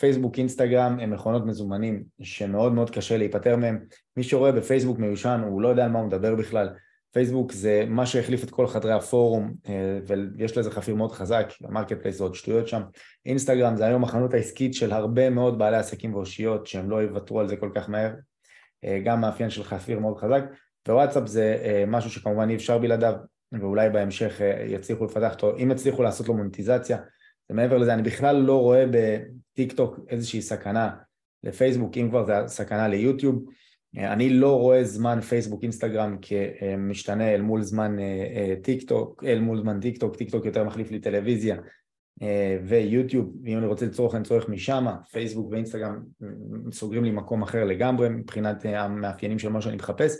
פייסבוק, 0.00 0.38
אינסטגרם 0.38 0.98
הם 1.00 1.10
מכונות 1.10 1.46
מזומנים 1.46 2.04
שמאוד 2.22 2.72
מאוד 2.72 2.90
קשה 2.90 3.16
להיפטר 3.16 3.56
מהם. 3.56 3.78
מי 4.16 4.22
שרואה 4.22 4.52
בפייסבוק 4.52 4.98
מיושן 4.98 5.40
הוא 5.46 5.62
לא 5.62 5.68
יודע 5.68 5.84
על 5.84 5.90
מה 5.90 5.98
הוא 5.98 6.06
מדבר 6.06 6.34
בכלל, 6.34 6.68
פייסבוק 7.16 7.52
זה 7.52 7.84
מה 7.88 8.06
שהחליף 8.06 8.44
את 8.44 8.50
כל 8.50 8.66
חדרי 8.66 8.92
הפורום 8.92 9.54
אה, 9.68 9.98
ויש 10.06 10.58
לזה 10.58 10.70
חפיר 10.70 10.94
מאוד 10.94 11.12
חזק, 11.12 11.52
ה 11.64 12.02
marketplace 12.02 12.16
זה 12.16 12.24
עוד 12.24 12.34
שטויות 12.34 12.68
שם. 12.68 12.82
אינסטגרם 13.26 13.76
זה 13.76 13.86
היום 13.86 14.04
החנות 14.04 14.34
העסקית 14.34 14.74
של 14.74 14.92
הרבה 14.92 15.30
מאוד 15.30 15.58
בעלי 15.58 15.76
עסקים 15.76 16.14
ואושיות 16.14 16.66
שהם 16.66 16.90
לא 16.90 17.02
יוותרו 17.02 17.40
על 17.40 17.48
זה 17.48 17.56
כל 17.56 17.70
כך 17.74 17.88
מהר, 17.88 18.10
אה, 18.84 18.98
גם 19.04 19.20
מאפיין 19.20 19.50
של 19.50 19.64
חפיר 19.64 19.98
מאוד 19.98 20.18
חזק, 20.18 20.42
וואטסאפ 20.88 21.26
זה 21.26 21.58
אה, 21.64 21.84
משהו 21.86 22.10
שכמובן 22.10 22.50
אי 22.50 22.54
אפשר 22.54 22.78
בלעדיו 22.78 23.14
ואולי 23.52 23.90
בהמשך 23.90 24.40
יצליחו 24.66 25.04
לפתח 25.04 25.32
אותו, 25.32 25.56
אם 25.56 25.70
יצליחו 25.70 26.02
לעשות 26.02 26.28
לו 26.28 26.34
מוניטיזציה, 26.34 26.98
ומעבר 27.50 27.78
לזה 27.78 27.94
אני 27.94 28.02
בכלל 28.02 28.36
לא 28.36 28.60
רואה 28.60 28.84
בטיק 28.90 29.72
טוק 29.72 30.00
איזושהי 30.08 30.42
סכנה 30.42 30.90
לפייסבוק, 31.44 31.96
אם 31.96 32.08
כבר 32.10 32.24
זה 32.24 32.32
סכנה 32.46 32.88
ליוטיוב. 32.88 33.44
אני 33.96 34.30
לא 34.30 34.60
רואה 34.60 34.84
זמן 34.84 35.20
פייסבוק 35.20 35.62
אינסטגרם 35.62 36.16
כמשתנה 36.22 37.34
אל 37.34 37.42
מול 37.42 37.62
זמן 37.62 37.98
אה, 37.98 38.04
אה, 38.04 38.54
טיק 38.62 38.88
טוק, 38.88 39.24
אל 39.24 39.40
מול 39.40 39.60
זמן 39.60 39.80
טיק 39.80 39.98
טוק, 39.98 40.16
טיק 40.16 40.30
טוק 40.30 40.44
יותר 40.44 40.64
מחליף 40.64 40.90
לי 40.90 41.00
טלוויזיה 41.00 41.56
אה, 42.22 42.58
ויוטיוב, 42.64 43.36
ואם 43.44 43.58
אני 43.58 43.66
רוצה 43.66 43.86
לצורך 43.86 44.14
אני 44.14 44.24
צורך 44.24 44.48
משם, 44.48 44.86
פייסבוק 45.12 45.52
ואינסטגרם 45.52 46.02
סוגרים 46.72 47.04
לי 47.04 47.10
מקום 47.10 47.42
אחר 47.42 47.64
לגמרי 47.64 48.08
מבחינת 48.08 48.64
המאפיינים 48.64 49.38
של 49.38 49.48
מה 49.48 49.60
שאני 49.60 49.76
מחפש 49.76 50.16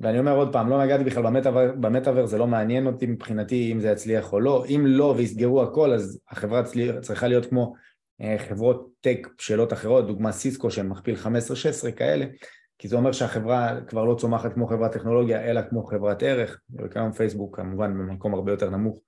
ואני 0.00 0.18
אומר 0.18 0.36
עוד 0.36 0.52
פעם, 0.52 0.68
לא 0.68 0.84
נגעתי 0.84 1.04
בכלל 1.04 1.22
במטאוורס, 1.22 1.72
במטאוורס 1.72 2.26
זה 2.26 2.38
לא 2.38 2.46
מעניין 2.46 2.86
אותי 2.86 3.06
מבחינתי 3.06 3.72
אם 3.72 3.80
זה 3.80 3.88
יצליח 3.88 4.32
או 4.32 4.40
לא, 4.40 4.64
אם 4.68 4.84
לא 4.86 5.14
ויסגרו 5.16 5.62
הכל 5.62 5.92
אז 5.92 6.20
החברה 6.30 6.62
צריכה 7.00 7.28
להיות 7.28 7.46
כמו 7.46 7.74
אה, 8.20 8.36
חברות 8.38 8.88
טק 9.00 9.28
בשאלות 9.38 9.72
אחרות, 9.72 10.06
דוגמה 10.06 10.32
סיסקו 10.32 10.70
שהן 10.70 10.88
מכפיל 10.88 11.14
15-16 11.88 11.92
כאלה, 11.92 12.26
כי 12.78 12.88
זה 12.88 12.96
אומר 12.96 13.12
שהחברה 13.12 13.80
כבר 13.86 14.04
לא 14.04 14.14
צומחת 14.14 14.52
כמו 14.52 14.66
חברת 14.66 14.92
טכנולוגיה 14.92 15.50
אלא 15.50 15.60
כמו 15.70 15.84
חברת 15.84 16.22
ערך, 16.22 16.60
וכיום 16.78 17.12
פייסבוק 17.12 17.56
כמובן 17.56 17.98
במקום 17.98 18.34
הרבה 18.34 18.52
יותר 18.52 18.70
נמוך 18.70 19.00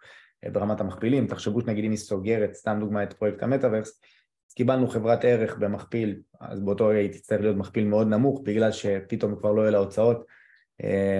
אה, 0.44 0.50
ברמת 0.50 0.80
המכפילים, 0.80 1.26
תחשבו 1.26 1.60
שנגיד 1.60 1.84
אם 1.84 1.90
היא 1.90 1.98
סוגרת, 1.98 2.54
סתם 2.54 2.76
דוגמה 2.80 3.02
את 3.02 3.12
פרויקט 3.12 3.42
המטאוורס, 3.42 4.00
אז 4.48 4.54
קיבלנו 4.54 4.88
חברת 4.88 5.24
ערך 5.24 5.56
במכפיל, 5.58 6.20
אז 6.40 6.60
באותו 6.60 6.86
רגע 6.86 6.98
היא 6.98 7.12
תצטרך 7.12 7.40
להיות 7.40 7.56
מכפיל 7.56 7.84
מאוד 7.84 8.06
נמוך 8.06 8.40
בגלל 8.44 8.72
שפתאום 8.72 9.36
כבר 9.36 9.52
לא 9.52 9.62
יהיה 9.62 9.70
לה 9.70 9.78
הוצאות, 9.78 10.24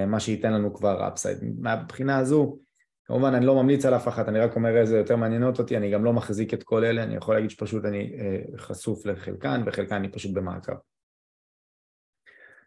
מה 0.06 0.20
שייתן 0.20 0.52
לנו 0.52 0.74
כבר 0.74 1.08
אפסייד. 1.08 1.38
מהבחינה 1.58 2.18
הזו 2.18 2.58
כמובן 3.12 3.34
אני 3.34 3.46
לא 3.46 3.54
ממליץ 3.54 3.84
על 3.84 3.94
אף 3.94 4.08
אחת, 4.08 4.28
אני 4.28 4.38
רק 4.38 4.56
אומר 4.56 4.76
איזה 4.76 4.98
יותר 4.98 5.16
מעניינות 5.16 5.58
אותי, 5.58 5.76
אני 5.76 5.90
גם 5.90 6.04
לא 6.04 6.12
מחזיק 6.12 6.54
את 6.54 6.62
כל 6.62 6.84
אלה, 6.84 7.02
אני 7.02 7.16
יכול 7.16 7.34
להגיד 7.34 7.50
שפשוט 7.50 7.84
אני 7.84 8.12
אה, 8.18 8.58
חשוף 8.58 9.06
לחלקן 9.06 9.62
וחלקן 9.66 9.94
אני 9.94 10.08
פשוט 10.08 10.32
במעקב. 10.32 10.72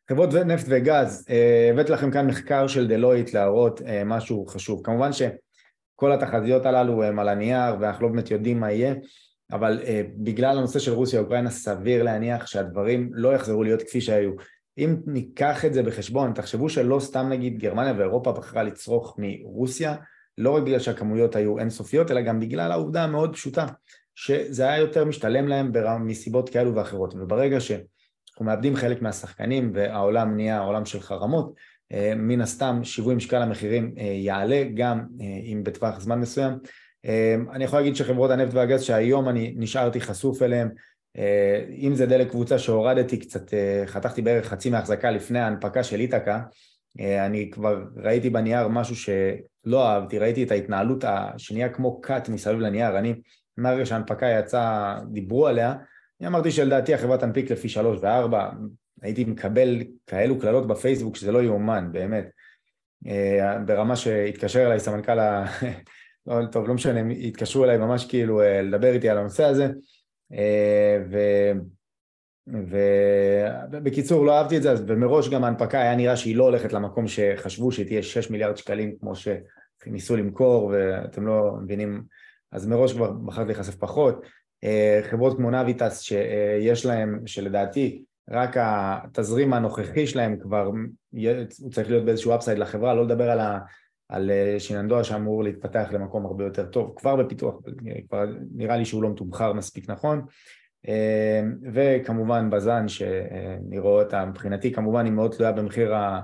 חברות 0.09 0.33
נפט 0.33 0.65
וגז, 0.69 1.25
אה, 1.29 1.69
הבאתי 1.71 1.91
לכם 1.91 2.11
כאן 2.11 2.27
מחקר 2.27 2.67
של 2.67 2.87
דלויט 2.87 3.33
להראות 3.33 3.81
אה, 3.81 4.03
משהו 4.03 4.45
חשוב. 4.45 4.81
כמובן 4.83 5.09
כל 5.95 6.11
התחזיות 6.11 6.65
הללו 6.65 7.03
הם 7.03 7.19
על 7.19 7.29
הנייר 7.29 7.75
ואנחנו 7.79 8.07
לא 8.07 8.13
באמת 8.13 8.31
יודעים 8.31 8.59
מה 8.59 8.71
יהיה, 8.71 8.95
אבל 9.51 9.81
בגלל 10.17 10.57
הנושא 10.57 10.79
של 10.79 10.91
רוסיה-אוקראינה 10.91 11.49
סביר 11.49 12.03
להניח 12.03 12.47
שהדברים 12.47 13.09
לא 13.13 13.35
יחזרו 13.35 13.63
להיות 13.63 13.81
כפי 13.81 14.01
שהיו. 14.01 14.31
אם 14.77 14.95
ניקח 15.05 15.65
את 15.65 15.73
זה 15.73 15.83
בחשבון, 15.83 16.33
תחשבו 16.33 16.69
שלא 16.69 16.99
סתם 16.99 17.29
נגיד 17.29 17.57
גרמניה 17.57 17.93
ואירופה 17.97 18.31
בחרה 18.31 18.63
לצרוך 18.63 19.15
מרוסיה, 19.17 19.95
לא 20.37 20.51
רק 20.51 20.63
בגלל 20.63 20.79
שהכמויות 20.79 21.35
היו 21.35 21.59
אינסופיות, 21.59 22.11
אלא 22.11 22.21
גם 22.21 22.39
בגלל 22.39 22.71
העובדה 22.71 23.03
המאוד 23.03 23.33
פשוטה, 23.33 23.65
שזה 24.15 24.63
היה 24.63 24.77
יותר 24.77 25.05
משתלם 25.05 25.47
להם 25.47 25.71
מסיבות 26.07 26.49
כאלו 26.49 26.75
ואחרות, 26.75 27.13
וברגע 27.13 27.59
שאנחנו 27.59 28.45
מאבדים 28.45 28.75
חלק 28.75 29.01
מהשחקנים 29.01 29.71
והעולם 29.73 30.35
נהיה 30.35 30.59
עולם 30.59 30.85
של 30.85 30.99
חרמות, 30.99 31.53
אה, 31.91 32.13
מן 32.15 32.41
הסתם 32.41 32.79
שיווי 32.83 33.15
משקל 33.15 33.41
המחירים 33.41 33.95
אה, 33.97 34.03
יעלה 34.03 34.63
גם 34.73 35.05
אה, 35.21 35.25
אם 35.25 35.63
בטווח 35.63 35.99
זמן 35.99 36.19
מסוים. 36.19 36.53
אני 37.51 37.63
יכול 37.63 37.79
להגיד 37.79 37.95
שחברות 37.95 38.31
הנפט 38.31 38.53
והגז 38.53 38.83
שהיום 38.83 39.29
אני 39.29 39.53
נשארתי 39.57 40.01
חשוף 40.01 40.41
אליהם, 40.41 40.69
אם 41.77 41.95
זה 41.95 42.05
דלק 42.05 42.29
קבוצה 42.29 42.59
שהורדתי 42.59 43.17
קצת, 43.17 43.53
חתכתי 43.85 44.21
בערך 44.21 44.45
חצי 44.45 44.69
מההחזקה 44.69 45.11
לפני 45.11 45.39
ההנפקה 45.39 45.83
של 45.83 45.99
איתקה, 45.99 46.41
אני 46.99 47.51
כבר 47.51 47.83
ראיתי 47.95 48.29
בנייר 48.29 48.67
משהו 48.67 48.95
שלא 48.95 49.87
אהבתי, 49.87 50.19
ראיתי 50.19 50.43
את 50.43 50.51
ההתנהלות 50.51 51.03
שנהיה 51.37 51.69
כמו 51.69 52.01
כת 52.01 52.29
מסביב 52.29 52.59
לנייר, 52.59 52.97
אני 52.97 53.13
מהרגע 53.57 53.85
שההנפקה 53.85 54.25
יצאה, 54.25 54.99
דיברו 55.11 55.47
עליה, 55.47 55.75
אני 56.19 56.27
אמרתי 56.27 56.51
שלדעתי 56.51 56.93
החברה 56.93 57.17
תנפיק 57.17 57.51
לפי 57.51 57.69
שלוש 57.69 57.99
וארבע, 58.01 58.49
הייתי 59.01 59.25
מקבל 59.25 59.83
כאלו 60.07 60.39
קללות 60.39 60.67
בפייסבוק 60.67 61.15
שזה 61.15 61.31
לא 61.31 61.43
יאומן, 61.43 61.89
באמת. 61.91 62.29
אה, 63.07 63.59
ברמה 63.59 63.95
שהתקשר 63.95 64.65
אליי 64.65 64.79
סמנכ"ל 64.79 65.19
ה... 65.19 65.45
לא, 66.27 66.45
טוב, 66.51 66.67
לא 66.67 66.73
משנה, 66.73 66.99
התקשרו 67.13 67.63
אליי 67.63 67.77
ממש 67.77 68.05
כאילו 68.05 68.41
אה, 68.41 68.61
לדבר 68.61 68.93
איתי 68.93 69.09
על 69.09 69.17
הנושא 69.17 69.43
הזה, 69.43 69.63
אה, 69.65 69.69
ו... 71.11 71.17
ובקיצור 73.71 74.25
לא 74.25 74.37
אהבתי 74.37 74.57
את 74.57 74.61
זה, 74.61 74.73
ומראש 74.87 75.29
גם 75.29 75.43
ההנפקה 75.43 75.81
היה 75.81 75.95
נראה 75.95 76.17
שהיא 76.17 76.35
לא 76.35 76.43
הולכת 76.43 76.73
למקום 76.73 77.07
שחשבו 77.07 77.71
שהיא 77.71 77.85
תהיה 77.85 78.03
6 78.03 78.29
מיליארד 78.29 78.57
שקלים 78.57 78.95
כמו 78.99 79.13
שניסו 79.15 80.15
למכור 80.15 80.73
ואתם 80.73 81.27
לא 81.27 81.51
מבינים, 81.63 82.03
אז 82.51 82.67
מראש 82.67 82.93
כבר 82.93 83.11
בחרתי 83.11 83.47
להיחשף 83.47 83.75
פחות. 83.75 84.25
חברות 85.09 85.37
כמו 85.37 85.51
נביטס 85.51 86.01
שיש 86.01 86.85
להם, 86.85 87.19
שלדעתי 87.25 88.03
רק 88.29 88.57
התזרים 88.59 89.53
הנוכחי 89.53 90.07
שלהם 90.07 90.39
כבר, 90.39 90.69
הוא 91.59 91.71
צריך 91.71 91.89
להיות 91.89 92.05
באיזשהו 92.05 92.35
אפסייד 92.35 92.57
לחברה, 92.57 92.93
לא 92.93 93.05
לדבר 93.05 93.29
על, 93.29 93.39
על 94.09 94.31
אה, 94.31 94.59
שיננדוע 94.59 95.03
שאמור 95.03 95.43
להתפתח 95.43 95.89
למקום 95.91 96.25
הרבה 96.25 96.43
יותר 96.43 96.65
טוב, 96.65 96.93
כבר 96.97 97.15
בפיתוח, 97.15 97.55
כבר 98.07 98.25
נראה 98.51 98.77
לי 98.77 98.85
שהוא 98.85 99.03
לא 99.03 99.09
מתומחר 99.09 99.53
מספיק 99.53 99.89
נכון, 99.89 100.25
אה, 100.87 101.41
וכמובן 101.73 102.49
בזן 102.49 102.87
שאני 102.87 103.79
רואה 103.79 104.03
אותה, 104.03 104.25
מבחינתי 104.25 104.73
כמובן 104.73 105.05
היא 105.05 105.13
מאוד 105.13 105.31
תלויה 105.31 105.51
במחיר, 105.51 105.95
ה, 105.95 106.21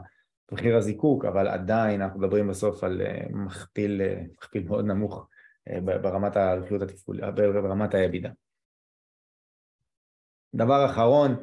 במחיר 0.51 0.77
הזיקוק, 0.77 1.25
אבל 1.25 1.47
עדיין 1.47 2.01
אנחנו 2.01 2.19
מדברים 2.19 2.47
בסוף 2.47 2.83
על 2.83 3.01
אה, 3.01 3.25
מכפיל, 3.29 4.01
מכפיל 4.37 4.63
מאוד 4.67 4.85
נמוך 4.85 5.27
ברמת 5.83 6.37
הרווחיות 6.37 6.81
התפעולית, 6.81 7.23
ברמת 7.35 7.93
ה 7.93 7.98
EBITDA. 7.98 8.29
דבר 10.55 10.85
אחרון, 10.85 11.35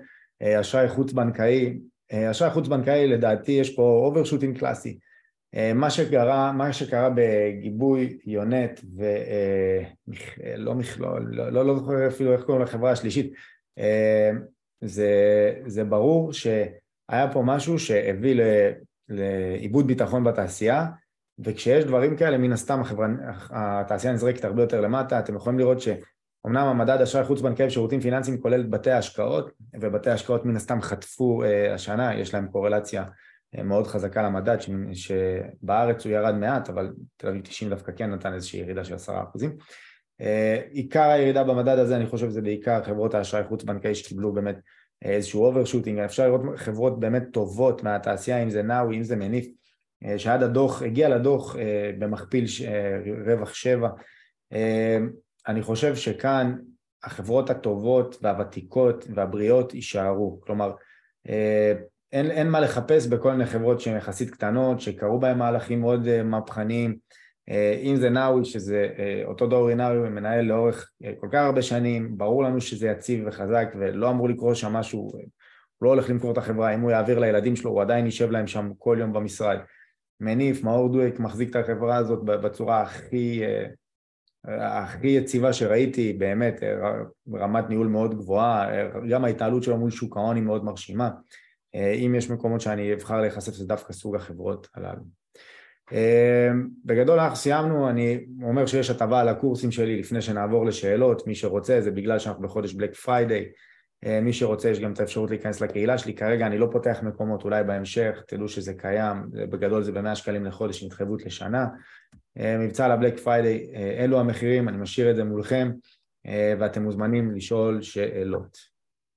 אשראי 0.60 0.88
חוץ 0.88 1.12
בנקאי, 1.12 1.78
אשראי 2.30 2.50
חוץ 2.50 2.68
בנקאי 2.68 3.06
לדעתי 3.06 3.52
יש 3.52 3.76
פה 3.76 3.82
overshooting 3.82 4.58
קלאסי. 4.58 4.98
אה, 5.54 5.72
מה 5.74 5.90
שקרה, 5.90 6.52
מה 6.52 6.72
שקרה 6.72 7.10
בגיבוי 7.14 8.18
יונט 8.26 8.80
ולא 8.96 10.74
מכלול, 10.74 11.28
לא, 11.30 11.52
לא, 11.52 11.66
לא 11.66 11.74
זוכר 11.78 12.08
אפילו 12.08 12.32
איך 12.32 12.42
קוראים 12.42 12.62
לחברה 12.62 12.90
השלישית, 12.90 13.32
זה, 14.80 15.12
זה 15.66 15.84
ברור 15.84 16.32
שהיה 16.32 17.32
פה 17.32 17.42
משהו 17.44 17.78
שהביא 17.78 18.40
לאיבוד 19.08 19.86
ביטחון 19.86 20.24
בתעשייה 20.24 20.86
וכשיש 21.38 21.84
דברים 21.84 22.16
כאלה 22.16 22.38
מן 22.38 22.52
הסתם 22.52 22.80
החברה, 22.80 23.06
התעשייה 23.50 24.12
נזרקת 24.12 24.44
הרבה 24.44 24.62
יותר 24.62 24.80
למטה, 24.80 25.18
אתם 25.18 25.36
יכולים 25.36 25.58
לראות 25.58 25.80
ש... 25.80 25.88
אמנם 26.46 26.66
המדד 26.66 27.00
אשראי 27.00 27.24
חוץ 27.24 27.40
בנקאי 27.40 27.66
ושירותים 27.66 28.00
פיננסיים 28.00 28.40
כולל 28.40 28.62
בתי 28.62 28.90
ההשקעות, 28.90 29.52
ובתי 29.80 30.10
ההשקעות 30.10 30.44
מן 30.44 30.56
הסתם 30.56 30.80
חטפו 30.80 31.42
השנה, 31.74 32.14
יש 32.14 32.34
להם 32.34 32.48
קורלציה 32.48 33.04
מאוד 33.64 33.86
חזקה 33.86 34.22
למדד. 34.22 34.56
שבארץ 34.92 36.04
הוא 36.04 36.12
ירד 36.12 36.34
מעט, 36.34 36.68
אבל 36.68 36.92
תל 37.16 37.28
אביב 37.28 37.42
90 37.42 37.70
דווקא 37.70 37.92
כן 37.96 38.10
נתן 38.10 38.34
איזושהי 38.34 38.60
ירידה 38.60 38.84
של 38.84 38.94
עשרה 38.94 39.22
אחוזים. 39.22 39.56
אה, 40.22 40.24
עיקר 40.70 41.10
הירידה 41.10 41.44
במדד 41.44 41.78
הזה, 41.78 41.96
אני 41.96 42.06
חושב 42.06 42.30
שזה 42.30 42.42
בעיקר 42.42 42.82
חברות 42.82 43.14
האשראי 43.14 43.44
חוץ 43.44 43.62
בנקאי 43.62 43.94
שקיבלו 43.94 44.32
באמת 44.32 44.56
איזשהו 45.02 45.44
overshooting, 45.44 45.98
אפשר 45.98 46.26
לראות 46.26 46.40
חברות 46.56 47.00
באמת 47.00 47.22
טובות 47.32 47.82
מהתעשייה, 47.82 48.42
אם 48.42 48.50
זה 48.50 48.62
נאווי, 48.62 48.96
אם 48.96 49.02
זה 49.02 49.16
מניף, 49.16 49.46
שעד 50.16 50.42
הדוח, 50.42 50.82
הגיע 50.82 51.08
לדוח 51.08 51.56
במכפיל 51.98 52.44
רווח 53.26 53.54
שבע, 53.54 53.88
אני 55.48 55.62
חושב 55.62 55.96
שכאן 55.96 56.56
החברות 57.04 57.50
הטובות 57.50 58.18
והוותיקות 58.22 59.06
והבריאות 59.14 59.74
יישארו, 59.74 60.40
כלומר 60.40 60.72
אה, 61.28 61.72
אין, 62.12 62.30
אין 62.30 62.50
מה 62.50 62.60
לחפש 62.60 63.06
בכל 63.06 63.32
מיני 63.32 63.46
חברות 63.46 63.80
שהן 63.80 63.96
יחסית 63.96 64.30
קטנות, 64.30 64.80
שקרו 64.80 65.20
בהן 65.20 65.38
מהלכים 65.38 65.80
מאוד 65.80 66.06
אה, 66.06 66.22
מהפכניים, 66.22 66.96
אה, 67.48 67.80
אם 67.82 67.96
זה 67.96 68.10
נאווי, 68.10 68.44
שזה 68.44 68.88
אותו 69.24 69.46
דורי 69.46 69.74
נאווי 69.74 70.08
מנהל 70.08 70.44
לאורך 70.44 70.90
כל 71.20 71.28
כך 71.32 71.38
הרבה 71.38 71.62
שנים, 71.62 72.18
ברור 72.18 72.42
לנו 72.42 72.60
שזה 72.60 72.86
יציב 72.86 73.24
וחזק 73.26 73.68
ולא 73.80 74.10
אמור 74.10 74.28
לקרות 74.28 74.56
שם 74.56 74.72
משהו, 74.72 75.00
הוא 75.00 75.22
לא 75.82 75.88
הולך 75.88 76.10
למכור 76.10 76.32
את 76.32 76.38
החברה, 76.38 76.74
אם 76.74 76.80
הוא 76.80 76.90
יעביר 76.90 77.18
לילדים 77.18 77.56
שלו 77.56 77.70
הוא 77.70 77.82
עדיין 77.82 78.04
יישב 78.04 78.30
להם 78.30 78.46
שם 78.46 78.70
כל 78.78 78.96
יום 79.00 79.12
במשרד. 79.12 79.58
מניף, 80.20 80.64
מאור 80.64 80.92
דואק 80.92 81.20
מחזיק 81.20 81.50
את 81.50 81.56
החברה 81.56 81.96
הזאת 81.96 82.24
בצורה 82.24 82.82
הכי 82.82 83.42
הכי 84.48 85.08
יציבה 85.08 85.52
שראיתי, 85.52 86.12
באמת, 86.12 86.62
רמת 87.34 87.68
ניהול 87.68 87.86
מאוד 87.86 88.14
גבוהה, 88.14 88.68
גם 89.10 89.24
ההתנהלות 89.24 89.62
שלו 89.62 89.76
מול 89.76 89.90
שוק 89.90 90.16
ההון 90.16 90.36
היא 90.36 90.44
מאוד 90.44 90.64
מרשימה. 90.64 91.10
אם 91.74 92.14
יש 92.14 92.30
מקומות 92.30 92.60
שאני 92.60 92.94
אבחר 92.94 93.20
להיחשף 93.20 93.52
זה 93.52 93.66
דווקא 93.66 93.92
סוג 93.92 94.16
החברות 94.16 94.68
הללו. 94.74 95.02
בגדול 96.84 97.20
אנחנו 97.20 97.36
סיימנו, 97.36 97.88
אני 97.90 98.26
אומר 98.42 98.66
שיש 98.66 98.90
הטבה 98.90 99.20
על 99.20 99.28
הקורסים 99.28 99.70
שלי 99.70 100.00
לפני 100.00 100.22
שנעבור 100.22 100.66
לשאלות, 100.66 101.26
מי 101.26 101.34
שרוצה, 101.34 101.80
זה 101.80 101.90
בגלל 101.90 102.18
שאנחנו 102.18 102.42
בחודש 102.42 102.72
Black 102.74 102.94
Friday, 102.94 103.48
מי 104.22 104.32
שרוצה 104.32 104.70
יש 104.70 104.80
גם 104.80 104.92
את 104.92 105.00
האפשרות 105.00 105.30
להיכנס 105.30 105.60
לקהילה 105.60 105.98
שלי, 105.98 106.14
כרגע 106.14 106.46
אני 106.46 106.58
לא 106.58 106.68
פותח 106.72 106.98
מקומות, 107.02 107.44
אולי 107.44 107.64
בהמשך, 107.64 108.22
תדעו 108.26 108.48
שזה 108.48 108.74
קיים, 108.74 109.16
בגדול 109.30 109.82
זה 109.82 109.92
במאה 109.92 110.14
שקלים 110.14 110.44
לחודש 110.44 110.82
עם 110.82 110.86
התחייבות 110.86 111.26
לשנה, 111.26 111.66
אה, 112.38 112.58
מבצע 112.58 112.84
על 112.84 112.90
ה 112.90 112.95
Black 112.95 113.18
Friday, 113.18 113.70
אה, 113.74 114.04
אלו 114.04 114.20
המחירים, 114.20 114.68
אני 114.68 114.76
משאיר 114.76 115.10
את 115.10 115.16
זה 115.16 115.24
מולכם 115.24 115.70
אה, 116.26 116.54
ואתם 116.58 116.82
מוזמנים 116.82 117.36
לשאול 117.36 117.82
שאלות. 117.82 118.58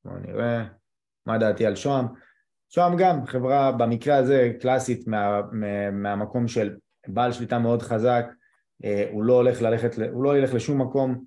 בואו 0.05 0.15
נראה 0.19 0.63
מה 1.25 1.37
דעתי 1.37 1.65
על 1.65 1.75
שוהם. 1.75 2.05
שוהם 2.73 2.97
גם 2.97 3.25
חברה 3.25 3.71
במקרה 3.71 4.15
הזה 4.15 4.51
קלאסית 4.61 5.07
מה, 5.07 5.41
מה, 5.51 5.91
מהמקום 5.91 6.47
של 6.47 6.75
בעל 7.07 7.31
שליטה 7.31 7.59
מאוד 7.59 7.81
חזק, 7.81 8.25
הוא 9.11 9.23
לא 9.23 9.33
הולך 9.33 9.61
ללכת, 9.61 9.95
הוא 10.11 10.23
לא 10.23 10.37
ילך 10.37 10.53
לשום 10.53 10.81
מקום. 10.81 11.23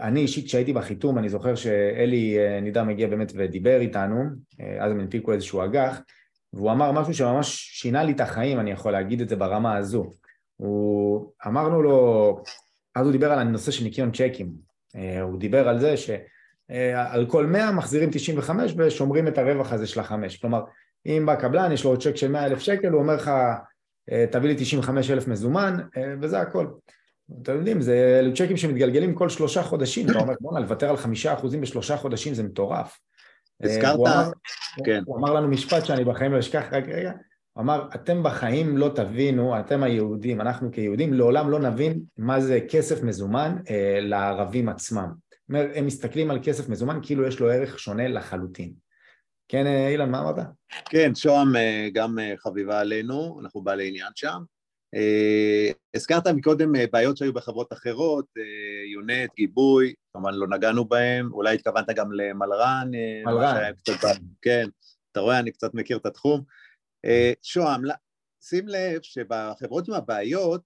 אני 0.00 0.20
אישית 0.20 0.46
כשהייתי 0.46 0.72
בחיתום, 0.72 1.18
אני 1.18 1.28
זוכר 1.28 1.54
שאלי 1.54 2.36
נידם 2.62 2.88
הגיע 2.88 3.08
באמת 3.08 3.32
ודיבר 3.36 3.80
איתנו, 3.80 4.24
אז 4.80 4.92
הם 4.92 5.00
הנפיקו 5.00 5.32
איזשהו 5.32 5.64
אג"ח, 5.64 6.00
והוא 6.52 6.72
אמר 6.72 6.92
משהו 6.92 7.14
שממש 7.14 7.70
שינה 7.72 8.04
לי 8.04 8.12
את 8.12 8.20
החיים, 8.20 8.60
אני 8.60 8.70
יכול 8.70 8.92
להגיד 8.92 9.20
את 9.20 9.28
זה 9.28 9.36
ברמה 9.36 9.76
הזו. 9.76 10.12
הוא, 10.56 11.32
אמרנו 11.46 11.82
לו, 11.82 12.42
אז 12.94 13.06
הוא 13.06 13.12
דיבר 13.12 13.32
על 13.32 13.38
הנושא 13.38 13.70
של 13.70 13.84
ניקיון 13.84 14.12
צ'קים, 14.12 14.52
אה, 14.96 15.20
הוא 15.20 15.38
דיבר 15.38 15.68
על 15.68 15.80
זה 15.80 15.96
שעל 16.72 17.26
כל 17.26 17.46
100 17.46 17.72
מחזירים 17.72 18.10
95 18.12 18.74
ושומרים 18.76 19.28
את 19.28 19.38
הרווח 19.38 19.72
הזה 19.72 19.86
של 19.86 20.00
החמש, 20.00 20.36
כלומר 20.36 20.60
אם 21.06 21.22
בא 21.26 21.34
קבלן 21.34 21.72
יש 21.72 21.84
לו 21.84 21.98
צ'ק 21.98 22.16
של 22.16 22.30
100 22.30 22.46
אלף 22.46 22.58
שקל 22.58 22.88
הוא 22.88 23.00
אומר 23.00 23.14
לך 23.14 23.30
אה, 24.12 24.24
תביא 24.30 24.48
לי 24.48 24.54
95 24.58 25.10
אלף 25.10 25.28
מזומן 25.28 25.76
אה, 25.96 26.14
וזה 26.20 26.40
הכל. 26.40 26.66
אתם 27.42 27.56
יודעים, 27.56 27.80
זה 27.80 28.18
אלו 28.20 28.34
צ'קים 28.34 28.56
שמתגלגלים 28.56 29.14
כל 29.14 29.28
שלושה 29.28 29.62
חודשים, 29.62 30.10
אתה 30.10 30.18
אומר 30.18 30.34
בואנה 30.40 30.60
לוותר 30.60 30.90
על 30.90 30.96
חמישה 30.96 31.34
אחוזים 31.34 31.60
בשלושה 31.60 31.96
חודשים 31.96 32.34
זה 32.34 32.42
מטורף. 32.42 32.98
הזכרת, 33.62 33.96
הוא 33.96 34.08
אמר, 34.08 34.30
כן. 34.84 35.02
הוא 35.06 35.16
אמר 35.16 35.34
לנו 35.34 35.48
משפט 35.48 35.84
שאני 35.84 36.04
בחיים 36.04 36.32
לא 36.32 36.38
אשכח, 36.38 36.64
רק 36.72 36.84
רגע, 36.88 37.12
הוא 37.52 37.62
אמר, 37.62 37.88
אתם 37.94 38.22
בחיים 38.22 38.76
לא 38.76 38.90
תבינו, 38.94 39.60
אתם 39.60 39.82
היהודים, 39.82 40.40
אנחנו 40.40 40.72
כיהודים, 40.72 41.14
לעולם 41.14 41.50
לא 41.50 41.58
נבין 41.58 42.00
מה 42.18 42.40
זה 42.40 42.58
כסף 42.68 43.02
מזומן 43.02 43.56
אה, 43.70 43.98
לערבים 44.00 44.68
עצמם. 44.68 45.12
זאת 45.52 45.56
אומרת, 45.60 45.76
הם 45.76 45.86
מסתכלים 45.86 46.30
על 46.30 46.38
כסף 46.42 46.68
מזומן 46.68 46.98
כאילו 47.02 47.26
יש 47.26 47.40
לו 47.40 47.50
ערך 47.50 47.78
שונה 47.78 48.08
לחלוטין. 48.08 48.72
כן, 49.48 49.66
אה, 49.66 49.88
אילן, 49.88 50.10
מה 50.10 50.20
אמרת? 50.20 50.46
כן, 50.90 51.14
שוהם 51.14 51.56
אה, 51.56 51.88
גם 51.92 52.18
אה, 52.18 52.34
חביבה 52.36 52.80
עלינו, 52.80 53.40
אנחנו 53.40 53.62
בעלי 53.62 53.88
עניין 53.88 54.12
שם. 54.14 54.42
הזכרת 55.94 56.26
מקודם 56.26 56.72
בעיות 56.92 57.16
שהיו 57.16 57.32
בחברות 57.32 57.72
אחרות, 57.72 58.26
יונט, 58.92 59.30
גיבוי, 59.36 59.94
כמובן 60.12 60.34
לא 60.34 60.46
נגענו 60.48 60.84
בהם, 60.84 61.32
אולי 61.32 61.54
התכוונת 61.54 61.86
גם 61.96 62.12
למלרן. 62.12 62.90
מלרן. 63.26 63.72
קצת, 63.84 64.08
כן, 64.42 64.66
אתה 65.12 65.20
רואה, 65.20 65.38
אני 65.38 65.52
קצת 65.52 65.74
מכיר 65.74 65.96
את 65.96 66.06
התחום. 66.06 66.42
שוהם, 67.42 67.82
שים 68.40 68.68
לב 68.68 69.02
שבחברות 69.02 69.88
עם 69.88 69.94
הבעיות, 69.94 70.62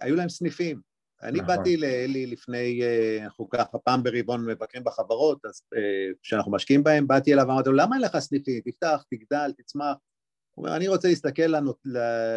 היו 0.00 0.16
להם 0.16 0.28
סניפים. 0.28 0.91
אני 1.22 1.40
נכון. 1.40 1.56
באתי 1.56 1.76
לאלי 1.76 2.26
לפני, 2.26 2.82
אנחנו 3.24 3.48
ככה 3.48 3.78
פעם 3.78 4.02
ברבעון 4.02 4.46
מבקרים 4.46 4.84
בחברות, 4.84 5.44
אז 5.44 5.62
כשאנחנו 6.22 6.52
משקיעים 6.52 6.84
בהם, 6.84 7.06
באתי 7.06 7.32
אליו 7.32 7.44
ואמרתי 7.48 7.68
לו, 7.68 7.74
למה 7.74 7.96
אין 7.96 8.02
לך 8.02 8.18
סניפים? 8.18 8.60
תפתח, 8.60 9.04
תגדל, 9.10 9.52
תצמח. 9.58 9.96
הוא 10.54 10.64
אומר, 10.64 10.76
אני 10.76 10.88
רוצה 10.88 11.08
להסתכל 11.08 11.52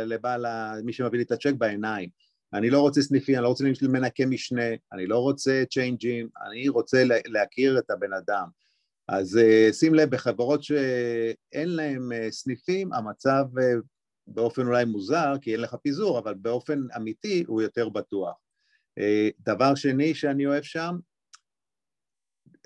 לבעל, 0.05 0.45
מי 0.83 0.93
שמביא 0.93 1.17
לי 1.17 1.23
את 1.23 1.31
הצ'ק 1.31 1.53
בעיניים. 1.57 2.09
אני 2.53 2.69
לא 2.69 2.81
רוצה 2.81 3.01
סניפים, 3.01 3.35
אני 3.35 3.43
לא 3.43 3.47
רוצה 3.47 3.63
מנקי 3.81 4.25
משנה, 4.25 4.69
אני 4.93 5.07
לא 5.07 5.19
רוצה 5.19 5.63
צ'יינג'ים, 5.71 6.27
אני 6.47 6.67
רוצה 6.67 7.03
להכיר 7.25 7.79
את 7.79 7.91
הבן 7.91 8.13
אדם. 8.13 8.47
אז 9.07 9.39
uh, 9.39 9.73
שים 9.73 9.93
לב, 9.93 10.09
בחברות 10.09 10.63
שאין 10.63 11.79
uh, 11.79 12.31
סניפים, 12.31 12.93
המצב 12.93 13.45
באופן 14.27 14.67
אולי 14.67 14.85
מוזר, 14.85 15.33
כי 15.41 15.53
אין 15.53 15.61
לך 15.61 15.75
פיזור, 15.75 16.19
אבל 16.19 16.33
באופן 16.33 16.79
אמיתי 16.97 17.43
הוא 17.47 17.61
יותר 17.61 17.89
בטוח. 17.89 18.35
דבר 19.39 19.75
שני 19.75 20.15
שאני 20.15 20.45
אוהב 20.45 20.63
שם, 20.63 20.95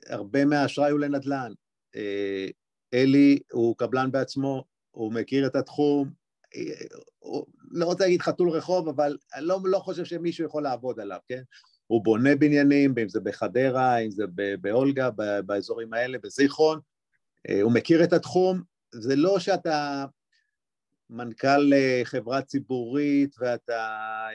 הרבה 0.07 0.45
מהאשראי 0.45 0.91
הוא 0.91 0.99
לנדל"ן. 0.99 1.53
אלי 2.93 3.39
הוא 3.51 3.75
קבלן 3.77 4.11
בעצמו, 4.11 4.63
הוא 4.91 5.13
מכיר 5.13 5.47
את 5.47 5.55
התחום, 5.55 6.09
הוא, 7.19 7.45
לא 7.71 7.85
רוצה 7.85 8.03
להגיד 8.03 8.21
חתול 8.21 8.49
רחוב, 8.49 8.87
אבל 8.87 9.17
אני 9.35 9.45
לא, 9.45 9.59
לא 9.63 9.79
חושב 9.79 10.05
שמישהו 10.05 10.45
יכול 10.45 10.63
לעבוד 10.63 10.99
עליו, 10.99 11.19
כן? 11.27 11.41
הוא 11.87 12.03
בונה 12.03 12.35
בניינים, 12.35 12.93
אם 13.01 13.09
זה 13.09 13.19
בחדרה, 13.19 13.97
אם 13.97 14.11
זה 14.11 14.23
באולגה, 14.61 15.09
באזורים 15.45 15.93
האלה, 15.93 16.17
בזיכרון, 16.23 16.79
הוא 17.61 17.71
מכיר 17.71 18.03
את 18.03 18.13
התחום, 18.13 18.61
זה 18.91 19.15
לא 19.15 19.39
שאתה 19.39 20.05
מנכ"ל 21.09 21.73
אה, 21.73 22.01
חברה 22.03 22.41
ציבורית 22.41 23.35
ואתה 23.39 23.87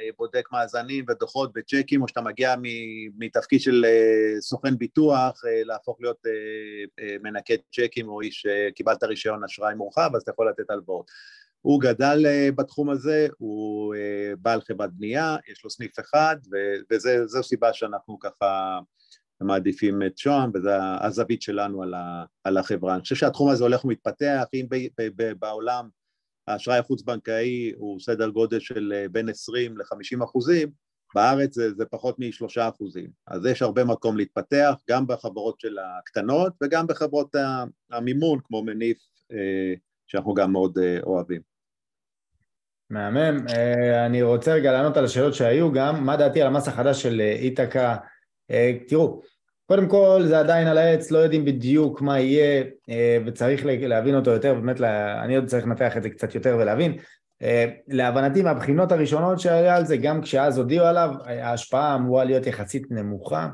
אה, 0.03 0.09
בודק 0.19 0.49
מאזנים 0.53 1.05
ודוחות 1.09 1.51
וצ'קים, 1.57 2.03
או 2.03 2.09
שאתה 2.09 2.21
מגיע 2.21 2.55
מתפקיד 3.19 3.61
של 3.61 3.85
סוכן 4.41 4.79
ביטוח 4.79 5.43
להפוך 5.65 6.01
להיות 6.01 6.23
מנקד 7.23 7.57
צ'קים 7.73 8.09
או 8.09 8.21
איש 8.21 8.47
שקיבלת 8.47 9.05
רישיון 9.05 9.45
אשראי 9.45 9.75
מורחב, 9.75 10.11
אז 10.15 10.23
אתה 10.23 10.31
יכול 10.31 10.49
לתת 10.49 10.71
הלוואות. 10.71 11.11
הוא 11.61 11.81
גדל 11.81 12.27
בתחום 12.57 12.91
הזה, 12.91 13.27
הוא 13.39 13.95
בעל 14.39 14.61
חברת 14.61 14.91
בנייה, 14.93 15.37
יש 15.49 15.65
לו 15.65 15.71
סניף 15.71 15.99
אחד, 15.99 16.37
וזו 16.91 17.43
סיבה 17.43 17.73
שאנחנו 17.73 18.19
ככה 18.19 18.79
מעדיפים 19.41 20.03
את 20.07 20.19
שוהם, 20.19 20.51
וזו 20.55 20.71
הזווית 21.01 21.43
שלנו 21.43 21.83
על 22.45 22.57
החברה. 22.57 22.95
אני 22.95 23.03
חושב 23.03 23.15
שהתחום 23.15 23.51
הזה 23.51 23.65
הולך 23.65 23.85
ומתפתח, 23.85 24.45
אם 24.55 24.67
בעולם 25.39 25.89
האשראי 26.49 26.79
החוץ-בנקאי 26.79 27.73
הוא 27.77 28.01
סדר 28.01 28.29
גודל 28.29 28.61
של 28.61 28.93
אה, 28.97 29.09
בין 29.09 29.29
20 29.29 29.79
ל-50 29.79 30.25
אחוזים, 30.25 30.71
בארץ 31.15 31.55
זה, 31.55 31.75
זה 31.75 31.85
פחות 31.85 32.19
משלושה 32.19 32.69
אחוזים. 32.69 33.11
אז 33.27 33.47
יש 33.47 33.63
הרבה 33.63 33.85
מקום 33.85 34.17
להתפתח, 34.17 34.75
גם 34.91 35.07
בחברות 35.07 35.61
של 35.61 35.77
הקטנות 35.79 36.53
וגם 36.63 36.87
בחברות 36.87 37.37
המימון, 37.91 38.39
כמו 38.45 38.63
מניף, 38.63 38.99
אה, 39.33 39.75
שאנחנו 40.07 40.35
גם 40.35 40.53
מאוד 40.53 40.79
אה, 40.79 40.99
אוהבים. 41.03 41.41
מהמם. 42.91 43.47
אני 44.07 44.23
רוצה 44.23 44.55
רגע 44.55 44.73
לענות 44.73 44.97
על 44.97 45.05
השאלות 45.05 45.35
שהיו 45.35 45.73
גם, 45.73 46.07
מה 46.07 46.17
דעתי 46.17 46.43
על 46.43 46.47
המס 46.47 46.69
החדש 46.69 47.03
של 47.03 47.21
איתקה? 47.21 47.97
תראו, 48.89 49.23
קודם 49.67 49.89
כל 49.89 50.23
זה 50.27 50.39
עדיין 50.39 50.67
על 50.67 50.79
העץ, 50.79 51.11
לא 51.11 51.19
יודעים 51.19 51.45
בדיוק 51.45 52.01
מה 52.01 52.21
יהיה 52.21 52.65
אה, 52.91 53.19
וצריך 53.27 53.63
להבין 53.67 54.15
אותו 54.15 54.31
יותר, 54.31 54.55
באמת 54.55 54.81
אני 55.25 55.37
עוד 55.37 55.47
צריך 55.47 55.67
לנתח 55.67 55.97
את 55.97 56.03
זה 56.03 56.11
קצת 56.11 56.35
יותר 56.35 56.57
ולהבין. 56.61 56.97
אה, 57.43 57.65
להבנתי 57.89 58.43
מהבחינות 58.43 58.93
הראשונות 58.93 59.41
שהיה 59.41 59.77
על 59.77 59.85
זה, 59.85 59.97
גם 59.97 60.23
כשאז 60.23 60.59
הודיעו 60.59 60.87
עליו, 60.87 61.11
ההשפעה 61.25 61.95
אמורה 61.95 62.25
להיות 62.25 62.47
יחסית 62.47 62.87
נמוכה, 62.91 63.49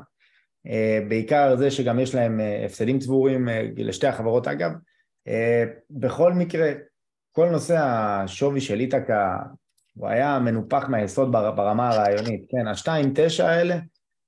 אה, 0.67 0.99
בעיקר 1.09 1.55
זה 1.55 1.71
שגם 1.71 1.99
יש 1.99 2.15
להם 2.15 2.39
הפסדים 2.65 2.99
צבורים 2.99 3.47
לשתי 3.77 4.07
החברות 4.07 4.47
אגב. 4.47 4.71
בכל 5.91 6.33
מקרה, 6.33 6.71
כל 7.31 7.49
נושא 7.49 7.77
השווי 7.77 8.61
של 8.61 8.79
איתקה 8.79 9.37
הוא 9.95 10.07
היה 10.07 10.39
מנופח 10.39 10.85
מהיסוד 10.89 11.31
ברמה 11.31 11.89
הרעיונית, 11.89 12.45
כן, 12.49 12.67
השתיים 12.67 13.11
תשע 13.15 13.47
האלה 13.47 13.75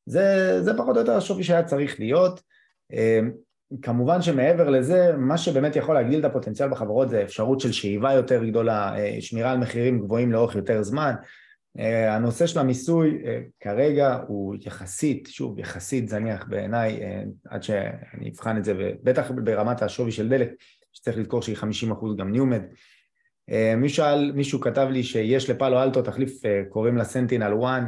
זה, 0.05 0.57
זה 0.61 0.77
פחות 0.77 0.95
או 0.95 1.01
יותר 1.01 1.17
השווי 1.17 1.43
שהיה 1.43 1.63
צריך 1.63 1.99
להיות. 1.99 2.41
אמ, 2.93 3.31
כמובן 3.81 4.21
שמעבר 4.21 4.69
לזה, 4.69 5.11
מה 5.17 5.37
שבאמת 5.37 5.75
יכול 5.75 5.95
להגדיל 5.95 6.19
את 6.19 6.25
הפוטנציאל 6.25 6.69
בחברות 6.69 7.09
זה 7.09 7.23
אפשרות 7.23 7.59
של 7.59 7.71
שאיבה 7.71 8.13
יותר 8.13 8.43
גדולה, 8.43 8.97
אה, 8.97 9.17
שמירה 9.19 9.51
על 9.51 9.57
מחירים 9.57 9.99
גבוהים 9.99 10.31
לאורך 10.31 10.55
יותר 10.55 10.83
זמן. 10.83 11.13
אה, 11.79 12.15
הנושא 12.15 12.47
של 12.47 12.59
המיסוי 12.59 13.21
אה, 13.25 13.39
כרגע 13.59 14.17
הוא 14.27 14.55
יחסית, 14.61 15.27
שוב, 15.31 15.59
יחסית 15.59 16.09
זניח 16.09 16.45
בעיניי, 16.49 16.99
עד 17.49 17.63
שאני 17.63 18.29
אבחן 18.29 18.57
את 18.57 18.63
זה, 18.63 18.73
ובטח 18.77 19.31
ברמת 19.31 19.81
השווי 19.81 20.11
של 20.11 20.29
דלק, 20.29 20.49
שצריך 20.93 21.17
לזכור 21.17 21.41
שהיא 21.41 21.57
50% 21.57 21.65
גם 22.17 22.31
ניומד. 22.31 22.61
מישהו, 23.77 24.05
מישהו 24.33 24.61
כתב 24.61 24.87
לי 24.91 25.03
שיש 25.03 25.49
לפאלו 25.49 25.83
אלטו 25.83 26.01
תחליף, 26.01 26.41
קוראים 26.69 26.97
לה 26.97 27.03
סנטינל 27.03 27.53
1, 27.63 27.63
אה, 27.63 27.79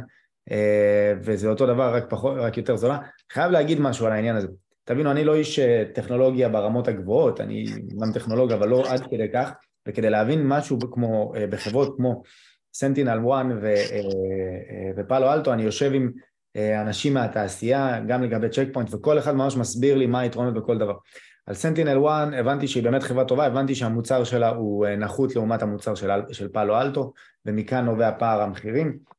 וזה 1.22 1.48
אותו 1.48 1.66
דבר, 1.66 1.94
רק, 1.94 2.04
פחות, 2.08 2.34
רק 2.38 2.56
יותר 2.56 2.76
זולה. 2.76 2.98
חייב 3.32 3.50
להגיד 3.50 3.80
משהו 3.80 4.06
על 4.06 4.12
העניין 4.12 4.36
הזה. 4.36 4.48
תבינו, 4.84 5.10
אני 5.10 5.24
לא 5.24 5.34
איש 5.34 5.58
אה, 5.58 5.84
טכנולוגיה 5.94 6.48
ברמות 6.48 6.88
הגבוהות, 6.88 7.40
אני 7.40 7.66
גם 8.00 8.12
טכנולוג, 8.12 8.52
אבל 8.52 8.68
לא 8.68 8.84
עד 8.88 9.00
כדי 9.10 9.28
כך, 9.32 9.52
וכדי 9.88 10.10
להבין 10.10 10.48
משהו 10.48 10.78
כמו, 10.92 11.32
אה, 11.36 11.46
בחברות 11.46 11.96
כמו 11.96 12.22
סנטינל 12.74 13.20
1 13.32 13.46
ופאלו 14.96 15.32
אלטו, 15.32 15.52
אני 15.52 15.62
יושב 15.62 15.92
עם 15.94 16.10
אנשים 16.80 17.14
מהתעשייה, 17.14 18.00
גם 18.08 18.22
לגבי 18.22 18.48
צ'ק 18.48 18.66
פוינט, 18.72 18.94
וכל 18.94 19.18
אחד 19.18 19.32
ממש 19.32 19.56
מסביר 19.56 19.96
לי 19.96 20.06
מה 20.06 20.20
היתרונות 20.20 20.54
בכל 20.54 20.78
דבר. 20.78 20.94
על 21.46 21.54
סנטינל 21.54 22.06
1 22.06 22.28
הבנתי 22.38 22.68
שהיא 22.68 22.82
באמת 22.82 23.02
חברה 23.02 23.24
טובה, 23.24 23.46
הבנתי 23.46 23.74
שהמוצר 23.74 24.24
שלה 24.24 24.48
הוא 24.48 24.86
נחות 24.86 25.36
לעומת 25.36 25.62
המוצר 25.62 25.94
של, 25.94 26.10
של 26.32 26.48
פאלו 26.48 26.80
אלטו, 26.80 27.12
ומכאן 27.46 27.84
נובע 27.84 28.10
פער 28.18 28.42
המחירים. 28.42 29.15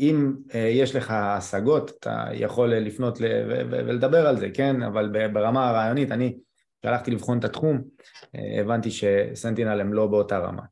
אם 0.00 0.32
uh, 0.48 0.56
יש 0.56 0.96
לך 0.96 1.10
השגות, 1.10 1.92
אתה 2.00 2.24
יכול 2.32 2.74
לפנות 2.74 3.20
ל- 3.20 3.24
ו- 3.24 3.70
ו- 3.70 3.86
ולדבר 3.86 4.26
על 4.26 4.36
זה, 4.36 4.48
כן? 4.54 4.82
אבל 4.82 5.28
ברמה 5.32 5.68
הרעיונית, 5.68 6.12
אני, 6.12 6.36
כשהלכתי 6.80 7.10
לבחון 7.10 7.38
את 7.38 7.44
התחום, 7.44 7.80
uh, 8.22 8.60
הבנתי 8.60 8.90
שסנטינל 8.90 9.80
הם 9.80 9.92
לא 9.92 10.06
באותה 10.06 10.38
רמה. 10.38 10.62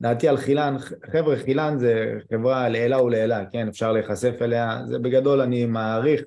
דעתי 0.00 0.28
על 0.28 0.36
חילן, 0.36 0.76
חבר'ה, 1.12 1.36
חילן 1.36 1.78
זה 1.78 2.12
חברה 2.32 2.68
לעילה 2.68 3.02
ולעילה, 3.02 3.44
כן? 3.52 3.68
אפשר 3.68 3.92
להיחשף 3.92 4.42
אליה, 4.42 4.80
זה 4.86 4.98
בגדול 4.98 5.40
אני 5.40 5.66
מעריך 5.66 6.22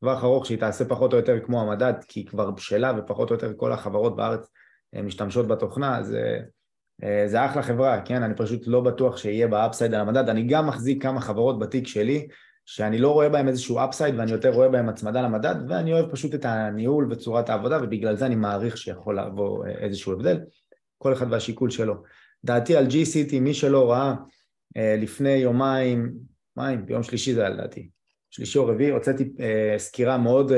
טווח 0.00 0.24
ארוך 0.24 0.46
שהיא 0.46 0.58
תעשה 0.58 0.84
פחות 0.84 1.12
או 1.12 1.18
יותר 1.18 1.40
כמו 1.40 1.60
המדד, 1.60 1.92
כי 2.08 2.20
היא 2.20 2.26
כבר 2.26 2.50
בשלה 2.50 2.92
ופחות 2.98 3.30
או 3.30 3.34
יותר 3.34 3.52
כל 3.56 3.72
החברות 3.72 4.16
בארץ 4.16 4.48
משתמשות 4.92 5.48
בתוכנה, 5.48 6.02
זה... 6.02 6.40
אה, 7.04 7.28
זה 7.28 7.46
אחלה 7.46 7.62
חברה, 7.62 8.00
כן? 8.00 8.22
אני 8.22 8.34
פשוט 8.34 8.66
לא 8.66 8.80
בטוח 8.80 9.16
שיהיה 9.16 9.48
ב 9.48 9.55
upside 9.55 9.94
על 9.94 10.00
המדד. 10.00 10.28
אני 10.28 10.42
גם 10.42 10.66
מחזיק 10.66 11.02
כמה 11.02 11.20
חברות 11.20 11.58
בתיק 11.58 11.86
שלי, 11.86 12.28
שאני 12.66 12.98
לא 12.98 13.12
רואה 13.12 13.28
בהם 13.28 13.48
איזשהו 13.48 13.78
אפסייד 13.84 14.14
ואני 14.18 14.32
יותר 14.32 14.50
רואה 14.50 14.68
בהם 14.68 14.88
הצמדה 14.88 15.22
למדד, 15.22 15.54
ואני 15.68 15.92
אוהב 15.92 16.10
פשוט 16.10 16.34
את 16.34 16.44
הניהול 16.44 17.12
וצורת 17.12 17.50
העבודה, 17.50 17.78
ובגלל 17.82 18.16
זה 18.16 18.26
אני 18.26 18.34
מעריך 18.34 18.76
שיכול 18.76 19.20
לבוא 19.20 19.66
אה, 19.66 19.70
איזשהו 19.70 20.12
הבדל. 20.12 20.40
כל 20.98 21.12
אחד 21.12 21.32
והשיקול 21.32 21.70
שלו. 21.70 21.94
דעתי 22.44 22.76
על 22.76 22.86
GCT, 22.86 23.40
מי 23.40 23.54
שלא 23.54 23.90
ראה, 23.90 24.14
אה, 24.76 24.96
לפני 24.98 25.34
יומיים, 25.34 26.12
מים, 26.56 26.86
ביום 26.86 27.02
שלישי 27.02 27.34
זה 27.34 27.40
היה 27.40 27.50
לדעתי, 27.50 27.88
שלישי 28.30 28.58
או 28.58 28.66
רביעי, 28.66 28.90
הוצאתי 28.90 29.32
סקירה 29.78 30.18
מאוד 30.18 30.52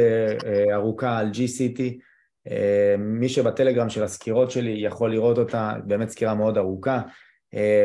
ארוכה 0.73 1.19
על 1.19 1.31
GCT, 1.31 1.81
מי 2.99 3.29
שבטלגרם 3.29 3.89
של 3.89 4.03
הסקירות 4.05 4.51
שלי 4.51 4.71
יכול 4.71 5.11
לראות 5.11 5.39
אותה, 5.39 5.73
באמת 5.85 6.09
סקירה 6.09 6.35
מאוד 6.35 6.59
ארוכה. 6.59 7.01
אה, 7.55 7.85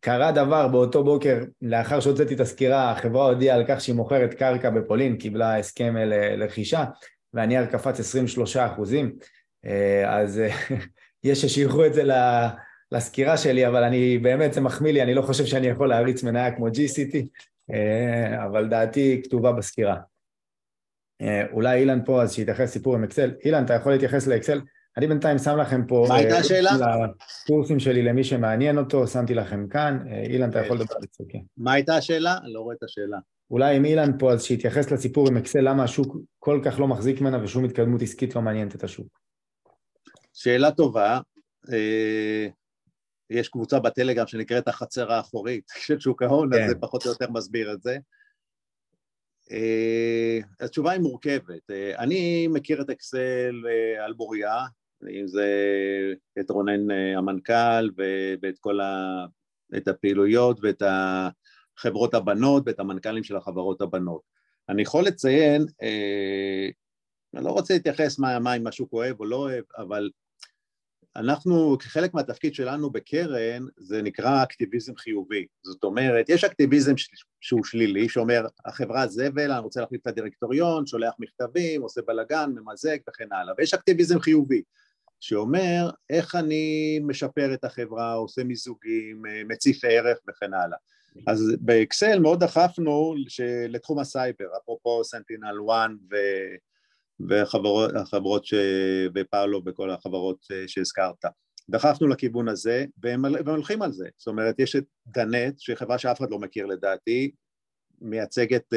קרה 0.00 0.32
דבר 0.32 0.68
באותו 0.68 1.04
בוקר, 1.04 1.38
לאחר 1.62 2.00
שהוצאתי 2.00 2.34
את 2.34 2.40
הסקירה, 2.40 2.90
החברה 2.90 3.26
הודיעה 3.26 3.56
על 3.56 3.64
כך 3.68 3.80
שהיא 3.80 3.94
מוכרת 3.94 4.34
קרקע 4.34 4.70
בפולין, 4.70 5.16
קיבלה 5.16 5.58
הסכם 5.58 5.94
לרכישה, 5.96 6.84
והנייר 7.34 7.66
קפץ 7.66 8.00
23 8.00 8.56
אחוזים. 8.56 9.16
אה, 9.66 10.18
אז 10.20 10.42
יש 11.24 11.42
ששייכו 11.42 11.86
את 11.86 11.94
זה 11.94 12.02
לסקירה 12.92 13.36
שלי, 13.36 13.66
אבל 13.66 13.84
אני 13.84 14.18
באמת, 14.18 14.52
זה 14.52 14.60
מחמיא 14.60 14.92
לי, 14.92 15.02
אני 15.02 15.14
לא 15.14 15.22
חושב 15.22 15.46
שאני 15.46 15.66
יכול 15.66 15.88
להריץ 15.88 16.22
מניה 16.22 16.56
כמו 16.56 16.66
GCT, 16.66 17.16
אבל 18.44 18.68
דעתי 18.68 19.20
כתובה 19.24 19.52
בסקירה. 19.52 19.96
אה, 21.22 21.42
אולי 21.52 21.80
אילן 21.80 22.04
פה 22.04 22.22
אז 22.22 22.34
שיתייחס 22.34 22.70
סיפור 22.70 22.94
עם 22.94 23.04
אקסל. 23.04 23.30
אילן, 23.44 23.64
אתה 23.64 23.74
יכול 23.74 23.92
להתייחס 23.92 24.26
לאקסל? 24.26 24.60
אני 24.96 25.06
בינתיים 25.06 25.38
שם 25.38 25.58
לכם 25.58 25.86
פה... 25.86 26.06
מה 26.08 26.16
הייתה 26.16 26.38
השאלה? 26.38 26.70
הקורסים 27.42 27.80
שלי 27.80 28.02
למי 28.02 28.24
שמעניין 28.24 28.78
אותו, 28.78 29.06
שמתי 29.06 29.34
לכם 29.34 29.68
כאן. 29.68 29.98
אילן, 30.24 30.50
אתה 30.50 30.58
יכול 30.58 30.76
לדבר 30.76 30.94
בצוקים. 31.02 31.42
מה 31.56 31.72
הייתה 31.72 31.96
השאלה? 31.96 32.38
אני 32.44 32.52
לא 32.52 32.60
רואה 32.60 32.74
את 32.78 32.82
השאלה. 32.82 33.18
אולי 33.50 33.76
אם 33.76 33.84
אילן 33.84 34.18
פה, 34.18 34.32
אז 34.32 34.44
שיתייחס 34.44 34.90
לסיפור 34.90 35.28
עם 35.28 35.36
אקסל, 35.36 35.60
למה 35.60 35.84
השוק 35.84 36.16
כל 36.38 36.60
כך 36.64 36.80
לא 36.80 36.88
מחזיק 36.88 37.20
ממנה 37.20 37.44
ושום 37.44 37.64
התקדמות 37.64 38.02
עסקית 38.02 38.36
לא 38.36 38.42
מעניינת 38.42 38.74
את 38.74 38.84
השוק. 38.84 39.06
שאלה 40.34 40.70
טובה. 40.70 41.20
יש 43.30 43.48
קבוצה 43.48 43.78
בטלגרם 43.78 44.26
שנקראת 44.26 44.68
החצר 44.68 45.12
האחורית 45.12 45.64
של 45.86 46.00
שוק 46.00 46.22
ההון, 46.22 46.50
כן. 46.52 46.62
אז 46.62 46.68
זה 46.68 46.74
פחות 46.80 47.06
או 47.06 47.10
יותר 47.10 47.30
מסביר 47.30 47.72
את 47.72 47.82
זה. 47.82 47.96
התשובה 50.60 50.90
היא 50.90 51.00
מורכבת. 51.00 51.70
אני 51.98 52.48
מכיר 52.48 52.80
את 52.80 52.90
אקסל 52.90 53.64
על 54.04 54.12
בוריה, 54.12 54.56
אם 55.10 55.26
זה 55.26 55.46
את 56.40 56.50
רונן 56.50 56.90
המנכ"ל 57.16 57.90
ואת 58.42 58.58
כל 58.58 58.80
ה... 58.80 59.24
את 59.76 59.88
הפעילויות 59.88 60.58
ואת 60.62 60.82
החברות 61.78 62.14
הבנות 62.14 62.62
ואת 62.66 62.80
המנכ"לים 62.80 63.24
של 63.24 63.36
החברות 63.36 63.80
הבנות. 63.80 64.20
אני 64.68 64.82
יכול 64.82 65.04
לציין, 65.04 65.66
אני 67.34 67.44
לא 67.44 67.50
רוצה 67.50 67.74
להתייחס 67.74 68.18
מה, 68.18 68.38
מה 68.38 68.56
אם 68.56 68.66
השוק 68.66 68.92
אוהב 68.92 69.20
או 69.20 69.24
לא 69.24 69.36
אוהב, 69.36 69.64
אבל 69.76 70.10
אנחנו, 71.16 71.78
כחלק 71.78 72.14
מהתפקיד 72.14 72.54
שלנו 72.54 72.90
בקרן, 72.90 73.66
זה 73.76 74.02
נקרא 74.02 74.42
אקטיביזם 74.42 74.96
חיובי. 74.96 75.46
זאת 75.62 75.84
אומרת, 75.84 76.28
יש 76.28 76.44
אקטיביזם 76.44 76.94
שהוא 77.40 77.64
שלילי, 77.64 78.08
שאומר, 78.08 78.46
החברה 78.64 79.06
זבל, 79.06 79.50
אני 79.52 79.60
רוצה 79.60 79.80
להחליף 79.80 80.02
את 80.02 80.06
הדירקטוריון, 80.06 80.86
שולח 80.86 81.14
מכתבים, 81.18 81.82
עושה 81.82 82.00
בלאגן, 82.06 82.50
ממזג 82.54 82.96
וכן 83.08 83.32
הלאה. 83.32 83.54
ויש 83.58 83.74
אקטיביזם 83.74 84.20
חיובי, 84.20 84.62
שאומר, 85.20 85.90
איך 86.10 86.34
אני 86.34 86.98
משפר 87.02 87.54
את 87.54 87.64
החברה, 87.64 88.12
עושה 88.12 88.44
מיזוגים, 88.44 89.22
מציף 89.48 89.84
ערך 89.84 90.18
וכן 90.28 90.54
הלאה. 90.54 90.78
אז 91.26 91.52
באקסל 91.60 92.18
מאוד 92.18 92.44
דחפנו 92.44 93.14
לתחום 93.68 93.98
הסייבר, 93.98 94.46
אפרופו 94.62 95.04
סנטינל 95.04 95.56
1 95.70 95.90
ו... 96.10 96.16
והחברות 97.20 98.44
ש... 98.44 98.54
ופאלו 99.14 99.62
וכל 99.66 99.90
החברות 99.90 100.38
שהזכרת. 100.66 101.24
דחפנו 101.70 102.08
לכיוון 102.08 102.48
הזה 102.48 102.84
והם, 103.02 103.24
והם 103.24 103.48
הולכים 103.48 103.82
על 103.82 103.92
זה, 103.92 104.08
זאת 104.16 104.26
אומרת 104.26 104.58
יש 104.58 104.76
את 104.76 104.84
דנט 105.06 105.58
שהיא 105.58 105.76
חברה 105.76 105.98
שאף 105.98 106.18
אחד 106.18 106.30
לא 106.30 106.38
מכיר 106.38 106.66
לדעתי, 106.66 107.30
מייצגת 108.00 108.74
uh, 108.74 108.76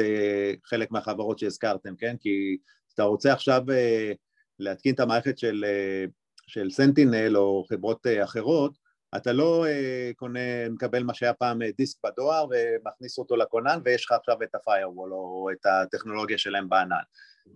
חלק 0.64 0.90
מהחברות 0.90 1.38
שהזכרתם, 1.38 1.96
כן? 1.96 2.16
כי 2.20 2.56
אתה 2.94 3.02
רוצה 3.02 3.32
עכשיו 3.32 3.62
uh, 3.66 4.16
להתקין 4.58 4.94
את 4.94 5.00
המערכת 5.00 5.38
של, 5.38 5.64
uh, 5.64 6.10
של 6.46 6.70
סנטינל 6.70 7.36
או 7.36 7.64
חברות 7.68 8.06
uh, 8.06 8.24
אחרות, 8.24 8.76
אתה 9.16 9.32
לא 9.32 9.66
uh, 9.66 10.14
קונה, 10.16 10.68
מקבל 10.70 11.02
מה 11.02 11.14
שהיה 11.14 11.34
פעם 11.34 11.58
דיסק 11.76 11.98
בדואר 12.04 12.46
ומכניס 12.50 13.18
אותו 13.18 13.36
לכונן 13.36 13.80
ויש 13.84 14.04
לך 14.04 14.12
עכשיו 14.12 14.42
את 14.42 14.54
ה-firewall 14.54 15.12
או 15.12 15.48
את 15.52 15.66
הטכנולוגיה 15.66 16.38
שלהם 16.38 16.68
בענן. 16.68 16.96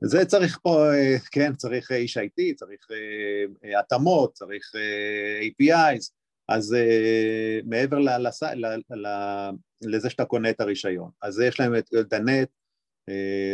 זה 0.00 0.24
צריך 0.24 0.58
פה, 0.62 0.86
כן, 1.32 1.54
צריך 1.54 1.92
איש 1.92 2.18
IT, 2.18 2.54
צריך 2.56 2.80
התאמות, 3.80 4.32
צריך 4.32 4.72
APIs, 5.40 6.10
אז 6.48 6.76
מעבר 7.64 7.98
לזה 9.82 10.10
שאתה 10.10 10.24
קונה 10.24 10.50
את 10.50 10.60
הרישיון. 10.60 11.10
אז 11.22 11.40
יש 11.40 11.60
להם 11.60 11.76
את 11.76 11.90
דנט, 11.94 12.48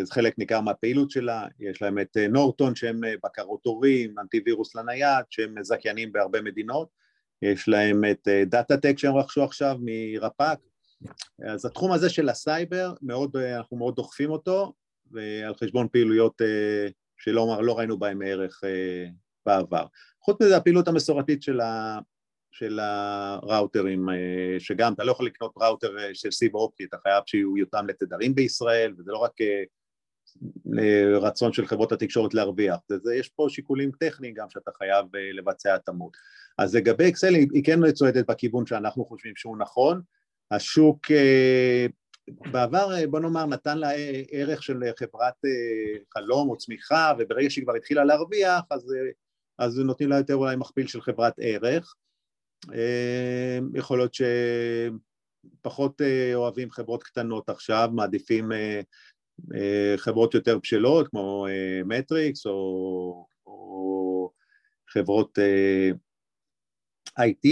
זה 0.02 0.12
חלק 0.12 0.38
ניכר 0.38 0.60
מהפעילות 0.60 1.10
שלה, 1.10 1.46
יש 1.60 1.82
להם 1.82 1.98
את 1.98 2.16
נורטון 2.30 2.74
שהם 2.74 3.00
בקרות 3.24 3.60
הורים, 3.66 4.18
אנטיווירוס 4.18 4.74
לנייד, 4.74 5.24
שהם 5.30 5.54
זכיינים 5.62 6.12
בהרבה 6.12 6.42
מדינות, 6.42 6.88
יש 7.42 7.68
להם 7.68 8.04
את 8.10 8.28
דאטה-טק 8.46 8.98
שהם 8.98 9.16
רכשו 9.16 9.44
עכשיו 9.44 9.76
מרפק, 9.80 10.58
אז 11.46 11.66
התחום 11.66 11.92
הזה 11.92 12.10
של 12.10 12.28
הסייבר, 12.28 12.94
מאוד, 13.02 13.36
אנחנו 13.36 13.76
מאוד 13.76 13.94
דוחפים 13.94 14.30
אותו, 14.30 14.72
ועל 15.10 15.54
חשבון 15.54 15.88
פעילויות 15.88 16.42
אה, 16.42 16.86
שלא 17.16 17.58
לא 17.62 17.78
ראינו 17.78 17.98
בהן 17.98 18.22
ערך 18.22 18.60
אה, 18.64 19.06
בעבר. 19.46 19.86
חוץ 20.20 20.42
מזה 20.42 20.56
הפעילות 20.56 20.88
המסורתית 20.88 21.42
של, 21.42 21.60
ה, 21.60 21.98
של 22.50 22.78
הראוטרים, 22.82 24.08
אה, 24.10 24.14
שגם 24.58 24.92
אתה 24.92 25.04
לא 25.04 25.12
יכול 25.12 25.26
לקנות 25.26 25.52
ראוטר 25.56 25.96
של 26.12 26.30
סיב 26.30 26.54
אופטי, 26.54 26.84
אתה 26.84 26.96
חייב 27.02 27.22
שהוא 27.26 27.58
יותאם 27.58 27.86
לתדרים 27.86 28.34
בישראל, 28.34 28.94
וזה 28.98 29.12
לא 29.12 29.18
רק 29.18 29.32
רצון 31.20 31.52
של 31.52 31.66
חברות 31.66 31.92
התקשורת 31.92 32.34
להרוויח, 32.34 32.76
זה, 33.02 33.14
יש 33.14 33.28
פה 33.28 33.46
שיקולים 33.48 33.90
טכניים 34.00 34.34
גם 34.34 34.50
שאתה 34.50 34.70
חייב 34.78 35.06
לבצע 35.34 35.74
התאמות. 35.74 36.16
אז 36.60 36.76
לגבי 36.76 37.08
אקסל 37.08 37.34
היא 37.34 37.64
כן 37.64 37.92
צועדת 37.92 38.30
בכיוון 38.30 38.66
שאנחנו 38.66 39.04
חושבים 39.04 39.36
שהוא 39.36 39.58
נכון, 39.58 40.02
השוק 40.50 41.00
בעבר, 42.30 42.94
אה, 42.94 43.06
בוא 43.06 43.20
נאמר, 43.20 43.46
נתן 43.46 43.78
לה 43.78 43.94
אה, 43.94 44.22
ערך 44.30 44.62
של 44.62 44.80
חברת 44.98 45.34
אה, 45.44 45.98
חלום 46.14 46.50
או 46.50 46.56
צמיחה, 46.56 47.12
וברגע 47.18 47.50
שהיא 47.50 47.64
כבר 47.64 47.74
התחילה 47.74 48.04
להרוויח, 48.04 48.60
אז, 48.70 48.94
אז 49.58 49.78
נותנים 49.78 50.08
לה 50.10 50.16
יותר 50.16 50.34
אולי 50.34 50.56
מכפיל 50.56 50.86
של 50.86 51.00
חברת 51.00 51.34
ערך. 51.38 51.94
יכול 53.74 53.98
להיות 53.98 54.14
שפחות 55.60 56.00
אוהבים 56.34 56.70
חברות 56.70 57.02
קטנות 57.02 57.48
עכשיו, 57.48 57.88
מעדיפים 57.92 58.52
חברות 59.96 60.34
יותר 60.34 60.58
בשלות, 60.58 61.08
כמו 61.08 61.46
מטריקס, 61.84 62.46
או, 62.46 63.26
או 63.46 64.32
חברות 64.88 65.38
IT, 67.20 67.46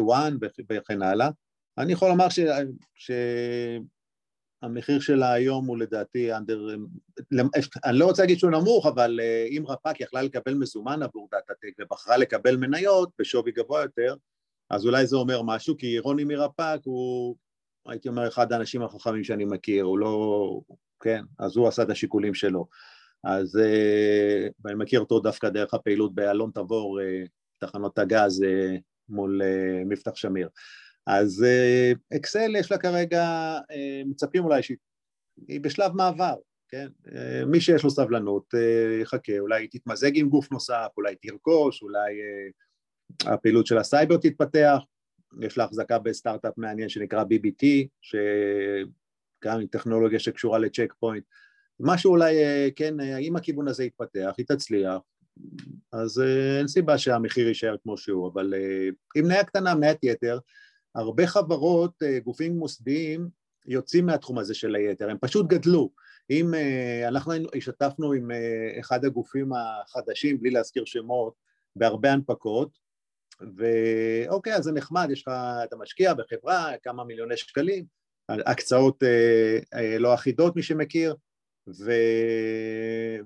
One 0.00 0.46
וכן 0.70 1.02
הלאה. 1.02 1.30
אני 1.78 1.92
יכול 1.92 2.08
לומר 2.08 2.28
ש... 2.28 2.40
ש... 2.94 3.10
המחיר 4.62 5.00
שלה 5.00 5.32
היום 5.32 5.66
הוא 5.66 5.78
לדעתי 5.78 6.34
אנדר, 6.34 6.68
אני 7.84 7.98
לא 7.98 8.06
רוצה 8.06 8.22
להגיד 8.22 8.38
שהוא 8.38 8.50
נמוך, 8.50 8.86
אבל 8.86 9.20
אה, 9.22 9.46
אם 9.50 9.64
רפק 9.68 10.00
יכלה 10.00 10.22
לקבל 10.22 10.54
מזומן 10.54 11.02
עבור 11.02 11.28
דאטה-טק 11.32 11.72
ובחרה 11.80 12.16
לקבל 12.16 12.56
מניות 12.56 13.10
בשווי 13.18 13.52
גבוה 13.52 13.82
יותר, 13.82 14.14
אז 14.70 14.86
אולי 14.86 15.06
זה 15.06 15.16
אומר 15.16 15.42
משהו, 15.42 15.76
כי 15.76 15.98
רוני 15.98 16.24
מרפק 16.24 16.80
הוא, 16.84 17.36
הייתי 17.86 18.08
אומר, 18.08 18.28
אחד 18.28 18.52
האנשים 18.52 18.82
החכמים 18.82 19.24
שאני 19.24 19.44
מכיר, 19.44 19.84
הוא 19.84 19.98
לא, 19.98 20.60
כן, 21.00 21.24
אז 21.38 21.56
הוא 21.56 21.68
עשה 21.68 21.82
את 21.82 21.90
השיקולים 21.90 22.34
שלו. 22.34 22.66
אז 23.24 23.56
אה, 23.56 24.48
ואני 24.64 24.76
מכיר 24.78 25.00
אותו 25.00 25.20
דווקא 25.20 25.48
דרך 25.48 25.74
הפעילות 25.74 26.14
באלון 26.14 26.50
תבור, 26.54 27.00
אה, 27.00 27.24
תחנות 27.58 27.98
הגז 27.98 28.44
מול 29.08 29.42
מבטח 29.86 30.14
שמיר. 30.14 30.48
אז 31.06 31.44
אקסל 32.16 32.56
יש 32.56 32.70
לה 32.70 32.78
כרגע, 32.78 33.24
אה, 33.70 34.02
מצפים 34.06 34.44
אולי 34.44 34.62
שהיא 34.62 35.60
בשלב 35.60 35.92
מעבר, 35.92 36.34
כן? 36.68 36.88
אה, 37.14 37.44
מי 37.44 37.60
שיש 37.60 37.84
לו 37.84 37.90
סבלנות 37.90 38.54
אה, 38.54 39.00
יחכה, 39.02 39.38
אולי 39.38 39.62
היא 39.62 39.68
תתמזג 39.70 40.10
עם 40.14 40.28
גוף 40.28 40.52
נוסף, 40.52 40.88
אולי 40.96 41.14
תרכוש, 41.16 41.82
אולי 41.82 42.14
הפעילות 43.24 43.66
של 43.66 43.78
הסייבר 43.78 44.16
תתפתח, 44.16 44.78
יש 45.40 45.58
לה 45.58 45.64
החזקה 45.64 45.98
בסטארט-אפ 45.98 46.52
מעניין 46.56 46.88
שנקרא 46.88 47.24
BBT, 47.24 47.66
שגם 48.00 49.60
עם 49.60 49.66
טכנולוגיה 49.66 50.18
שקשורה 50.18 50.58
לצ'ק 50.58 50.94
פוינט, 51.00 51.24
משהו 51.80 52.10
אולי, 52.10 52.34
כן, 52.76 53.00
אם 53.00 53.36
הכיוון 53.36 53.68
הזה 53.68 53.84
יתפתח, 53.84 54.34
היא 54.38 54.46
תצליח, 54.46 54.98
אז 55.92 56.22
אין 56.58 56.68
סיבה 56.68 56.98
שהמחיר 56.98 57.48
יישאר 57.48 57.76
כמו 57.82 57.98
שהוא, 57.98 58.28
אבל 58.28 58.54
עם 59.16 59.24
מניה 59.24 59.44
קטנה, 59.44 59.74
מניית 59.74 59.98
יתר, 60.02 60.38
הרבה 60.96 61.26
חברות, 61.26 62.02
אה, 62.02 62.18
גופים 62.20 62.58
מוסדיים, 62.58 63.28
יוצאים 63.66 64.06
מהתחום 64.06 64.38
הזה 64.38 64.54
של 64.54 64.74
היתר, 64.74 65.10
הם 65.10 65.16
פשוט 65.20 65.46
גדלו. 65.46 65.90
אם 66.30 66.54
אה, 66.54 67.08
אנחנו 67.08 67.32
השתתפנו 67.56 68.12
עם 68.12 68.30
אה, 68.30 68.80
אחד 68.80 69.04
הגופים 69.04 69.50
החדשים, 69.52 70.40
בלי 70.40 70.50
להזכיר 70.50 70.84
שמות, 70.84 71.34
בהרבה 71.76 72.12
הנפקות, 72.12 72.78
ואוקיי, 73.56 74.54
אז 74.54 74.64
זה 74.64 74.72
נחמד, 74.72 75.08
יש 75.10 75.22
לך, 75.22 75.34
אתה 75.64 75.76
משקיע 75.76 76.14
בחברה, 76.14 76.72
כמה 76.82 77.04
מיליוני 77.04 77.36
שקלים, 77.36 77.84
הקצאות 78.28 79.02
לא 79.98 80.14
אחידות, 80.14 80.56
מי 80.56 80.62
שמכיר, 80.62 81.14
ו... 81.68 81.92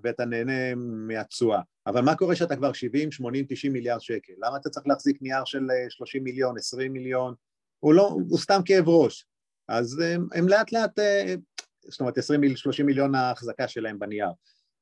ואתה 0.02 0.24
נהנה 0.24 0.74
מהתשואה. 1.06 1.60
אבל 1.86 2.00
מה 2.00 2.16
קורה 2.16 2.36
שאתה 2.36 2.56
כבר 2.56 2.72
70, 2.72 3.12
80, 3.12 3.44
90 3.48 3.72
מיליארד 3.72 4.00
שקל? 4.00 4.32
למה 4.38 4.56
אתה 4.56 4.70
צריך 4.70 4.86
להחזיק 4.86 5.22
נייר 5.22 5.44
של 5.44 5.66
30 5.88 6.24
מיליון, 6.24 6.58
20 6.58 6.92
מיליון? 6.92 7.34
הוא 7.80 7.94
לא, 7.94 8.08
הוא 8.28 8.38
סתם 8.38 8.60
כאב 8.64 8.88
ראש. 8.88 9.26
אז 9.68 9.98
הם, 9.98 10.26
הם 10.34 10.48
לאט 10.48 10.72
לאט, 10.72 10.98
אה, 10.98 11.34
זאת 11.88 12.00
אומרת 12.00 12.18
20-30 12.18 12.22
מיליון 12.84 13.14
ההחזקה 13.14 13.68
שלהם 13.68 13.98
בנייר. 13.98 14.30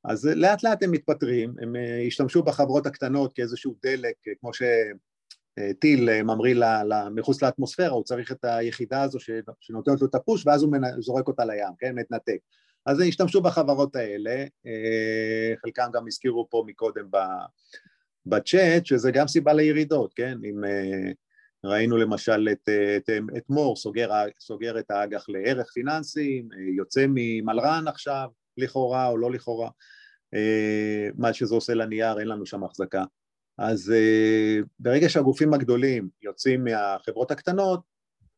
אז 0.03 0.25
לאט 0.25 0.63
לאט 0.63 0.83
הם 0.83 0.91
מתפטרים, 0.91 1.53
הם 1.61 1.75
אה, 1.75 2.03
השתמשו 2.07 2.43
בחברות 2.43 2.85
הקטנות 2.85 3.33
כאיזשהו 3.33 3.75
דלק, 3.83 4.15
אה, 4.27 4.33
כמו 4.39 4.51
שטיל 4.53 6.23
ממריא 6.23 6.55
מחוץ 7.11 7.41
לאטמוספירה, 7.41 7.89
הוא 7.89 8.03
צריך 8.03 8.31
את 8.31 8.45
היחידה 8.45 9.01
הזו 9.01 9.19
שנותנת 9.59 10.01
לו 10.01 10.07
את 10.07 10.15
הפוש 10.15 10.47
ואז 10.47 10.63
הוא 10.63 10.71
זורק 10.99 11.27
אותה 11.27 11.45
לים, 11.45 11.73
כן, 11.79 11.95
מתנתק. 11.95 12.37
אז 12.85 12.99
השתמשו 12.99 13.41
בחברות 13.41 13.95
האלה, 13.95 14.45
חלקם 15.61 15.87
גם 15.93 16.07
הזכירו 16.07 16.47
פה 16.49 16.63
מקודם 16.67 17.09
בצ'אט, 18.25 18.85
שזה 18.85 19.11
גם 19.11 19.27
סיבה 19.27 19.53
לירידות, 19.53 20.13
כן? 20.13 20.37
אם 20.49 20.61
ראינו 21.65 21.97
למשל 21.97 22.49
את, 22.51 22.69
את, 22.97 23.09
את 23.37 23.49
מור 23.49 23.75
סוגר, 23.75 24.11
סוגר 24.39 24.79
את 24.79 24.91
האג"ח 24.91 25.25
לערך 25.29 25.71
פיננסי, 25.73 26.43
יוצא 26.77 27.05
ממלרן 27.09 27.87
עכשיו, 27.87 28.29
לכאורה 28.57 29.07
או 29.07 29.17
לא 29.17 29.31
לכאורה, 29.31 29.69
מה 31.17 31.33
שזה 31.33 31.55
עושה 31.55 31.73
לנייר, 31.73 32.19
אין 32.19 32.27
לנו 32.27 32.45
שם 32.45 32.63
החזקה. 32.63 33.03
אז 33.57 33.93
ברגע 34.79 35.09
שהגופים 35.09 35.53
הגדולים 35.53 36.09
יוצאים 36.21 36.63
מהחברות 36.63 37.31
הקטנות, 37.31 37.81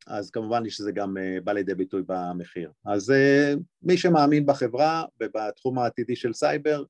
אז 0.07 0.31
כמובן 0.31 0.69
שזה 0.69 0.91
גם 0.91 1.17
בא 1.43 1.51
לידי 1.51 1.75
ביטוי 1.75 2.01
במחיר. 2.07 2.71
אז 2.85 3.13
מי 3.83 3.97
שמאמין 3.97 4.45
בחברה 4.45 5.05
ובתחום 5.21 5.79
העתידי 5.79 6.15
של 6.15 6.33
סייבר 6.33 6.83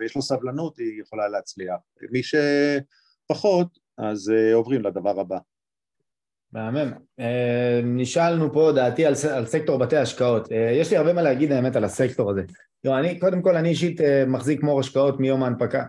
ויש 0.00 0.16
לו 0.16 0.22
סבלנות, 0.22 0.78
היא 0.78 1.00
יכולה 1.00 1.28
להצליח. 1.28 1.78
מי 2.10 2.20
שפחות, 2.22 3.78
אז 3.98 4.32
עוברים 4.54 4.82
לדבר 4.82 5.20
הבא. 5.20 5.38
מהמם. 6.52 6.92
אה, 7.20 7.80
נשאלנו 7.84 8.52
פה 8.52 8.72
דעתי 8.74 9.06
על, 9.06 9.14
על 9.32 9.46
סקטור 9.46 9.78
בתי 9.78 9.96
השקעות. 9.96 10.52
אה, 10.52 10.70
יש 10.72 10.90
לי 10.90 10.96
הרבה 10.96 11.12
מה 11.12 11.22
להגיד 11.22 11.52
האמת 11.52 11.76
על 11.76 11.84
הסקטור 11.84 12.30
הזה. 12.30 12.42
לא, 12.84 12.98
אני, 12.98 13.18
קודם 13.18 13.42
כל 13.42 13.56
אני 13.56 13.68
אישית 13.68 14.00
אה, 14.00 14.24
מחזיק 14.26 14.62
מור 14.62 14.80
השקעות 14.80 15.20
מיום 15.20 15.42
ההנפקה. 15.42 15.84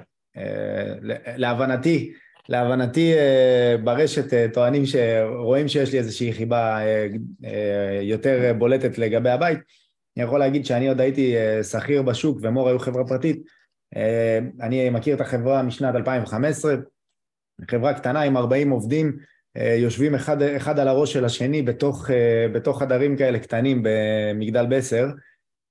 להבנתי, 1.35 2.13
להבנתי 2.49 3.13
ברשת 3.83 4.53
טוענים 4.53 4.85
שרואים 4.85 5.67
שיש 5.67 5.91
לי 5.91 5.99
איזושהי 5.99 6.33
חיבה 6.33 6.79
יותר 8.01 8.53
בולטת 8.57 8.97
לגבי 8.97 9.29
הבית. 9.29 9.59
אני 10.17 10.25
יכול 10.25 10.39
להגיד 10.39 10.65
שאני 10.65 10.87
עוד 10.87 11.01
הייתי 11.01 11.35
שכיר 11.71 12.01
בשוק 12.01 12.39
ומור 12.41 12.69
היו 12.69 12.79
חברה 12.79 13.07
פרטית. 13.07 13.41
אני 14.61 14.89
מכיר 14.89 15.15
את 15.15 15.21
החברה 15.21 15.61
משנת 15.61 15.95
2015, 15.95 16.75
חברה 17.69 17.93
קטנה 17.93 18.21
עם 18.21 18.37
40 18.37 18.69
עובדים, 18.69 19.17
אה, 19.57 19.75
יושבים 19.79 20.15
אחד, 20.15 20.41
אחד 20.41 20.79
על 20.79 20.87
הראש 20.87 21.13
של 21.13 21.25
השני 21.25 21.61
בתוך, 21.61 22.11
אה, 22.11 22.47
בתוך 22.53 22.79
חדרים 22.79 23.17
כאלה 23.17 23.39
קטנים 23.39 23.83
במגדל 23.83 24.65
בסר 24.65 25.07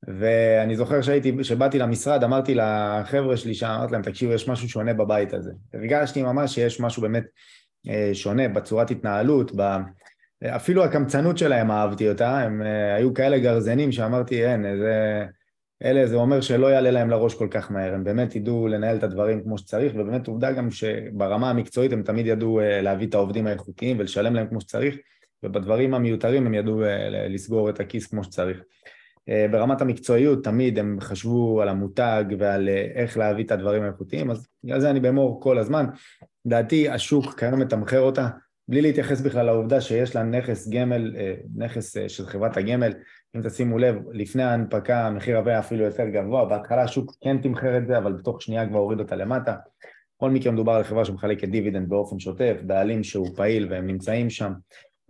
ואני 0.08 0.76
זוכר 0.76 1.02
שהייתי, 1.02 1.44
שבאתי 1.44 1.78
למשרד, 1.78 2.24
אמרתי 2.24 2.54
לחבר'ה 2.54 3.36
שלי 3.36 3.54
שם, 3.54 3.66
אמרתי 3.66 3.92
להם, 3.92 4.02
תקשיבו, 4.02 4.32
יש 4.32 4.48
משהו 4.48 4.68
שונה 4.68 4.94
בבית 4.94 5.34
הזה. 5.34 5.52
הרגשתי 5.74 6.22
ממש 6.22 6.54
שיש 6.54 6.80
משהו 6.80 7.02
באמת 7.02 7.24
אה, 7.88 8.10
שונה 8.12 8.48
בצורת 8.48 8.90
התנהלות, 8.90 9.52
ב... 9.56 9.76
אפילו 10.44 10.84
הקמצנות 10.84 11.38
שלהם 11.38 11.70
אהבתי 11.70 12.08
אותה, 12.08 12.38
הם 12.38 12.62
היו 12.96 13.14
כאלה 13.14 13.38
גרזנים 13.38 13.92
שאמרתי, 13.92 14.46
אין, 14.46 14.62
זה... 14.62 15.24
אלה 15.84 16.06
זה 16.06 16.16
אומר 16.16 16.40
שלא 16.40 16.66
יעלה 16.66 16.90
להם 16.90 17.10
לראש 17.10 17.34
כל 17.34 17.48
כך 17.50 17.70
מהר, 17.70 17.94
הם 17.94 18.04
באמת 18.04 18.36
ידעו 18.36 18.68
לנהל 18.68 18.96
את 18.96 19.02
הדברים 19.02 19.42
כמו 19.42 19.58
שצריך, 19.58 19.92
ובאמת 19.94 20.26
עובדה 20.26 20.52
גם 20.52 20.70
שברמה 20.70 21.50
המקצועית 21.50 21.92
הם 21.92 22.02
תמיד 22.02 22.26
ידעו 22.26 22.60
אה, 22.60 22.82
להביא 22.82 23.06
את 23.06 23.14
העובדים 23.14 23.46
האיכותיים 23.46 23.98
ולשלם 23.98 24.34
להם 24.34 24.46
כמו 24.46 24.60
שצריך, 24.60 24.96
ובדברים 25.42 25.94
המיותרים 25.94 26.46
הם 26.46 26.54
ידעו 26.54 26.84
אה, 26.84 27.28
לסגור 27.28 27.70
את 27.70 27.80
הכיס 27.80 28.06
כמו 28.06 28.24
שצריך. 28.24 28.62
אה, 29.28 29.46
ברמת 29.50 29.80
המקצועיות 29.80 30.44
תמיד 30.44 30.78
הם 30.78 30.96
חשבו 31.00 31.62
על 31.62 31.68
המותג 31.68 32.24
ועל 32.38 32.68
איך 32.94 33.18
להביא 33.18 33.44
את 33.44 33.50
הדברים 33.50 33.82
האיכותיים, 33.82 34.30
אז 34.30 34.48
בגלל 34.64 34.80
זה 34.80 34.90
אני 34.90 35.00
באמור 35.00 35.40
כל 35.42 35.58
הזמן. 35.58 35.86
לדעתי 36.44 36.88
השוק 36.88 37.40
כיום 37.40 37.60
מתמחר 37.60 38.00
אותה, 38.00 38.28
בלי 38.68 38.80
להתייחס 38.80 39.20
בכלל 39.20 39.46
לעובדה 39.46 39.80
שיש 39.80 40.16
לה 40.16 40.22
נכס 40.22 40.68
גמל, 40.68 41.16
נכס 41.56 41.96
של 42.08 42.26
חברת 42.26 42.56
הגמל, 42.56 42.92
אם 43.36 43.42
תשימו 43.42 43.78
לב, 43.78 43.96
לפני 44.12 44.42
ההנפקה 44.42 45.06
המחיר 45.06 45.48
היה 45.48 45.58
אפילו 45.58 45.84
יותר 45.84 46.08
גבוה, 46.08 46.44
בהתחלה 46.44 46.82
השוק 46.82 47.14
כן 47.20 47.38
תמחר 47.38 47.78
את 47.78 47.86
זה, 47.86 47.98
אבל 47.98 48.12
בתוך 48.12 48.42
שנייה 48.42 48.68
כבר 48.68 48.78
הוריד 48.78 49.00
אותה 49.00 49.16
למטה. 49.16 49.54
בכל 50.16 50.30
מקרה 50.30 50.52
מדובר 50.52 50.72
על 50.72 50.82
חברה 50.82 51.04
שמחלקת 51.04 51.48
דיבידנד 51.48 51.88
באופן 51.88 52.18
שוטף, 52.18 52.56
בעלים 52.66 53.04
שהוא 53.04 53.28
פעיל 53.36 53.68
והם 53.70 53.86
נמצאים 53.86 54.30
שם, 54.30 54.52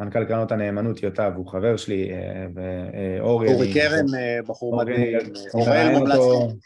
מנכ"ל 0.00 0.24
קרנות 0.24 0.52
הנאמנות 0.52 1.02
יוטה 1.02 1.30
והוא 1.34 1.46
חבר 1.46 1.76
שלי, 1.76 2.10
אה, 2.12 2.46
ואורי... 2.54 3.54
אורי 3.54 3.74
קרן, 3.74 4.14
אה, 4.18 4.38
בחור 4.46 4.76
מדהים, 4.76 5.18
אוראל 5.54 5.92
מומלץ 5.92 6.18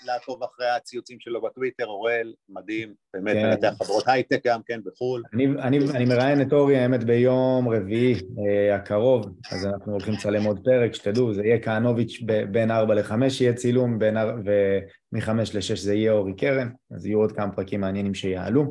לעקוב 0.07 0.43
אחרי 0.43 0.67
הציוצים 0.77 1.21
שלו 1.21 1.43
בטוויטר, 1.43 1.87
אוראל, 1.87 2.33
מדהים, 2.49 2.95
באמת 3.15 3.37
כן. 3.37 3.47
מנתח 3.47 3.75
חברות 3.83 4.05
הייטק 4.07 4.47
גם 4.47 4.61
כן 4.67 4.81
בחו"ל. 4.85 5.23
אני 5.35 6.05
מראיין 6.05 6.43
את 6.43 6.53
אורי 6.53 6.79
האמת 6.79 7.05
ביום 7.05 7.69
רביעי 7.69 8.15
אה, 8.15 8.75
הקרוב, 8.75 9.27
אז 9.53 9.67
אנחנו 9.67 9.93
הולכים 9.93 10.15
לצלם 10.15 10.45
עוד 10.45 10.61
פרק, 10.65 10.95
שתדעו, 10.95 11.35
זה 11.35 11.43
יהיה 11.45 11.59
כהנוביץ' 11.59 12.21
בין 12.51 12.71
4 12.71 12.95
ל-5 12.95 13.13
יהיה 13.41 13.53
צילום, 13.53 13.99
ומ-5 14.01 15.31
ל-6 15.55 15.77
זה 15.77 15.95
יהיה 15.95 16.13
אורי 16.13 16.37
קרן, 16.37 16.69
אז 16.95 17.07
יהיו 17.07 17.19
עוד 17.19 17.33
כמה 17.33 17.53
פרקים 17.53 17.81
מעניינים 17.81 18.15
שיעלו. 18.15 18.71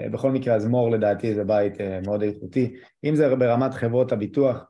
אה, 0.00 0.08
בכל 0.08 0.32
מקרה, 0.32 0.54
אז 0.54 0.66
מור 0.66 0.90
לדעתי 0.90 1.34
זה 1.34 1.44
בית 1.44 1.80
אה, 1.80 2.00
מאוד 2.04 2.22
איכותי. 2.22 2.76
אם 3.04 3.16
זה 3.16 3.36
ברמת 3.36 3.74
חברות 3.74 4.12
הביטוח, 4.12 4.64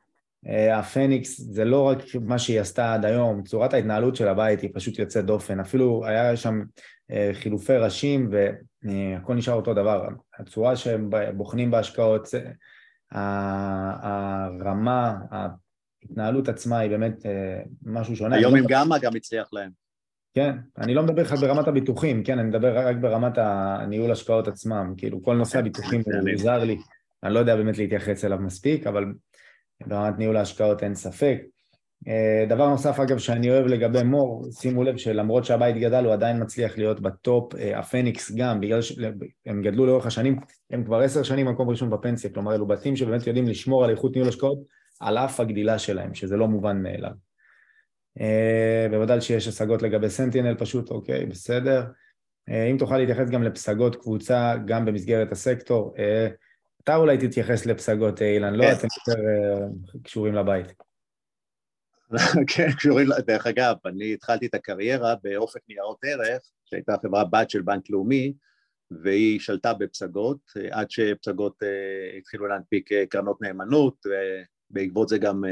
אה, 0.47 0.79
הפניקס 0.79 1.39
זה 1.39 1.65
לא 1.65 1.87
רק 1.87 1.97
מה 2.21 2.39
שהיא 2.39 2.59
עשתה 2.59 2.93
עד 2.93 3.05
היום, 3.05 3.43
צורת 3.43 3.73
ההתנהלות 3.73 4.15
של 4.15 4.27
הבית 4.27 4.61
היא 4.61 4.69
פשוט 4.73 4.99
יוצאת 4.99 5.25
דופן. 5.25 5.59
אפילו 5.59 6.05
היה 6.05 6.35
שם 6.35 6.61
חילופי 7.33 7.73
ראשים 7.73 8.29
והכל 8.31 9.35
נשאר 9.35 9.53
אותו 9.53 9.73
דבר. 9.73 10.07
הצורה 10.39 10.75
שהם 10.75 11.09
בוחנים 11.37 11.71
בהשקעות, 11.71 12.27
הרמה, 14.01 15.15
ההתנהלות 15.31 16.49
עצמה 16.49 16.79
היא 16.79 16.89
באמת 16.89 17.25
משהו 17.83 18.15
שונה. 18.15 18.35
היום 18.35 18.53
גמא 18.69 18.97
גם 18.97 19.15
הצליח 19.15 19.49
להם. 19.53 19.88
כן, 20.33 20.55
אני 20.77 20.93
לא 20.93 21.03
מדבר 21.03 21.23
בכלל 21.23 21.37
ברמת 21.37 21.67
הביטוחים, 21.67 22.23
כן, 22.23 22.39
אני 22.39 22.47
מדבר 22.47 22.87
רק 22.87 22.95
ברמת 22.95 23.37
הניהול 23.37 24.11
השקעות 24.11 24.47
עצמם, 24.47 24.93
כאילו 24.97 25.23
כל 25.23 25.35
נושא 25.35 25.59
הביטוחים 25.59 26.01
הוא 26.05 26.31
מוזר 26.31 26.63
לי, 26.63 26.77
אני 27.23 27.33
לא 27.33 27.39
יודע 27.39 27.55
באמת 27.55 27.77
להתייחס 27.77 28.25
אליו 28.25 28.37
מספיק, 28.37 28.87
אבל 28.87 29.05
ברמת 29.87 30.17
ניהול 30.17 30.37
ההשקעות 30.37 30.83
אין 30.83 30.95
ספק. 30.95 31.37
אה, 32.07 32.45
דבר 32.49 32.69
נוסף 32.69 32.99
אגב 32.99 33.17
שאני 33.17 33.49
אוהב 33.49 33.65
לגבי 33.65 34.03
מור, 34.03 34.45
שימו 34.51 34.83
לב 34.83 34.97
שלמרות 34.97 35.45
שהבית 35.45 35.77
גדל 35.77 36.05
הוא 36.05 36.13
עדיין 36.13 36.43
מצליח 36.43 36.77
להיות 36.77 36.99
בטופ, 36.99 37.55
אה, 37.55 37.79
הפניקס 37.79 38.31
גם, 38.31 38.59
בגלל 38.59 38.81
שהם 38.81 39.61
גדלו 39.61 39.85
לאורך 39.85 40.05
השנים, 40.05 40.39
הם 40.71 40.83
כבר 40.83 40.99
עשר 40.99 41.23
שנים 41.23 41.47
מקום 41.47 41.69
ראשון 41.69 41.89
בפנסיה, 41.89 42.29
כלומר 42.29 42.55
אלו 42.55 42.67
בתים 42.67 42.95
שבאמת 42.95 43.27
יודעים 43.27 43.47
לשמור 43.47 43.83
על 43.83 43.89
איכות 43.89 44.13
ניהול 44.15 44.29
השקעות 44.29 44.59
על 44.99 45.17
אף 45.17 45.39
הגדילה 45.39 45.79
שלהם, 45.79 46.13
שזה 46.13 46.37
לא 46.37 46.47
מובן 46.47 46.83
מאליו. 46.83 47.28
אה, 48.21 48.87
בוודאי 48.89 49.21
שיש 49.21 49.47
השגות 49.47 49.81
לגבי 49.81 50.09
סנטינל 50.09 50.55
פשוט, 50.55 50.91
אוקיי, 50.91 51.25
בסדר. 51.25 51.83
אה, 52.49 52.65
אם 52.65 52.77
תוכל 52.77 52.97
להתייחס 52.97 53.29
גם 53.29 53.43
לפסגות 53.43 53.95
קבוצה, 53.95 54.55
גם 54.65 54.85
במסגרת 54.85 55.31
הסקטור, 55.31 55.95
אה, 55.99 56.27
אתה 56.83 56.95
אולי 56.95 57.17
תתייחס 57.17 57.65
לפסגות, 57.65 58.21
אילן, 58.21 58.55
לא? 58.55 58.63
אתם 58.71 58.87
יותר 59.07 59.21
קשורים 60.03 60.33
לבית. 60.35 60.73
כן, 62.55 62.71
קשורים, 62.77 63.07
דרך 63.27 63.47
אגב, 63.47 63.75
אני 63.85 64.13
התחלתי 64.13 64.45
את 64.45 64.53
הקריירה 64.53 65.15
באופק 65.23 65.59
ניירות 65.69 65.97
ערך, 66.03 66.41
שהייתה 66.65 66.95
חברה 67.01 67.23
בת 67.25 67.49
של 67.49 67.61
בנק 67.61 67.89
לאומי, 67.89 68.33
והיא 68.91 69.39
שלטה 69.39 69.73
בפסגות, 69.73 70.37
עד 70.71 70.91
שפסגות 70.91 71.63
התחילו 72.17 72.47
להנפיק 72.47 72.89
קרנות 73.09 73.41
נאמנות, 73.41 74.05
ובעקבות 74.71 75.09
זה 75.09 75.17
גם 75.17 75.43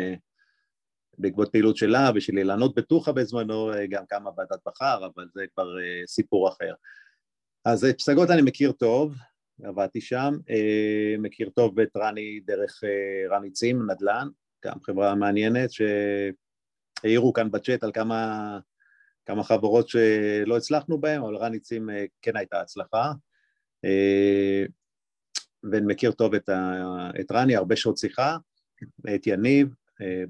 בעקבות 1.18 1.52
פעילות 1.52 1.78
שלה 1.78 2.12
ושל 2.16 2.38
אילנות 2.38 2.76
בטוחה 2.76 3.12
בזמנו, 3.12 3.74
אה, 3.74 3.88
גם 3.88 4.04
קמה 4.10 4.30
ועדת 4.38 4.60
בכר, 4.68 5.06
אבל 5.06 5.26
זה 5.34 5.46
כבר 5.54 5.80
אה, 5.80 6.08
סיפור 6.08 6.50
אחר. 6.50 6.74
אז 7.66 7.86
את 7.86 7.98
פסגות 7.98 8.30
אני 8.30 8.42
מכיר 8.42 8.72
טוב, 8.72 9.16
עבדתי 9.64 10.02
שם, 10.02 10.34
אה, 10.50 11.16
מכיר 11.20 11.50
טוב 11.50 11.80
את 11.80 11.98
רני 11.98 12.40
דרך 12.46 12.82
רני 13.30 13.52
צים, 13.52 13.92
נדל"ן, 13.92 14.28
גם 14.66 14.82
חברה 14.84 15.16
מעניינת, 15.16 15.70
שהעירו 15.72 17.34
כאן 17.34 17.52
בצ'אט 17.52 17.84
על 17.84 17.92
כמה, 17.92 18.60
כמה 19.26 19.44
חברות 19.44 19.90
שלא 19.90 20.58
הצלחנו 20.58 21.02
בהן, 21.02 21.22
אבל 21.22 21.36
רני 21.36 21.60
צים 21.60 21.90
כן 22.22 22.38
הייתה 22.38 22.62
הצלחה. 22.62 23.12
ואני 25.72 25.86
מכיר 25.86 26.12
טוב 26.12 26.34
את, 26.34 26.50
ה, 26.50 27.10
את 27.20 27.32
רני, 27.32 27.56
הרבה 27.56 27.76
שעות 27.76 27.98
שיחה, 27.98 28.38
את 29.16 29.28
יניב, 29.28 29.68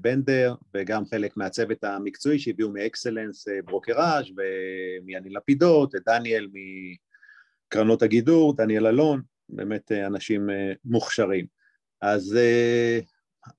בנדר 0.00 0.54
וגם 0.74 1.06
חלק 1.06 1.36
מהצוות 1.36 1.84
המקצועי 1.84 2.38
שהביאו 2.38 2.72
מאקסלנס 2.72 3.48
אה, 3.48 3.62
ברוקראז' 3.64 4.24
ומיאני 4.36 5.30
לפידות, 5.30 5.94
דניאל 6.06 6.48
מקרנות 7.66 8.02
הגידור, 8.02 8.56
דניאל 8.56 8.86
אלון, 8.86 9.22
באמת 9.48 9.92
אה, 9.92 10.06
אנשים 10.06 10.48
מוכשרים. 10.84 11.46
אז 12.00 12.38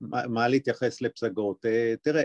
מה, 0.00 0.26
מה 0.26 0.48
להתייחס 0.48 1.00
לפסגות? 1.00 1.64
תראה, 2.02 2.22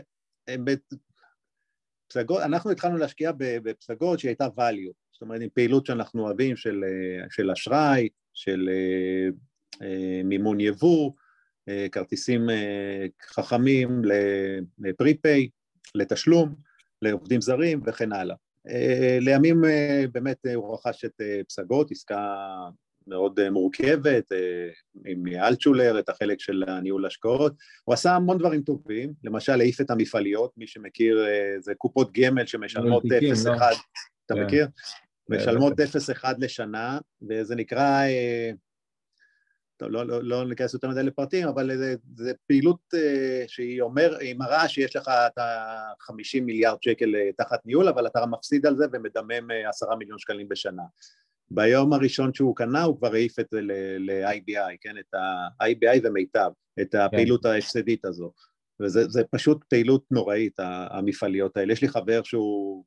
פסגות, 2.08 2.42
אנחנו 2.42 2.72
התחלנו 2.72 2.98
להשקיע 2.98 3.32
בפסגות 3.38 4.20
שהייתה 4.20 4.46
value, 4.46 4.94
זאת 5.12 5.22
אומרת 5.22 5.42
עם 5.42 5.50
פעילות 5.50 5.86
שאנחנו 5.86 6.24
אוהבים 6.24 6.56
של, 6.56 6.84
של 7.30 7.52
אשראי, 7.52 8.10
של 8.34 8.70
מימון 10.24 10.60
יבוא, 10.60 11.12
אה, 11.12 11.25
כרטיסים 11.92 12.50
אה, 12.50 13.06
חכמים 13.30 14.02
לפריפיי, 14.80 15.50
לתשלום, 15.96 16.56
לעובדים 17.02 17.42
זרים 17.42 17.82
וכן 17.86 18.12
הלאה. 18.12 18.36
אה, 18.70 19.18
לימים 19.22 19.62
באמת 20.12 20.46
הוא 20.56 20.74
רכש 20.74 21.06
את 21.06 21.22
פסגות, 21.48 21.92
עסקה 21.92 22.36
מאוד 23.08 23.40
אה, 23.40 23.50
מורכבת, 23.50 24.32
אה, 24.32 24.70
עם 25.06 25.28
אלטשולר, 25.28 26.00
את 26.00 26.10
החלק 26.10 26.40
של 26.40 26.64
הניהול 26.68 27.06
השקעות. 27.06 27.54
הוא 27.84 27.94
עשה 27.94 28.16
המון 28.16 28.38
דברים 28.38 28.62
טובים, 28.62 29.14
למשל 29.24 29.62
העיף 29.62 29.82
את 29.82 29.92
המפעליות, 29.92 30.52
מי 30.58 30.68
שמכיר, 30.68 31.26
זה 31.60 31.76
קופות 31.76 32.12
גמל 32.12 32.46
שמשלמות 32.46 33.04
0-1, 33.06 33.08
לא? 33.46 33.54
אתה 34.26 34.34
כן. 34.36 34.46
מכיר? 34.46 34.68
משלמות 35.30 35.74
0-1 36.24 36.26
לשנה, 36.38 37.00
וזה 37.30 37.56
נקרא, 37.56 38.02
טוב, 39.78 39.90
לא, 39.90 40.08
לא, 40.08 40.24
לא 40.24 40.46
ניכנס 40.46 40.74
יותר 40.74 40.90
מדי 40.90 41.04
לפרטים, 41.04 41.48
אבל 41.48 41.72
זה 42.16 42.32
פעילות 42.48 42.80
שהיא 43.48 43.82
אומר, 43.82 44.18
היא 44.20 44.36
מראה 44.36 44.68
שיש 44.68 44.96
לך 44.96 45.08
את 45.08 45.38
ה-50 45.38 46.42
מיליארד 46.42 46.78
שקל 46.82 47.16
תחת 47.38 47.66
ניהול, 47.66 47.88
אבל 47.88 48.08
אתה 48.08 48.26
מפסיד 48.26 48.66
על 48.66 48.78
זה 48.78 48.86
ומדמם 48.94 49.48
10 49.70 49.96
מיליון 49.96 50.20
שקלים 50.20 50.50
בשנה. 50.50 50.84
ביום 51.52 51.94
הראשון 51.94 52.34
שהוא 52.34 52.56
קנה 52.56 52.84
הוא 52.84 52.98
כבר 52.98 53.14
העיף 53.14 53.40
את 53.40 53.46
זה 53.52 53.60
ל-IBI, 54.00 54.76
כן? 54.82 54.98
את 54.98 55.14
ה-IBI 55.14 56.00
ומיטב, 56.04 56.52
את 56.82 56.92
כן. 56.92 57.00
הפעילות 57.00 57.44
כן. 57.44 57.50
ההפסדית 57.50 58.06
הזו. 58.06 58.32
וזה 58.80 59.24
פשוט 59.32 59.64
פעילות 59.64 60.04
נוראית, 60.12 60.54
המפעליות 60.90 61.58
האלה. 61.58 61.74
יש 61.74 61.82
לי 61.82 61.88
חבר 61.88 62.24
שהוא 62.24 62.86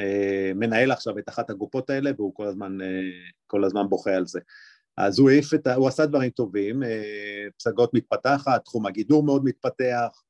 אה, 0.00 0.52
מנהל 0.54 0.90
עכשיו 0.92 1.18
את 1.18 1.28
אחת 1.28 1.50
הגופות 1.50 1.90
האלה 1.90 2.10
והוא 2.16 2.34
כל 2.34 2.46
הזמן, 2.46 2.80
אה, 2.80 2.86
כל 3.46 3.64
הזמן 3.64 3.88
בוכה 3.88 4.14
על 4.14 4.26
זה. 4.26 4.40
אז 4.98 5.18
הוא 5.18 5.30
העיף 5.30 5.54
את 5.54 5.66
ה... 5.66 5.74
הוא 5.74 5.88
עשה 5.88 6.06
דברים 6.06 6.30
טובים, 6.30 6.82
אה, 6.82 7.46
פסגות 7.56 7.94
מתפתחת, 7.94 8.64
תחום 8.64 8.86
הגידור 8.86 9.22
מאוד 9.22 9.44
מתפתח, 9.44 10.22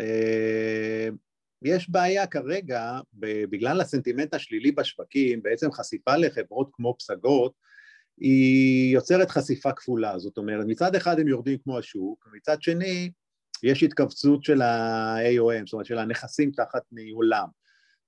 אה, 0.00 1.08
יש 1.62 1.90
בעיה 1.90 2.26
כרגע, 2.26 2.98
בגלל 3.50 3.80
הסנטימנט 3.80 4.34
השלילי 4.34 4.72
בשווקים, 4.72 5.42
בעצם 5.42 5.72
חשיפה 5.72 6.16
לחברות 6.16 6.70
כמו 6.72 6.94
פסגות, 6.98 7.52
היא 8.18 8.94
יוצרת 8.94 9.30
חשיפה 9.30 9.72
כפולה, 9.72 10.18
זאת 10.18 10.38
אומרת, 10.38 10.66
מצד 10.66 10.94
אחד 10.94 11.20
הם 11.20 11.28
יורדים 11.28 11.58
כמו 11.64 11.78
השוק, 11.78 12.26
ומצד 12.26 12.62
שני 12.62 13.10
יש 13.62 13.82
התכווצות 13.82 14.44
של 14.44 14.62
ה-AOM, 14.62 15.64
זאת 15.66 15.72
אומרת 15.72 15.86
של 15.86 15.98
הנכסים 15.98 16.50
תחת 16.50 16.82
ניהולם. 16.92 17.46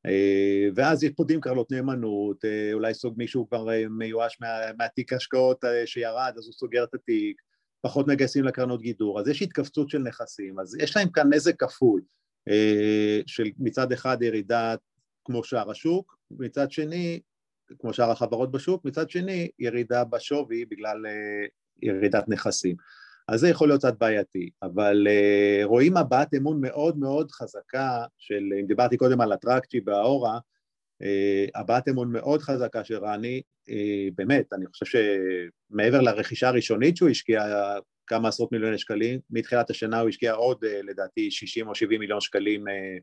אה, 0.06 0.68
ואז 0.74 1.05
יש 1.05 1.10
פודים 1.16 1.40
קרנות 1.40 1.72
נאמנות, 1.72 2.44
אה, 2.44 2.72
אולי 2.72 2.94
סוג 2.94 3.14
מישהו 3.16 3.48
כבר 3.48 3.70
אה, 3.70 3.89
מיואש 3.89 4.39
מה, 4.40 4.48
מהתיק 4.78 5.12
השקעות 5.12 5.64
שירד, 5.86 6.32
אז 6.36 6.47
הוא 6.47 6.52
סוגר 6.52 6.85
את 6.85 6.94
התיק, 6.94 7.43
פחות 7.81 8.06
מגייסים 8.06 8.44
לקרנות 8.44 8.82
גידור, 8.82 9.20
אז 9.20 9.28
יש 9.28 9.43
התכווצות 9.43 9.90
של 9.90 9.98
נכסים, 9.98 10.60
אז 10.60 10.76
יש 10.81 10.97
להם 10.97 11.09
כאן 11.09 11.35
נזק 11.35 11.60
כפול. 11.60 12.01
של 13.26 13.44
מצד 13.59 13.93
אחד 13.93 14.22
ירידה 14.22 14.74
כמו 15.24 15.44
שאר 15.44 15.70
השוק, 15.70 16.16
מצד 16.31 16.70
שני, 16.70 17.20
כמו 17.78 17.93
שאר 17.93 18.10
החברות 18.10 18.52
בשוק, 18.52 18.85
מצד 18.85 19.10
שני 19.10 19.48
ירידה 19.59 20.05
בשווי 20.05 20.64
בגלל 20.64 20.97
ירידת 21.82 22.28
נכסים. 22.28 22.76
אז 23.28 23.40
זה 23.40 23.48
יכול 23.48 23.68
להיות 23.68 23.80
קצת 23.80 23.98
בעייתי, 23.98 24.51
אבל 24.62 25.06
uh, 25.06 25.64
רואים 25.64 25.96
הבעת 25.96 26.34
אמון 26.34 26.60
מאוד 26.60 26.98
מאוד 26.98 27.30
חזקה 27.30 28.05
של, 28.18 28.42
אם 28.60 28.66
דיברתי 28.66 28.96
קודם 28.96 29.20
על 29.20 29.32
הטראקצ'י 29.32 29.80
והאורה, 29.86 30.38
uh, 31.02 31.60
הבעת 31.60 31.88
אמון 31.88 32.12
מאוד 32.12 32.42
חזקה 32.42 32.84
של 32.84 33.05
רני, 33.05 33.42
uh, 33.68 33.72
באמת, 34.14 34.52
אני 34.52 34.66
חושב 34.66 34.86
שמעבר 35.70 36.01
לרכישה 36.01 36.48
הראשונית 36.48 36.96
שהוא 36.96 37.09
השקיע 37.09 37.42
כמה 38.06 38.28
עשרות 38.28 38.52
מיליוני 38.52 38.78
שקלים, 38.78 39.20
מתחילת 39.30 39.70
השנה 39.70 40.01
הוא 40.01 40.09
השקיע 40.09 40.32
עוד 40.32 40.64
אה, 40.64 40.82
לדעתי 40.82 41.30
60 41.30 41.68
או 41.68 41.74
70 41.74 42.01
מיליון 42.01 42.20
שקלים 42.20 42.68
אה, 42.68 42.96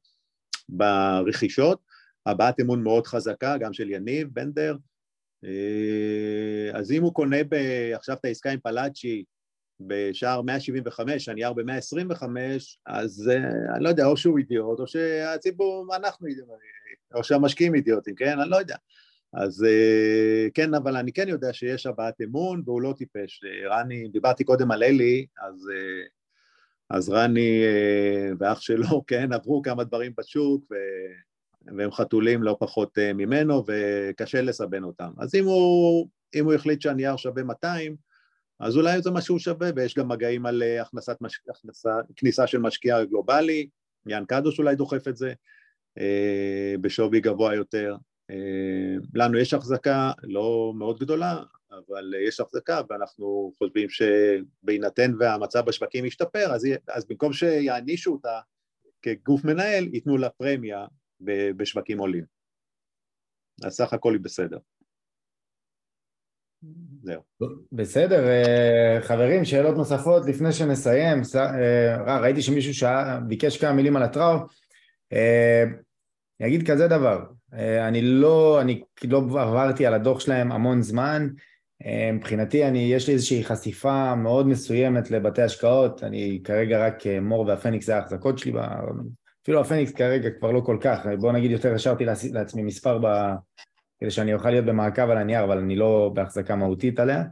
ברכישות, 0.69 1.81
הבעת 2.26 2.60
אמון 2.60 2.84
מאוד 2.84 3.07
חזקה, 3.07 3.57
גם 3.57 3.73
של 3.73 3.89
יניב 3.89 4.27
בנדר, 4.34 4.76
אז 6.73 6.91
אם 6.91 7.03
הוא 7.03 7.14
קונה 7.14 7.38
עכשיו 7.95 8.18
את 8.19 8.26
העסקה 8.26 8.52
עם 8.52 8.60
פלאצ'י 8.60 9.23
בשער 9.88 10.41
175, 10.41 11.30
הנייר 11.30 11.53
ב-125, 11.53 12.26
אז 12.86 13.32
אני 13.76 13.84
לא 13.84 13.90
יודע, 13.90 14.06
או 14.06 14.18
שהוא 14.18 14.38
אידיוט, 14.38 14.80
או 14.80 14.88
שהציבור, 14.88 15.95
אנחנו 15.95 16.28
אידיוטים, 16.28 16.56
או 17.14 17.24
שהמשקיעים 17.24 17.76
אידיוטים, 17.76 18.16
כן? 18.16 18.40
אני 18.40 18.49
לא 18.49 18.56
יודע. 18.56 18.76
אז 19.34 19.64
אה, 19.64 20.48
כן, 20.53 20.74
אבל 20.74 20.98
אני 20.98 21.14
כן 21.14 21.28
יודע 21.28 21.53
שיש 21.53 21.86
הבעת 21.86 22.22
אמון 22.22 22.64
והוא 22.66 22.82
לא 22.82 22.94
טיפש. 22.98 23.41
רני, 23.70 24.08
דיברתי 24.08 24.44
קודם 24.44 24.72
על 24.72 24.84
אלי, 24.84 25.26
אז, 25.41 25.70
אה, 25.74 26.03
אז 26.98 27.10
רני 27.10 27.64
אה, 27.64 28.32
ואח 28.40 28.62
שלו, 28.62 29.03
כן, 29.08 29.34
עברו 29.34 29.62
כמה 29.62 29.84
דברים 29.84 30.12
בשוק 30.18 30.66
ו... 30.72 30.76
והם 31.78 31.91
חתולים 31.91 32.44
לא 32.44 32.58
פחות 32.60 32.98
ממנו 33.16 33.64
וקשה 33.68 34.41
לסבן 34.41 34.84
אותם. 34.84 35.12
אז 35.20 35.36
אם 35.36 35.45
הוא, 35.45 36.08
אם 36.36 36.45
הוא 36.45 36.53
החליט 36.53 36.82
שהנייר 36.82 37.16
שווה 37.16 37.44
200, 37.44 37.95
אז 38.61 38.77
אולי 38.77 39.01
זה 39.01 39.11
מה 39.11 39.21
שהוא 39.21 39.39
שווה, 39.39 39.69
ויש 39.75 39.95
גם 39.95 40.07
מגעים 40.07 40.45
על 40.45 40.63
הכנסת 40.81 41.17
מש... 41.21 41.39
הכנסה, 41.49 41.89
כניסה 42.15 42.47
של 42.47 42.57
משקיע 42.57 43.03
גלובלי, 43.03 43.67
יאן 44.05 44.25
קדוש 44.25 44.59
אולי 44.59 44.75
דוחף 44.75 45.07
את 45.07 45.17
זה, 45.17 45.33
בשווי 46.81 47.19
גבוה 47.19 47.55
יותר, 47.55 47.95
אה, 48.29 48.95
לנו 49.13 49.38
יש 49.38 49.53
החזקה 49.53 50.11
לא 50.23 50.73
מאוד 50.75 50.99
גדולה, 50.99 51.43
אבל 51.71 52.13
יש 52.27 52.39
החזקה 52.39 52.81
ואנחנו 52.89 53.53
חושבים 53.57 53.88
שבהינתן 53.89 55.11
והמצב 55.19 55.65
בשווקים 55.65 56.05
ישתפר, 56.05 56.53
אז, 56.53 56.67
אז 56.88 57.05
במקום 57.05 57.33
שיענישו 57.33 58.11
אותה 58.11 58.39
כגוף 59.01 59.45
מנהל, 59.45 59.89
ייתנו 59.93 60.17
לה 60.17 60.29
פרמיה 60.29 60.85
בשווקים 61.57 61.99
עולים. 61.99 62.25
אז 63.63 63.73
סך 63.73 63.93
הכל 63.93 64.13
היא 64.13 64.21
בסדר. 64.21 64.57
זהו. 67.03 67.21
בסדר, 67.71 68.27
אה, 68.27 69.01
חברים, 69.01 69.45
שאלות 69.45 69.77
נוספות 69.77 70.25
לפני 70.25 70.51
שנסיים. 70.51 71.21
אה, 71.35 72.19
ראיתי 72.19 72.41
שמישהו 72.41 72.73
שעה, 72.73 73.19
ביקש 73.19 73.57
כמה 73.57 73.73
מילים 73.73 73.95
על 73.95 74.03
הטראו. 74.03 74.38
אני 76.41 76.47
אגיד 76.47 76.71
כזה 76.71 76.88
דבר, 76.88 77.23
אה, 77.53 77.88
אני 77.88 78.01
לא, 78.01 78.61
אני 78.61 78.81
לא 79.03 79.17
עברתי 79.17 79.85
על 79.85 79.93
הדוח 79.93 80.19
שלהם 80.19 80.51
המון 80.51 80.81
זמן, 80.81 81.27
אה, 81.85 82.11
מבחינתי 82.13 82.67
אני, 82.67 82.79
יש 82.79 83.07
לי 83.07 83.13
איזושהי 83.13 83.43
חשיפה 83.43 84.15
מאוד 84.15 84.47
מסוימת 84.47 85.11
לבתי 85.11 85.41
השקעות, 85.41 86.03
אני 86.03 86.41
כרגע 86.43 86.85
רק 86.85 87.07
אה, 87.07 87.19
מור 87.19 87.45
והפניקס 87.47 87.85
זה 87.85 87.95
ההחזקות 87.95 88.38
שלי, 88.38 88.53
אפילו 89.43 89.61
הפניקס 89.61 89.91
כרגע 89.91 90.29
כבר 90.39 90.51
לא 90.51 90.61
כל 90.65 90.77
כך, 90.81 90.99
בוא 91.19 91.31
נגיד 91.31 91.51
יותר 91.51 91.73
השארתי 91.73 92.05
לעצמי 92.31 92.63
מספר. 92.63 92.99
כדי 94.02 94.11
שאני 94.11 94.34
אוכל 94.34 94.49
להיות 94.49 94.65
במעקב 94.65 95.10
על 95.10 95.18
הנייר, 95.18 95.44
אבל 95.44 95.57
אני 95.57 95.76
לא 95.76 96.11
בהחזקה 96.14 96.56
מהותית 96.56 96.99
עליה. 96.99 97.23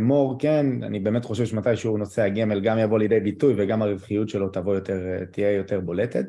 מור, 0.00 0.36
כן, 0.38 0.66
אני 0.82 1.00
באמת 1.00 1.24
חושב 1.24 1.46
שמתישהו 1.46 1.98
נושא 1.98 2.22
הגמל 2.22 2.60
גם 2.60 2.78
יבוא 2.78 2.98
לידי 2.98 3.20
ביטוי 3.20 3.54
וגם 3.56 3.82
הרווחיות 3.82 4.28
שלו 4.28 4.48
תבוא 4.48 4.74
יותר, 4.74 5.24
תהיה 5.32 5.52
יותר 5.52 5.80
בולטת. 5.80 6.24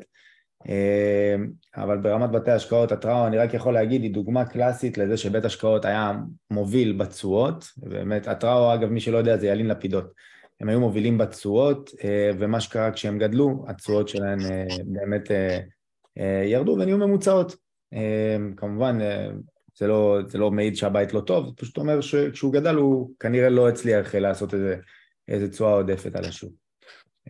אה, 0.68 1.36
אבל 1.76 1.98
ברמת 1.98 2.30
בתי 2.30 2.50
השקעות, 2.50 2.92
הטראומה, 2.92 3.26
אני 3.26 3.38
רק 3.38 3.54
יכול 3.54 3.74
להגיד, 3.74 4.02
היא 4.02 4.14
דוגמה 4.14 4.44
קלאסית 4.44 4.98
לזה 4.98 5.16
שבית 5.16 5.44
השקעות 5.44 5.84
היה 5.84 6.12
מוביל 6.50 6.92
בתשואות, 6.92 7.64
באמת, 7.76 8.28
הטראו, 8.28 8.74
אגב, 8.74 8.88
מי 8.88 9.00
שלא 9.00 9.18
יודע, 9.18 9.36
זה 9.36 9.46
ילין 9.46 9.68
לפידות. 9.68 10.12
הם 10.60 10.68
היו 10.68 10.80
מובילים 10.80 11.18
בתשואות, 11.18 11.90
אה, 12.04 12.30
ומה 12.38 12.60
שקרה 12.60 12.90
כשהם 12.90 13.18
גדלו, 13.18 13.64
התשואות 13.68 14.08
שלהם 14.08 14.38
אה, 14.40 14.64
באמת 14.84 15.30
ירדו 16.44 16.76
ונהיו 16.80 16.98
ממוצעות. 16.98 17.56
כמובן, 18.56 18.98
זה 19.76 19.86
לא, 19.86 20.18
זה 20.26 20.38
לא 20.38 20.50
מעיד 20.50 20.76
שהבית 20.76 21.14
לא 21.14 21.20
טוב, 21.20 21.46
זה 21.46 21.52
פשוט 21.56 21.76
אומר 21.76 22.00
שכשהוא 22.00 22.52
גדל 22.52 22.74
הוא 22.74 23.10
כנראה 23.20 23.48
לא 23.48 23.68
הצליח 23.68 24.14
לעשות 24.14 24.54
איזה, 24.54 24.76
איזה 25.28 25.50
תשואה 25.50 25.72
עודפת 25.72 26.16
על 26.16 26.24
השוק. 26.24 26.52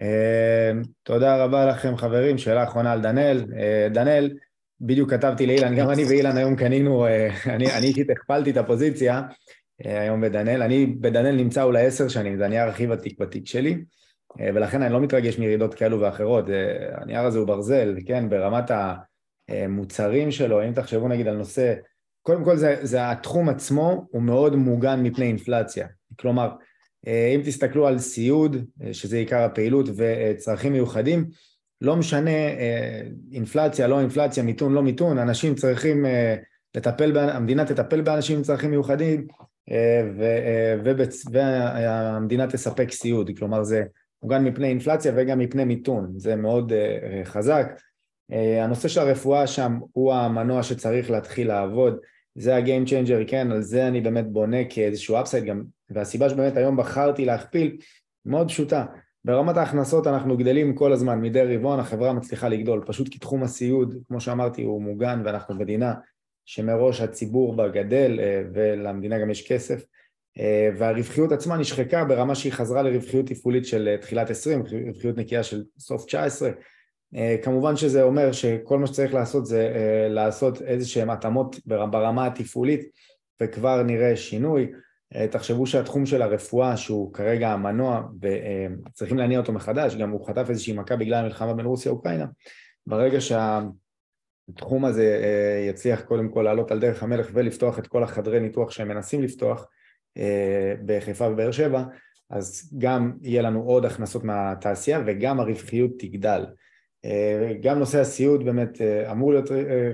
אמ, 0.00 0.82
תודה 1.02 1.44
רבה 1.44 1.66
לכם 1.66 1.96
חברים, 1.96 2.38
שאלה 2.38 2.64
אחרונה 2.64 2.92
על 2.92 3.00
דנאל. 3.00 3.44
אה, 3.58 3.88
דנאל, 3.90 4.30
בדיוק 4.80 5.10
כתבתי 5.10 5.46
לאילן, 5.46 5.76
גם 5.76 5.90
אני 5.90 6.04
ואילן 6.04 6.36
היום 6.36 6.56
קנינו, 6.56 7.06
אה, 7.06 7.28
אני 7.54 7.86
אישית 7.86 8.10
הכפלתי 8.10 8.50
את 8.50 8.56
הפוזיציה 8.56 9.22
אה, 9.86 10.00
היום 10.00 10.20
בדנאל, 10.20 10.62
אני 10.62 10.86
בדנאל 10.86 11.36
נמצא 11.36 11.62
אולי 11.62 11.86
עשר 11.86 12.08
שנים, 12.08 12.36
זה 12.36 12.44
הנייר 12.44 12.68
הכי 12.68 12.86
ותיק 12.86 13.20
בתיק 13.20 13.46
שלי, 13.46 13.84
ולכן 14.54 14.82
אני 14.82 14.92
לא 14.92 15.00
מתרגש 15.00 15.38
מירידות 15.38 15.74
כאלו 15.74 16.00
ואחרות, 16.00 16.44
הנייר 16.92 17.20
הזה 17.20 17.38
הוא 17.38 17.46
ברזל, 17.46 17.94
כן, 18.06 18.28
ברמת 18.28 18.70
המוצרים 19.52 20.30
שלו, 20.30 20.64
אם 20.64 20.72
תחשבו 20.72 21.08
נגיד 21.08 21.28
על 21.28 21.36
נושא, 21.36 21.74
קודם 22.22 22.44
כל 22.44 22.56
זה, 22.56 22.76
זה 22.82 23.10
התחום 23.10 23.48
עצמו 23.48 24.06
הוא 24.10 24.22
מאוד 24.22 24.56
מוגן 24.56 25.02
מפני 25.02 25.26
אינפלציה, 25.26 25.86
כלומר 26.20 26.50
אה, 27.06 27.32
אם 27.34 27.40
תסתכלו 27.44 27.86
על 27.86 27.98
סיעוד, 27.98 28.56
אה, 28.82 28.94
שזה 28.94 29.16
עיקר 29.16 29.42
הפעילות, 29.42 29.88
וצרכים 29.96 30.72
מיוחדים, 30.72 31.28
לא 31.80 31.96
משנה 31.96 32.30
אה, 32.30 33.02
אינפלציה, 33.32 33.86
לא 33.86 34.00
אינפלציה, 34.00 34.42
מיתון, 34.42 34.72
לא 34.72 34.82
מיתון, 34.82 35.18
אנשים 35.18 35.54
צריכים 35.54 36.06
לטפל, 36.76 37.18
המדינה 37.18 37.64
תטפל 37.64 38.00
באנשים 38.00 38.36
עם 38.36 38.42
צרכים 38.42 38.70
מיוחדים 38.70 39.26
והמדינה 41.32 42.46
תספק 42.46 42.90
סיעוד, 42.90 43.30
כלומר 43.38 43.62
זה 43.62 43.84
מוגן 44.22 44.44
מפני 44.44 44.68
אינפלציה 44.68 45.12
וגם 45.16 45.38
מפני 45.38 45.64
מיתון, 45.64 46.12
זה 46.16 46.36
מאוד 46.36 46.72
חזק. 47.24 47.66
הנושא 48.62 48.88
של 48.88 49.00
הרפואה 49.00 49.46
שם 49.46 49.78
הוא 49.92 50.12
המנוע 50.12 50.62
שצריך 50.62 51.10
להתחיל 51.10 51.48
לעבוד, 51.48 51.96
זה 52.34 52.56
ה-game 52.56 52.88
changer, 52.88 53.30
כן, 53.30 53.52
על 53.52 53.62
זה 53.62 53.88
אני 53.88 54.00
באמת 54.00 54.32
בונה 54.32 54.64
כאיזשהו 54.70 55.20
אפסייד 55.20 55.44
גם, 55.44 55.62
והסיבה 55.90 56.30
שבאמת 56.30 56.56
היום 56.56 56.76
בחרתי 56.76 57.24
להכפיל, 57.24 57.76
מאוד 58.26 58.48
פשוטה, 58.48 58.84
ברמת 59.24 59.56
ההכנסות 59.56 60.06
אנחנו 60.06 60.36
גדלים 60.36 60.74
כל 60.74 60.92
הזמן, 60.92 61.20
מדי 61.20 61.56
רבעון 61.56 61.80
החברה 61.80 62.12
מצליחה 62.12 62.48
לגדול, 62.48 62.84
פשוט 62.86 63.08
כי 63.08 63.18
תחום 63.18 63.42
הסיעוד, 63.42 63.94
כמו 64.08 64.20
שאמרתי, 64.20 64.62
הוא 64.62 64.82
מוגן 64.82 65.22
ואנחנו 65.24 65.54
מדינה 65.54 65.94
שמראש 66.44 67.00
הציבור 67.00 67.56
בה 67.56 67.68
גדל 67.68 68.20
אה, 68.20 68.42
ולמדינה 68.54 69.18
גם 69.18 69.30
יש 69.30 69.52
כסף. 69.52 69.84
אה, 70.38 70.70
והרווחיות 70.78 71.32
עצמה 71.32 71.56
נשחקה 71.56 72.04
ברמה 72.04 72.34
שהיא 72.34 72.52
חזרה 72.52 72.82
לרווחיות 72.82 73.26
תפעולית 73.26 73.66
של 73.66 73.88
אה, 73.88 73.98
תחילת 73.98 74.30
20, 74.30 74.62
רווחיות 74.86 75.16
נקייה 75.16 75.42
של 75.42 75.64
סוף 75.78 76.06
19 76.06 76.50
כמובן 77.42 77.76
שזה 77.76 78.02
אומר 78.02 78.32
שכל 78.32 78.78
מה 78.78 78.86
שצריך 78.86 79.14
לעשות 79.14 79.46
זה 79.46 79.72
לעשות 80.10 80.62
איזה 80.62 80.88
שהן 80.88 81.10
התאמות 81.10 81.56
ברמה 81.66 82.26
התפעולית 82.26 82.90
וכבר 83.42 83.82
נראה 83.82 84.16
שינוי. 84.16 84.72
תחשבו 85.30 85.66
שהתחום 85.66 86.06
של 86.06 86.22
הרפואה 86.22 86.76
שהוא 86.76 87.14
כרגע 87.14 87.48
המנוע 87.48 88.02
וצריכים 88.20 89.18
להניע 89.18 89.38
אותו 89.38 89.52
מחדש, 89.52 89.96
גם 89.96 90.10
הוא 90.10 90.26
חטף 90.26 90.46
איזושהי 90.50 90.72
מכה 90.72 90.96
בגלל 90.96 91.14
המלחמה 91.14 91.54
בין 91.54 91.66
רוסיה 91.66 91.92
ואוקראינה. 91.92 92.26
ברגע 92.86 93.18
שהתחום 93.20 94.84
הזה 94.84 95.20
אה, 95.22 95.66
יצליח 95.68 96.00
קודם 96.00 96.28
כל 96.28 96.42
לעלות 96.42 96.70
על 96.70 96.80
דרך 96.80 97.02
המלך 97.02 97.30
ולפתוח 97.34 97.78
את 97.78 97.86
כל 97.86 98.02
החדרי 98.02 98.40
ניתוח 98.40 98.70
שהם 98.70 98.88
מנסים 98.88 99.22
לפתוח 99.22 99.66
אה, 100.16 100.74
בחיפה 100.86 101.28
ובאר 101.28 101.50
שבע 101.50 101.84
אז 102.30 102.74
גם 102.78 103.12
יהיה 103.20 103.42
לנו 103.42 103.62
עוד 103.62 103.84
הכנסות 103.84 104.24
מהתעשייה 104.24 105.00
וגם 105.06 105.40
הרווחיות 105.40 105.90
תגדל. 105.98 106.46
אה, 106.46 106.61
גם 107.62 107.78
נושא 107.78 108.00
הסיעוד 108.00 108.44
באמת 108.44 108.80
אמור 109.10 109.32
להיות 109.32 109.50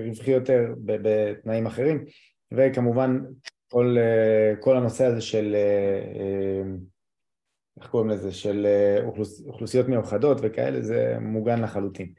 רווחי 0.07 0.31
יותר 0.31 0.73
בתנאים 0.85 1.65
אחרים 1.65 2.05
וכמובן 2.51 3.19
כל, 3.71 3.95
אה, 3.99 4.55
כל 4.59 4.77
הנושא 4.77 5.05
הזה 5.05 5.21
של, 5.21 5.55
אה, 5.55 6.19
אה, 6.19 6.61
איך 7.79 7.87
קוראים 7.87 8.09
לזה, 8.09 8.31
של 8.31 8.67
אוכלוס, 9.05 9.43
אוכלוסיות 9.47 9.87
מיוחדות 9.87 10.37
וכאלה, 10.41 10.81
זה 10.81 11.17
מוגן 11.21 11.61
לחלוטין. 11.61 12.13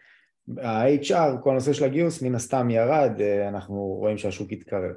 ה-HR, 0.59 1.43
כל 1.43 1.51
הנושא 1.51 1.73
של 1.73 1.85
הגיוס, 1.85 2.23
מן 2.23 2.35
הסתם 2.35 2.71
ירד, 2.71 3.21
אנחנו 3.49 3.77
רואים 3.77 4.19
שהשוק 4.19 4.53
התקרר. 4.53 4.93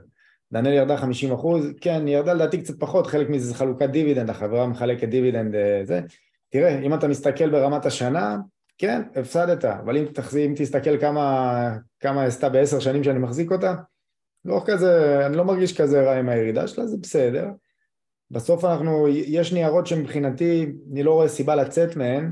דנאל 0.54 0.74
ירדה 0.74 0.98
50 0.98 1.32
אחוז, 1.32 1.74
כן, 1.82 2.08
ירדה 2.08 2.34
לדעתי 2.34 2.62
קצת 2.62 2.80
פחות, 2.80 3.08
חלק 3.08 3.30
מזה 3.30 3.48
זה 3.48 3.56
חלוקת 3.56 3.90
דיבידנד, 3.90 4.30
החברה 4.30 4.68
מחלקת 4.68 5.08
דיבידנד 5.08 5.56
זה. 5.84 6.02
תראה, 6.50 6.80
אם 6.80 6.94
אתה 6.94 7.08
מסתכל 7.08 7.50
ברמת 7.50 7.86
השנה, 7.86 8.38
כן, 8.78 9.02
הפסדת, 9.16 9.66
אבל 9.66 9.98
אם, 9.98 10.06
תחזי, 10.06 10.46
אם 10.46 10.54
תסתכל 10.58 11.00
כמה, 11.00 11.78
כמה 12.00 12.24
עשתה 12.24 12.50
בעשר 12.50 12.80
שנים 12.80 13.04
שאני 13.04 13.20
מחזיק 13.20 13.52
אותה, 13.52 13.76
לא 14.46 14.62
כזה, 14.66 15.26
אני 15.26 15.38
לא 15.38 15.46
מרגיש 15.46 15.82
כזה 15.82 16.04
רע 16.04 16.20
עם 16.20 16.30
הירידה 16.30 16.68
שלה, 16.68 16.88
זה 16.88 16.98
בסדר. 16.98 17.48
בסוף 18.32 18.66
אנחנו, 18.66 19.08
יש 19.08 19.54
ניירות 19.54 19.88
שמבחינתי, 19.88 20.66
אני 20.92 21.04
לא 21.04 21.14
רואה 21.14 21.28
סיבה 21.28 21.56
לצאת 21.56 21.96
מהן, 21.96 22.32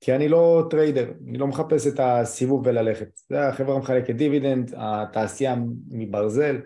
כי 0.00 0.14
אני 0.14 0.28
לא 0.28 0.66
trader, 0.70 1.10
אני 1.28 1.38
לא 1.38 1.46
מחפש 1.46 1.86
את 1.86 2.00
הסיבוב 2.02 2.66
וללכת. 2.66 3.08
זה 3.28 3.48
החברה 3.48 3.78
מחלקת 3.78 4.14
דיבידנד, 4.14 4.74
התעשייה 4.76 5.54
מברזל, 5.90 6.60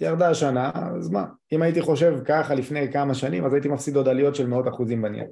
ירדה 0.00 0.30
השנה, 0.30 0.70
אז 0.96 1.10
מה? 1.10 1.26
אם 1.52 1.62
הייתי 1.62 1.80
חושב 1.80 2.18
ככה 2.24 2.54
לפני 2.54 2.92
כמה 2.92 3.14
שנים, 3.14 3.44
אז 3.44 3.54
הייתי 3.54 3.68
מפסיד 3.68 3.96
עוד 3.96 4.08
עליות 4.08 4.34
של 4.34 4.46
מאות 4.46 4.68
אחוזים 4.68 5.02
בנייר. 5.02 5.26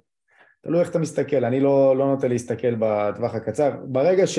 תלוי 0.61 0.81
איך 0.81 0.91
אתה 0.91 0.99
מסתכל, 0.99 1.45
אני 1.45 1.61
לא, 1.61 1.97
לא 1.97 2.07
נוטה 2.07 2.29
להסתכל 2.29 2.75
בטווח 2.79 3.35
הקצר. 3.35 3.71
ברגע 3.85 4.27
ש... 4.27 4.39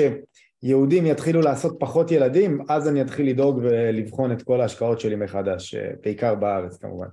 יהודים 0.62 1.06
יתחילו 1.06 1.40
לעשות 1.40 1.76
פחות 1.80 2.10
ילדים, 2.10 2.60
אז 2.68 2.88
אני 2.88 3.02
אתחיל 3.02 3.28
לדאוג 3.28 3.60
ולבחון 3.62 4.32
את 4.32 4.42
כל 4.42 4.60
ההשקעות 4.60 5.00
שלי 5.00 5.16
מחדש, 5.16 5.74
אה, 5.74 5.90
בעיקר 6.04 6.34
בארץ 6.34 6.76
כמובן. 6.76 7.06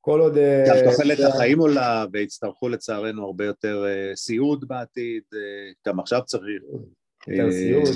כל 0.00 0.20
עוד... 0.20 0.36
אה, 0.38 0.64
גם 0.68 0.76
תוחלת 0.90 1.18
החיים 1.20 1.58
עולה 1.58 2.04
ויצטרכו 2.12 2.68
לצערנו 2.68 3.24
הרבה 3.24 3.44
יותר 3.44 3.84
אה, 3.86 4.16
סיעוד 4.16 4.68
בעתיד, 4.68 5.22
גם 5.86 6.00
עכשיו 6.00 6.20
צריך. 6.24 6.62
יותר 7.28 7.50
סיעוד. 7.50 7.88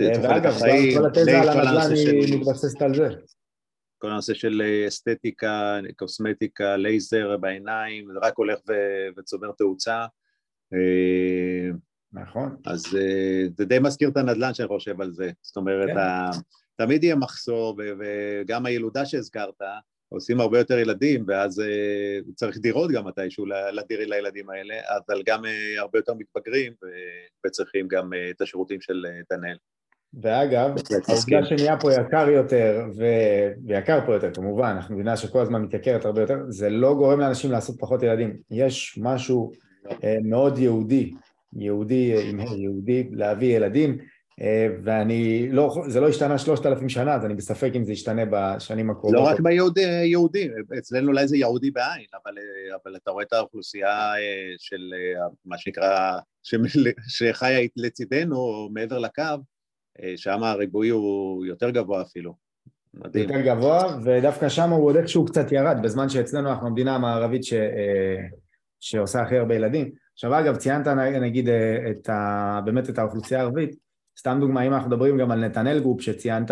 ואגב, 0.00 0.58
כל 0.94 1.06
התזה 1.06 1.40
על 1.40 1.48
הנדל"ן 1.48 1.92
היא 1.92 2.40
מתבססת 2.40 2.82
על 2.82 2.94
זה. 2.94 3.08
כל 3.98 4.10
הנושא 4.10 4.34
של 4.34 4.62
אסתטיקה, 4.88 5.78
קוסמטיקה, 5.96 6.76
לייזר 6.76 7.36
בעיניים, 7.36 8.08
זה 8.12 8.18
רק 8.22 8.36
הולך 8.36 8.58
וצובר 9.16 9.52
תאוצה. 9.52 10.06
נכון. 12.12 12.56
אז 12.66 12.84
uh, 12.86 13.52
זה 13.56 13.64
די 13.64 13.78
מזכיר 13.78 14.08
את 14.08 14.16
הנדל"ן 14.16 14.54
שאני 14.54 14.68
חושב 14.68 15.00
על 15.00 15.12
זה. 15.12 15.30
זאת 15.42 15.56
אומרת, 15.56 15.88
כן. 15.88 15.98
ה... 15.98 16.30
תמיד 16.76 17.04
יהיה 17.04 17.16
מחסור, 17.16 17.80
וגם 17.98 18.66
הילודה 18.66 19.06
שהזכרת, 19.06 19.62
עושים 20.08 20.40
הרבה 20.40 20.58
יותר 20.58 20.78
ילדים, 20.78 21.24
ואז 21.28 21.62
צריך 22.34 22.58
דירות 22.58 22.90
גם 22.90 23.06
מתישהו 23.06 23.46
לדיר 23.72 24.08
לילדים 24.08 24.50
האלה, 24.50 24.74
אבל 24.74 25.22
גם 25.26 25.42
הרבה 25.78 25.98
יותר 25.98 26.14
מתבגרים, 26.14 26.72
ו... 26.82 26.86
וצריכים 27.46 27.88
גם 27.88 28.10
את 28.30 28.40
השירותים 28.40 28.80
של 28.80 29.06
דנאל. 29.30 29.56
ואגב, 30.22 30.70
העובדה 31.08 31.44
שנהיה 31.44 31.76
פה 31.80 31.92
יקר 31.92 32.28
יותר, 32.28 32.84
ו... 32.96 33.04
ויקר 33.66 34.06
פה 34.06 34.14
יותר 34.14 34.34
כמובן, 34.34 34.68
אנחנו 34.76 34.94
מבינה 34.94 35.16
שכל 35.16 35.40
הזמן 35.40 35.62
מתייקרת 35.62 36.04
הרבה 36.04 36.20
יותר, 36.20 36.38
זה 36.48 36.70
לא 36.70 36.94
גורם 36.94 37.20
לאנשים 37.20 37.50
לעשות 37.50 37.76
פחות 37.80 38.02
ילדים. 38.02 38.36
יש 38.50 38.98
משהו 39.02 39.52
מאוד 40.22 40.58
יהודי 40.58 41.12
יהודי 41.58 42.28
עם 42.30 42.40
יהודי 42.40 43.08
להביא 43.10 43.56
ילדים 43.56 43.98
ואני 44.84 45.48
לא, 45.52 45.74
זה 45.88 46.00
לא 46.00 46.08
השתנה 46.08 46.38
שלושת 46.38 46.66
אלפים 46.66 46.88
שנה 46.88 47.14
אז 47.14 47.24
אני 47.24 47.34
בספק 47.34 47.70
אם 47.76 47.84
זה 47.84 47.92
ישתנה 47.92 48.22
בשנים 48.30 48.90
הקרובות. 48.90 49.14
לא 49.14 49.20
רק 49.20 49.40
ביהודי, 49.40 50.48
אצלנו 50.78 51.08
אולי 51.08 51.28
זה 51.28 51.36
יהודי 51.36 51.70
בעין, 51.70 52.06
אבל, 52.14 52.34
אבל 52.82 52.96
אתה 52.96 53.10
רואה 53.10 53.24
את 53.24 53.32
האוכלוסייה 53.32 54.12
של 54.58 54.90
מה 55.44 55.58
שנקרא, 55.58 56.18
שחיה 57.08 57.68
לצידנו 57.76 58.68
מעבר 58.72 58.98
לקו, 58.98 59.22
שם 60.16 60.42
הריבוי 60.42 60.88
הוא 60.88 61.46
יותר 61.46 61.70
גבוה 61.70 62.02
אפילו. 62.02 62.34
מדהים. 62.94 63.28
יותר 63.28 63.40
גבוה, 63.40 63.98
ודווקא 64.04 64.48
שם 64.48 64.70
הוא 64.70 64.84
עוד 64.84 64.96
איכשהו 64.96 65.24
קצת 65.24 65.52
ירד, 65.52 65.78
בזמן 65.82 66.08
שאצלנו 66.08 66.50
אנחנו 66.50 66.66
המדינה 66.66 66.94
המערבית 66.94 67.44
ש, 67.44 67.54
שעושה 68.80 69.22
הכי 69.22 69.36
הרבה 69.36 69.54
ילדים. 69.54 69.90
עכשיו 70.12 70.38
אגב, 70.38 70.56
ציינת 70.56 70.86
נגיד 71.20 71.48
אה, 71.48 71.90
את 71.90 72.08
ה, 72.08 72.60
באמת 72.64 72.90
את 72.90 72.98
האוכלוסייה 72.98 73.40
הערבית, 73.40 73.76
סתם 74.18 74.36
דוגמא, 74.40 74.66
אם 74.66 74.72
אנחנו 74.72 74.88
מדברים 74.88 75.18
גם 75.18 75.30
על 75.30 75.44
נתנאל 75.44 75.80
גרופ 75.80 76.00
שציינת, 76.00 76.50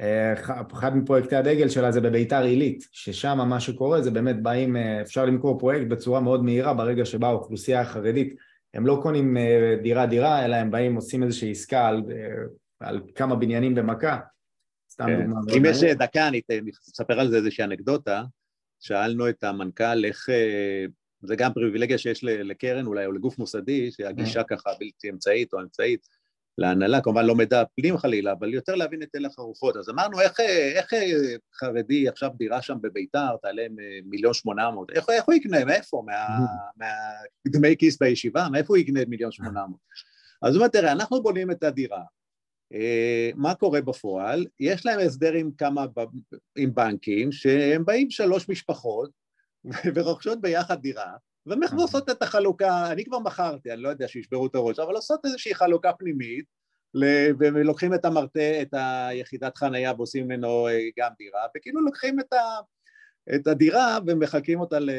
אה, 0.00 0.32
אחד 0.72 0.96
מפרויקטי 0.96 1.36
הדגל 1.36 1.68
שלה 1.68 1.92
זה 1.92 2.00
בביתר 2.00 2.42
עילית, 2.42 2.84
ששם 2.92 3.48
מה 3.48 3.60
שקורה 3.60 4.02
זה 4.02 4.10
באמת 4.10 4.42
באים, 4.42 4.76
אה, 4.76 5.00
אפשר 5.00 5.24
למכור 5.24 5.58
פרויקט 5.58 5.86
בצורה 5.86 6.20
מאוד 6.20 6.44
מהירה 6.44 6.74
ברגע 6.74 7.04
שבה 7.04 7.28
האוכלוסייה 7.28 7.80
החרדית, 7.80 8.34
הם 8.74 8.86
לא 8.86 8.98
קונים 9.02 9.36
דירה 9.82 10.06
דירה, 10.06 10.44
אלא 10.44 10.56
הם 10.56 10.70
באים 10.70 10.94
עושים 10.94 11.22
איזושהי 11.22 11.50
עסקה 11.50 11.86
על, 11.86 12.02
על 12.80 13.00
כמה 13.14 13.36
בניינים 13.36 13.74
במכה, 13.74 14.20
סתם 14.90 15.06
כן. 15.06 15.26
דוגמא. 15.26 15.56
אם 15.56 15.64
יש 15.64 15.82
דקה, 15.82 16.28
אני 16.28 16.40
אספר 16.90 17.20
על 17.20 17.30
זה 17.30 17.36
איזושהי 17.36 17.64
אנקדוטה, 17.64 18.24
שאלנו 18.80 19.28
את 19.28 19.44
המנכ"ל 19.44 20.04
איך 20.04 20.28
זה 21.22 21.36
גם 21.36 21.52
פריבילגיה 21.52 21.98
שיש 21.98 22.24
לקרן 22.24 22.86
אולי, 22.86 23.06
או 23.06 23.12
לגוף 23.12 23.38
מוסדי, 23.38 23.90
שהגישה 23.90 24.40
mm. 24.40 24.44
ככה 24.44 24.70
בלתי 24.80 25.10
אמצעית 25.10 25.52
או 25.52 25.60
אמצעית 25.60 26.06
להנהלה, 26.58 27.00
כמובן 27.00 27.26
לא 27.26 27.34
מידע 27.34 27.62
פנים 27.76 27.98
חלילה, 27.98 28.32
אבל 28.32 28.54
יותר 28.54 28.74
להבין 28.74 29.02
את 29.02 29.14
הלך 29.14 29.38
הרוחות. 29.38 29.76
אז 29.76 29.90
אמרנו, 29.90 30.20
איך, 30.20 30.40
איך 30.74 30.92
חרדי 31.54 32.08
עכשיו 32.08 32.30
דירה 32.36 32.62
שם 32.62 32.76
בביתר, 32.80 33.36
תעלה 33.42 33.66
מיליון 34.04 34.34
שמונה 34.34 34.70
מאות, 34.70 34.90
איך, 34.90 35.10
איך 35.10 35.24
הוא 35.24 35.34
יקנה, 35.34 35.64
מאיפה? 35.64 36.02
מהדמי 36.76 37.68
מה, 37.70 37.76
כיס 37.78 37.98
בישיבה? 37.98 38.48
מאיפה 38.52 38.74
הוא 38.74 38.76
יקנה 38.76 39.00
מיליון 39.08 39.32
שמונה 39.32 39.66
מאות? 39.66 39.80
אז 40.42 40.54
הוא 40.54 40.60
אומר, 40.60 40.68
תראה, 40.68 40.92
אנחנו 40.92 41.22
בונים 41.22 41.50
את 41.50 41.62
הדירה, 41.62 41.98
אה, 41.98 42.04
מה 43.34 43.54
קורה 43.54 43.80
בפועל? 43.80 44.46
יש 44.60 44.86
להם 44.86 45.00
הסדר 45.00 45.32
עם 45.32 45.50
כמה, 45.58 45.84
עם 46.58 46.74
בנקים, 46.74 47.32
שהם 47.32 47.84
באים 47.84 48.10
שלוש 48.10 48.48
משפחות, 48.48 49.10
ורוכשות 49.94 50.40
ביחד 50.40 50.80
דירה, 50.80 51.12
ועושות 51.46 52.10
את 52.10 52.22
החלוקה, 52.22 52.92
אני 52.92 53.04
כבר 53.04 53.18
מכרתי, 53.18 53.72
אני 53.72 53.82
לא 53.82 53.88
יודע 53.88 54.08
שישברו 54.08 54.46
את 54.46 54.54
הראש, 54.54 54.78
אבל 54.78 54.94
עושות 54.94 55.20
איזושהי 55.24 55.54
חלוקה 55.54 55.92
פנימית, 55.92 56.44
ולוקחים 57.38 57.94
את 57.94 58.04
המרתע, 58.04 58.62
את 58.62 58.68
היחידת 58.72 59.56
חנייה 59.56 59.92
ועושים 59.96 60.24
ממנו 60.24 60.68
אה, 60.68 60.78
גם 60.98 61.10
דירה, 61.18 61.40
וכאילו 61.56 61.80
לוקחים 61.80 62.20
את, 62.20 62.32
ה, 62.32 62.44
את 63.34 63.46
הדירה 63.46 63.98
ומחלקים 64.06 64.60
אותה 64.60 64.78
ל, 64.78 64.90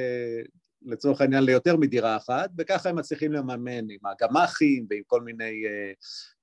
לצורך 0.86 1.22
העניין 1.22 1.44
ליותר 1.44 1.78
מדירה 1.78 2.18
אחת, 2.18 2.50
וככה 2.58 2.90
הם 2.90 2.96
מצליחים 2.96 3.32
לממן 3.32 3.90
עם 3.90 4.00
הגמ"חים 4.06 4.88
ועם 4.90 5.02
כל 5.08 5.22
מיני 5.22 5.64
uh, 5.66 5.96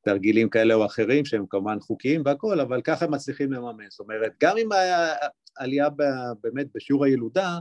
תרגילים 0.04 0.48
כאלה 0.48 0.74
או 0.74 0.86
אחרים 0.86 1.24
שהם 1.24 1.46
כמובן 1.50 1.80
חוקיים 1.80 2.22
והכול, 2.24 2.60
אבל 2.60 2.82
ככה 2.82 3.06
מצליחים 3.06 3.52
לממן. 3.52 3.84
זאת 3.88 4.00
אומרת, 4.00 4.32
גם 4.42 4.56
עם 4.58 4.68
העלייה 5.58 5.88
באמת 6.42 6.66
בשיעור 6.74 7.04
הילודה, 7.04 7.58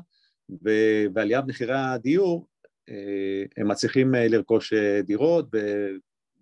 ועלייה 1.13 1.41
במחירי 1.41 1.77
הדיור, 1.77 2.47
אה, 2.89 3.43
הם 3.57 3.67
מצליחים 3.67 4.15
אה, 4.15 4.27
לרכוש 4.27 4.73
אה, 4.73 5.01
דירות, 5.01 5.45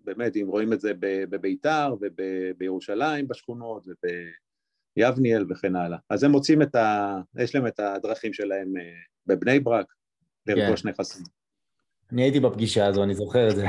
ובאמת, 0.02 0.36
אם 0.36 0.46
רואים 0.48 0.72
את 0.72 0.80
זה 0.80 0.92
בביתר 1.00 1.94
ובירושלים 2.00 3.28
בשכונות 3.28 3.86
יבניאל 4.96 5.46
וכן 5.50 5.76
הלאה. 5.76 5.98
אז 6.10 6.24
הם 6.24 6.30
מוצאים 6.30 6.62
את 6.62 6.74
ה... 6.74 7.16
יש 7.38 7.54
להם 7.54 7.66
את 7.66 7.80
הדרכים 7.80 8.32
שלהם 8.32 8.72
בבני 9.26 9.60
ברק, 9.60 9.86
לרכוש 10.46 10.82
כן. 10.82 10.88
נכסים. 10.88 11.41
אני 12.12 12.22
הייתי 12.22 12.40
בפגישה 12.40 12.86
הזו, 12.86 13.02
אני 13.02 13.14
זוכר 13.14 13.48
את 13.48 13.56
זה. 13.56 13.66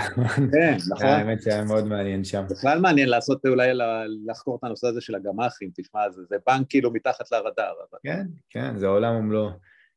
כן, 0.52 0.78
נכון. 0.92 1.06
האמת 1.06 1.42
שהיה 1.42 1.64
מאוד 1.64 1.88
מעניין 1.88 2.24
שם. 2.24 2.44
בכלל 2.50 2.80
מעניין 2.80 3.10
לעשות 3.10 3.46
אולי 3.46 3.70
לחקור 4.28 4.56
את 4.56 4.64
הנושא 4.64 4.88
הזה 4.88 5.02
של 5.02 5.16
הגמ"חים, 5.16 5.70
תשמע, 5.76 6.00
זה, 6.12 6.36
בנק 6.48 6.70
כאילו 6.70 6.94
מתחת 6.94 7.32
לרדאר. 7.32 7.74
כן, 8.04 8.26
כן, 8.50 8.78
זה 8.78 8.88
עולם 8.88 9.16
ומלואו. 9.16 9.50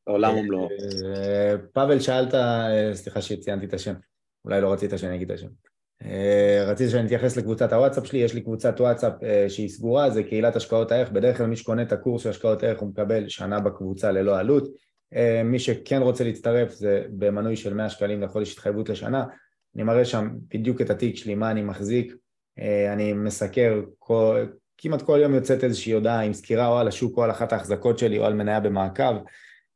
עולם 0.03 0.37
ומלואו. 0.37 0.69
אה, 1.15 1.55
פאבל, 1.73 1.99
שאלת, 1.99 2.33
אה, 2.33 2.89
סליחה 2.93 3.21
שציינתי 3.21 3.65
את 3.65 3.73
השם, 3.73 3.93
אולי 4.45 4.61
לא 4.61 4.73
רצית 4.73 4.91
שאני 4.97 5.15
אגיד 5.15 5.31
את 5.31 5.37
השם. 5.37 5.47
אה, 6.03 6.65
רציתי 6.67 6.91
שאני 6.91 7.05
אתייחס 7.05 7.37
לקבוצת 7.37 7.73
הוואטסאפ 7.73 8.07
שלי, 8.07 8.19
יש 8.19 8.33
לי 8.33 8.41
קבוצת 8.41 8.81
וואטסאפ 8.81 9.13
שהיא 9.47 9.69
סגורה, 9.69 10.09
זה 10.09 10.23
קהילת 10.23 10.55
השקעות 10.55 10.91
הערך, 10.91 11.09
בדרך 11.09 11.37
כלל 11.37 11.45
מי 11.45 11.55
שקונה 11.55 11.81
את 11.81 11.91
הקורס 11.91 12.23
של 12.23 12.29
השקעות 12.29 12.63
הערך 12.63 12.79
הוא 12.79 12.89
מקבל 12.89 13.27
שנה 13.27 13.59
בקבוצה 13.59 14.11
ללא 14.11 14.39
עלות. 14.39 14.86
מי 15.43 15.59
שכן 15.59 16.01
רוצה 16.01 16.23
להצטרף 16.23 16.71
זה 16.71 17.03
במנוי 17.09 17.55
של 17.55 17.73
100 17.73 17.89
שקלים 17.89 18.21
לחודש 18.21 18.53
התחייבות 18.53 18.89
לשנה, 18.89 19.25
אני 19.75 19.83
מראה 19.83 20.05
שם 20.05 20.29
בדיוק 20.53 20.81
את 20.81 20.89
התיק 20.89 21.15
שלי, 21.15 21.35
מה 21.35 21.51
אני 21.51 21.61
מחזיק, 21.61 22.13
אני 22.93 23.13
מסקר, 23.13 23.81
כל, 23.99 24.45
כמעט 24.77 25.01
כל 25.01 25.19
יום 25.21 25.33
יוצאת 25.33 25.63
איזושהי 25.63 25.91
הודעה 25.93 26.21
עם 26.21 26.33
סקירה 26.33 26.67
או 26.67 26.77
על 26.77 26.87
השוק 26.87 27.17
או 27.17 27.23
על 27.23 27.31
אחת 27.31 27.53
ההחזקות 27.53 27.99
שלי 27.99 28.19
או 28.19 28.25
על 28.25 28.33
מניה 28.33 28.59
במעקב, 28.59 29.13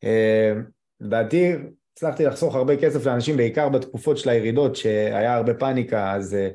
אה, 0.03 0.53
לדעתי 1.01 1.53
הצלחתי 1.93 2.25
לחסוך 2.25 2.55
הרבה 2.55 2.77
כסף 2.77 3.05
לאנשים, 3.05 3.37
בעיקר 3.37 3.69
בתקופות 3.69 4.17
של 4.17 4.29
הירידות 4.29 4.75
שהיה 4.75 5.35
הרבה 5.35 5.53
פאניקה, 5.53 6.13
אז 6.13 6.33
אה, 6.33 6.49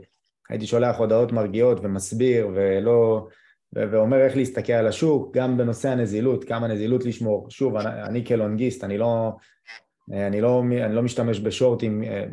הייתי 0.49 0.67
שולח 0.67 0.97
הודעות 0.97 1.33
מרגיעות 1.33 1.79
ומסביר 1.83 2.49
ולא... 2.55 3.29
ואומר 3.73 4.25
איך 4.25 4.37
להסתכל 4.37 4.73
על 4.73 4.87
השוק, 4.87 5.37
גם 5.37 5.57
בנושא 5.57 5.89
הנזילות, 5.89 6.45
כמה 6.45 6.69
נזילות 6.69 7.05
לשמור. 7.05 7.51
שוב, 7.51 7.77
אני, 7.77 8.03
אני 8.03 8.25
כלונגיסט, 8.25 8.85
אני 8.85 8.99
לא, 8.99 9.33
אני, 10.13 10.41
לא, 10.41 10.61
אני 10.61 10.95
לא 10.95 11.03
משתמש 11.03 11.41
בשורטים 11.41 12.05
אה, 12.05 12.25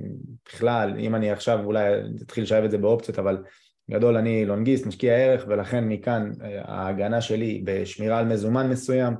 בכלל, 0.45 0.93
אם 0.99 1.15
אני 1.15 1.31
עכשיו 1.31 1.59
אולי 1.65 1.93
אתחיל 2.21 2.43
לשלב 2.43 2.63
את 2.63 2.71
זה 2.71 2.77
באופציות, 2.77 3.19
אבל 3.19 3.43
גדול 3.91 4.17
אני 4.17 4.45
לונגיסט, 4.45 4.85
משקיע 4.85 5.13
ערך, 5.13 5.45
ולכן 5.47 5.83
מכאן 5.87 6.31
ההגנה 6.61 7.21
שלי 7.21 7.61
בשמירה 7.65 8.19
על 8.19 8.25
מזומן 8.25 8.69
מסוים, 8.69 9.13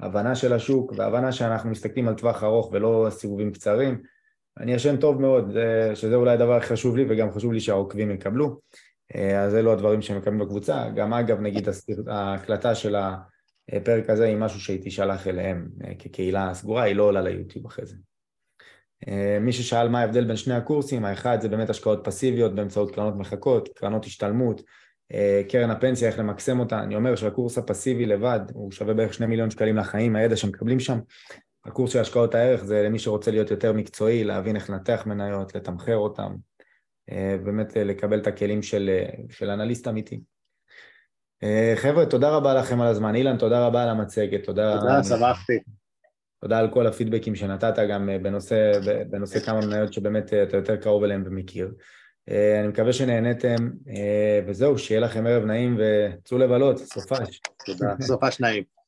הבנה 0.00 0.34
של 0.34 0.52
השוק 0.52 0.92
והבנה 0.96 1.32
שאנחנו 1.32 1.70
מסתכלים 1.70 2.08
על 2.08 2.14
טווח 2.14 2.44
ארוך 2.44 2.70
ולא 2.72 3.06
סיבובים 3.10 3.52
קצרים. 3.52 4.02
אני 4.58 4.72
ישן 4.72 4.96
טוב 4.96 5.20
מאוד, 5.20 5.56
שזה 5.94 6.14
אולי 6.14 6.30
הדבר 6.30 6.56
הכי 6.56 6.66
חשוב 6.66 6.96
לי 6.96 7.04
וגם 7.08 7.30
חשוב 7.30 7.52
לי 7.52 7.60
שהעוקבים 7.60 8.10
יקבלו. 8.10 8.60
אה, 9.14 9.40
אז 9.40 9.54
אלו 9.54 9.72
הדברים 9.72 10.02
שהם 10.02 10.18
מקבלים 10.18 10.38
בקבוצה. 10.38 10.88
גם 10.94 11.14
אגב, 11.14 11.40
נגיד 11.40 11.68
ההקלטה 12.06 12.74
של 12.74 12.96
הפרק 13.72 14.10
הזה 14.10 14.24
היא 14.24 14.36
משהו 14.36 14.60
שהייתי 14.60 14.90
שלח 14.90 15.26
אליהם 15.26 15.68
אה, 15.84 15.94
כקהילה 15.98 16.54
סגורה, 16.54 16.82
היא 16.82 16.96
לא 16.96 17.02
עולה 17.02 17.20
ליוטיוב 17.20 17.66
אחרי 17.66 17.86
זה. 17.86 17.96
אה, 19.08 19.38
מי 19.40 19.52
ששאל 19.52 19.88
מה 19.88 20.00
ההבדל 20.00 20.24
בין 20.24 20.36
שני 20.36 20.54
הקורסים, 20.54 21.04
האחד 21.04 21.40
זה 21.40 21.48
באמת 21.48 21.70
השקעות 21.70 22.00
פסיביות 22.04 22.54
באמצעות 22.54 22.94
קרנות 22.94 23.16
מחכות, 23.16 23.68
קרנות 23.76 24.04
השתלמות, 24.04 24.62
קרן 25.48 25.70
הפנסיה, 25.70 26.08
איך 26.08 26.18
למקסם 26.18 26.60
אותה, 26.60 26.80
אני 26.80 26.96
אומר 26.96 27.16
שהקורס 27.16 27.58
הפסיבי 27.58 28.06
לבד 28.06 28.40
הוא 28.52 28.72
שווה 28.72 28.94
בערך 28.94 29.14
שני 29.14 29.26
מיליון 29.26 29.50
שקלים 29.50 29.76
לחיים, 29.76 30.16
הידע 30.16 30.36
שמקבלים 30.36 30.80
שם. 30.80 30.98
הקורס 31.64 31.92
של 31.92 31.98
השקעות 31.98 32.34
הערך 32.34 32.64
זה 32.64 32.82
למי 32.82 32.98
שרוצה 32.98 33.30
להיות 33.30 33.50
יותר 33.50 33.72
מקצועי, 33.72 34.24
להבין 34.24 34.56
איך 34.56 34.70
לנתח 34.70 35.02
מניות, 35.06 35.54
לתמחר 35.54 35.96
אותם, 35.96 36.32
אה, 36.32 36.49
באמת 37.44 37.76
אה, 37.76 37.84
לקבל 37.84 38.18
את 38.18 38.26
הכלים 38.26 38.62
של, 38.62 38.90
של 39.30 39.50
אנליסט 39.50 39.88
אמיתי. 39.88 40.20
חבר'ה, 41.76 42.06
תודה 42.06 42.30
רבה 42.30 42.54
לכם 42.54 42.80
על 42.80 42.88
הזמן. 42.88 43.14
אילן, 43.14 43.38
תודה 43.38 43.66
רבה 43.66 43.82
על 43.82 43.88
המצגת. 43.88 44.44
תודה, 44.44 44.78
תודה, 44.80 45.04
שמחתי. 45.04 45.58
תודה 46.40 46.58
על 46.58 46.70
כל 46.70 46.86
הפידבקים 46.86 47.34
שנתת 47.34 47.74
גם 47.90 48.08
בנושא, 48.22 48.72
בנושא 49.10 49.40
כמה 49.40 49.60
מניות 49.60 49.92
שבאמת 49.92 50.34
אתה 50.34 50.56
יותר 50.56 50.76
קרוב 50.76 51.04
אליהם 51.04 51.22
ומכיר. 51.26 51.72
אה, 52.30 52.60
אני 52.60 52.68
מקווה 52.68 52.92
שנהניתם, 52.92 53.70
אה, 53.88 54.40
וזהו, 54.46 54.78
שיהיה 54.78 55.00
לכם 55.00 55.26
ערב 55.26 55.44
נעים 55.44 55.78
וצאו 55.78 56.38
לבלות, 56.38 56.78
סופש. 56.78 57.40
תודה, 57.66 57.94
סופש 58.00 58.40
נעים. 58.40 58.79